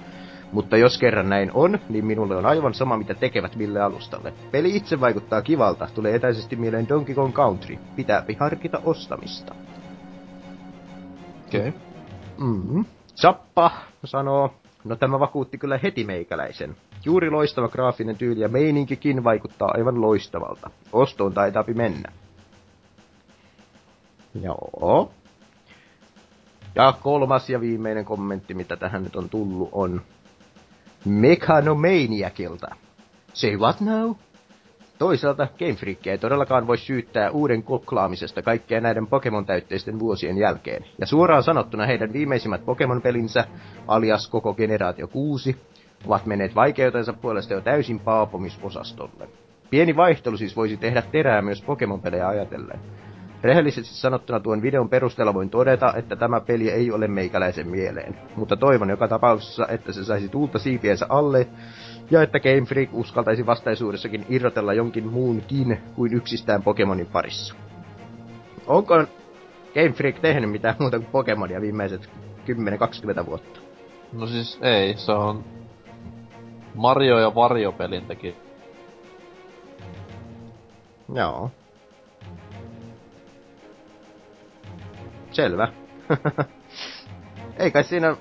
[0.53, 4.33] Mutta jos kerran näin on, niin minulle on aivan sama mitä tekevät mille alustalle.
[4.51, 7.79] Peli itse vaikuttaa kivalta, tulee etäisesti mieleen Donkey Kong Country.
[7.97, 9.55] Pitää harkita ostamista.
[11.47, 11.69] Okei.
[11.69, 11.81] Okay.
[12.39, 12.85] Mm-hmm.
[13.17, 13.71] Zappa
[14.05, 16.77] sanoo, no tämä vakuutti kyllä heti meikäläisen.
[17.05, 20.71] Juuri loistava graafinen tyyli ja meininkikin vaikuttaa aivan loistavalta.
[20.93, 22.13] Ostoon taitaapi mennä.
[24.43, 25.13] Joo.
[26.75, 30.03] Ja kolmas ja viimeinen kommentti, mitä tähän nyt on tullut, on
[31.05, 32.67] Mechanomaniacilta.
[33.35, 34.13] Say what now?
[34.99, 40.85] Toisaalta Game Freak ei todellakaan voi syyttää uuden koklaamisesta kaikkea näiden Pokemon-täytteisten vuosien jälkeen.
[40.99, 43.45] Ja suoraan sanottuna heidän viimeisimmät Pokemon-pelinsä,
[43.89, 45.57] alias koko generaatio 6,
[46.07, 49.29] ovat menneet vaikeutensa puolesta jo täysin paapomisosastolle.
[49.71, 52.81] Pieni vaihtelu siis voisi tehdä terää myös Pokemon-pelejä ajatellen.
[53.43, 58.17] Rehellisesti sanottuna tuon videon perusteella voin todeta, että tämä peli ei ole meikäläisen mieleen.
[58.37, 61.47] Mutta toivon joka tapauksessa, että se saisi tuulta siipiensä alle,
[62.11, 67.55] ja että Game Freak uskaltaisi vastaisuudessakin irrotella jonkin muunkin kuin yksistään Pokemonin parissa.
[68.67, 68.95] Onko
[69.75, 72.11] Game Freak tehnyt mitään muuta kuin Pokemonia viimeiset
[73.23, 73.61] 10-20 vuotta?
[74.13, 75.45] No siis ei, se on
[76.75, 78.37] Mario ja Vario pelin teki.
[81.15, 81.51] Joo.
[85.31, 85.69] Selvä.
[87.59, 88.17] Ei kai siinä...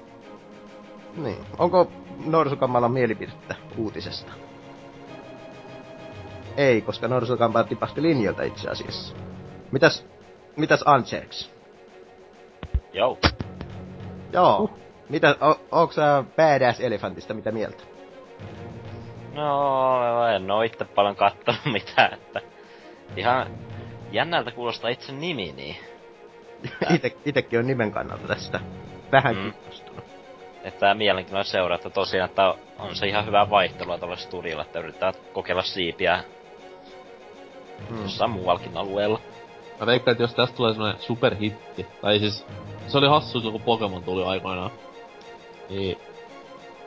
[1.18, 1.38] Niin.
[1.58, 1.92] Onko
[2.26, 4.32] Norsukammalla mielipidettä uutisesta?
[6.58, 9.16] Ei, koska Norsukampa tipahti linjoilta itse asiassa.
[9.72, 10.06] Mitäs,
[10.56, 11.52] mitäs Ancherks?
[12.94, 13.18] Joo.
[14.32, 14.58] Joo.
[14.58, 14.84] Uh.
[15.10, 17.84] Mitä, o, onko sä badass elefantista mitä mieltä?
[19.34, 22.42] No, en oo itse paljon kattonut mitään, että
[23.16, 23.48] ihan
[24.12, 25.76] jännältä kuulostaa itse nimi, niin
[26.96, 28.60] Ite, itekin on nimen kannalta tästä
[29.12, 29.54] vähän mm.
[29.54, 30.13] kiinnostunut.
[30.64, 35.14] Että mielenkiintoinen seuraa, että tosiaan, että on se ihan hyvä vaihtelua tuolle studiolle, että yrittää
[35.34, 36.24] kokeilla siipiä
[37.90, 38.02] mm.
[38.02, 39.20] jossain muuallakin alueella.
[39.80, 42.46] Mä veikkaan, että jos tästä tulee semmonen superhitti, tai siis
[42.88, 44.72] se oli hassu, kun Pokemon tuli aikoinaan.
[45.70, 45.98] Niin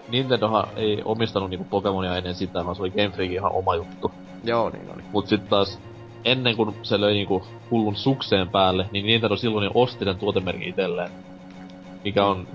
[0.08, 4.12] Nintendohan ei omistanut niinku Pokemonia ennen sitä, vaan se oli Game Freakin ihan oma juttu.
[4.44, 5.02] Joo, niin oli.
[5.12, 5.80] Mut sit taas
[6.24, 10.68] ennen kuin se löi niinku hullun sukseen päälle, niin Nintendo silloin jo osti sen tuotemerkin
[10.68, 11.10] itselleen.
[12.05, 12.48] Mikä on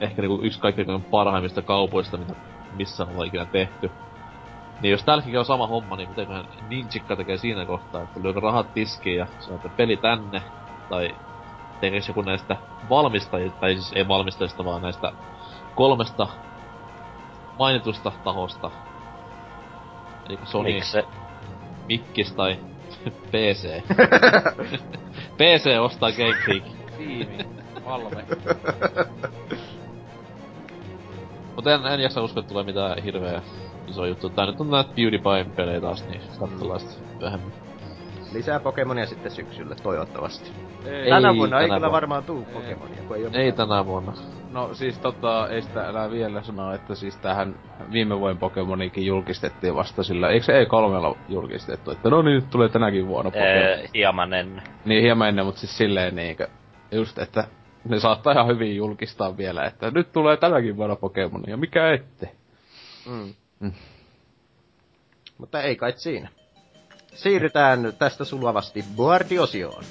[0.00, 2.34] ehkä niinku yksi kaikkein parhaimmista kaupoista, mitä
[2.76, 3.90] missä on ikinä tehty.
[4.82, 8.74] Niin jos tälläkin on sama homma, niin mitenköhän Ninjikka tekee siinä kohtaa, että lyökö rahat
[8.74, 10.42] tiskiin ja sanoo, että peli tänne,
[10.88, 11.14] tai
[11.80, 12.56] tekeekö joku näistä
[12.88, 15.12] valmistajista, tai siis ei valmistajista, vaan näistä
[15.74, 16.28] kolmesta
[17.58, 18.70] mainitusta tahosta.
[20.28, 21.04] Eli Sony, Miksi se...
[21.86, 22.58] Mikkis tai
[23.30, 23.82] PC.
[25.38, 26.64] PC ostaa Game Freak.
[26.96, 27.38] Tiimi.
[27.84, 28.24] Valve.
[31.58, 33.42] Mut en, en jaksa uskoa, että tulee mitään hirveä
[33.88, 34.28] iso juttu.
[34.30, 36.88] Tää nyt on näitä PewDiePie-pelejä taas, niin katsellaan mm.
[36.88, 37.52] sitten myöhemmin.
[38.32, 40.50] Lisää Pokemonia sitten syksyllä, toivottavasti.
[40.84, 44.12] Ei, tänä vuonna ei kyllä varmaan tuu Pokemonia, kun ei oo Ei tänä vuonna.
[44.52, 47.54] No siis tota, ei sitä enää vielä sanoa, että siis tähän
[47.92, 52.68] viime vuoden Pokemonikin julkistettiin vasta sillä, eikö se E3 julkistettu, että no niin, nyt tulee
[52.68, 53.48] tänäkin vuonna Pokemon.
[53.48, 54.62] Ee, hieman ennen.
[54.84, 56.48] Niin, hieman ennen, mutta siis silleen niinkö,
[56.90, 57.44] just että
[57.84, 62.30] ne saattaa ihan hyvin julkistaa vielä, että nyt tulee tänäkin vuonna Pokemonia, mikä ette.
[63.06, 63.34] Mm.
[63.60, 63.72] Mm.
[65.38, 66.28] Mutta ei kai siinä.
[67.14, 69.84] Siirrytään tästä sulavasti Boardiosioon.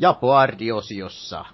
[0.00, 1.44] Ja Boardiosiossa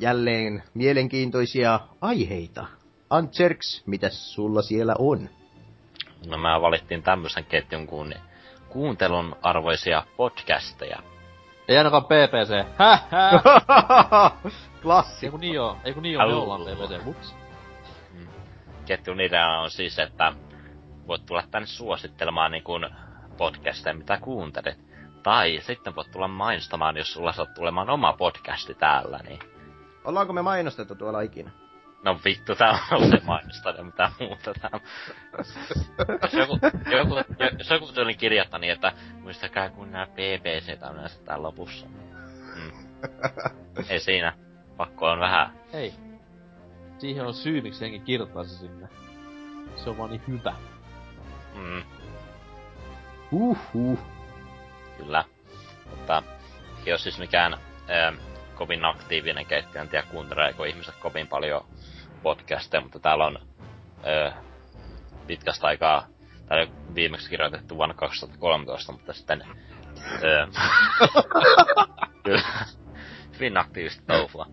[0.00, 2.66] jälleen mielenkiintoisia aiheita.
[3.10, 5.28] Antserks, mitäs sulla siellä on?
[6.26, 8.14] No mä valittiin tämmöisen ketjun kuin
[8.68, 10.98] kuuntelun arvoisia podcasteja.
[11.68, 12.78] Ei ainakaan PPC.
[12.78, 13.32] Häh, häh.
[14.44, 14.50] Ei
[14.82, 15.30] Klassikko.
[15.30, 16.42] kun niin oo, ei kun niin oo, me Au.
[16.42, 17.06] ollaan PPC.
[17.06, 17.34] Ups.
[18.86, 20.32] Ketjun idea on siis, että
[21.06, 22.86] voit tulla tänne suosittelemaan niin kuin
[23.36, 24.89] podcasteja, mitä kuuntelet.
[25.22, 29.38] Tai sitten voit tulla mainostamaan, jos sulla saat tulemaan oma podcasti täällä, niin...
[30.04, 31.50] Ollaanko me mainostettu tuolla ikinä?
[32.04, 34.80] No vittu, tää on se mainostaa ja mitä muuta tää
[36.22, 36.58] Jos joku,
[36.90, 37.14] joku,
[37.58, 41.86] jos joku tuli kirjoittaa niin, että muistakaa kun nää PPC on näissä täällä lopussa.
[42.56, 42.72] Mm.
[43.88, 44.32] Ei siinä.
[44.76, 45.94] Pakko on vähän Ei.
[46.98, 48.88] Siihen on syy, miksi henki kirjoittaa se sinne.
[49.76, 50.54] Se on vaan niin hyvä.
[51.54, 51.82] Mm,
[53.32, 53.98] Uhuh.
[55.00, 55.24] Kyllä.
[55.90, 56.22] Mutta
[56.86, 58.12] ei ole siis mikään ö,
[58.54, 59.80] kovin aktiivinen ketju.
[59.80, 61.64] En tiedä kuunteleeko ihmiset kovin paljon
[62.22, 63.38] podcasteja, mutta täällä on
[64.06, 64.32] ö,
[65.26, 66.06] pitkästä aikaa,
[66.46, 69.44] täällä on viimeksi kirjoitettu vuonna 2013, mutta sitten
[70.22, 70.46] ö,
[72.24, 72.42] kyllä,
[73.34, 74.46] hyvin aktiivista touhua.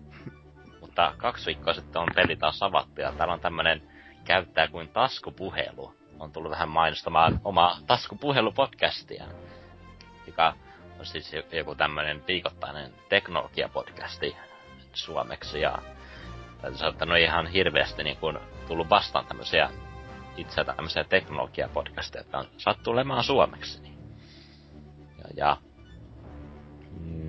[0.80, 3.82] Mutta kaksi viikkoa sitten on peli taas avattu ja täällä on tämmönen
[4.24, 5.94] käyttää kuin taskupuhelu.
[6.18, 9.24] On tullut vähän mainostamaan omaa taskupuhelupodcastia,
[10.28, 10.54] joka
[10.98, 14.36] on siis jo- joku tämmönen viikoittainen teknologiapodcasti
[14.92, 15.78] suomeksi ja
[16.60, 19.70] täytyy sanoa, että no ihan hirveästi niin kun tullut vastaan tämmöisiä
[20.36, 23.82] itse tämmöisiä teknologiapodcasteja, jotka on sattuu olemaan suomeksi.
[23.82, 23.98] Niin.
[25.18, 25.56] Ja, ja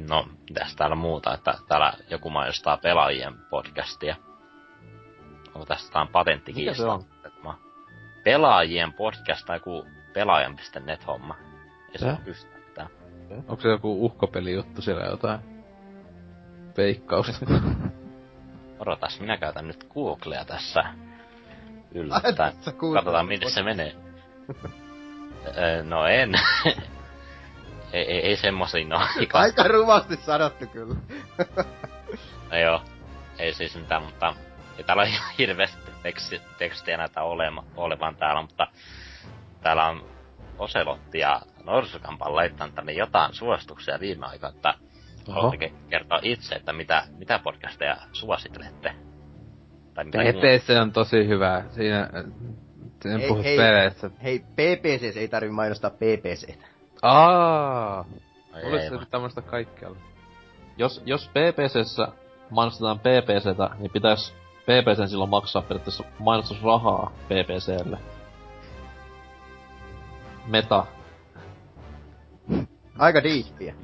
[0.10, 4.16] no, mitäs täällä muuta, että täällä joku mainostaa pelaajien podcastia.
[5.48, 6.62] Onko tästä on patenttikin?
[6.62, 7.06] Mikä se on?
[8.24, 11.36] Pelaajien podcast tai joku pelaajan.net homma.
[11.92, 12.59] Ei se ole yhtään.
[13.32, 15.40] Onko se joku uhkopelijuttu siellä jotain?
[16.78, 17.46] Veikkausta.
[18.80, 20.84] Odotas, minä käytän nyt Googlea tässä
[21.92, 22.54] yllättäen.
[22.94, 23.96] Katsotaan minne se menee.
[25.84, 26.32] No en.
[27.94, 29.38] ei, ei, ei semmosiin oo ikä.
[29.40, 30.96] Aika rumasti sanottu kyllä.
[32.52, 32.82] No joo,
[33.40, 34.34] ei siis mitään, mutta
[34.78, 38.68] ei täällä ole ihan hirveästi teksti, tekstiä näitä olema, olevan täällä, mutta
[39.62, 40.06] täällä on
[40.60, 44.74] Oselotti ja Norsukampan laittanut tänne jotain suosituksia viime aikoina, että
[45.28, 48.96] haluatte kertoa itse, että mitä, mitä podcasteja suosittelette.
[49.94, 50.38] Tai mitä muuta.
[50.40, 51.64] PPC on tosi hyvä.
[51.70, 52.02] Siinä...
[52.02, 52.24] äh,
[53.06, 53.58] En Hei, puhu hei.
[53.58, 54.10] peleistä.
[54.24, 56.66] Hei, PPC ei tarvi mainostaa PPCtä.
[57.02, 58.06] Aa,
[58.56, 59.98] ei se tämmöstä kaikkialla.
[60.78, 62.08] Jos, jos PPCssä
[62.50, 64.34] mainostetaan PPCtä, niin pitäis
[64.64, 67.98] PPCn silloin maksaa periaatteessa mainostusrahaa PPClle.
[70.48, 70.86] Meta.
[73.00, 73.76] Aika diippiä.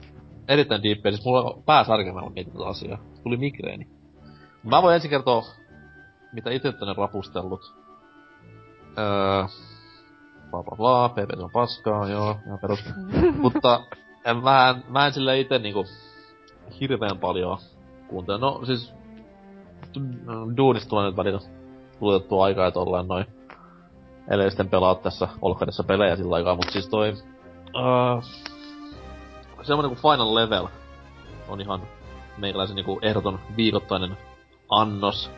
[0.47, 2.97] Erittäin diippiä, siis mulla on pää särkemällä mietin tätä asiaa.
[3.23, 3.87] Tuli migreeni.
[4.63, 5.45] Mä voin ensin kertoa,
[6.33, 7.73] mitä itse tänne rapustellut.
[8.97, 9.43] Öö...
[10.51, 12.85] Bla bla bla, PPC on paskaa, joo, ihan perus.
[13.43, 13.83] Mutta
[14.25, 15.85] en, mä, en, mä en sille itse niinku
[16.79, 17.57] hirveän paljon
[18.07, 18.37] kuuntele.
[18.37, 18.93] No siis,
[19.97, 21.39] du- duunista tulee nyt välillä
[22.01, 23.25] luotettua aikaa, että ollaan noin
[24.27, 27.13] ellei sitten pelaa tässä olkkarissa pelejä sillä aikaa, mut siis toi...
[27.75, 28.23] Uh,
[29.65, 30.67] semmonen kuin Final Level
[31.47, 31.81] on ihan
[32.37, 34.17] meikäläisen niinku ehdoton viikoittainen
[34.69, 35.31] annos.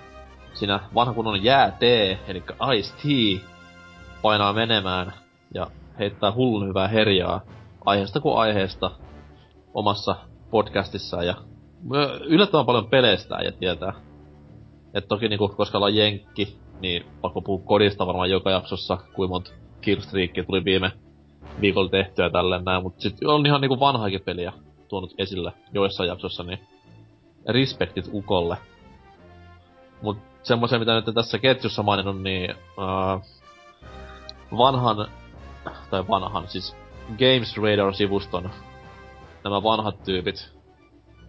[0.53, 2.43] Siinä vanha kunnon jäätee, eli
[2.77, 3.49] Ice Tea,
[4.21, 5.13] painaa menemään
[5.53, 5.67] ja
[5.99, 7.41] heittää hullun hyvää herjaa
[7.85, 8.91] aiheesta kuin aiheesta
[9.73, 10.15] omassa
[10.51, 11.35] podcastissaan ja
[12.25, 13.93] yllättävän paljon peleistä ja tietää.
[14.93, 19.51] Et toki niinku, koska ollaan jenkki, niin pakko puhua kodista varmaan joka jaksossa, kuinka monta
[19.81, 20.91] killstreakia tuli viime
[21.61, 24.53] viikolla tehtyä tälleen näin, mut sit on ihan niinku vanhaakin peliä
[24.87, 26.59] tuonut esille joissain jaksossa, niin
[27.47, 28.57] respektit ukolle.
[30.01, 33.25] Mut semmoisen, mitä nyt tässä ketjussa maininnut, niin uh,
[34.57, 35.07] vanhan,
[35.89, 36.75] tai vanhan, siis
[37.17, 38.49] Games Radar-sivuston
[39.43, 40.51] nämä vanhat tyypit,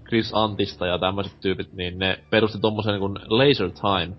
[0.09, 4.17] Chris Antista ja tämmöiset tyypit, niin ne perusti tommosen niin Laser Time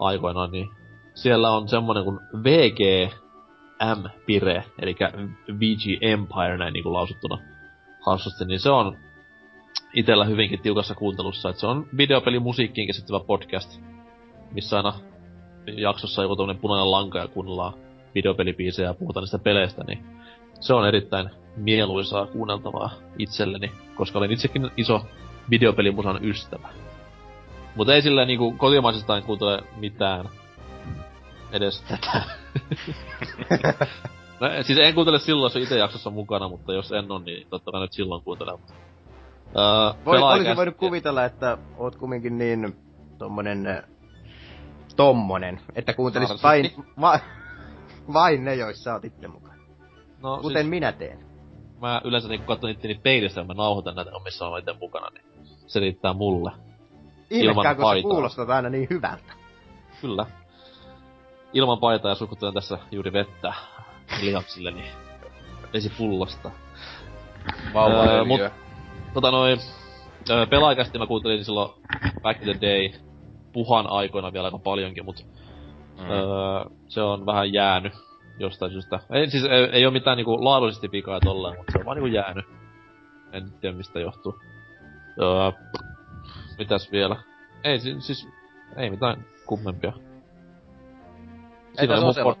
[0.00, 0.68] aikoinaan, niin
[1.14, 3.12] siellä on semmonen kuin VG
[3.96, 4.96] M-pire, eli
[5.48, 7.38] VG Empire näin niinku lausuttuna
[8.06, 8.96] hassusti, niin se on
[9.94, 13.80] itellä hyvinkin tiukassa kuuntelussa, että se on videopelimusiikkiin keskittyvä podcast,
[14.52, 14.92] missä aina
[15.66, 17.74] jaksossa joku tämmönen punainen lanka ja kuunnellaan
[18.14, 20.06] videopelibiisejä ja puhutaan niistä peleistä, niin
[20.60, 25.06] se on erittäin mieluisaa kuunneltavaa itselleni, koska olen itsekin iso
[25.50, 26.68] videopelimusan ystävä.
[27.76, 30.28] Mutta ei silleen niinku kotimaisesta en kuuntele mitään.
[31.56, 32.22] Edes tätä.
[34.40, 37.46] no, siis en kuuntele silloin, jos on itse jaksossa mukana, mutta jos en on, niin
[37.50, 38.54] totta kai nyt silloin kuuntelen.
[38.54, 38.60] Uh,
[40.04, 42.76] Voi, olisi voinut kuvitella, että oot kumminkin niin
[43.18, 43.84] tommonen
[44.96, 46.70] tommonen, että kuuntelisit vain,
[47.00, 47.18] va,
[48.12, 49.58] vain ne, joissa oot itse mukaan.
[50.22, 51.18] No, Kuten siis, minä teen.
[51.80, 55.24] Mä yleensä niin katson itteni peilistä, ja mä nauhoitan näitä omissa on itse mukana, niin
[55.66, 56.52] se riittää mulle.
[57.30, 59.32] Ihmekään, kun se kuulostaa aina niin hyvältä.
[60.00, 60.26] Kyllä.
[61.52, 63.54] Ilman paitaa ja sukuttelen tässä juuri vettä
[64.20, 64.84] lihaksilleni
[65.72, 66.50] vesipullosta.
[67.74, 68.40] Vauva öö, mut,
[69.14, 69.58] tota noin,
[70.30, 71.70] öö, pelaajakästi mä kuuntelin silloin
[72.22, 73.00] back in the day
[73.52, 75.26] puhan aikoina vielä aika paljonkin, mut
[75.98, 76.10] mm.
[76.10, 77.92] öö, se on vähän jäänyt
[78.38, 79.00] jostain syystä.
[79.10, 82.14] Ei, siis ei, ei oo mitään niinku laadullisesti vikaa tolleen, mutta se on vaan niinku
[82.14, 82.44] jäänyt.
[83.32, 84.38] En tiedä mistä johtuu.
[85.22, 85.52] Öö,
[86.58, 87.16] mitäs vielä?
[87.64, 88.28] Ei siis,
[88.76, 89.92] ei mitään kummempia.
[91.78, 92.36] Siinä on mun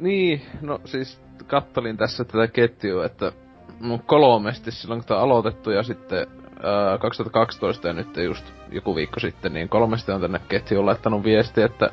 [0.00, 3.32] Niin, no siis kattelin tässä tätä ketjua, että
[3.80, 6.26] no kolmesti silloin kun tämä on aloitettu ja sitten
[6.62, 11.62] ää, 2012 ja nyt just joku viikko sitten, niin kolmesti on tänne ketjuun laittanut viesti,
[11.62, 11.90] että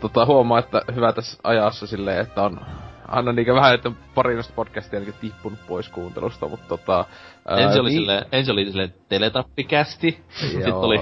[0.00, 2.60] tota, huomaa, että hyvä tässä ajassa silleen, että on
[3.08, 7.04] aina niinkö vähän, että pari noista podcastia ainakin tippunut pois kuuntelusta, mutta tota...
[7.48, 8.00] Ää, ensin oli niin...
[8.00, 11.00] silleen, ensin oli silleen teletappikästi, sitten tuli,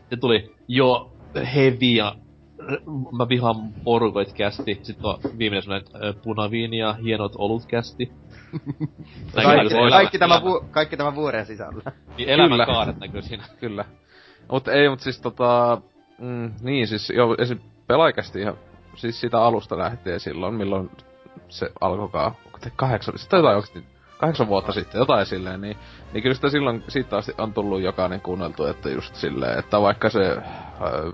[0.00, 1.12] sitten tuli jo
[1.54, 2.14] heavy ja
[3.18, 4.80] mä vihaan porukoit kästi.
[4.82, 8.12] Sitten on viimeinen semmonen punaviini ja hienot olut kästi.
[9.34, 11.92] kaikki, kaikki, tämä vu, kaikki tämä vuoren sisällä.
[12.16, 13.44] Niin elämän kaaret näkyy siinä.
[13.60, 13.84] Kyllä.
[14.50, 15.80] Mut ei, mut siis tota...
[16.18, 17.58] Mm, niin, siis jo esim.
[17.86, 18.54] pelaikästi ihan...
[18.94, 20.90] Siis sitä alusta lähtien silloin, milloin
[21.48, 22.32] se alkoikaan.
[22.76, 23.18] Kahdeksan...
[23.18, 23.84] Sitten jotain oikeesti
[24.22, 25.76] kahdeksan vuotta sitten, jotain silleen, niin,
[26.12, 30.10] niin kyllä sitä silloin, siitä asti on tullut jokainen kuunneltu, että just silleen, että vaikka
[30.10, 30.42] se äh,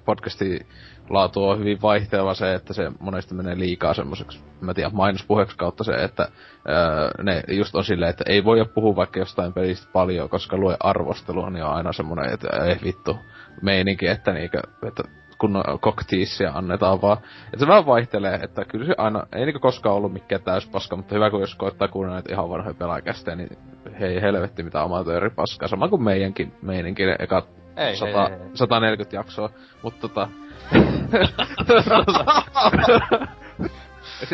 [0.04, 0.66] podcasti
[1.10, 5.84] laatu on hyvin vaihteleva se, että se monesti menee liikaa semmoiseksi, mä tiedän, mainospuheeksi kautta
[5.84, 6.28] se, että
[6.68, 10.76] öö, ne just on silleen, että ei voi puhua vaikka jostain pelistä paljon, koska lue
[10.80, 13.16] arvostelua, niin on aina semmoinen, että ei vittu
[13.62, 15.02] meininki, että niinkö, että
[15.38, 17.18] kun koktiisia annetaan vaan.
[17.44, 21.14] Että se vähän vaihtelee, että kyllä se aina, ei niinku koskaan ollut mikään paska, mutta
[21.14, 23.58] hyvä kun jos koittaa kuunnella näitä ihan vanhoja pelaajakästejä, niin
[24.00, 24.78] hei helvetti mitä
[25.16, 25.68] eri paskaa.
[25.68, 28.56] Sama kuin meidänkin meininki, ne ekat ei, 100, ei, ei, ei.
[28.56, 29.50] 140 jaksoa.
[29.82, 30.28] Mutta tota,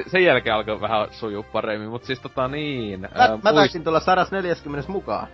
[0.07, 3.01] sen jälkeen alkoi vähän sujuu paremmin, mutta siis tota niin...
[3.01, 3.77] Mä, ää, mä muist...
[3.85, 5.27] tulla 140 mukaan.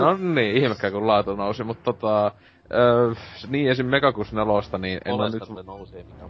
[0.00, 2.32] no niin, ihmekään kun laatu nousi, mutta tota...
[2.74, 3.12] Öö,
[3.48, 3.86] niin esim.
[3.86, 5.66] Megakus 4, niin en ole nyt...
[5.66, 6.28] nousee mikä.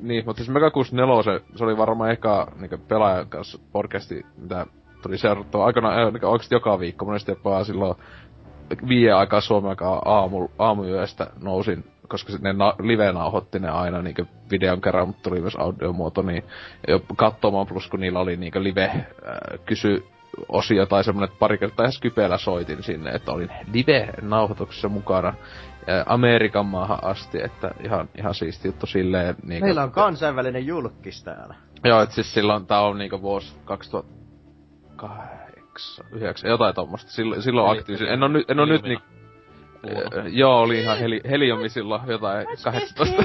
[0.00, 4.66] Niin, mutta siis Megakus 4, se oli varmaan eka niin pelaajan kanssa podcasti, mitä
[5.02, 7.94] tuli seurattua aikana niin oikeesti joka viikko, monesti jopa silloin
[8.88, 14.80] viiden aikaa Suomen aikaa aamu, aamuyöstä nousin koska ne na- live-nauhoitti ne aina niinku videon
[14.80, 16.44] kerran, mutta tuli myös audiomuoto, niin
[17.16, 19.04] katsomaan plus kun niillä oli niinku live äh,
[19.66, 20.04] kysy
[20.48, 25.34] osio tai semmonen, että pari kertaa edes kypeellä soitin sinne, että olin live-nauhoituksessa mukana äh,
[26.06, 29.34] Amerikan maahan asti, että ihan, ihan siisti juttu silleen.
[29.42, 31.54] Niinku, Meillä on kansainvälinen julkis täällä.
[31.84, 37.10] Joo, että siis silloin tää on niinku vuosi 2008, 9, jotain tommoista.
[37.10, 38.14] Silloin, silloin aktiivisesti.
[38.14, 38.82] En oo, nyt, en oo nyt
[39.82, 43.16] niinku Äh, joo, oli ihan heli, heliomi silloin jotain 18,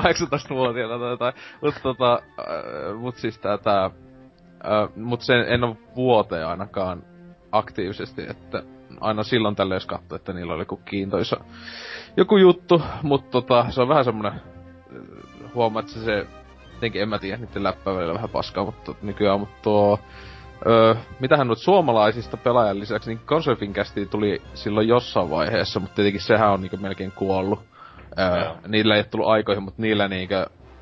[0.00, 1.34] 18-vuotiaana tai jotain.
[1.62, 7.02] Mut tota, äh, mut siis tää, tää äh, mut sen en oo vuoteen ainakaan
[7.52, 8.62] aktiivisesti, että
[9.00, 11.36] aina silloin tälle jos katsoo, että niillä oli joku kiintoisa
[12.16, 14.40] joku juttu, mutta tota, se on vähän semmonen,
[15.54, 16.26] huomaa, että se, se
[16.74, 19.98] jotenkin en mä tiedä, niiden läppää välillä vähän paskaa, mutta nykyään, mutta tuo,
[20.66, 26.52] Öö, mitähän nyt suomalaisista pelaajan lisäksi, niin Consolfinkästi tuli silloin jossain vaiheessa, mutta tietenkin sehän
[26.52, 27.60] on niinku melkein kuollut.
[28.18, 30.34] Öö, niillä ei ole tullut aikoihin, mutta niillä niinku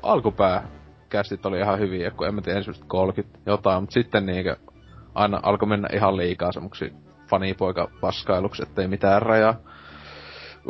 [0.03, 0.67] alkupää
[1.09, 4.73] kästit oli ihan hyviä, kun en mä tiedä ensimmäiset 30 jotain, mutta sitten niinku
[5.15, 6.93] aina alkoi mennä ihan liikaa semmoksi
[7.29, 9.55] fanipoika paskailuksi, ettei mitään rajaa.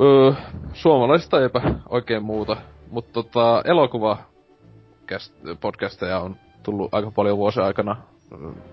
[0.01, 0.33] Öö,
[0.73, 2.57] suomalaisista eipä oikein muuta,
[2.91, 4.17] mutta tota, elokuva
[5.61, 7.95] podcasteja on tullut aika paljon vuosien aikana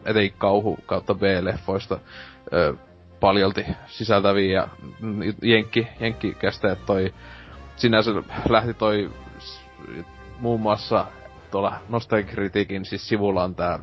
[0.04, 1.98] etenkin kauhu kautta B-leffoista
[2.52, 2.74] ö,
[3.20, 4.68] paljolti sisältäviä ja
[5.42, 7.14] jenkki, jenkkikästeet toi
[7.76, 8.10] sinänsä
[8.48, 9.10] lähti toi
[10.38, 11.06] muun muassa
[11.50, 13.78] tuolla Nostalgikritiikin siis sivulla on tää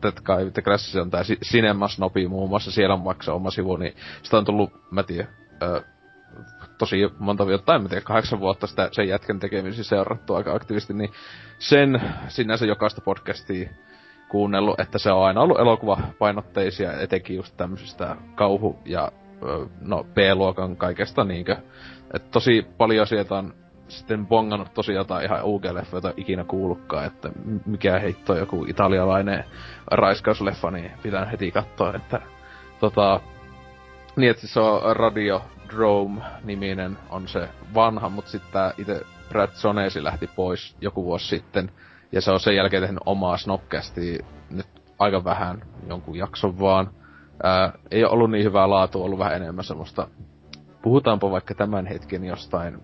[0.00, 3.76] That Guy The Classics on tää Cinema Snopi muun muassa, siellä on maksaa oma sivu,
[3.76, 5.28] niin sitä on tullut, mä tiedän,
[6.78, 10.94] tosi monta vuotta, en mä tiedä, kahdeksan vuotta sitä sen jätkän tekemisiä seurattu aika aktiivisesti,
[10.94, 11.10] niin
[11.58, 13.70] sen sinänsä jokaista podcastia
[14.30, 19.12] kuunnellut, että se on aina ollut elokuvapainotteisia, etenkin just tämmöisistä kauhu- ja
[19.80, 21.56] no B-luokan kaikesta niinkö.
[22.14, 23.54] Et tosi paljon sieltä on
[23.88, 27.30] sitten bongannut tosi jotain ihan UG-leffa, jota ikinä kuullutkaan, että
[27.66, 29.44] mikä heitto joku italialainen
[29.90, 32.20] raiskausleffa, niin pitää heti katsoa, että
[32.80, 33.20] tota,
[34.16, 40.26] Niin, että se on Radio Drome-niminen on se vanha, mutta sitten itse Brad Sonesi lähti
[40.26, 41.72] pois joku vuosi sitten.
[42.12, 44.66] Ja se on sen jälkeen tehnyt omaa Snopcastia nyt
[44.98, 46.90] aika vähän, jonkun jakson vaan.
[47.42, 50.08] Ää, ei ole ollut niin hyvää laatua, ollut vähän enemmän semmoista...
[50.82, 52.78] Puhutaanpa vaikka tämän hetken jostain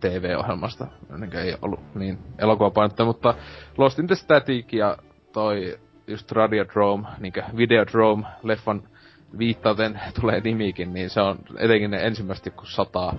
[0.00, 0.86] TV-ohjelmasta,
[1.18, 3.34] niin ei ollut niin elokuvapainottaa, mutta
[3.78, 4.96] Lost in the Static ja
[5.32, 8.82] toi just Radiodrome, niinkö Videodrome, leffan
[9.38, 13.14] viittaten tulee nimikin, niin se on etenkin ne ensimmäistä kun sata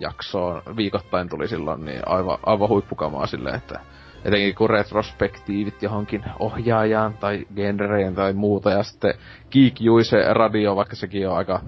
[0.00, 3.80] jaksoa viikoittain tuli silloin, niin aivan, aivan huippukamaa silleen, että
[4.24, 9.14] etenkin kun retrospektiivit johonkin ohjaajaan tai genreen tai muuta, ja sitten
[9.50, 11.60] Geek Juise radio, vaikka sekin on aika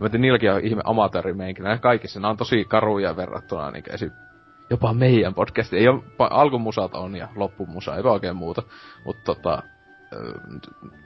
[0.00, 1.62] Mä tiedän, niilläkin on ihme amatöörimeinkin.
[1.62, 4.10] Nämä kaikissa, nämä on tosi karuja verrattuna niin esim.
[4.70, 5.72] jopa meidän podcast.
[5.72, 8.62] Ei ole, alkumusat on ja loppumusa, ei oikein muuta.
[9.04, 9.62] Mutta tota,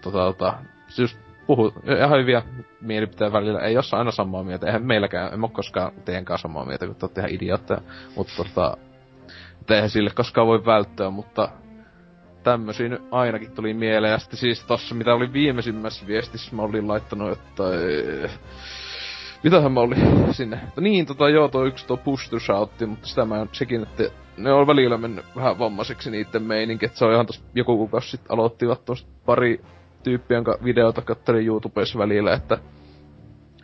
[0.02, 0.54] tota, tota,
[0.98, 2.42] just puhu, ihan hyviä
[2.80, 3.60] mielipiteen välillä.
[3.60, 4.66] Ei ole aina samaa mieltä.
[4.66, 7.80] Eihän meilläkään, en ole koskaan teidän kanssa samaa mieltä, kun te olette ihan idiootteja.
[8.16, 8.76] Mutta tota,
[9.70, 11.48] eihän sille koskaan voi välttyä, mutta
[12.42, 14.12] tämmösiä nyt ainakin tuli mieleen.
[14.12, 17.62] Ja sitten siis tossa, mitä oli viimeisimmässä viestissä, mä olin laittanut, että
[19.44, 20.60] Mitähän mä olin sinne?
[20.80, 24.02] Niin, tota joo, tuo yksi tuo push to shoutti, mutta sitä mä sekin, että
[24.36, 28.10] ne on välillä mennyt vähän vammaiseksi niitten meininki, että se on ihan tossa joku kuukausi
[28.10, 29.60] sitten aloittivat tosta pari
[30.02, 32.58] tyyppiä, jonka videota kattelin YouTubessa välillä, että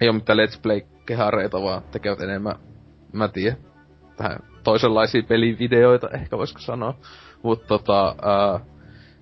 [0.00, 2.56] ei ole mitään Let's Play-kehareita, vaan tekevät enemmän,
[3.12, 3.58] mä tiedän,
[4.16, 6.94] tähän toisenlaisia pelivideoita, ehkä voisiko sanoa.
[7.42, 8.60] Mutta tota, ää,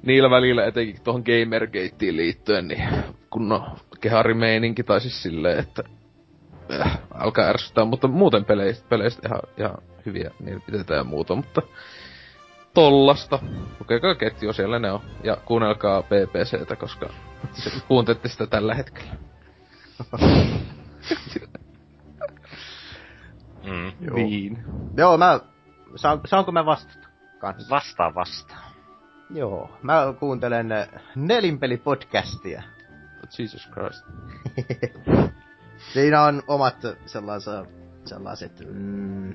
[0.02, 2.88] niillä välillä etenkin tuohon Gamergateen liittyen, niin
[3.30, 3.62] kunnon
[4.00, 5.82] keharimeininki, tai siis silleen, että
[6.80, 11.62] äh, alkaa ärsyttää, mutta muuten peleistä, peleistä ihan, ihan hyviä mielipiteitä ja muuta, mutta
[12.74, 13.38] tollasta.
[13.80, 15.00] Lukekaa ketju, siellä ne on.
[15.24, 17.10] Ja kuunnelkaa BBCtä, koska
[17.88, 19.12] kuuntelette sitä tällä hetkellä.
[23.64, 24.06] Mm.
[24.06, 24.16] Joo.
[24.16, 24.64] Niin.
[24.96, 25.40] Joo, mä...
[25.96, 27.08] Saan, saanko mä vastata?
[27.38, 27.70] Kans?
[27.70, 28.70] Vastaa vastaa.
[29.30, 32.62] Joo, mä kuuntelen äh, Nelinpeli-podcastia.
[33.38, 34.04] Jesus Christ.
[35.92, 37.68] Siinä on omat sellaiset,
[38.04, 39.34] sellaiset mm,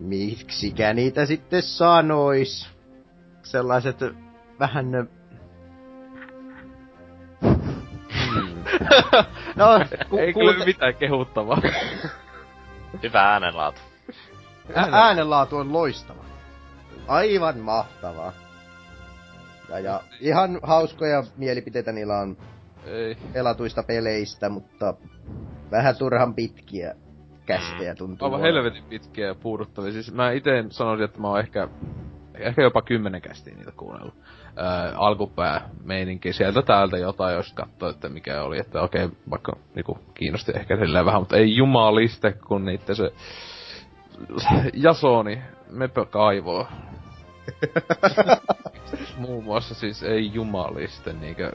[0.00, 2.68] miksikä niitä sitten sanois.
[3.42, 3.96] Sellaiset
[4.60, 4.94] vähän...
[4.94, 5.06] ö,
[9.56, 9.66] No,
[10.10, 11.62] ku, Ei ku, kyllä mitään kehuttavaa.
[13.02, 13.80] Hyvä äänenlaatu.
[14.76, 16.24] ä- äänenlaatu on loistava.
[17.08, 18.32] Aivan mahtavaa.
[19.68, 22.36] Ja, ja ihan hauskoja mielipiteitä niillä on
[22.86, 23.16] Ei.
[23.32, 24.94] pelatuista peleistä, mutta
[25.70, 26.94] vähän turhan pitkiä
[27.46, 28.26] kästejä tuntuu.
[28.26, 29.92] Aivan helvetin pitkiä ja puuduttavia.
[29.92, 31.68] Siis mä ite sanoisin, että mä oon ehkä,
[32.34, 34.14] ehkä jopa kymmenen kästiä niitä kuunnellut.
[34.56, 38.58] Ää, alkupää meininki sieltä täältä jotain, jos katsoo, että mikä oli.
[38.58, 43.12] Että okei, vaikka niinku, kiinnosti ehkä silleen vähän, mutta ei jumaliste, kun niitä se
[44.74, 46.66] Jasoni, mepä kaivoo.
[49.18, 51.52] Muun muassa siis ei jumaliste niinkö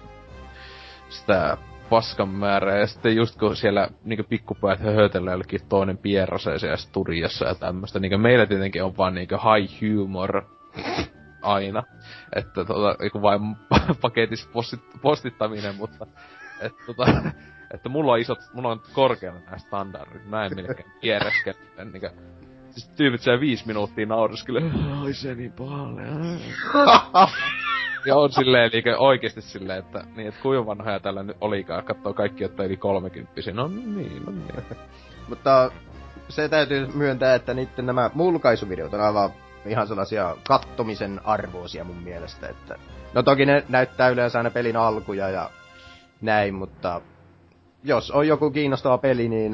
[1.10, 1.58] sitä
[1.90, 2.78] paskan määrää.
[2.78, 8.00] Ja sitten just kun siellä niinku pikkupäät höhötellään jollekin toinen pierraseeseen studiassa ja tämmöstä.
[8.00, 10.44] Niinku meillä tietenkin on vaan niinku high humor
[11.48, 11.84] aina.
[12.36, 13.42] Että tota, niinku vain
[14.02, 16.08] paketissa postit, postittaminen, mutta
[16.62, 17.06] että tota,
[17.74, 20.30] että mulla on isot, mulla on korkealla nämä standardit.
[20.30, 21.58] Mä en millekään piereskele.
[21.78, 22.08] Niinku,
[22.72, 24.62] siis tyypit siellä viisi minuuttia naureskele.
[25.04, 26.02] Ai se niin pahalle.
[28.06, 31.84] Ja on silleen niinku oikeesti silleen, että niin, että kuinka vanhoja tällä nyt olikaan.
[31.84, 34.78] Katsoo kaikki, jotka yli 30 No niin, no niin.
[35.30, 35.72] Mutta
[36.30, 39.30] se täytyy myöntää, että niiden nämä mulkaisuvideot on aivan
[39.68, 42.76] ihan sellaisia kattomisen arvoisia mun mielestä, että...
[43.14, 45.50] No toki ne näyttää yleensä aina pelin alkuja ja
[46.22, 47.02] näin, mutta
[47.84, 49.52] jos on joku kiinnostava peli, niin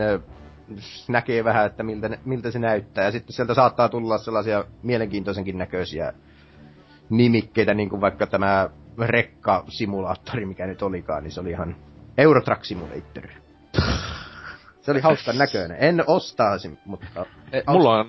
[1.08, 3.06] näkee vähän, että miltä, miltä se näyttää.
[3.06, 6.14] Ja sitten sieltä saattaa tulla sellaisia mielenkiintoisenkin näköisiä
[7.10, 8.70] nimikkeitä, niin kuin vaikka tämä
[9.00, 11.76] rekka-simulaattori, mikä nyt olikaan, niin se oli ihan
[12.18, 13.28] Eurotrack Simulator.
[14.82, 15.78] Se oli hauskan näköinen.
[15.80, 17.26] En ostaisin, mutta...
[17.52, 18.06] E, mulla on.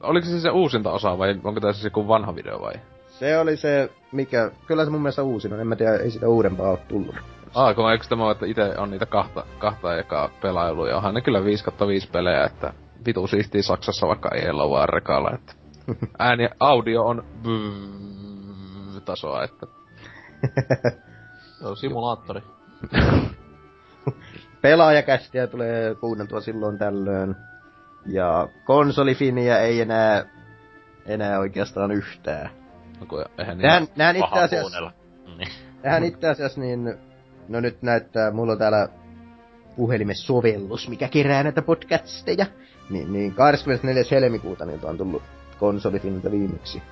[0.00, 2.74] Oliko se se uusinta osa vai onko tässä se joku vanha video vai?
[3.08, 4.50] Se oli se, mikä...
[4.66, 5.60] Kyllä se mun mielestä uusin on.
[5.60, 7.14] En mä tiedä, ei sitä uudempaa ole tullut.
[7.54, 11.20] Aa, kun eikö tämä että itse on niitä kahta, kahta ekaa pelailu, ja onhan ne
[11.20, 12.72] kyllä 5 5 pelejä, että
[13.06, 15.52] vitu siistii Saksassa vaikka ei ole vaan rekalla, että
[16.18, 17.24] ääni, audio on
[19.04, 19.66] tasoa, että
[21.58, 22.42] Se on simulaattori.
[24.62, 27.36] Pelaajakästiä tulee kuunneltua silloin tällöin.
[28.08, 30.24] Ja konsolifiniä ei enää,
[31.06, 32.50] enää oikeastaan yhtään.
[33.00, 34.92] no kun eihän niin, Nehän, nehän itse asiassa, kuunnella.
[35.38, 35.48] Niin.
[35.82, 36.94] nehän itse asiassa niin,
[37.48, 38.88] no nyt näyttää, mulla on täällä
[39.76, 42.46] puhelimessovellus, mikä kerää näitä podcasteja.
[42.90, 44.02] Niin, niin 24.
[44.10, 45.22] helmikuuta niiltä on tullut
[45.58, 46.82] konsolifinilta viimeksi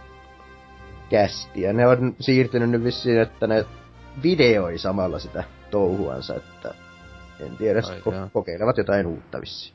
[1.10, 1.62] kästi.
[1.62, 3.64] Ja ne on siirtynyt nyt vissiin, että ne
[4.22, 6.74] videoi samalla sitä touhuansa, että
[7.40, 9.73] en tiedä, ko- kokeilevat jotain uutta vissiin.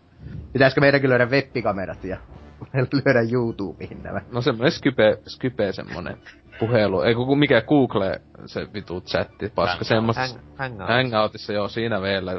[0.54, 2.18] Pitäisikö meidänkin löydä webbikamerat ja
[2.94, 4.22] lyödä YouTubeen nämä?
[4.32, 6.18] No semmonen Skype, Skype semmonen
[6.60, 7.02] puhelu.
[7.02, 9.84] Ei kun mikä Google se vitu chatti, paska.
[9.84, 10.90] Semmoista Hang, hangout.
[10.90, 12.32] Hangoutissa joo, siinä vielä.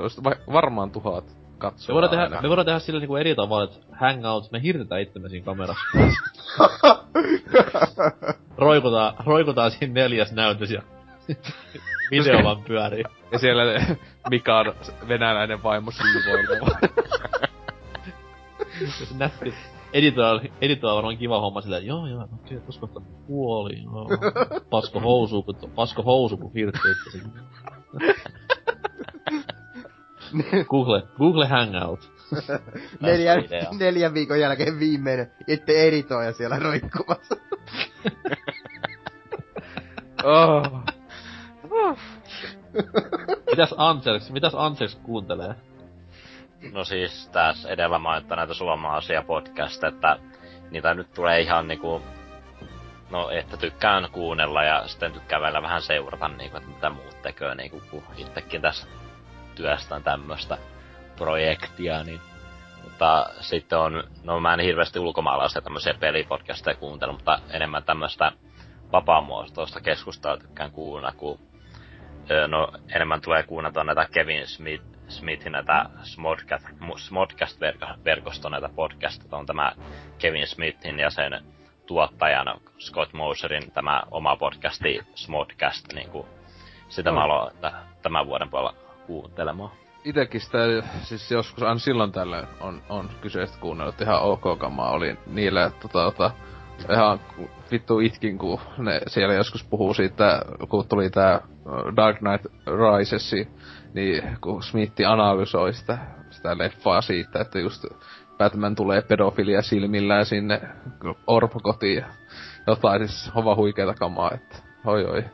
[0.53, 2.41] Varmaan tuhat Me katsoa voidaan, tehdä, aina.
[2.43, 5.85] me voidaan tehdä sillä niinku eri tavalla, että hangout, me hirtetään itsemme siinä kamerassa.
[8.59, 10.83] roikutaan, roikutaan siinä neljäs näytös ja
[12.11, 13.05] video vaan pyörii.
[13.33, 13.63] Ja siellä
[14.31, 14.75] Mika on
[15.09, 16.67] venäläinen vaimo siivoileva.
[19.19, 19.55] Nätti.
[19.93, 24.09] Editoilla, editoilla varmaan kiva homma silleen, joo joo, okei, okay, tos kohta puoli, joo.
[24.71, 27.25] Pasko housu, kun, pasko housu, kun hirtti itsesi.
[30.71, 32.11] Google, Google Hangout.
[33.01, 33.45] Neljän,
[33.79, 37.37] neljän viikon jälkeen viimeinen, ette editoija siellä roikkumassa.
[40.25, 40.85] oh.
[43.51, 45.55] Mitäs Anselks, mitäs Anselks kuuntelee?
[46.73, 50.17] No siis tässä edellä mainittu näitä suomalaisia podcasteja, että
[50.71, 52.03] niitä nyt tulee ihan niinku...
[53.11, 57.55] No, että tykkään kuunnella ja sitten tykkään vielä vähän seurata niinku, että mitä muut tekee
[57.55, 58.87] niinku, kun itsekin tässä
[59.55, 60.59] työstän tämmöstä
[61.17, 62.21] projektia, niin...
[62.85, 68.33] Mutta sitten on, no mä en hirveästi ulkomaalaisia tämmöisiä pelipodcasteja kuuntele, mutta enemmän tämmöstä
[68.93, 71.41] vapaamuotoista keskustelua tykkään kuunnella, kun
[72.49, 79.39] no enemmän tulee kuunnata näitä Kevin Smith, Smithin näitä Smodcast, mu- Smodcast-verkoston näitä podcasteja.
[79.39, 79.73] On tämä
[80.19, 81.45] Kevin Smithin ja sen
[81.87, 86.27] tuottajan Scott Moserin tämä oma podcasti Smodcast, niin kuin,
[86.89, 88.75] sitä mä aloin t- tämän vuoden puolella
[89.07, 89.71] kuuntelemaan.
[90.05, 90.59] Itekin sitä,
[91.03, 95.89] siis joskus aina silloin tällöin on, on kyseistä kuunnellut ihan ok kamaa oli niillä, että
[95.89, 96.31] tota,
[96.93, 97.21] ihan
[97.71, 101.41] vittu itkin, kun ne siellä joskus puhuu siitä, kun tuli tää
[101.97, 103.31] Dark Knight Rises,
[103.95, 105.99] niin kun Smithi analysoi sitä,
[106.31, 107.85] sitä leffaa siitä, että just
[108.39, 110.61] Batman tulee pedofilia silmillään sinne
[111.27, 112.07] orpokotiin ja
[112.67, 115.25] jotain siis hova huikeeta kamaa, että oi oi.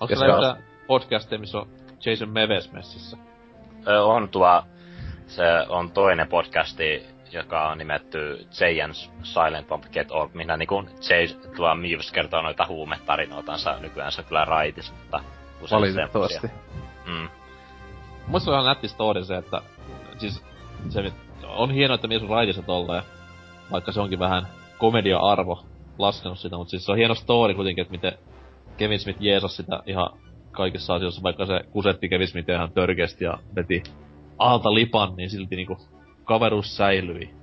[0.00, 1.68] Onko se on- podcasteja, missä on
[2.06, 3.16] Jason Meves messissä?
[4.04, 4.62] On tuo,
[5.26, 11.28] se on toinen podcasti, joka on nimetty Jay's Silent Bomb Get Old, minä niinku Jay,
[11.56, 15.20] tuo Mewes kertoo noita huumetarinoitansa, nykyään se on kyllä raitis, mutta
[15.60, 16.34] usein Valitettavasti.
[16.40, 16.64] semmosia.
[17.06, 17.28] Mm.
[18.26, 19.62] Musta on ihan nätti story se, että
[20.18, 20.42] siis
[20.88, 21.12] se
[21.48, 23.02] on hienoa, että mies on raitissa tolleen,
[23.70, 24.46] vaikka se onkin vähän
[24.78, 25.64] komedia-arvo
[25.98, 28.12] laskenut sitä, mutta siis se on hieno story kuitenkin, että miten
[28.76, 30.10] Kevin Smith jeesasi sitä ihan
[30.52, 33.82] kaikissa asioissa, vaikka se kusetti Kevin Smithia ihan törkeästi ja veti
[34.38, 35.78] alta lipan, niin silti niinku
[36.24, 37.34] kaveruus säilyi.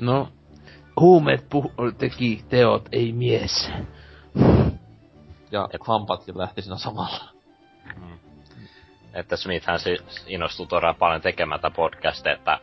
[0.00, 0.28] No,
[1.00, 3.70] huumeet puhu- teki teot, ei mies.
[5.50, 5.86] Ja Et...
[5.86, 7.24] hampaatkin lähti siinä samalla.
[9.16, 12.58] Että Smithhän si- innostui todella paljon tekemään tätä podcastia, että,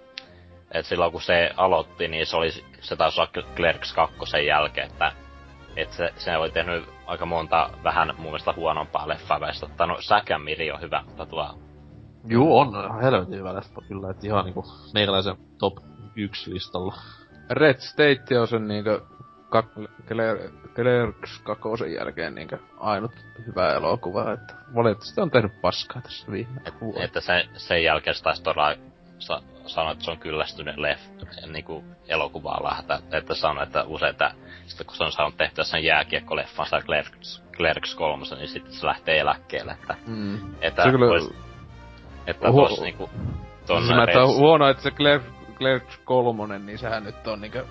[0.72, 2.52] että silloin kun se aloitti, niin se, oli,
[2.82, 5.12] se taisi olla Clerks 2 jälkeen, että,
[5.76, 10.42] että se, se oli tehnyt aika monta vähän mun mielestä huonompaa leffaa, sitten ottanut Säkän
[10.42, 11.60] Miri on hyvä, mutta tuo,
[12.28, 15.78] Juu, on helvetin hyvä leffa kyllä, että ihan niinku meikäläisen top
[16.16, 16.96] 1 listalla.
[17.50, 19.13] Red State on sen Cler-
[20.76, 23.12] Clerks kakosen jälkeen niinkö ainut
[23.48, 27.04] hyvä elokuva, että valitettavasti on tehnyt paskaa tässä viime vuonna.
[27.04, 28.76] että sen, sen jälkeen se taisi todella
[29.20, 31.02] sa- sanoa, että se on kyllästynyt leff,
[31.48, 34.32] niinku elokuvalla, että, että sanoi, että usein, että
[34.66, 39.20] sitten kun se on saanut tehtyä sen jääkiekkoleffansa Clerks, Clerks 3, niin sitten se lähtee
[39.20, 40.40] eläkkeelle, että, Mm.
[40.62, 41.34] että Se kyllä- vois,
[42.28, 43.10] että Huo- tos niinku,
[43.68, 45.26] ton Red- on huono, että se Clerks,
[45.58, 47.66] Clerks kolmonen, niin sehän nyt on niinkö...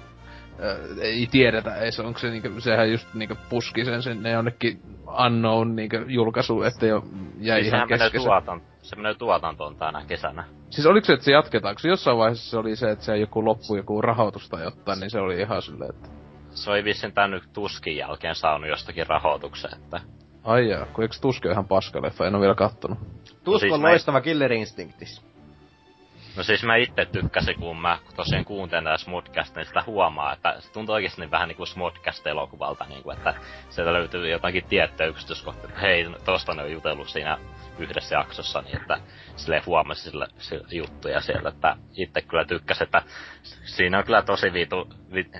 [0.60, 4.80] Äh, ei tiedetä edes, onko se niinkö, sehän just niinkö puski sen sinne jonnekin
[5.26, 7.04] unknown niinkö julkaisu, että jo
[7.38, 8.22] jäi Siis ihan kesken.
[8.22, 10.44] tuotan, se menee tuotantoon tänä kesänä.
[10.70, 11.76] Siis oliko se, että se jatketaan?
[11.82, 15.10] Kun jossain vaiheessa se oli se, että se joku loppu joku rahoitus tai jotain, niin
[15.10, 16.08] se oli ihan silleen, että...
[16.50, 20.00] Se oli vissiin tän nyt tuskin jälkeen saanut jostakin rahoituksen, että
[20.44, 22.98] Ai jaa, kun eikö Tuski ihan paskaleffa, en oo vielä kattonut.
[23.58, 25.31] Siis on mä- loistava Killer Instinctis.
[26.36, 30.60] No siis mä itse tykkäsin, kun mä tosiaan kuuntelen tätä Smodcast, niin sitä huomaa, että
[30.60, 33.34] se tuntuu oikeesti niin vähän niinku Smodcast-elokuvalta, niinku, että
[33.70, 37.38] sieltä löytyy jotakin tiettyä yksityiskohtia, että hei, tosta ne on jutellut siinä
[37.78, 39.00] yhdessä jaksossa, niin että
[39.36, 40.28] sille huomasi sille,
[40.70, 43.02] juttuja sieltä, että itse kyllä tykkäsin, että
[43.64, 45.30] siinä on kyllä tosi vitu, vi,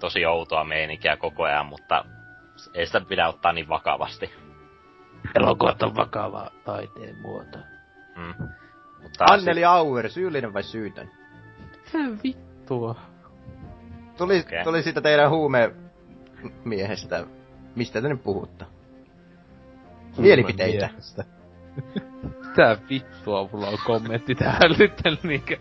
[0.00, 2.04] tosi outoa meininkiä koko ajan, mutta
[2.74, 4.34] ei sitä pidä ottaa niin vakavasti.
[5.34, 7.58] Elokuvat on vakava taiteen muoto.
[8.16, 8.61] Mm.
[9.02, 11.10] Mutta Anneli Auer, syyllinen vai syytön?
[11.92, 12.96] Mitä vittua?
[14.18, 14.64] Tuli, Okei.
[14.64, 15.74] tuli siitä teidän huume
[16.64, 17.26] miehestä.
[17.76, 18.64] Mistä te nyt puhutte?
[20.18, 20.88] Mielipiteitä.
[22.48, 25.56] Mitä vittua mulla on kommentti tähän nyt niinkö?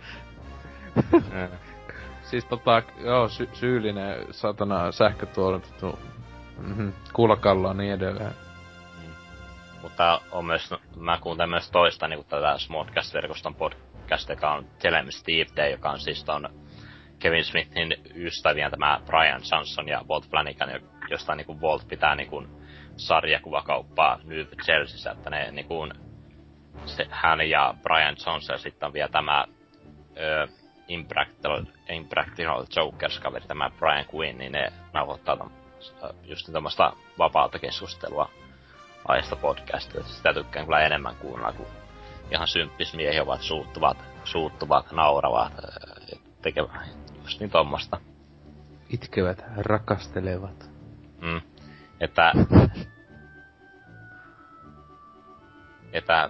[2.23, 5.99] siis tota, joo, sy- syyllinen satana sähkötuotanto,
[6.57, 8.31] mm-hmm, kulkalla ja niin edelleen.
[9.81, 15.11] Mutta on myös, mä kuuntelen myös toista niin tätä Smodcast-verkoston podcast, joka on Tell Me
[15.11, 16.49] Steve Day, joka on siis ton
[17.19, 22.29] Kevin Smithin ystäviä tämä Brian Johnson ja Walt Flanagan, jo- josta niin Walt pitää niin
[22.29, 22.47] kuin
[22.95, 25.93] sarjakuvakauppaa New Chelseassa, että ne niin kuin,
[26.85, 29.45] se, hän ja Brian Johnson ja sitten on vielä tämä
[30.17, 30.47] ö,
[30.87, 35.49] Impractical, Impractical Jokers-kaveri, tämä Brian Quinn, niin ne nauhoittaa
[36.23, 38.29] just tämmöistä vapaata keskustelua
[39.05, 40.03] aiheesta podcastia.
[40.03, 41.67] Sitä tykkään kyllä enemmän kuunnella, kun
[42.31, 46.71] ihan symppismiehiä ovat suuttuvat, suuttuvat, nauravat, ää, tekevät
[47.23, 47.97] just niin tommosta.
[48.89, 50.69] Itkevät, rakastelevat.
[51.21, 51.41] Mm.
[51.99, 52.33] Että,
[55.93, 56.29] että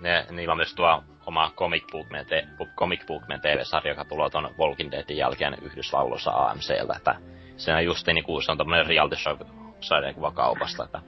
[0.00, 4.54] ne, niillä on myös tuo oma Comic Bookman, te, Comic Bookman TV-sarja, joka tulee ton
[4.58, 7.14] Walking Deadin jälkeen Yhdysvalloissa AMCltä, että
[7.56, 9.38] se on just niin kuin se on tämmönen reality show
[9.80, 11.00] sarjakuva kaupasta, että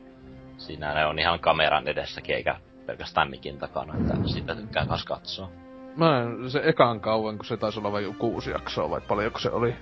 [0.63, 5.51] siinä ne on ihan kameran edessäkin, eikä pelkästään mikin takana, että sitä tykkää kas katsoa.
[5.97, 9.51] Mä en, se ekan kauan, kun se taisi olla vain kuusi jaksoa, vai paljonko se
[9.51, 9.75] oli?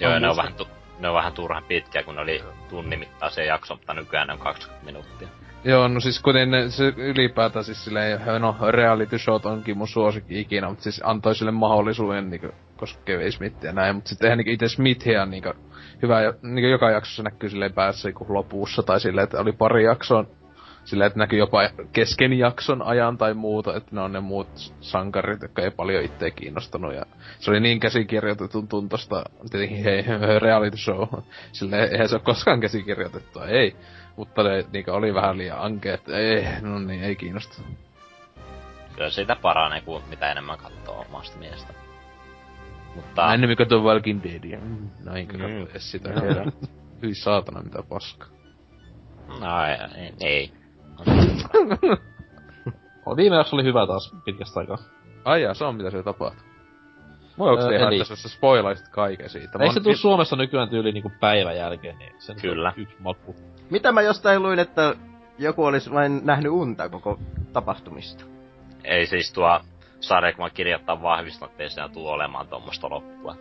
[0.00, 0.68] Joo, On ne on, vähän, tu-
[0.98, 4.38] ne on vähän turhan pitkiä, kun ne oli tunnin mittaisia jakso, mutta nykyään ne on
[4.38, 5.28] 20 minuuttia.
[5.64, 10.40] Joo, no siis kuten ne, se ylipäätään siis silleen, no reality showt onkin mun suosikki
[10.40, 14.38] ikinä, mutta siis antoi sille mahdollisuuden niinku, koska Kevin Smith ja näin, mutta sitten eihän
[14.38, 15.52] niinku itse Smithia niinku,
[16.02, 20.24] hyvä, niinku joka jaksossa näkyy silleen päässä niinku lopussa, tai silleen, että oli pari jaksoa,
[20.84, 21.58] silleen, että näkyy jopa
[21.92, 24.48] kesken jakson ajan tai muuta, että ne on ne muut
[24.80, 27.02] sankarit, jotka ei paljon itseä kiinnostanut, ja
[27.38, 30.04] se oli niin käsikirjoitetun tuntosta, tietenkin hei,
[30.42, 31.08] reality show,
[31.52, 33.76] silleen, eihän se ole koskaan käsikirjoitettua, ei.
[34.16, 37.62] Mutta ne niinku oli vähän liian ankeet, ei, no niin, ei kiinnosta.
[38.94, 41.77] Kyllä siitä paranee, kun mitä enemmän katsoo omasta mielestä.
[42.98, 43.22] Mutta...
[43.26, 44.58] Mä ennemmin katson Walking Deadia.
[44.60, 45.42] Mm, no enkä Mm.
[45.42, 46.10] katso edes sitä.
[47.02, 48.26] Hyi saatana, mitä paska.
[49.40, 50.52] No ei, ei, ei.
[53.06, 54.78] Oh, viime jakso oli hyvä taas pitkästä aikaa.
[55.24, 56.44] Ai jaa, se on mitä se tapahtuu.
[57.36, 59.58] Mua onks Öö, ihan, että sä spoilaisit kaiken siitä?
[59.60, 62.72] Eikö se tuu Suomessa nykyään tyyli niinku päivän jälkeen, niin sen Kyllä.
[62.76, 63.36] yksi maku.
[63.70, 64.94] Mitä mä jostain luin, että
[65.38, 67.18] joku olisi vain nähnyt unta koko
[67.52, 68.24] tapahtumista?
[68.84, 69.60] ei siis tuo
[70.00, 73.36] sarjakuva kirjoittaa vahvistunut, että ei siinä tule olemaan tuommoista loppua.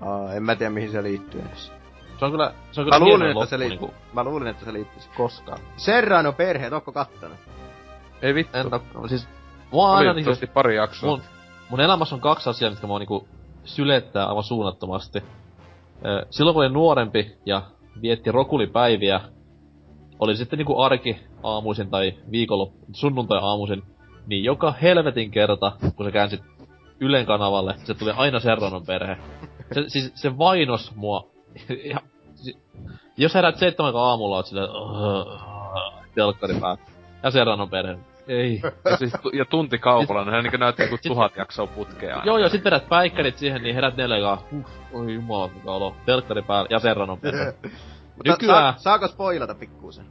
[0.00, 1.72] Aa, en mä tiedä mihin se liittyy edes.
[2.18, 4.24] Se on kyllä, se on Mä kyllä luulin, hienoin että loppu se li- niinku Mä
[4.24, 5.10] luulin, että se liittyisi.
[5.16, 5.58] koskaan.
[5.76, 7.38] Serrano perheet, ootko kattonut?
[8.22, 8.58] Ei vittu.
[8.58, 9.28] En oo, siis
[9.72, 11.10] mua on aina niinku, pari jaksoa.
[11.10, 11.22] mun,
[11.70, 13.28] mun elämässä on kaksi asiaa, mitkä mua niinku
[13.64, 15.22] sylettää aivan suunnattomasti.
[16.30, 17.62] Silloin kun olin nuorempi ja
[18.02, 19.20] vietti rokulipäiviä,
[20.18, 23.82] oli sitten niinku arki aamuisin tai viikonloppu, sunnuntai aamuisin,
[24.26, 26.40] niin joka helvetin kerta, kun sä käänsit
[27.00, 29.16] Ylen kanavalle, se tuli aina Serranon perhe.
[29.74, 31.30] Se, siis se vainos mua.
[31.90, 31.98] ja,
[32.34, 32.56] si,
[33.16, 34.68] jos herät seitsemän aamulla, oot silleen,
[36.14, 36.54] telkkari.
[37.22, 37.98] Ja Serranon perhe.
[38.28, 38.60] Ei.
[38.90, 42.14] Ja, siis, ja tunti kaupalla, ne niinku näyttää kuin tuhat jaksoa putkea.
[42.14, 42.26] aina.
[42.26, 45.96] Joo, joo, sit vedät päikkärit siihen, niin herät neljä huh, oi jumala, mikä olo.
[46.06, 47.54] Telkkari päällä ja Serranon perhe.
[48.16, 50.06] Mutta Nykyään- Saa, saako spoilata pikkuusen?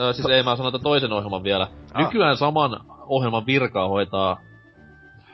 [0.00, 1.66] Ö, siis ei, mä sanon toisen ohjelman vielä.
[1.94, 2.04] Ah.
[2.04, 4.40] Nykyään saman ohjelman virkaa hoitaa...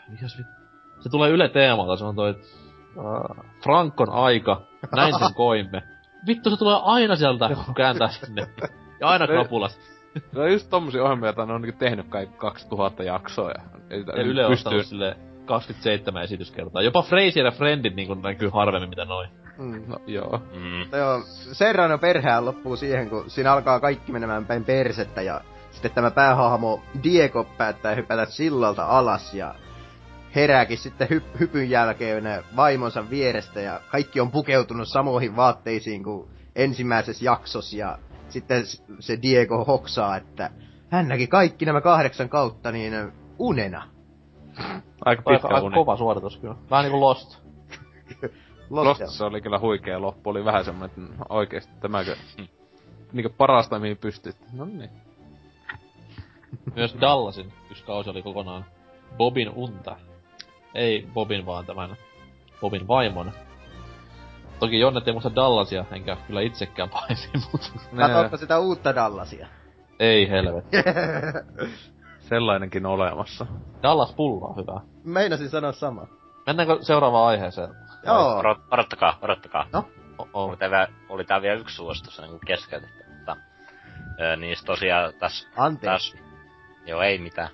[0.09, 0.43] Mikäs.
[1.01, 2.35] Se tulee Yle Teemalta, se on toi...
[2.97, 4.63] Uh, Frankon aika,
[4.97, 5.83] näin sen koimme.
[6.27, 8.47] Vittu, se tulee aina sieltä, kun kääntää sinne.
[9.01, 9.81] Ja aina krapulasta.
[10.35, 13.51] Se on just tommosia ohjelmia, joita ne on niinku tehnyt kaikki 2000 jaksoa.
[13.51, 16.83] Ja, ei, Ja Yle on ostanut sille 27 esityskertaa.
[16.83, 19.29] Jopa Frasier ja Friendit niin näkyy harvemmin mitä noin.
[19.59, 19.85] Mm.
[19.87, 20.43] No, joo.
[20.55, 20.99] Mm.
[20.99, 21.21] Joo,
[21.53, 25.41] Serrano perhehän loppuu siihen, kun siinä alkaa kaikki menemään päin persettä ja
[25.75, 29.55] sitten tämä päähahmo Diego päättää hypätä sillalta alas ja
[30.35, 32.25] herääkin sitten hy- hypyn jälkeen
[32.57, 38.63] vaimonsa vierestä ja kaikki on pukeutunut samoihin vaatteisiin kuin ensimmäisessä jaksossa ja sitten
[39.01, 40.51] se Diego hoksaa, että
[40.91, 43.89] hän näki kaikki nämä kahdeksan kautta niin unena.
[44.59, 45.75] Aika Aika, pitkä aika uni.
[45.75, 46.55] kova suoritus kyllä.
[46.71, 47.39] Vähän niinku Lost.
[48.71, 52.17] Lost, Lostissa oli kyllä huikea loppu, oli vähän semmonen, että no, oikeesti tämäkö...
[53.13, 54.37] Niinku parasta mihin pystyt.
[54.53, 54.91] No niin.
[56.77, 58.65] Myös Dallasin yksi kausi oli kokonaan
[59.17, 59.97] Bobin unta.
[60.75, 61.97] Ei Bobin vaan tämän
[62.61, 63.33] Bobin vaimon.
[64.61, 69.47] Toki Jonnet ei muista Dallasia, enkä kyllä itsekään paisi, mutta Katsoitko sitä uutta Dallasia?
[70.01, 70.65] ei helvet.
[72.31, 73.47] sellainenkin olemassa.
[73.83, 74.81] Dallas Pullo on hyvä.
[75.05, 76.07] Meinasin sanoa sama.
[76.47, 77.69] Mennäänkö seuraavaan aiheeseen?
[78.07, 78.39] Joo.
[78.39, 79.67] Odot, odottakaa, odottakaa.
[79.73, 79.89] No?
[80.19, 83.05] Oh, Oli tää, vielä- oli tää vielä yksi suositus, niin keskeytitte.
[83.17, 83.37] Mutta,
[84.21, 85.49] ö, tosiaan tässä...
[85.57, 86.13] Anteeksi.
[86.13, 86.24] Täs,
[86.87, 87.49] joo, ei mitään.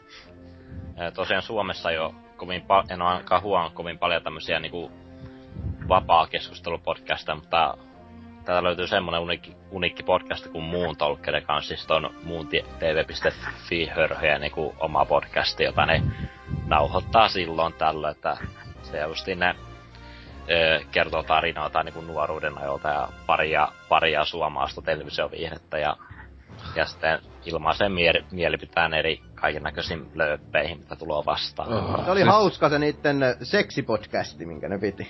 [1.15, 4.93] Tosiaan Suomessa jo kovin pa- en ole ainakaan huomannut kovin paljon tämmösiä niinku
[5.89, 7.77] vapaa keskustelupodcasteja, mutta
[8.45, 10.97] täältä löytyy semmonen uniikki, uniikki podcast kuin Muun
[11.35, 16.03] joka on siis ton muuntv.fi hörhöjä niinku oma podcasti, jota ne
[16.67, 18.37] nauhoittaa silloin tällöin, että
[18.83, 19.55] se justiin ne
[20.51, 25.97] ö, kertoo tarinoita niin kuin nuoruuden ajoilta ja paria, paria suomalaista televisioviihdettä ja,
[26.75, 31.73] ja sitten ilmaisee mieli, mielipitään eri kaiken näköisiin lööppeihin, mitä tulee vastaan.
[31.73, 32.05] Oh.
[32.05, 35.09] Se oli hauska se niitten äh, seksipodcasti, minkä ne piti.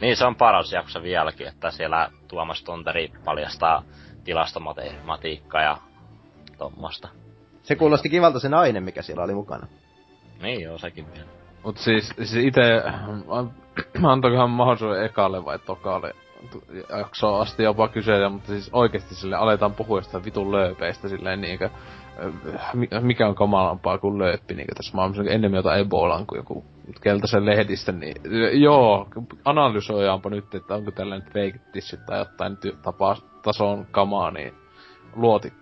[0.00, 3.82] Niin se on paras jakso vieläkin, että siellä Tuomas Tonteri paljastaa
[4.24, 5.76] tilastomatematiikkaa ja
[6.58, 7.08] tommosta.
[7.62, 9.66] Se kuulosti kivalta se nainen, mikä siellä oli mukana.
[10.42, 11.28] Niin joo, sekin vielä.
[11.64, 12.82] Mut siis, siis ite,
[13.28, 13.54] an-
[14.12, 16.14] antoikohan mahdollisuuden ekalle vai tokalle
[16.98, 21.64] jaksoa asti jopa kysellä, mutta siis oikeesti sille aletaan puhua jostain vitun lööpeistä silleen niinkö,
[22.54, 26.64] äh, mi- mikä on kamalampaa kuin lööppi niinkö tässä maailmassa, enemmän jotain ebolan kuin joku
[27.02, 28.16] keltaisen lehdistä, niin
[28.62, 29.08] joo,
[29.44, 34.54] analysoijaanpa nyt, että onko tällä nyt fake tissit tai jotain ty- tapaa tason kamaa, niin
[35.16, 35.52] luoti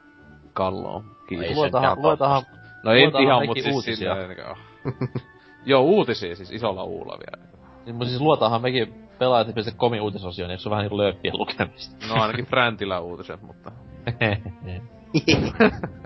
[0.53, 1.05] kalloon.
[1.29, 1.61] Kiitos.
[1.61, 2.43] Sentään luetahan,
[2.85, 4.15] No ei ihan, mutta siis uutisia.
[4.15, 5.19] silleen, niinku,
[5.67, 7.49] Joo, uutisia siis isolla uulla vielä.
[7.87, 12.07] niin, mutta siis luotaanhan mekin pelaajat.comin uutisosioon, niin se on vähän niinku lööppien lukemista.
[12.09, 13.73] No ainakin Fräntilä uutiset, mutta...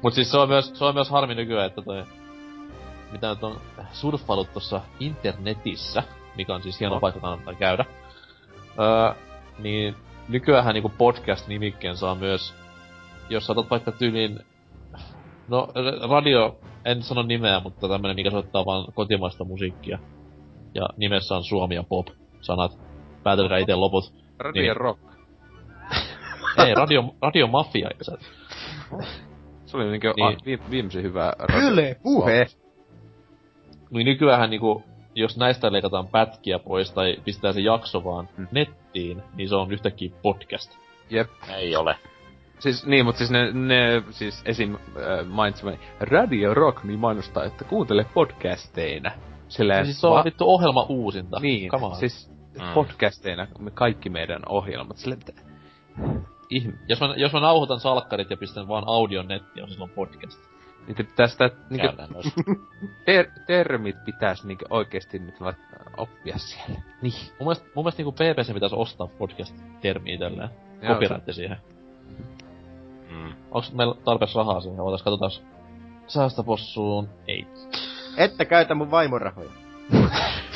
[0.02, 2.04] Mut siis se on myös, se on myös harmi nykyään, että toi,
[3.12, 3.60] mitä nyt on
[3.92, 6.02] surffailut tuossa internetissä,
[6.36, 7.00] mikä on siis hieno No.
[7.00, 7.84] paikka kannattaa käydä.
[8.78, 9.14] Öö,
[9.58, 9.94] niin
[10.28, 12.54] nykyään niinku podcast-nimikkeen saa myös,
[13.30, 14.38] jos saatat vaikka tyyliin,
[15.48, 15.68] no
[16.10, 19.98] radio, en sano nimeä, mutta tämmönen, mikä soittaa vaan kotimaista musiikkia.
[20.74, 22.06] Ja nimessä on Suomi ja pop
[22.40, 22.87] sanat.
[23.28, 24.12] Päätelkää itse loput.
[24.38, 24.76] Radio Niin.
[24.76, 25.00] Rock.
[26.66, 27.88] Ei, radio, radio Mafia?
[29.66, 30.38] Se oli niinkö Niin.
[30.46, 31.68] vi, viimeisen hyvä radio.
[31.68, 32.46] Yle puhe!
[33.90, 34.82] Niin nykyään niinku,
[35.14, 38.46] jos näistä leikataan pätkiä pois tai pistää se jakso vaan Mm.
[38.50, 40.76] nettiin, niin se on yhtäkkiä podcast.
[41.10, 41.28] Jep.
[41.56, 41.96] Ei ole.
[42.58, 44.74] Siis niin, mutta siis ne, ne siis esim.
[44.74, 49.10] Äh, mainitsemani Radio Rock niin mainostaa, että kuuntele podcasteina.
[49.48, 51.40] Silleen, siis se on va- vittu ohjelma uusinta.
[51.40, 51.96] Niin, Come on.
[51.96, 52.74] siis Mm.
[52.74, 54.96] podcasteina me kaikki meidän ohjelmat.
[54.96, 55.42] Silleen, mitä?
[56.50, 56.72] Ihme.
[56.88, 60.40] Jos mä, jos mä nauhoitan salkkarit ja pistän vaan audion nettiin, on silloin podcast.
[60.86, 62.30] Niitä pitää sitä, niinkö, Käytännössä.
[63.06, 65.34] ter, termit pitäis niinkö oikeesti nyt
[65.96, 66.80] oppia siellä.
[67.02, 67.12] Niin.
[67.12, 70.50] Mun mielestä, mun mielestä niinku PPC pitäisi ostaa podcast-termi itselleen.
[70.82, 71.56] Joo, Copyright siihen.
[73.10, 73.32] Mm.
[73.50, 74.80] Onks meillä tarpeeksi rahaa siihen?
[74.80, 75.30] Ootas, katsotaan.
[76.06, 77.08] Säästöpossuun.
[77.28, 77.46] Ei.
[78.16, 79.50] Että käytä mun vaimorahoja.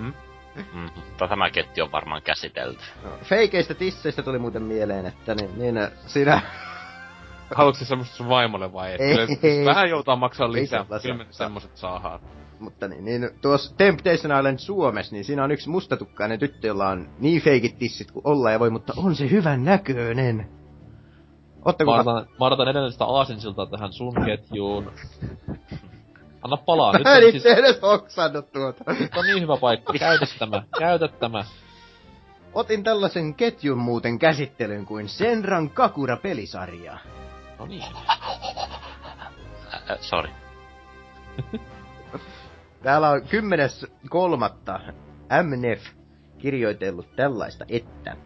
[0.00, 0.90] Mm.
[0.96, 2.80] Mutta tämä ketju on varmaan käsitelty.
[3.22, 6.40] Feikeistä tisseistä tuli muuten mieleen, että niin, niin äh, siinä...
[7.54, 9.00] Haluatko se semmoista sun vaimolle vai et?
[9.00, 9.14] Ei.
[9.14, 12.20] Kyllä, siis vähän joutaa maksaa lisää, kyllä me semmoset saadaan.
[12.60, 17.08] Mutta niin, niin tuossa Temptation Island Suomessa, niin siinä on yksi mustatukkainen tyttö, jolla on
[17.18, 20.48] niin feikit tissit kuin olla ja voi, mutta on se hyvän näköinen.
[21.64, 24.92] Ootteko Mä kat- odotan, mä odotan edelleen sitä aasinsiltaa tähän sun ketjuun.
[26.42, 26.92] Anna palaa.
[26.92, 28.84] Nyt Mä on, en siis, itse edes hoksannut tuota.
[29.00, 29.92] nyt on niin hyvä paikka.
[29.92, 30.62] Käytä tämä.
[30.78, 31.44] Käytä tämä.
[32.52, 36.98] Otin tällaisen ketjun muuten käsittelyyn kuin Senran Kakura-pelisarja.
[37.58, 37.84] No niin.
[40.00, 40.30] Sorry.
[42.82, 44.92] Täällä on 10.3.
[45.42, 45.80] MNEF
[46.38, 48.16] kirjoitellut tällaista, että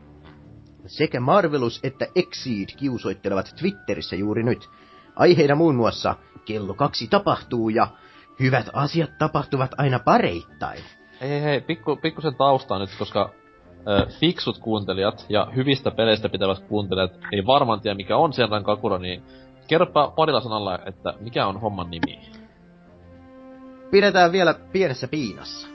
[0.86, 4.70] sekä Marvelous että Exceed kiusoittelevat Twitterissä juuri nyt.
[5.17, 7.86] Aiheina muun muassa kello kaksi tapahtuu ja
[8.41, 10.81] hyvät asiat tapahtuvat aina pareittain.
[11.21, 13.31] Hei hei pikku, pikkusen taustaa nyt, koska
[13.89, 18.99] ö, fiksut kuuntelijat ja hyvistä peleistä pitävät kuuntelijat ei varmaan tiedä mikä on Senran Kakura,
[18.99, 19.23] niin
[19.69, 22.21] kerropa parilla sanalla, että mikä on homman nimi.
[23.91, 25.69] Pidetään vielä pienessä piinassa.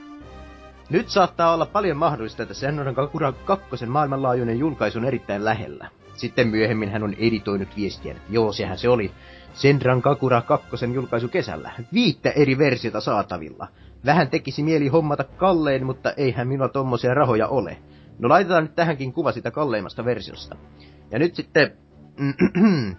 [0.89, 5.89] Nyt saattaa olla paljon mahdollista, että Senran Kakura 2 maailmanlaajuinen julkaisu on erittäin lähellä.
[6.19, 9.11] Sitten myöhemmin hän on editoinut viestiä, että joo, sehän se oli.
[9.53, 11.71] Senran Kakura 2 julkaisu kesällä.
[11.93, 13.67] Viittä eri versiota saatavilla.
[14.05, 17.77] Vähän tekisi mieli hommata kalleen, mutta eihän minulla tommosia rahoja ole.
[18.19, 20.55] No laitetaan nyt tähänkin kuva sitä kalleimmasta versiosta.
[21.11, 21.77] Ja nyt sitten,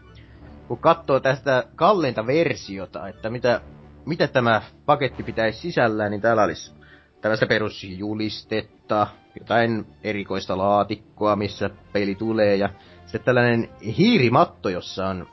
[0.69, 3.61] kun katsoo tästä kalleinta versiota, että mitä,
[4.07, 6.73] mitä tämä paketti pitäisi sisällään, niin täällä olisi
[7.21, 9.07] tällaista perusjulistetta,
[9.39, 12.69] jotain erikoista laatikkoa, missä peli tulee, ja
[13.11, 15.29] sitten tällainen hiirimatto, jossa on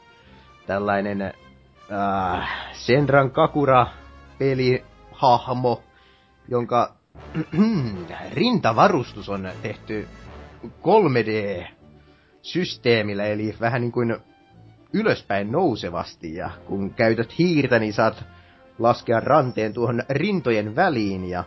[0.67, 1.33] tällainen äh,
[2.73, 3.87] Senran Kakura
[4.39, 5.83] pelihahmo,
[6.47, 6.95] jonka
[8.33, 10.07] rintavarustus on tehty
[10.65, 14.17] 3D-systeemillä, eli vähän niin kuin
[14.93, 18.23] ylöspäin nousevasti, ja kun käytät hiirtä, niin saat
[18.79, 21.43] laskea ranteen tuohon rintojen väliin, ja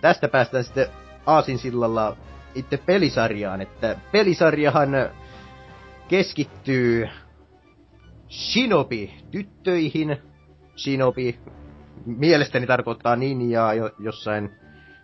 [0.00, 0.86] tästä päästään sitten
[1.26, 2.16] Aasinsillalla
[2.54, 4.90] itse pelisarjaan, että pelisarjahan
[6.10, 7.08] keskittyy
[8.30, 10.16] Shinobi-tyttöihin.
[10.76, 11.38] Shinobi
[12.06, 14.50] mielestäni tarkoittaa ninjaa jo, jossain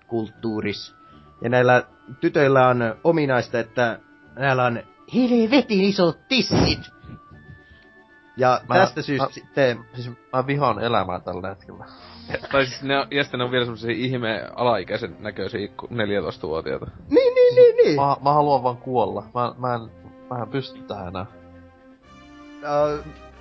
[0.07, 0.95] kulttuuris.
[1.43, 1.83] Ja näillä
[2.21, 3.99] tytöillä on ominaista, että
[4.37, 4.83] näillä on
[5.15, 6.81] helvetin isot tissit.
[8.37, 9.79] Ja Mä- tästä syystä mä- sitten...
[9.95, 11.85] Siis mä vihaan elämää tällä hetkellä.
[12.53, 16.87] Tai siis ne on, ja sitten ne on vielä semmosia ihme alaikäisen näköisiä ku- 14-vuotiaita.
[17.11, 17.97] Niin, niin, niin, niin.
[17.97, 19.23] Mä, mä haluan vaan kuolla.
[19.35, 21.27] Mä, mä en, mä en pysty tähän enää.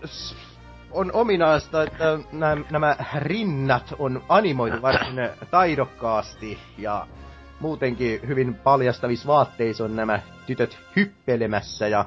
[0.06, 0.36] S-
[0.92, 5.16] on ominaista, että nämä, nämä rinnat on animoitu varsin
[5.52, 7.08] taidokkaasti ja
[7.60, 12.06] muutenkin hyvin paljastavissa vaatteissa on nämä tytöt hyppelemässä ja,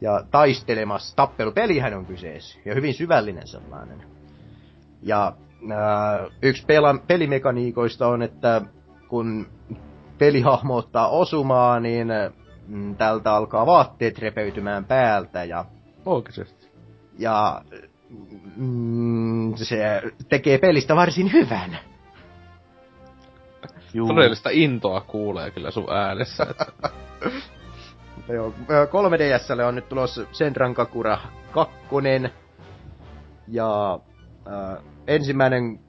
[0.00, 1.16] ja taistelemassa.
[1.16, 4.02] Tappelupelihän on kyseessä ja hyvin syvällinen sellainen.
[5.02, 5.32] Ja
[5.70, 8.62] äh, yksi pela, pelimekaniikoista on, että
[9.08, 9.46] kun
[10.18, 12.08] pelihahmo ottaa osumaa, niin
[12.70, 15.64] mm, tältä alkaa vaatteet repeytymään päältä ja
[16.06, 16.68] Loogisesti.
[17.18, 17.62] ja
[18.56, 21.78] mm, se tekee pelistä varsin hyvän.
[23.94, 24.08] Juu.
[24.08, 26.46] Todellista intoa kuulee kyllä sun äänessä.
[28.16, 31.18] Mutta joo, ö, 3DSlle on nyt tulossa Senran Kakura
[31.52, 31.76] 2.
[33.48, 34.00] Ja
[34.46, 35.80] äh, ensimmäinen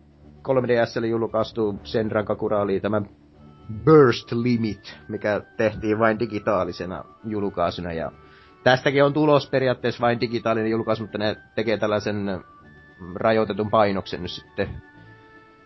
[0.47, 3.01] 3DSlle julkaistu Senran Kakura oli tämä
[3.85, 7.93] Burst Limit, mikä tehtiin vain digitaalisena julkaisuna.
[7.93, 8.11] Ja
[8.63, 12.43] tästäkin on tulos periaatteessa vain digitaalinen julkaisu, mutta ne tekee tällaisen
[13.15, 14.81] rajoitetun painoksen nyt sitten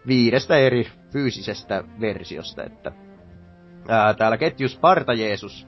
[0.07, 2.91] viidestä eri fyysisestä versiosta, että
[3.87, 5.67] ää, täällä ketju Sparta Jeesus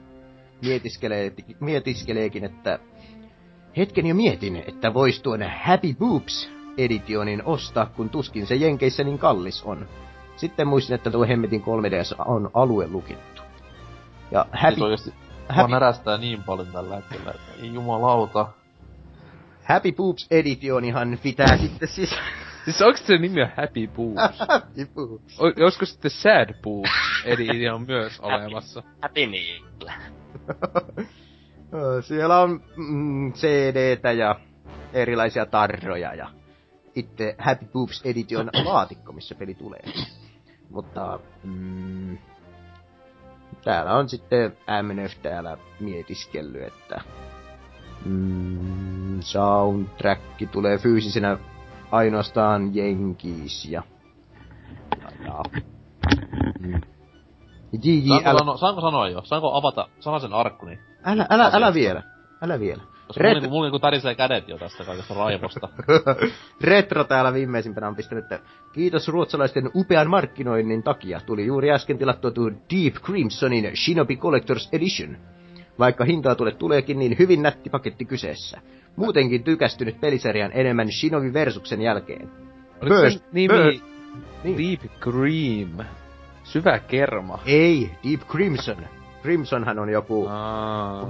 [0.62, 2.78] mietiskelee, mietiskeleekin, että
[3.76, 9.18] hetken jo mietin, että vois tuon Happy Boobs editionin ostaa, kun tuskin se Jenkeissä niin
[9.18, 9.88] kallis on.
[10.38, 13.42] Sitten muistin, että tuo Hemmetin 3DS on alue lukittu.
[14.30, 15.14] Ja Siis Happy, oikeesti,
[15.48, 18.48] Happy, Mä närästää niin paljon tällä hetkellä, että ei jumalauta.
[19.64, 22.10] Happy Boobs editionihan pitää sitten siis...
[22.64, 24.38] siis onks se nimi on Happy Boobs?
[24.48, 25.40] Happy Boobs.
[25.40, 26.90] O- Olisiko sitten Sad Boobs
[27.24, 28.82] Edition on myös olemassa?
[29.02, 29.92] Happy niillä.
[32.08, 34.40] Siellä on mm, CD-tä ja
[34.92, 36.30] erilaisia tarroja ja
[36.94, 39.80] itse Happy Boobs Edition laatikko, missä peli tulee.
[40.70, 42.18] Mutta mm,
[43.64, 47.00] täällä on sitten MNF täällä mietiskellyt, että
[48.04, 50.22] mm, soundtrack
[50.52, 51.38] tulee fyysisenä
[51.90, 53.82] ainoastaan Jenkiis ja,
[55.00, 55.42] ja, ja
[56.60, 56.80] mm.
[57.70, 59.22] Saanko, JJL, sano, saanko sanoa jo?
[59.24, 60.78] Saanko avata sanasen arkkuni?
[61.04, 61.74] älä, älä, älä asiasta?
[61.74, 62.02] vielä,
[62.42, 62.82] älä vielä.
[63.08, 65.68] Koska Red- mulla, niinku, mulla niinku tärisee kädet jo tästä kaikesta raivosta.
[66.60, 68.40] Retro täällä viimeisimpänä on pistänyt, että
[68.72, 75.16] kiitos ruotsalaisten upean markkinoinnin takia tuli juuri äsken tilattua tuo Deep Crimsonin Shinobi Collector's Edition.
[75.78, 78.60] Vaikka hintaa tule tuleekin, niin hyvin nätti paketti kyseessä.
[78.96, 82.30] Muutenkin tykästynyt pelisarjan enemmän Shinobi Versuksen jälkeen.
[82.82, 83.82] Oliko Burst- nimi Burst-
[84.44, 84.58] niin.
[84.58, 85.86] Deep Cream?
[86.44, 87.38] Syvä kerma.
[87.46, 88.76] Ei, Deep Crimson.
[89.22, 90.26] Crimsonhan on joku...
[90.28, 91.08] Aa.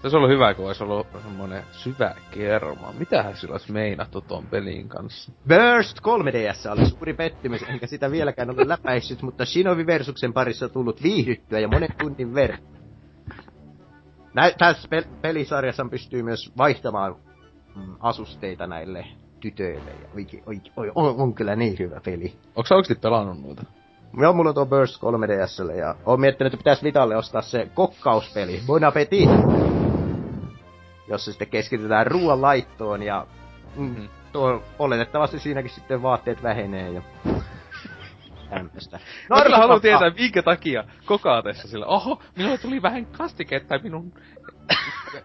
[0.00, 2.92] Se olisi ollut hyvä, kun olisi ollut semmonen syvä kerma.
[2.98, 5.32] Mitähän sillä olisi meinattu ton pelin kanssa?
[5.48, 10.70] Burst 3DS oli suuri pettymys, enkä sitä vieläkään ole läpäissyt, mutta Shinobi Versuksen parissa on
[10.70, 12.58] tullut viihdyttyä ja monen tunnin verran.
[14.34, 17.16] Nä- tässä pel- pelisarjassa pystyy myös vaihtamaan
[17.76, 19.06] mm, asusteita näille
[19.40, 19.90] tytöille.
[19.90, 22.32] Ja oikein, oikein, oi, on, on, kyllä niin hyvä peli.
[22.56, 23.62] Onko sä oikeesti pelannut noita?
[24.20, 28.60] Joo, mulla on tuo Burst 3DSlle ja oon miettinyt, että pitäisi Vitalle ostaa se kokkauspeli,
[28.66, 29.28] Bon Appetit.
[31.10, 33.26] Jossa sitten keskitytään ruoan laittoon ja
[33.76, 34.04] mm, Mhm.
[34.32, 37.02] tuo, oletettavasti siinäkin sitten vaatteet vähenee ja
[38.50, 38.96] tämmöstä.
[39.28, 43.78] No, mä kyllä arvaa- haluan tietää, minkä takia kokaatessa sillä, oho, minulla tuli vähän kastiketta
[43.78, 44.12] minun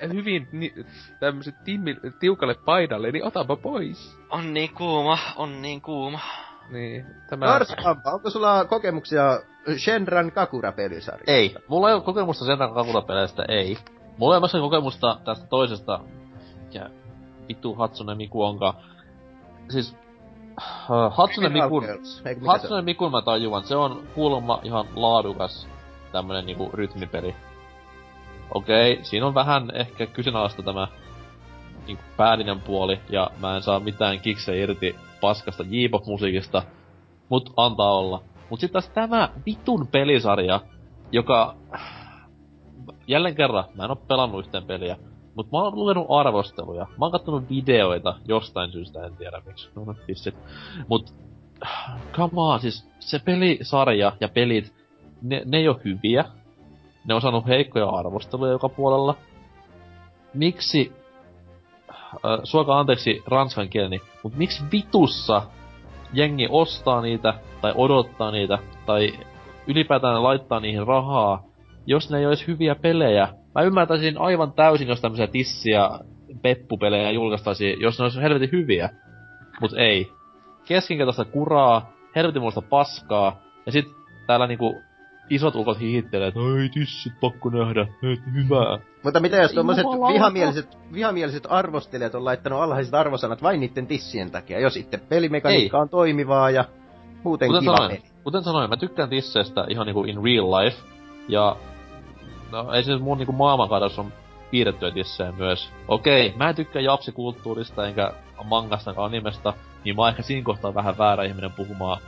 [0.14, 0.74] hyvin ni,
[1.20, 4.18] tämmöset timmi, tiukalle paidalle, niin otapa pois.
[4.30, 6.20] On niin kuuma, on niin kuuma.
[6.70, 7.46] Niin, tämä...
[7.46, 9.40] Narskampa, onko sulla kokemuksia
[9.78, 11.32] Shenran Kakura-pelisarjasta?
[11.32, 11.56] Ei.
[11.68, 13.78] Mulla ei ole kokemusta sen kakutapeleistä, ei.
[14.20, 16.00] Myöskään kokemusta tästä toisesta,
[16.64, 16.90] mikä
[17.48, 18.74] vittu Hatsune Miku onkaan.
[19.70, 19.96] Siis,
[20.90, 21.84] uh, Hatsune Mikun,
[22.48, 25.68] Hatsune Mikun mä tajuan, se on kuulemma ihan laadukas
[26.12, 27.36] tämmönen niinku rytmipeli.
[28.54, 30.88] Okei, siinä on vähän ehkä kyseenalaista tämä
[31.88, 36.64] niinku päällinen puoli, ja mä en saa mitään kiksejä irti paskasta J-pop-musiikista,
[37.30, 38.24] mut antaa olla.
[38.50, 40.60] Mut sit taas tämä vitun pelisarja,
[41.12, 41.56] joka...
[43.08, 44.98] Jälleen kerran, mä en oo pelannut yhteen peliä,
[45.36, 46.84] mut mä oon lukenut arvosteluja.
[46.84, 49.70] Mä oon kattonut videoita jostain syystä, en tiedä miksi.
[49.76, 50.36] No, pissit.
[50.88, 51.14] Mut,
[52.14, 54.74] come on, siis se pelisarja ja pelit,
[55.22, 56.26] ne, ne ei oo hyviä.
[57.06, 59.16] Ne on saanut heikkoja arvosteluja joka puolella.
[60.34, 60.94] Miksi,
[61.90, 65.42] äh, suokaa anteeksi ranskan kieleni, mut miksi vitussa
[66.14, 69.14] jengi ostaa niitä, tai odottaa niitä, tai
[69.68, 71.44] ylipäätään laittaa niihin rahaa,
[71.86, 73.28] jos ne ei olisi hyviä pelejä.
[73.56, 75.90] Mä ymmärtäisin aivan täysin, jos tämmöisiä tissiä
[76.42, 78.90] peppupelejä julkaistaisiin, jos ne olisi helvetin hyviä.
[79.62, 80.12] Mut ei.
[80.68, 83.86] Keskinkertaista kuraa, helvetin muista paskaa, ja sit
[84.28, 84.82] täällä niinku
[85.30, 88.80] isot ukot hihittelee, että ei tissit pakko nähdä, et hyvää.
[89.04, 90.14] Mutta mitä jos jumalauta.
[90.14, 95.82] vihamieliset, vihamieliset arvostelijat on laittanut alhaiset arvosanat vain niiden tissien takia, jos itse pelimekaniikka Ei.
[95.82, 96.66] on toimivaa ja
[97.24, 98.10] muuten Kuten kiva sanoin, peli.
[98.24, 100.78] kuten sanoin, mä tykkään tisseistä ihan niinku in real life.
[101.28, 101.56] Ja
[102.52, 104.14] no, ei nyt mun niinku maailmankadossa on
[104.52, 105.70] piirrettyä tissejä myös.
[105.88, 108.12] Okei, mä en tykkää japsikulttuurista enkä
[108.44, 112.02] mangasta animesta, niin mä oon ehkä siinä kohtaa vähän väärä ihminen puhumaan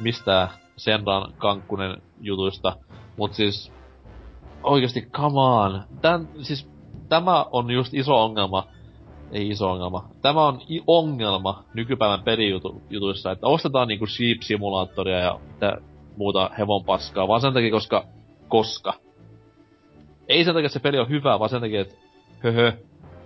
[0.00, 2.76] mistään Senran kankkunen jutuista.
[3.16, 3.72] Mut siis
[4.62, 5.82] oikeesti come on.
[6.00, 6.70] Tän, siis
[7.08, 8.66] tämä on just iso ongelma.
[9.32, 10.08] Ei iso ongelma.
[10.22, 15.38] Tämä on i- ongelma nykypäivän pelijutuissa, että ostetaan niinku Sheep Simulatoria ja
[16.16, 18.04] muuta hevon paskaa, vaan sen takia, koska,
[18.48, 18.94] koska.
[20.28, 21.94] Ei sen takia, että se peli on hyvä, vaan sen takia, että
[22.38, 22.72] höhö,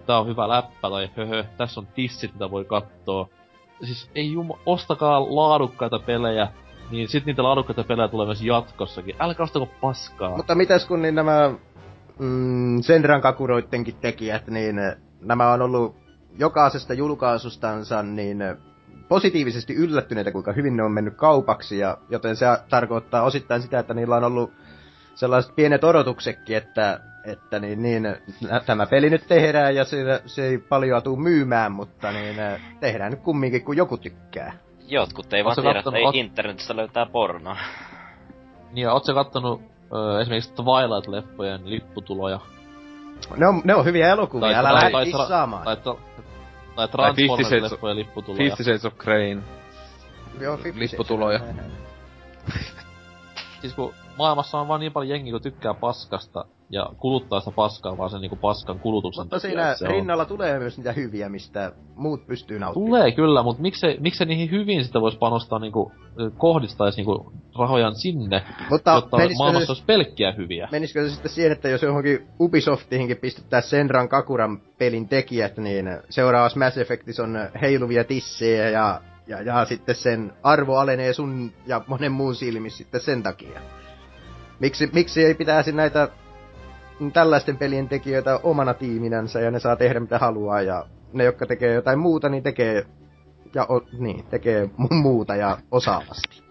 [0.07, 3.29] tää on hyvä läppä, tai höhö, tässä on tissit, mitä voi kattoo.
[3.85, 6.49] Siis ei juma, ostakaa laadukkaita pelejä,
[6.91, 9.17] niin sit niitä laadukkaita pelejä tulee myös jatkossakin.
[9.19, 10.37] Älkää ostako paskaa.
[10.37, 11.51] Mutta mitäs kun niin nämä
[12.19, 15.97] mm, Senran kakuroittenkin tekijät, niin eh, nämä on ollut
[16.39, 18.57] jokaisesta julkaisustansa niin eh,
[19.09, 23.95] positiivisesti yllättyneitä, kuinka hyvin ne on mennyt kaupaksi, ja joten se tarkoittaa osittain sitä, että
[23.95, 24.53] niillä on ollut
[25.17, 28.17] sellaiset pienet odotuksetkin, että, että niin, niin,
[28.67, 33.11] tämä peli nyt tehdään ja se, se ei paljon tuu myymään, mutta niin, eh, tehdään
[33.11, 34.53] nyt kumminkin, kun joku tykkää.
[34.89, 37.57] Jotkut ei vaan tiedä, että ei internetistä löytää pornoa.
[38.73, 39.63] Niin, ootko kattonut
[39.95, 42.41] ö, esimerkiksi Twilight-leffojen lipputuloja?
[43.37, 45.65] Ne on, ne on hyviä elokuvia, älä lähde kissaamaan.
[45.65, 45.95] Tai, tai,
[46.77, 48.45] tai Tai Transformers-leffojen lipputuloja.
[48.45, 49.39] Fifty Shades of Crane.
[50.41, 51.41] Joo, Fifty lipputuloja.
[53.61, 57.99] Siis kun maailmassa on vaan niin paljon jengiä, kun tykkää paskasta ja kuluttaa sitä paskaa
[57.99, 61.29] vaan sen niinku paskan kulutuksen Mutta takia, siinä se on- rinnalla tulee myös niitä hyviä,
[61.29, 62.87] mistä muut pystyy nauttimaan.
[62.91, 65.93] Tulee kyllä, mutta miksei, miksei niihin hyvin sitä voisi panostaa niinku,
[66.39, 70.69] kohdistaisi niinku rahojaan sinne, Mutta jotta maailmassa se, olisi pelkkiä hyviä.
[70.73, 76.59] menisikö se sitten siihen, että jos johonkin Ubisoftihinkin pistetään Senran Kakuran pelin tekijät, niin seuraavassa
[76.59, 82.13] Mass Effectissa on heiluvia tissejä ja, ja, ja sitten sen arvo alenee sun ja monen
[82.13, 83.61] muun silmissä sitten sen takia.
[84.61, 86.09] Miksi, miksi ei pitäisi näitä
[87.13, 91.75] tällaisten pelien tekijöitä omana tiiminänsä ja ne saa tehdä mitä haluaa ja ne, jotka tekee
[91.75, 92.87] jotain muuta, niin tekee,
[93.55, 96.43] ja o, niin, tekee mu- muuta ja osaavasti.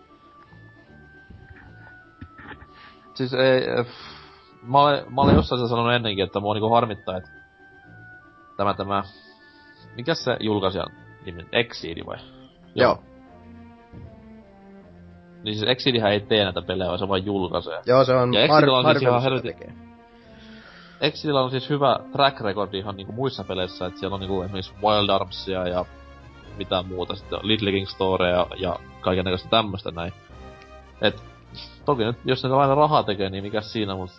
[3.13, 3.85] Siis ei, äh,
[4.61, 7.29] mä olen, mä olen jossain sanonut ennenkin, että mua niinku harmittaa, että
[8.57, 9.03] tämä tämä,
[9.95, 10.91] mikä se julkaisijan
[11.25, 12.17] nimi, Exceed vai?
[12.75, 13.03] Joo.
[15.45, 17.81] Niin siis Exceedihän ei tee näitä pelejä, vaan se vaan julkaisee.
[17.85, 19.95] Joo, se on Ja Excelillä on siis ihan helvetin-.
[21.01, 24.73] Exceedillä on siis hyvä track record ihan niinku muissa peleissä, että siellä on niinku esimerkiksi
[24.83, 25.85] Wild Armsia ja
[26.57, 30.13] mitä muuta, sitten Little King Storea ja kaikennäköistä tämmöstä näin.
[31.01, 31.23] Et
[31.85, 34.11] toki nyt, jos ne aina rahaa tekee, niin mikä siinä, mut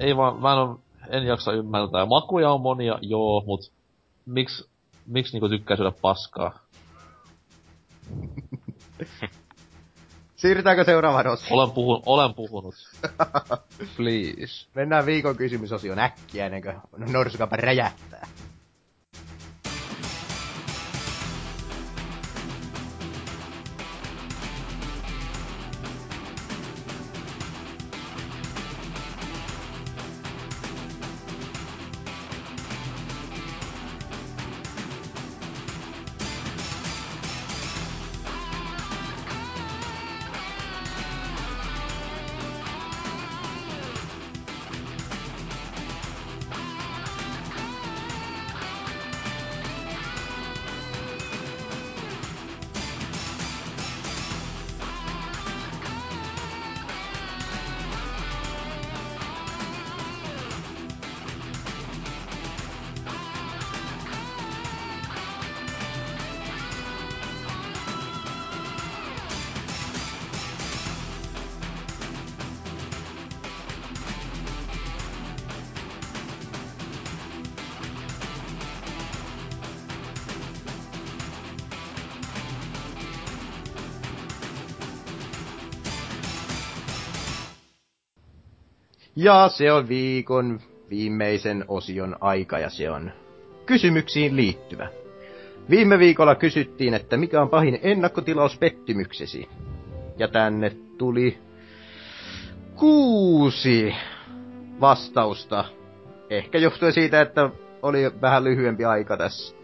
[0.00, 0.78] ei vaan, mä en, on,
[1.08, 2.06] en jaksa ymmärtää.
[2.06, 3.72] Makuja on monia, joo, mut
[4.26, 4.68] miksi
[5.06, 6.58] miksi niinku tykkää syödä paskaa?
[10.44, 11.52] Siirrytäänkö seuraavaan osioon?
[11.62, 12.74] Olen, puhun, olen puhunut.
[13.96, 14.66] Please.
[14.74, 18.26] Mennään viikon kysymysosioon äkkiä ennen kuin norsukapa räjähtää.
[89.24, 93.12] Ja se on viikon viimeisen osion aika ja se on
[93.66, 94.88] kysymyksiin liittyvä.
[95.70, 99.48] Viime viikolla kysyttiin, että mikä on pahin ennakkotilauspettymyksesi.
[100.18, 101.38] Ja tänne tuli
[102.76, 103.94] kuusi
[104.80, 105.64] vastausta.
[106.30, 107.50] Ehkä johtuen siitä, että
[107.82, 109.56] oli vähän lyhyempi aika tässä.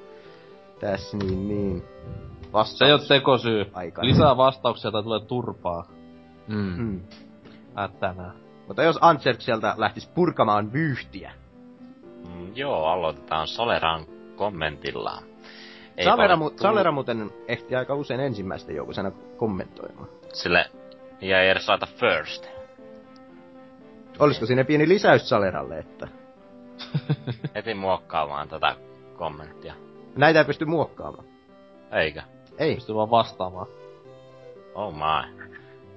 [0.80, 1.82] Tässä niin, niin.
[2.52, 2.78] Vastaus.
[2.78, 3.66] Se ei oo tekosyy.
[3.72, 4.05] Aika.
[4.05, 5.84] Lisää vastauksia tai tulee turpaa.
[6.48, 6.74] Mm.
[6.78, 7.00] Mm.
[7.76, 8.50] Ättänä.
[8.70, 11.32] Mutta jos Antserk sieltä lähtisi purkamaan vyyhtiä.
[12.28, 15.23] Mm, joo, aloitetaan Soleran kommentilla.
[15.97, 20.08] Ei Salera, mu- tullut- Salera muuten ehti aika usein ensimmäisten joukossa kommentoimaan.
[20.32, 20.65] Sille
[21.20, 22.47] ja ei edes laita first.
[24.18, 26.08] Olisiko siinä pieni lisäys Saleralle, että
[27.55, 28.76] Heti muokkaamaan tätä
[29.16, 29.74] kommenttia.
[30.16, 31.24] näitä ei pysty muokkaamaan?
[31.92, 32.23] Eikö?
[32.58, 33.66] Ei, Pystyy vaan vastaamaan.
[34.74, 35.49] Oh my.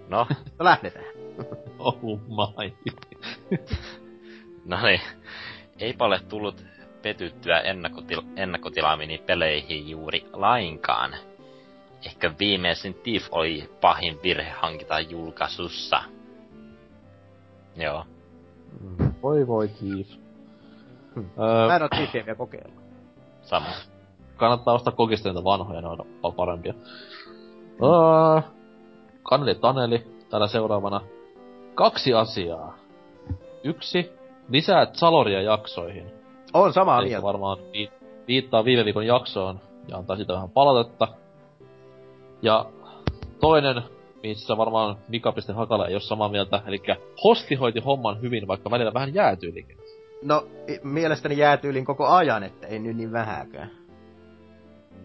[0.09, 0.27] No,
[0.59, 1.05] no lähdetään.
[1.79, 1.97] Oh
[2.27, 2.73] my.
[4.65, 5.01] no niin.
[5.79, 6.65] Eipä ole tullut
[7.01, 11.15] petyttyä ennakkotil- ennakkotilaamini peleihin juuri lainkaan.
[12.05, 16.03] Ehkä viimeisin Thief oli pahin virhe hankita julkaisussa.
[17.75, 18.05] Joo.
[19.23, 20.07] Voi voi Thief.
[21.15, 21.29] Hmm.
[21.39, 22.83] Öö, Mä en oo Thiefiä vielä kokeillut.
[23.41, 23.65] Sama.
[24.35, 26.73] kannattaa ostaa kokista niitä vanhoja, ne on paljon parempia.
[27.83, 28.41] Öö,
[29.23, 31.01] Kaneli Taneli, täällä seuraavana.
[31.75, 32.77] Kaksi asiaa.
[33.63, 34.11] Yksi,
[34.49, 36.11] lisää Zaloria jaksoihin.
[36.53, 37.23] On samaa Eli se mieltä.
[37.27, 37.91] varmaan vi-
[38.27, 41.07] viittaa viime viikon jaksoon ja antaa siitä vähän palautetta.
[42.41, 42.65] Ja
[43.39, 43.83] toinen,
[44.23, 46.81] missä varmaan Mika.hakala ei ole samaa mieltä, eli
[47.23, 49.77] hosti hoiti homman hyvin, vaikka välillä vähän jäätyylikin.
[50.23, 50.47] No,
[50.83, 53.71] mielestäni jäätyylin koko ajan, että ei nyt niin vähäkään.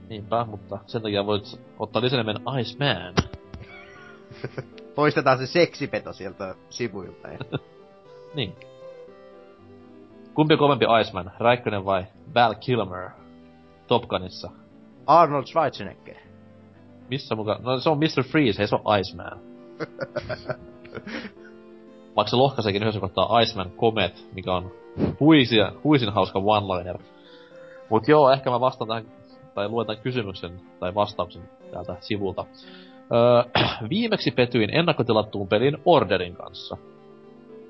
[0.09, 3.15] Niinpä, mutta sen takia voit ottaa lisänimen Iceman.
[4.99, 7.29] Poistetaan se seksipeto sieltä sivuilta.
[7.29, 7.39] Ja...
[8.35, 8.57] Niin.
[10.35, 12.05] Kumpi kovempi Iceman, Räikkönen vai
[12.35, 13.11] Val Kilmer?
[13.87, 14.51] Top Gunissa.
[15.07, 16.17] Arnold Schwarzenegger.
[17.11, 17.63] Missä mukaan?
[17.63, 18.23] No se on Mr.
[18.31, 19.37] Freeze, ei se on Iceman.
[22.17, 24.73] Vaikka se lohkaisekin yhdessä kohtaa Iceman Comet, mikä on
[25.21, 27.03] huisia, huisin hauska one-liner.
[27.91, 29.05] Mut joo, ehkä mä vastaan tähän,
[29.55, 32.45] tai luen tämän kysymyksen, tai vastauksen täältä sivulta.
[33.13, 36.77] Öö, viimeksi petyin ennakkotilattuun pelin Orderin kanssa.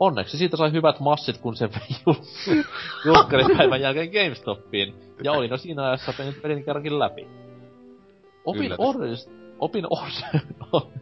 [0.01, 2.65] Onneksi siitä sai hyvät massit, kun se vei jul-
[3.07, 4.95] julkkaripäivän jälkeen GameStopiin.
[5.25, 7.27] Ja olin jo siinä ajassa pelin, pelin kerrankin läpi.
[8.45, 8.75] Opin.
[8.79, 9.31] Orderista...
[9.59, 10.27] Opin Orderista...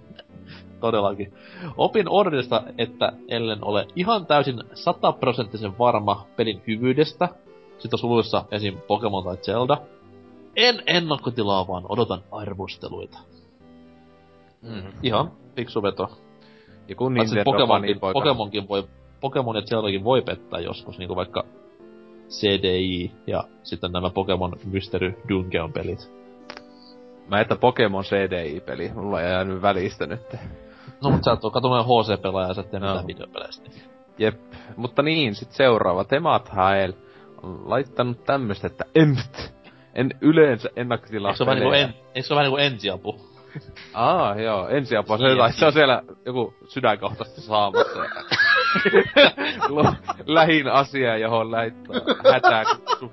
[0.80, 1.32] Todellakin.
[1.76, 7.28] Opin Orderista, että ellen ole ihan täysin sataprosenttisen varma pelin hyvyydestä,
[7.78, 8.78] sitten suluissa esim.
[8.86, 9.78] Pokemon tai Zelda,
[10.56, 13.18] en ennakkotilaa, vaan odotan arvosteluita.
[14.66, 14.92] Mm.
[15.02, 16.10] Ihan fiksu veto.
[16.88, 18.00] Ja kun Nintendo Pokemonkin.
[18.00, 18.84] Pokemonkin voi,
[19.20, 21.44] Pokemon ja Zeldakin voi pettää joskus, niinku vaikka
[22.28, 26.10] CDI ja sitten nämä Pokemon Mystery Dungeon pelit.
[27.28, 30.20] Mä että Pokemon CDI-peli, mulla ei jäänyt välistä nyt.
[31.02, 32.80] No mut sä et oo katunut HC-pelaaja ja sä et Joo.
[32.80, 33.68] mitään videopeleistä.
[33.68, 33.82] Niin.
[34.18, 34.40] Jep.
[34.76, 36.04] Mutta niin, sit seuraava.
[36.04, 36.92] Temat Hael
[37.42, 39.56] on laittanut tämmöstä, että empt.
[39.94, 43.20] En yleensä ennakkotilaa Eikö se vähän niinku, en, eikö se ole vähän niinku ensiapu?
[43.94, 45.18] Aa, joo, ensiapua.
[45.18, 47.98] Se, tai se on siellä joku sydänkohtaisesti saamassa.
[50.26, 51.96] Lähin asia, johon laittaa
[52.32, 53.10] hätää kutsu.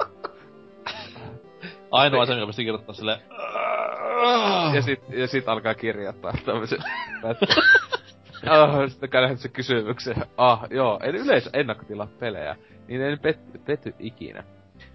[1.92, 3.20] Ainoa asia, mikä pystyi kirjoittaa sille...
[4.74, 6.80] Ja sit, ja sit alkaa kirjoittaa tämmösen.
[8.50, 10.16] ah, sitten käydään se kysymyksen.
[10.38, 12.56] Ah, joo, en yleensä ennakkotilaa pelejä.
[12.88, 14.44] Niin en pet, pety ikinä.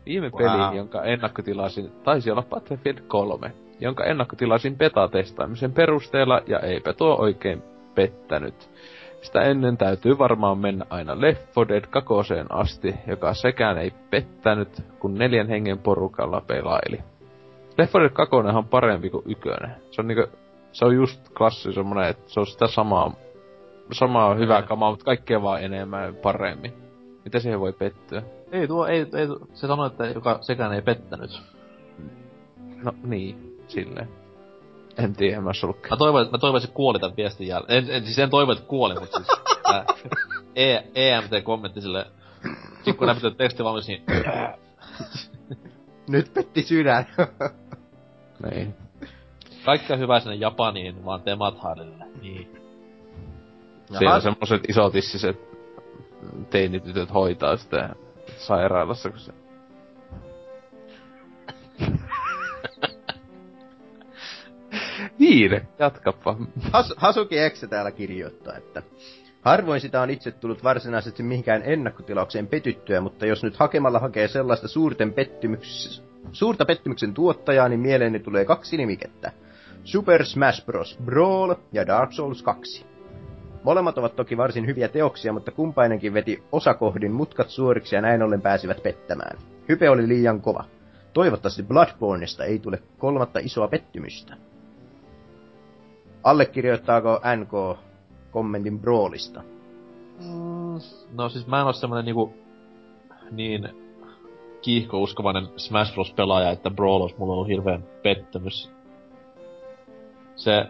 [0.07, 0.39] Viime Wow.
[0.39, 7.63] peli, jonka ennakkotilasin, taisi olla Battlefield 3, jonka ennakkotilasin beta-testaamisen perusteella, ja eipä tuo oikein
[7.95, 8.71] pettänyt.
[9.23, 12.15] Sitä ennen täytyy varmaan mennä aina Left 4 Dead 2
[12.51, 16.99] asti, joka sekään ei pettänyt, kun neljän hengen porukalla pelaili.
[17.79, 19.77] Left 4 Dead 2 on parempi kuin ykönen.
[19.91, 20.27] Se on niinku,
[20.73, 23.13] se on just klassi semmonen, että se on sitä samaa,
[23.93, 26.73] samaa hyvää kamaa, mutta kaikkea vaan enemmän ja paremmin.
[27.25, 28.23] Mitä siihen voi pettyä?
[28.53, 31.43] Ei tuo, ei, ei se sanoi, että joka sekään ei pettänyt.
[32.83, 34.09] No niin, silleen.
[34.99, 37.85] En tiedä, mä ollut Mä toivon, että, mä toivon, että se kuoli tän viestin jälkeen.
[37.85, 39.29] En, en, siis en toivo, että kuoli, mutta siis
[39.71, 39.85] tää
[40.57, 42.07] e, EMT-kommentti sille,
[42.83, 44.03] sit kun näytetään teksti valmis, niin
[46.09, 47.07] Nyt petti sydän.
[48.51, 48.75] Niin.
[49.65, 52.05] kaikkea hyvää sinne Japaniin, vaan Tematharille.
[52.23, 52.59] Niin.
[53.99, 55.37] Siellä semmoset isotissiset
[56.51, 57.95] teinitytöt hoitaa sitä
[58.37, 59.33] sairaalassa, kun se...
[65.19, 66.37] Niin, jatkapa.
[66.73, 68.83] Has, Hasuki Exe täällä kirjoittaa, että
[69.43, 74.69] Harvoin sitä on itse tullut varsinaisesti mihinkään ennakkotilaukseen petyttyä, mutta jos nyt hakemalla hakee sellaista
[74.69, 76.03] suurten pettymyks...
[76.33, 79.33] suurta pettymyksen tuottajaa, niin mieleeni tulee kaksi nimikettä.
[79.85, 80.99] Super Smash Bros.
[81.05, 82.87] Brawl ja Dark Souls 2.
[83.65, 88.43] Molemmat ovat toki varsin hyviä teoksia, mutta kumpainenkin veti osakohdin mutkat suoriksi ja näin ollen
[88.43, 89.39] pääsivät pettämään.
[89.69, 90.65] Hype oli liian kova.
[91.13, 94.37] Toivottavasti Bloodborneista ei tule kolmatta isoa pettymystä.
[96.29, 97.79] Allekirjoittaako NK
[98.31, 99.43] kommentin Brawlista?
[100.21, 100.81] Mm,
[101.17, 102.35] no siis mä en oo semmonen niinku
[103.31, 103.69] niin
[104.63, 106.13] kiihkouskovainen Smash Bros.
[106.13, 108.71] pelaaja, että Brawl olisi mulla ollut hirveän pettymys.
[110.37, 110.67] Se,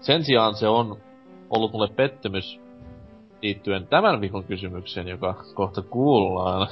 [0.00, 0.96] sen sijaan se on
[1.50, 2.60] ollut mulle pettymys
[3.42, 6.68] liittyen tämän viikon kysymykseen, joka kohta kuullaan.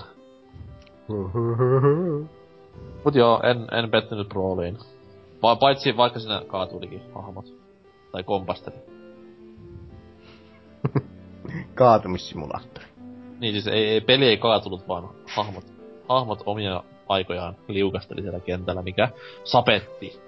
[3.04, 4.78] Mut joo, en, en pettynyt Brawliin.
[5.42, 7.67] Va- paitsi vaikka siinä kaatulikin hahmot.
[8.12, 8.76] Tai kompasteli.
[11.74, 12.86] Kaatumissimulaattori.
[13.40, 15.64] Niin siis ei, ei, peli ei kaatunut, vaan hahmot,
[16.08, 19.08] hahmot omia aikojaan liukasteli siellä kentällä, mikä
[19.44, 20.20] sapetti.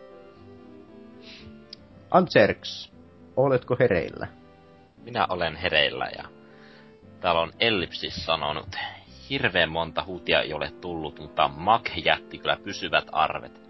[2.11, 2.93] Antserks,
[3.37, 4.29] oletko hereillä?
[5.05, 6.25] Minä olen hereillä ja
[7.21, 8.77] täällä on Ellipsis sanonut,
[9.31, 13.61] hirveän monta huutia ei ole tullut, mutta Mac jätti kyllä pysyvät arvet.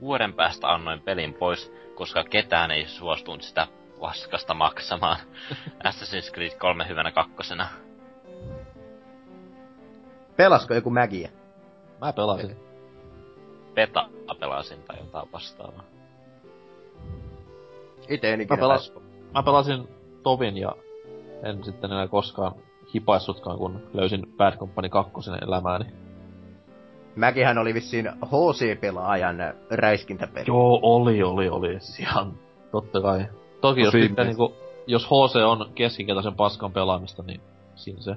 [0.00, 3.66] Vuoden päästä annoin pelin pois, koska ketään ei suostunut sitä
[4.00, 5.16] paskasta maksamaan.
[5.88, 7.68] Assassin's Creed 3 hyvänä kakkosena.
[10.36, 11.30] Pelasko joku Mägiä?
[12.00, 12.56] Mä pelasin.
[13.74, 14.08] Beta
[14.40, 15.84] pelasin tai jotain vastaavaa.
[18.08, 19.32] Ite en Mä, ikinä pelas, päässyt.
[19.34, 19.88] mä pelasin
[20.22, 20.72] Tovin ja
[21.42, 22.52] en sitten enää koskaan
[22.94, 25.12] hipaissutkaan, kun löysin Bad Company 2
[25.46, 25.84] elämääni.
[27.16, 29.36] Mäkihän oli vissiin HC-pelaajan
[29.70, 30.44] räiskintäpeli.
[30.48, 31.80] Joo, oli, oli, oli.
[31.80, 32.32] Siis ihan
[32.70, 33.26] totta kai.
[33.60, 34.26] Toki jos, sitten, mies.
[34.26, 34.54] niinku,
[34.86, 37.40] jos HC on keskinkertaisen paskan pelaamista, niin
[37.74, 38.16] siinä se.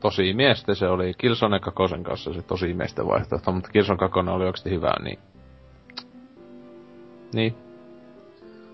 [0.00, 4.44] Tosi miestä se oli Killzone 2 kanssa se tosi miesten vaihtoehto, mutta Killzone 2 oli
[4.44, 5.18] oikeesti hyvä, niin...
[7.34, 7.54] Niin.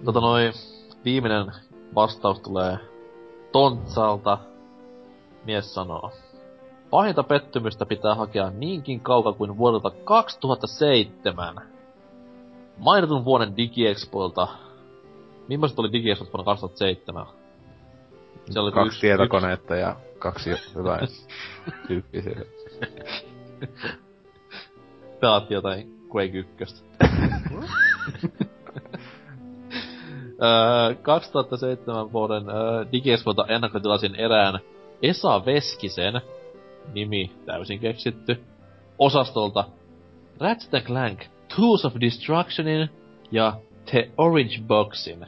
[0.04, 0.50] Tota noi,
[1.04, 1.46] viimeinen
[1.94, 2.78] vastaus tulee
[3.52, 4.38] Tontsalta.
[5.44, 6.12] Mies sanoo.
[6.90, 11.56] Pahinta pettymystä pitää hakea niinkin kauan kuin vuodelta 2007.
[12.78, 14.48] Mainitun vuoden DigiExpoilta.
[15.48, 17.26] Millaiset oli DigiExpoilta vuonna 2007?
[18.50, 20.98] Se oli kaksi yksi- tietokoneetta ja kaksi hyvää
[21.88, 22.44] tyyppiä siellä.
[25.20, 26.84] Pelattiin jotain Quake 1.
[30.42, 34.60] Öö, 2007 vuoden öö, DigiExpolta ennakkotilasin erään
[35.02, 36.20] Esa Veskisen,
[36.94, 38.44] nimi täysin keksitty,
[38.98, 39.64] osastolta
[40.40, 41.24] Ratchet Clank
[41.56, 42.90] Tools of Destructionin
[43.30, 43.52] ja
[43.84, 45.26] The Orange Boxin.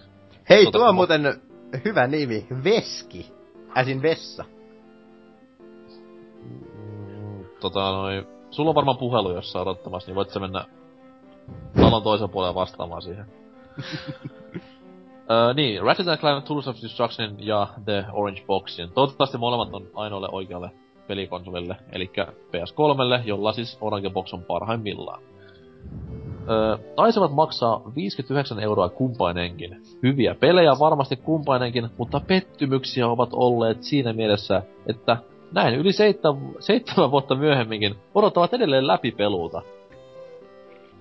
[0.50, 1.40] Hei, Tota, tuo on muuten
[1.84, 2.46] hyvä nimi.
[2.64, 3.32] Veski.
[3.76, 4.44] Äsin vessa.
[6.38, 10.64] Mm, tota noi, sulla on varmaan puhelu jossain odottamassa, niin voit sä mennä
[11.76, 13.26] talon toisen puolelle vastaamaan siihen.
[15.30, 18.90] Öö, niin, Ratchet Clank Tools of Destruction ja The Orange Boxin.
[18.92, 20.70] Toivottavasti molemmat on ainoalle oikealle
[21.10, 25.22] pelikonsolille, eli PS3, jolla siis Orange Box on parhaimmillaan.
[26.50, 29.82] Öö, taisivat maksaa 59 euroa kumpainenkin.
[30.02, 35.16] Hyviä pelejä varmasti kumpainenkin, mutta pettymyksiä ovat olleet siinä mielessä, että
[35.52, 39.62] näin yli seitsemän, seitsemän vuotta myöhemminkin odottavat edelleen läpipeluuta.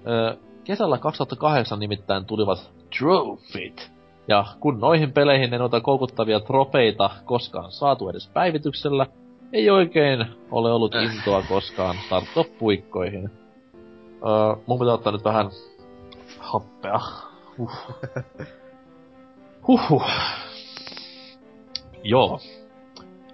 [0.08, 3.92] Öö, kesällä 2008 nimittäin tulivat Trophyt.
[4.28, 9.06] Ja kun noihin peleihin ei noita koukuttavia tropeita koskaan saatu edes päivityksellä,
[9.54, 13.30] ei oikein ole ollut intoa koskaan tarttua puikkoihin.
[14.14, 15.50] Öö, mun pitää ottaa nyt vähän
[16.40, 17.00] happea.
[17.58, 17.72] Huh.
[19.68, 20.06] Huhhuh.
[22.04, 22.40] Joo.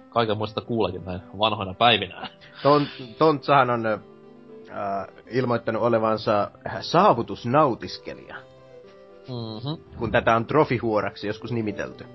[0.08, 2.28] Kaiken muista kuulekin näin vanhoina päivinä.
[2.62, 2.86] Ton,
[3.18, 3.98] Tontsahan on äh,
[5.30, 8.36] ilmoittanut olevansa saavutusnautiskelija,
[9.28, 9.98] Mm-hmm.
[9.98, 12.06] kun tätä on trofihuoraksi joskus nimitelty.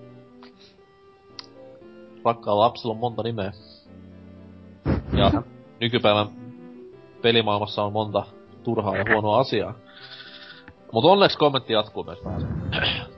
[2.25, 3.51] Rakkaalla lapsella on monta nimeä.
[5.17, 5.31] Ja
[5.79, 6.27] nykypäivän
[7.21, 8.23] pelimaailmassa on monta
[8.63, 9.73] turhaa ja huonoa asiaa.
[10.91, 12.47] Mutta onneksi kommentti jatkuu myös vähän.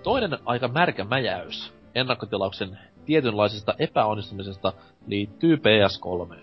[0.04, 4.74] Toinen aika märkä mäjäys ennakkotilauksen tietynlaisesta epäonnistumisesta
[5.08, 6.36] liittyy PS3.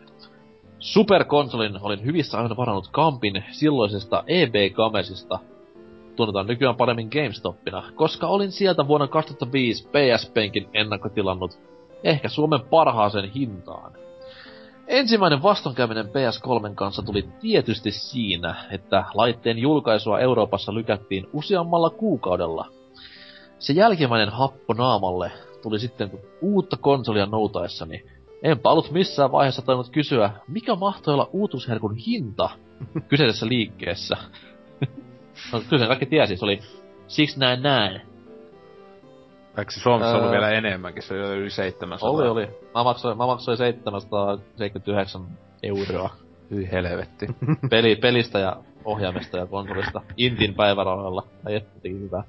[0.78, 5.38] Superkonsolin olin hyvissä ajoin varannut Kampin silloisesta EB Gamesista,
[6.16, 11.58] tunnetaan nykyään paremmin GameStopina, koska olin sieltä vuonna 2005 PSPnkin ennakkotilannut
[12.04, 13.92] ehkä Suomen parhaaseen hintaan.
[14.90, 22.66] Ensimmäinen vastoinkäyminen PS3 kanssa tuli tietysti siinä, että laitteen julkaisua Euroopassa lykättiin useammalla kuukaudella.
[23.58, 26.10] Se jälkimmäinen happo naamalle tuli sitten
[26.42, 28.04] uutta konsolia noutaessani.
[28.42, 32.50] Enpä ollut missään vaiheessa tainnut kysyä, mikä mahtoi olla uutusherkun hinta
[33.08, 34.16] kyseisessä liikkeessä.
[35.52, 38.09] no, kyllä kaikki tiesi, se oli 699.
[39.58, 40.32] Eikö se Suomessa ollut Öö.
[40.32, 41.02] vielä enemmänkin?
[41.02, 42.10] Se oli yli 700.
[42.10, 42.48] Oli, oli.
[42.74, 45.26] Mä maksoin, mä maksoin 779
[45.62, 46.10] euroa
[46.50, 47.26] Hyi helvetti.
[47.70, 51.26] peli, pelistä ja ohjaimesta ja konsolista Intin päivärahalla.
[51.46, 52.22] Ai että teki hyvää.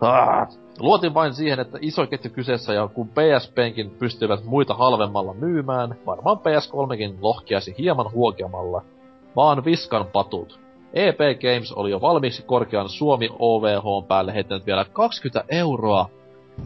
[0.00, 0.48] Ah.
[0.78, 6.36] Luotin vain siihen, että iso ketju kyseessä ja kun PSPnkin pystyivät muita halvemmalla myymään, varmaan
[6.38, 8.82] PS3kin lohkiaisi hieman huokeamalla.
[9.36, 10.63] Vaan viskan patut.
[10.94, 16.10] EP Games oli jo valmiiksi korkean Suomi OVH päälle heittänyt vielä 20 euroa,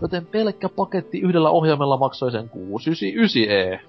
[0.03, 3.81] joten pelkkä paketti yhdellä ohjaimella maksoi sen 699e.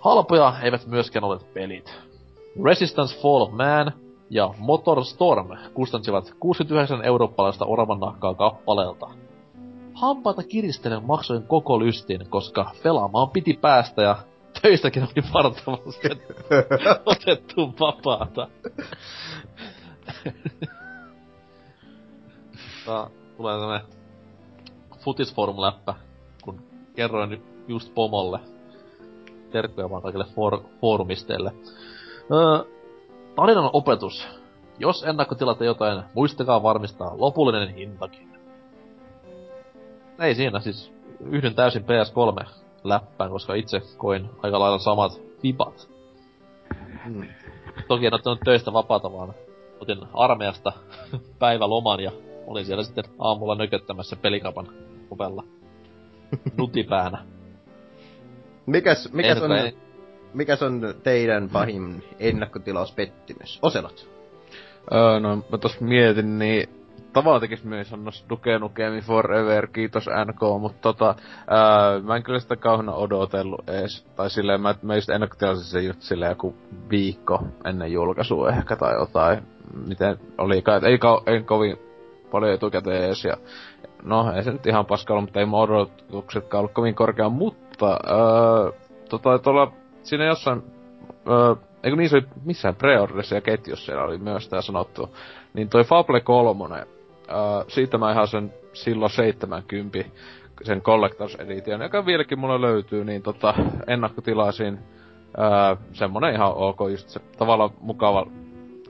[0.00, 2.00] Halpoja eivät myöskään ole pelit.
[2.64, 3.92] Resistance Fall of Man
[4.30, 9.10] ja Motor Storm kustansivat 69 eurooppalaista oravan nahkaa kappaleelta.
[9.94, 14.16] Hampaita kiristelen maksoin koko lystin, koska pelaamaan piti päästä ja
[14.64, 16.08] töistäkin oli vartavasti
[17.06, 18.48] otettu vapaata.
[22.86, 23.86] Tää tulee tämmönen
[24.98, 25.94] futisforum-läppä,
[26.42, 26.62] kun
[26.96, 28.40] kerroin just pomolle.
[29.50, 31.52] Terkkuja vaan kaikille for- foorumisteille.
[32.32, 32.72] Öö,
[33.36, 34.28] tarinan opetus.
[34.78, 38.28] Jos ennakkotilaatte jotain, muistakaa varmistaa lopullinen hintakin.
[40.18, 45.88] Ei siinä siis yhdyn täysin PS3 läppään, koska itse koin aika lailla samat vibat.
[47.06, 47.28] Mm.
[47.88, 49.34] Toki en ottanut töistä vapaata, vaan
[49.80, 50.72] otin armeijasta
[51.38, 52.12] päiväloman ja
[52.46, 54.68] olin siellä sitten aamulla nököttämässä pelikapan
[55.10, 55.44] ovella.
[56.58, 57.24] Nutipäänä.
[58.66, 59.80] Mikäs, mikäs, on, Ehdokkaan-
[60.34, 63.58] mikäs on teidän pahin ennakkotilauspettymys?
[63.62, 64.08] Oselot.
[64.92, 66.83] öö, no mä tos mietin, niin
[67.14, 71.14] tavallaan tekis myös sanoa Duke Nukemi Forever, kiitos NK, mutta tota,
[71.52, 74.06] öö, mä en kyllä sitä kauheena odotellut ees.
[74.16, 76.54] Tai silleen, mä, mä just ennakkotilasin sen just silleen joku
[76.90, 79.42] viikko ennen julkaisua ehkä tai jotain.
[79.86, 81.78] Miten olikaan, et ei, kau, ei kovin
[82.30, 83.36] paljon etukäteen ees ja
[84.02, 87.98] no ei se nyt ihan paska ollut, mutta ei mun odotuksetkaan ollut kovin korkea, mutta
[88.10, 88.72] öö,
[89.08, 90.62] tota, tuolla siinä jossain
[91.28, 95.16] öö, eikö niin se oli missään preorderissa ja ketjussa siellä oli myös tää sanottu,
[95.54, 96.86] niin toi Fable 3,
[97.28, 97.36] öö,
[97.68, 99.98] siitä mä ihan sen silloin 70
[100.62, 103.54] sen Collectors Edition, joka vieläkin mulla löytyy, niin tota,
[103.86, 104.78] ennakkotilasin
[105.38, 108.26] öö, semmonen ihan ok, just se tavallaan mukava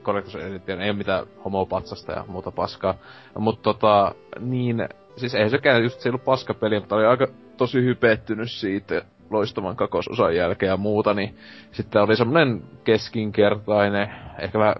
[0.03, 2.95] Collectors Edition, ei oo mitään homopatsasta ja muuta paskaa.
[3.37, 8.51] Mutta tota, niin, siis ei sekään just se ollut paskapeli, mutta oli aika tosi hypettynyt
[8.51, 11.35] siitä loistavan kakososan jälkeen ja muuta, niin
[11.71, 14.75] sitten oli semmonen keskinkertainen, ehkä vähän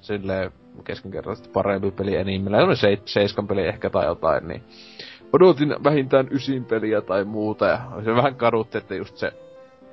[0.00, 0.52] silleen
[0.84, 4.62] keskinkertaisesti parempi peli enimmillään, semmonen se, seiskan peli ehkä tai jotain, niin
[5.32, 9.32] odotin vähintään ysin peliä tai muuta, ja se vähän kadutti, että just se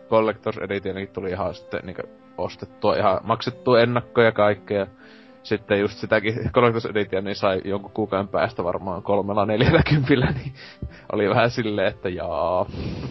[0.10, 2.02] Collectors Editionkin tuli ihan sitten niinku
[2.38, 4.88] ostettua, ihan maksettua ennakkoja ja kaikkea.
[5.44, 10.54] Sitten just sitäkin Collectors Edition niin sai jonkun kuukauden päästä varmaan kolmella neljällä kympillä, niin
[11.12, 12.66] oli vähän silleen, että jaa.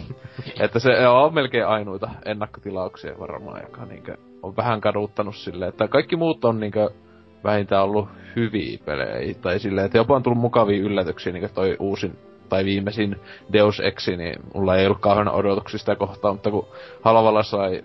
[0.63, 6.15] että se on melkein ainoita ennakkotilauksia varmaan, joka niinkö on vähän kaduttanut silleen, että kaikki
[6.15, 6.89] muut on niinkö
[7.47, 12.17] vähintään ollut hyviä pelejä, tai silleen, että jopa on tullut mukavia yllätyksiä, niin toi uusin
[12.49, 13.15] tai viimeisin
[13.53, 16.67] Deus Ex, niin mulla ei ollut kauhean odotuksia sitä kohtaa, mutta kun
[17.01, 17.83] halvalla sai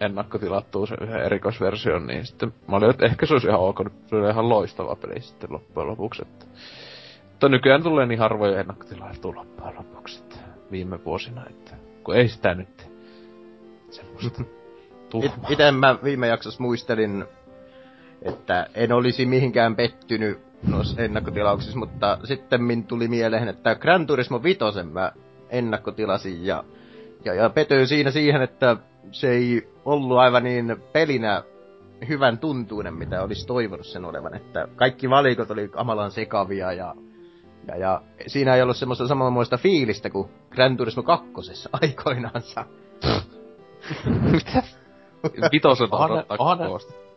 [0.00, 4.16] ennakkotilattua sen yhden erikoisversion, niin sitten mä olin, että ehkä se olisi ihan ok, se
[4.16, 6.46] oli ihan loistava peli sitten loppujen lopuksi, että
[7.30, 10.36] mutta nykyään tulee niin harvoja ennakkotilailtua loppujen lopuksi, että
[10.70, 12.90] viime vuosina, että kun ei sitä nyt
[13.90, 14.44] semmoista
[15.22, 17.24] It, ite mä viime jaksossa muistelin,
[18.22, 24.42] että en olisi mihinkään pettynyt noissa ennakkotilauksissa, mutta sitten min tuli mieleen, että Gran Turismo
[24.42, 24.60] 5
[24.92, 25.12] mä
[25.50, 26.64] ennakkotilasin ja,
[27.24, 28.76] ja, ja petyin siinä siihen, että
[29.12, 31.42] se ei ollut aivan niin pelinä
[32.08, 36.94] hyvän tuntuinen, mitä olisi toivonut sen olevan, että kaikki valikot oli kamalan sekavia ja,
[37.68, 41.28] ja, ja siinä ei ollut semmoista samanlaista fiilistä kuin Gran Turismo 2
[41.82, 42.64] aikoinaansa.
[44.32, 44.62] Mitä?
[45.52, 47.09] Vitoselta odottaa ne- kovasti.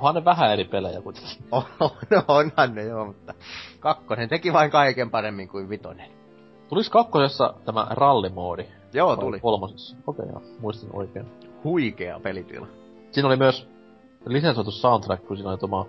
[0.00, 1.30] Onhan ne vähän eri pelejä kuitenkin.
[1.52, 1.62] On,
[2.10, 3.34] no onhan ne joo, mutta
[3.80, 6.10] kakkonen teki vain kaiken paremmin kuin vitonen.
[6.68, 8.64] Tulis kakkosessa tämä rallimoodi?
[8.92, 9.40] Joo, tuli.
[9.40, 9.96] Kolmosessa.
[10.06, 10.56] Okei, okay, joo.
[10.60, 11.26] Muistin oikein.
[11.64, 12.66] Huikea pelitila.
[13.10, 13.68] Siinä oli myös
[14.26, 15.84] lisensoitu soundtrack, kun siinä oli tämä,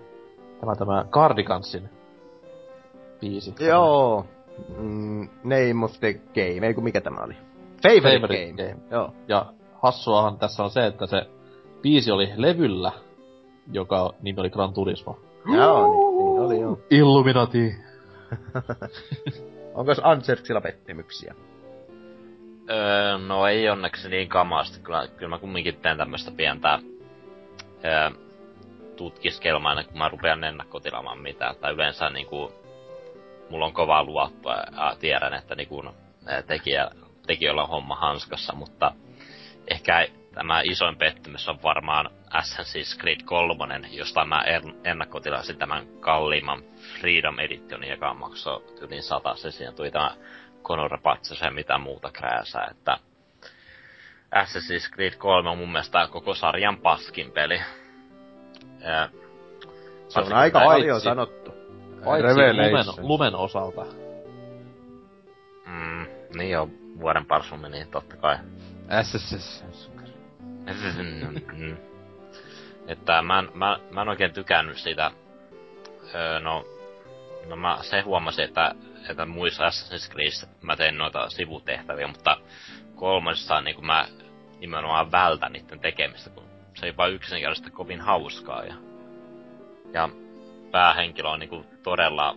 [0.60, 1.90] tämä, tämä Cardigansin
[3.20, 3.54] biisi.
[3.60, 4.26] Joo.
[4.78, 7.34] Mm, name of the game, ei kun mikä tämä oli?
[7.82, 8.68] Favorite, Favorite game.
[8.68, 8.82] game.
[8.90, 9.12] Joo.
[9.28, 9.46] Ja
[9.82, 11.26] hassuahan tässä on se, että se
[11.82, 12.92] biisi oli levyllä,
[13.72, 15.18] joka nimi oli Gran Turismo.
[15.54, 16.78] Joo, niin, niin oli joo.
[16.90, 17.74] Illuminati.
[19.74, 21.34] Onko Anserksilla pettymyksiä?
[22.70, 24.80] Öö, no ei onneksi niin kamaasti.
[24.80, 26.78] Kyllä, kyllä mä kumminkin teen tämmöstä pientä
[27.84, 28.10] öö,
[28.96, 31.56] tutkiskelmaa ennen kuin mä rupean ennakkotilaamaan mitään.
[31.56, 32.52] Tai yleensä niinku,
[33.50, 35.84] mulla on kovaa luottoa ja tiedän, että niinku,
[36.46, 36.90] tekijä,
[37.26, 38.92] tekijöillä on homma hanskassa, mutta
[39.68, 44.44] ehkä tämä isoin pettymys on varmaan Assassin's Creed 3, josta mä
[44.84, 46.62] ennakkotilasin tämän kalliimman
[47.00, 49.34] Freedom Editionin, joka maksoi yli sata.
[49.34, 50.10] Se siinä tuli tämä
[50.62, 52.98] Conor Patsas ja mitä muuta krääsää, että
[54.34, 57.60] Assassin's Creed 3 on mun mielestä koko sarjan paskin peli.
[58.80, 59.08] Ja,
[60.08, 61.50] se on aika paljon sanottu.
[62.04, 63.84] Paitsi lumen, lumen osalta.
[65.66, 66.68] Mm, niin jo,
[67.00, 68.38] vuoden parsumi, niin totta kai.
[69.02, 69.91] SSS.
[71.52, 71.76] Mm.
[72.86, 75.10] että mä en, mä, mä en oikein tykännyt siitä,
[76.14, 76.64] öö, no,
[77.46, 78.74] no mä se huomasin, että,
[79.08, 82.36] että muissa Assassin's Creed mä tein noita sivutehtäviä, mutta
[82.94, 84.06] kolmessa niin mä
[84.60, 88.64] nimenomaan vältän niiden tekemistä, kun se ei vaan yksinkertaisesti kovin hauskaa.
[88.64, 88.74] Ja,
[89.92, 90.08] ja
[90.70, 92.36] päähenkilö on niin todella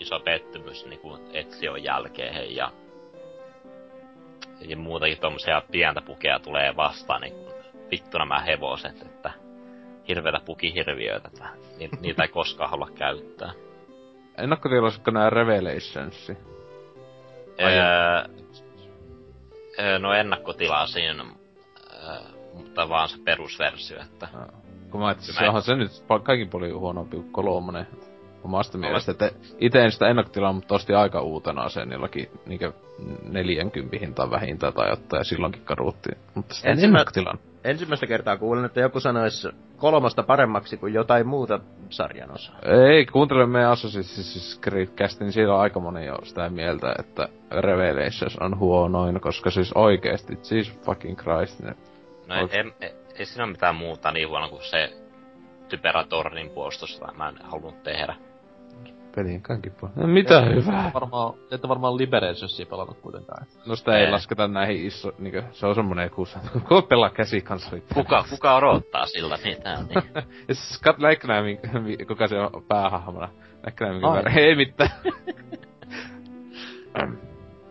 [0.00, 1.00] iso pettymys niin
[1.32, 2.72] Etsion jälkeen ja,
[4.60, 7.34] ja muutakin tuommoisia pientä pukea tulee vastaan, niin
[7.90, 9.30] vittu nämä hevoset, että
[10.08, 11.48] hirveitä pukihirviöitä, että
[12.00, 13.52] niitä ei koskaan halua käyttää.
[14.38, 16.36] Ennakkotilasitko nää Revelationsi?
[17.60, 18.24] Öö,
[19.78, 22.18] öö, no ennakkotilasin, öö,
[22.54, 24.28] mutta vaan se perusversio, että...
[24.32, 24.46] No.
[24.90, 25.90] Kun mä ajattelin, se onhan se nyt
[26.22, 27.86] kaikin paljon huonompi kuin kolmonen
[28.44, 29.12] omasta mielestä.
[29.12, 32.72] Että ite en sitä ennakkotilaa, mutta osti aika uutena sen jollakin niinkö
[33.22, 36.18] 40 hintaan vähintään tai ottaa ja silloinkin karuuttiin.
[36.34, 36.98] Mutta sitä Ensimmä...
[36.98, 42.58] ennakkotilan ensimmäistä kertaa kuulen, että joku sanoisi kolmosta paremmaksi kuin jotain muuta sarjan osaa.
[42.62, 44.88] Ei, kuuntele meidän Assassin's Creed
[45.20, 50.38] niin siellä on aika moni jo sitä mieltä, että Revelations on huonoin, koska siis oikeesti,
[50.42, 51.60] siis fucking Christ.
[51.60, 51.74] Ne
[52.26, 54.92] no ei, ei, ei, ei siinä ole mitään muuta niin huono kuin se
[55.68, 58.14] typerä tornin puolustus, mä en halunnut tehdä
[59.16, 60.90] pelin kaikki No, mitä ja hyvää.
[60.94, 63.46] Varmaan, ette varmaan Liberationsia pelannut kuitenkaan.
[63.66, 66.38] No sitä ei, ei lasketa näihin iso, niinkö, se on semmonen kuussa.
[66.68, 67.84] Kuka pelaa käsikansalit?
[67.94, 69.74] Kuka, kuka odottaa sillä niitä?
[69.74, 70.02] Niin.
[70.48, 71.42] ja siis kat, näikö nää,
[72.08, 73.28] kuka se on päähahmona?
[73.62, 74.32] Näikö nää, minkä väärä?
[74.36, 74.90] Ei mitään.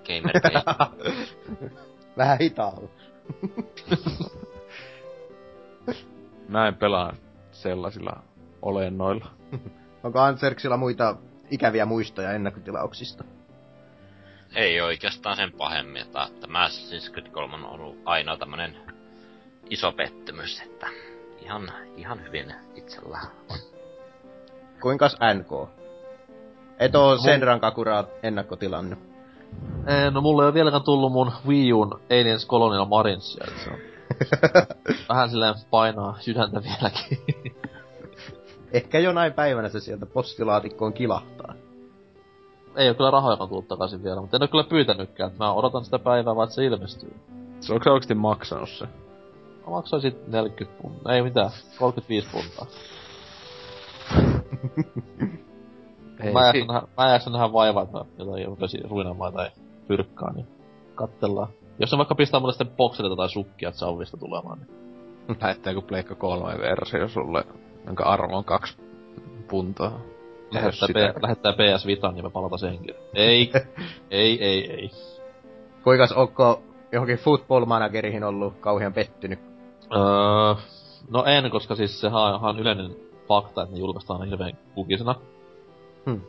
[0.06, 0.65] Gamer
[2.17, 2.90] Vähän hitaalla.
[6.48, 7.14] Mä en pelaa
[7.51, 8.24] sellaisilla
[8.61, 9.25] olennoilla.
[10.03, 11.15] Onko Anserksilla muita
[11.51, 13.24] ikäviä muistoja ennakkotilauksista?
[14.56, 18.77] Ei oikeastaan sen pahemmin, että tämä Assassin's Creed 3 on ollut ainoa tämmönen
[19.69, 20.88] iso pettymys, että
[21.41, 23.57] ihan, ihan hyvin itsellä on.
[24.82, 25.69] Kuinkas NK?
[26.80, 28.99] Et oo Senran Kakuraa ennakkotilannut.
[29.88, 33.69] Ee, no mulle ei ole vieläkään tullut mun Wii U'n Aliens Colonial Marinsia, että se
[33.69, 33.77] on
[35.09, 37.19] vähän silleen painaa sydäntä vieläkin.
[38.75, 41.53] Ehkä jonain päivänä se sieltä postilaatikkoon kilahtaa.
[42.75, 45.31] Ei ole kyllä rahoja tullut takaisin vielä, mutta en ole kyllä pyytänytkään.
[45.39, 47.15] Mä odotan sitä päivää, vaan se ilmestyy.
[47.59, 48.85] Se onko se oikeesti maksanut se?
[49.65, 51.13] Mä maksoin sit 40 puntaa.
[51.13, 52.65] Ei mitään, 35 puntaa.
[56.23, 59.51] Ei, mä, jaksan nähdä, mä jaksan nähdä vaivaa, että mä jotain rupesin ruinaamaan tai
[59.87, 60.47] pyrkkaa, niin
[60.95, 61.47] kattellaan.
[61.79, 65.37] Jos se vaikka pistää mulle sitten bokselita tai sukkia, että sauvista tulemaan, niin...
[65.41, 67.43] Lähettääkö Pleikka 3 versio sulle
[67.85, 68.77] jonka arvo on kaksi
[69.47, 69.99] puntaa.
[70.51, 72.95] Lähettää, P- lähettää PS Vita, niin me palata senkin.
[73.14, 73.51] Ei,
[74.11, 74.91] ei, ei, ei.
[75.83, 79.39] Kuinkas onko johonkin football managerihin ollut kauhean pettynyt?
[79.95, 80.55] Öö,
[81.09, 82.95] no en, koska siis sehän on ihan yleinen
[83.27, 85.15] fakta, että ne julkaistaan hirveen kukisena.
[86.05, 86.22] Hmm.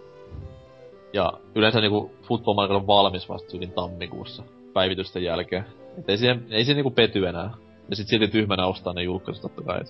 [1.13, 5.65] Ja yleensä niinku Football Manager on valmis vasta yli tammikuussa päivitysten jälkeen.
[5.99, 7.51] Et ei siihen, ei siihen niinku pety enää.
[7.91, 9.81] Ja sit silti tyhmänä ostaa ne julkaisut totta kai.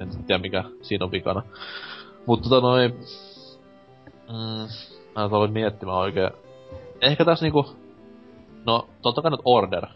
[0.00, 1.42] En tiedä mikä siinä on vikana.
[2.26, 2.94] Mutta tota noin...
[4.28, 4.68] Mm,
[5.16, 6.30] mä aloin miettimään oikein.
[7.00, 7.66] Ehkä tässä niinku...
[8.66, 9.86] No, totta kai nyt Order.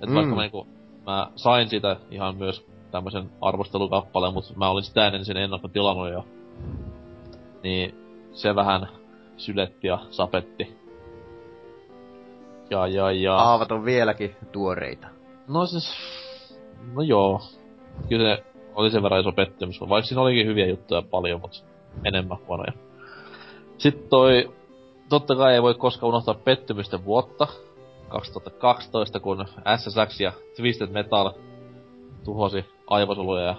[0.00, 0.14] Et mm.
[0.14, 0.66] vaikka mä niinku...
[1.06, 6.12] Mä sain siitä ihan myös tämmösen arvostelukappaleen, mutta mä olin sitä ennen sen ennakko tilannut
[6.12, 6.24] jo.
[7.62, 7.94] Niin
[8.32, 8.88] se vähän
[9.36, 10.76] syletti ja sapetti.
[12.70, 13.34] Ja, ja, ja...
[13.36, 15.06] Aavat on vieläkin tuoreita.
[15.48, 15.94] No siis...
[16.94, 17.40] No joo
[18.08, 18.44] kyllä se
[18.74, 21.58] oli sen verran iso pettymys, vaikka siinä olikin hyviä juttuja paljon, mutta
[22.04, 22.72] enemmän huonoja.
[23.78, 24.50] Sitten toi,
[25.08, 27.46] totta kai ei voi koskaan unohtaa pettymysten vuotta,
[28.08, 31.30] 2012, kun SSX ja Twisted Metal
[32.24, 33.56] tuhosi aivosoluja ja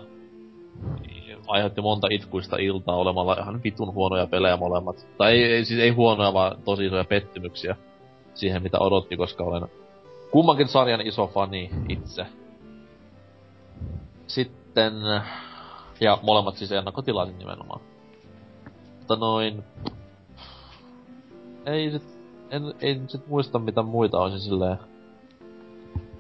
[1.48, 5.08] aiheutti monta itkuista iltaa olemalla ihan vitun huonoja pelejä molemmat.
[5.18, 7.76] Tai ei, ei, siis ei huonoja, vaan tosi isoja pettymyksiä
[8.34, 9.68] siihen, mitä odotti, koska olen
[10.32, 12.26] kummankin sarjan iso fani itse.
[14.28, 14.94] Sitten,
[16.00, 17.82] ja molemmat siis ennakkotilasin nimenomaan.
[18.98, 19.64] Mutta noin,
[21.66, 22.04] ei sit,
[22.50, 24.78] en, en sit muista mitä muita olisin silleen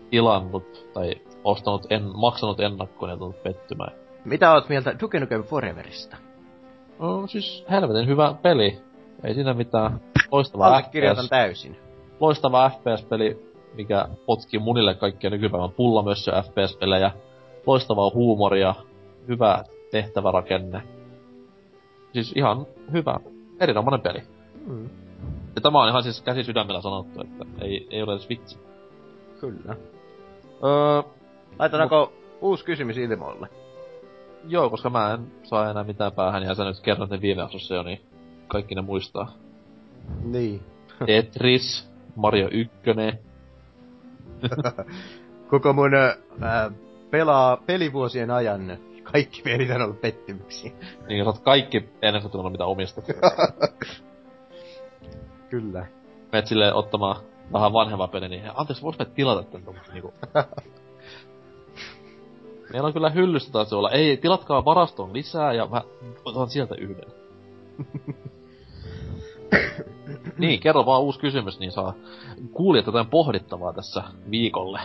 [0.10, 3.92] tilannut tai ostanut, en, maksanut ennakkoon ja tullut pettymään.
[4.26, 6.18] Mitä oot mieltä Duke Nukem Foreverista?
[7.00, 8.82] No siis helvetin hyvä peli.
[9.24, 10.00] Ei siinä mitään.
[10.32, 11.30] Loistava FPS.
[11.30, 11.78] täysin.
[12.20, 17.12] Loistava FPS-peli, mikä potki munille kaikkia nykypäivän pullamössö FPS-pelejä.
[17.68, 18.76] Loistavaa huumoria,
[19.28, 20.82] hyvä tehtävärakenne.
[22.14, 23.20] Siis ihan hyvä,
[23.60, 24.24] erinomainen peli.
[24.68, 24.90] Mm.
[25.56, 28.58] Ja tämä on ihan siis käsi sydämellä sanottu, että ei, ei ole edes vitsi.
[29.40, 29.76] Kyllä.
[30.64, 31.04] Öö,
[31.60, 33.50] Laitetaanko uusi kysymys ilmoille?
[34.48, 37.76] joo, koska mä en saa enää mitään päähän, ja sä nyt kerroit ne viime jaksossa
[37.76, 38.02] jo, niin
[38.48, 39.34] kaikki ne muistaa.
[40.24, 40.62] Niin.
[41.06, 42.74] Tetris, Mario 1,
[45.50, 45.92] Koko mun
[46.42, 46.72] ää,
[47.12, 48.78] pelaa pelivuosien ajan
[49.12, 50.72] kaikki pelit on ollut pettymyksiä.
[51.08, 53.06] niin sä oot kaikki ennen kuin tullut mitä omistat.
[55.50, 55.86] Kyllä.
[56.32, 57.16] Meet silleen ottamaan
[57.54, 60.14] vähän vanhemman pelin, niin anteeksi, vois me tilata tän tommosen niinku...
[62.72, 65.82] Meillä on kyllä hyllystä taas olla, ei, tilatkaa varastoon lisää ja mä
[66.26, 67.06] otan sieltä yhden.
[70.38, 71.94] niin, kerro vaan uusi kysymys, niin saa
[72.52, 74.80] kuulijat jotain pohdittavaa tässä viikolle.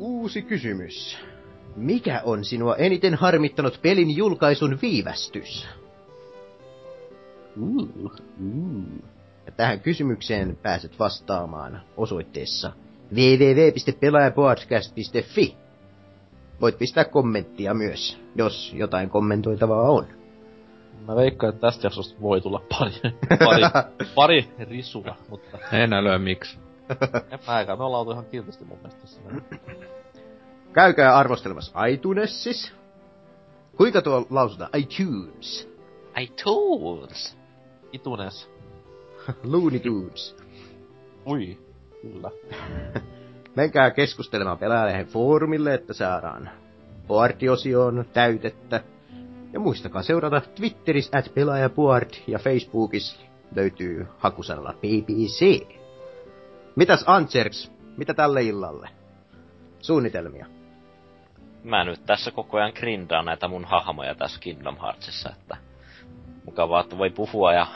[0.00, 1.18] Uusi kysymys.
[1.76, 5.68] Mikä on sinua eniten harmittanut pelin julkaisun viivästys?
[7.60, 8.12] Uh, uh.
[9.46, 12.72] Ja tähän kysymykseen pääset vastaamaan osoitteessa
[13.14, 15.56] www.pelaajapodcast.fi.
[16.60, 20.06] Voit pistää kommenttia myös, jos jotain kommentoitavaa on.
[21.08, 22.92] Mä veikkaan, että tästä jaksosta voi tulla pari,
[23.28, 23.62] pari,
[24.14, 26.69] pari risua, mutta En älyä miksi.
[27.32, 27.78] en mäkään.
[27.78, 29.20] Me ollaan oltu ihan kiltisti mun mielestä tässä.
[30.72, 32.72] Käykää arvostelemassa iTunessis.
[33.76, 34.70] Kuinka tuo lausutaan?
[34.76, 35.68] iTunes.
[36.20, 37.36] iTunes!
[37.92, 38.50] Itunes.
[39.52, 40.36] Looney Tunes.
[41.26, 41.58] Ui,
[42.02, 42.30] kyllä.
[43.56, 46.50] Menkää keskustelemaan pelaajalehen foorumille, että saadaan
[47.06, 48.82] boardiosioon täytettä.
[49.52, 53.20] Ja muistakaa seurata Twitterissä at pelaajaboard ja Facebookissa
[53.54, 55.66] löytyy hakusanalla BBC.
[56.76, 57.72] Mitäs Antserks?
[57.96, 58.88] Mitä tälle illalle?
[59.78, 60.46] Suunnitelmia.
[61.64, 65.56] Mä nyt tässä koko ajan grindaan näitä mun hahmoja tässä Kingdom Heartsissa, että
[66.44, 67.66] mukavaa, että voi puhua ja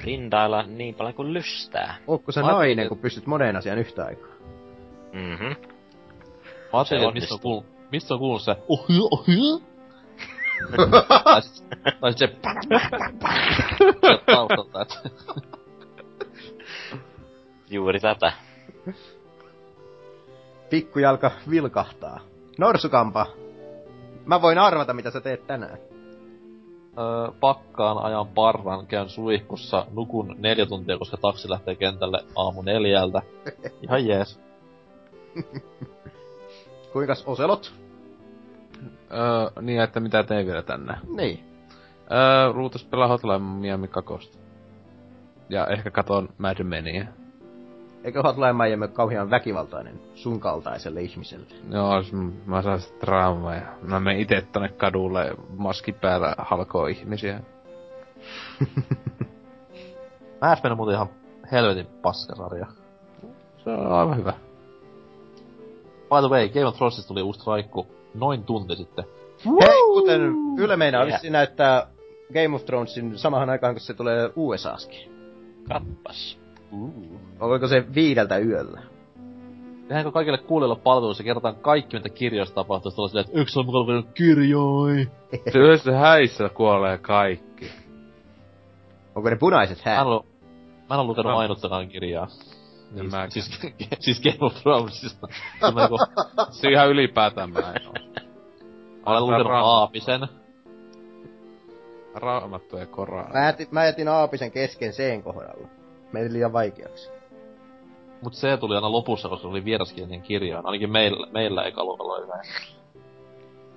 [0.00, 1.94] grindailla niin paljon kuin lystää.
[2.06, 4.32] Ootko sä Mä ajattelin, nainen, että- kun pystyt moneen asiaan yhtä aikaa?
[5.12, 5.44] Mhm.
[5.44, 9.58] Mä ajattelin, että mistä on kuullut, mistä on kuullut se ohjö, ohjö?
[11.24, 11.64] tai sit,
[12.00, 12.28] tai sit se
[14.26, 14.94] taustalta, että
[17.70, 18.32] Juuri tätä.
[20.70, 22.20] Pikkujalka vilkahtaa.
[22.58, 23.26] Norsukampa,
[24.24, 25.78] mä voin arvata, mitä sä teet tänään.
[26.98, 33.22] öö, pakkaan ajan parran, käyn suihkussa, nukun neljä tuntia, koska taksi lähtee kentälle aamu neljältä.
[33.82, 34.40] Ihan jees.
[36.92, 37.74] Kuinkas Oselot?
[39.12, 41.00] Öö, niin, että mitä tein vielä tänään.
[41.16, 41.44] Niin.
[42.12, 44.38] Öö, ruutas pelaa Hotline Miami kakosta.
[45.48, 47.06] Ja ehkä katon Mad Menia.
[48.06, 51.46] Eikö Hotline Miami ole kauhean väkivaltainen sun kaltaiselle ihmiselle?
[51.70, 52.12] Joo, s-
[52.46, 57.40] mä saan sit traumaa ja mä menen ite tonne kadulle maski päällä halkoo ihmisiä.
[60.40, 61.08] Mä on muuten ihan
[61.52, 62.66] helvetin paskasarja.
[63.64, 64.32] Se on aivan hyvä.
[66.08, 69.04] By the way, Game of Thronesista tuli uusi traikku noin tunti sitten.
[69.60, 70.20] Hei, kuten
[70.58, 71.20] Yle meinaa Yeah.
[71.30, 71.86] näyttää
[72.32, 75.12] Game of Thronesin samahan aikaan, kun se tulee USAskin.
[75.68, 76.38] Kappas.
[77.40, 78.82] Oliko se viideltä yöllä?
[79.88, 83.80] Tehdäänkö kaikille kuulijoille palveluissa kerrotaan kaikki, mitä kirjoissa tapahtuu, ollaan silleen, että yksi on mukana
[83.82, 85.08] lukenut kirjoi.
[85.52, 87.70] Se yhdessä häissä kuolee kaikki.
[89.14, 90.06] Onko ne punaiset Mä en häät?
[90.06, 90.24] ole,
[90.88, 92.26] mä en ole lukenut Mä- ainuttakaan kirjaa.
[92.26, 93.30] Siis, mäkään.
[93.30, 93.60] siis,
[94.00, 95.26] siis Game of Thronesista.
[96.50, 97.94] Se ihan ylipäätään mä en oo.
[99.06, 99.78] olen lukenut Raamattua.
[99.78, 100.20] Aapisen.
[102.14, 103.32] Raamattu ja Koraan.
[103.32, 105.68] Mä jätin, mä jätin Aapisen kesken sen kohdalla.
[106.12, 107.10] Meni liian vaikeaksi.
[108.22, 110.60] Mut se tuli aina lopussa, koska se oli vieraskielinen kirja.
[110.64, 112.48] Ainakin meillä, meillä eka luokalla näin.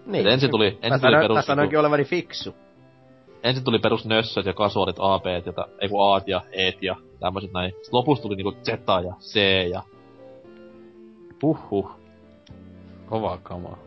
[0.06, 0.28] Niin.
[0.28, 2.56] Et ensin tuli, ensin tuli perus, mä sanoinkin olevani fiksu.
[3.44, 6.96] ensin tuli perus nössöt ja kasuaalit A, B, ja, ei kun A ja E ja
[7.20, 7.72] tämmöset näin.
[7.72, 9.36] Sitten lopussa tuli niinku Z ja C
[9.72, 9.82] ja...
[11.42, 11.92] Huhhuh.
[13.06, 13.78] Kova kama.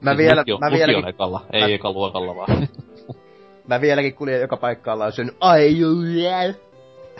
[0.00, 2.68] Mä Siis vielä, lukio, mä vieläkin, ekalla, ei mä- eka luokalla vaan.
[3.68, 6.54] mä vieläkin kuljen joka paikkaan lausun ai juu, jää.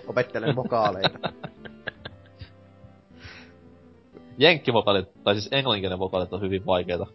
[0.07, 1.19] Opettelen vokaaleita.
[4.39, 7.07] Jenkkivokaalit, tai siis englanninkielen vokaalit on hyvin vaikeita.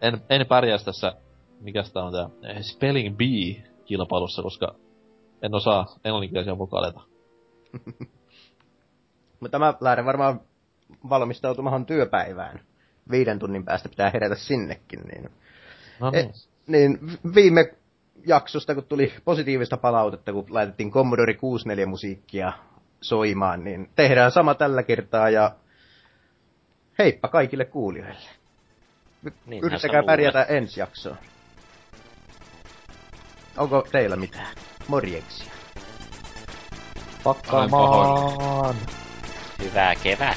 [0.00, 1.12] En, en pärjäisi tässä,
[1.60, 4.74] mikäs tää on tää, eh, Spelling Bee kilpailussa, koska
[5.42, 7.00] en osaa englanninkielisiä vokaaleita.
[9.40, 10.40] Mutta mä lähden varmaan
[11.08, 12.60] valmistautumahan työpäivään.
[13.10, 15.30] Viiden tunnin päästä pitää herätä sinnekin, niin...
[16.00, 16.32] No E, niin.
[16.66, 17.74] niin v- viime
[18.26, 22.52] jaksosta, kun tuli positiivista palautetta, kun laitettiin Commodore 64 musiikkia
[23.00, 25.50] soimaan, niin tehdään sama tällä kertaa ja
[26.98, 28.28] heippa kaikille kuulijoille.
[29.46, 31.16] Niinhän Yrittäkää pärjätä ensi jaksoon.
[33.56, 34.56] Onko teillä mitään?
[34.88, 35.52] Morjeksia.
[37.24, 38.78] Pahoillani.
[39.62, 40.36] Hyvää kevät.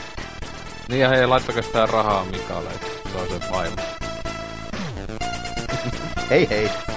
[0.90, 3.75] Niin ja hei, laittakaa sitä rahaa Mikalle, että se on sen vaimo.
[6.30, 6.97] Hei hei.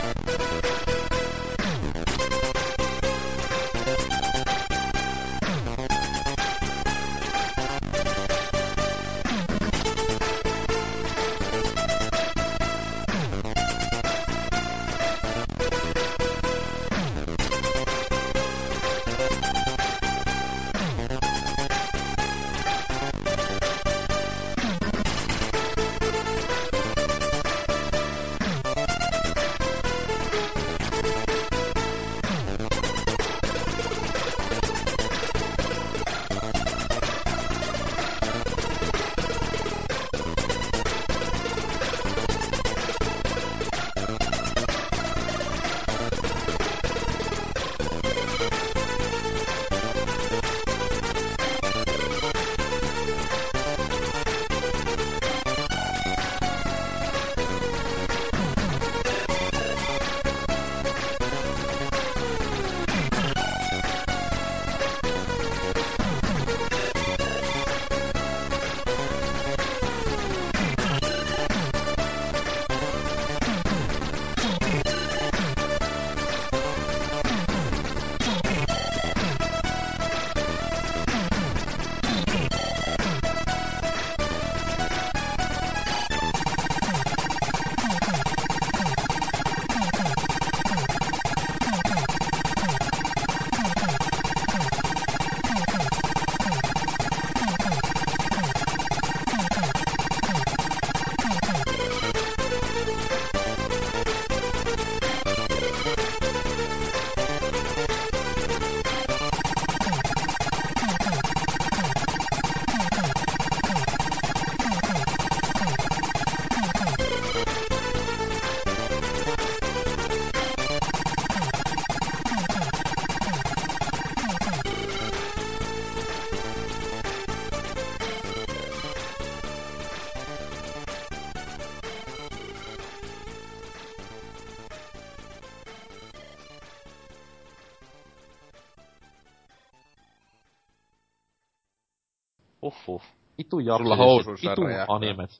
[143.60, 143.84] Itu jakso.
[143.84, 144.54] Sulla housuissa
[144.88, 145.30] animet.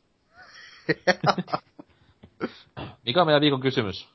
[3.06, 4.08] Mikä on meidän viikon kysymys?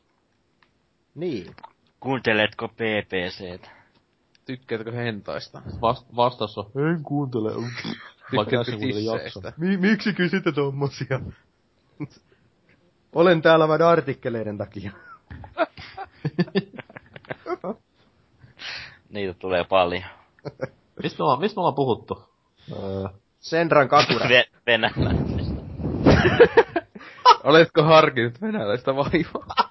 [1.16, 1.56] niin.
[2.00, 3.69] Kuunteletko PPCtä?
[4.45, 5.61] Tykkäätkö hentaista?
[5.82, 7.51] Vast, vastaus on, en kuuntele.
[8.35, 8.56] Vaikka?
[9.58, 11.19] Mi- miksi kysytte tommosia?
[13.14, 14.92] Olen täällä vain artikkeleiden takia.
[19.09, 20.03] Niitä tulee paljon.
[21.03, 22.24] Mistä me ollaan, mistä me ollaan puhuttu?
[22.72, 23.09] Öö,
[23.45, 24.25] Senran kakura.
[24.30, 25.61] Ve- venäläisistä.
[27.43, 29.65] Oletko harkinnut venäläistä vaimoa?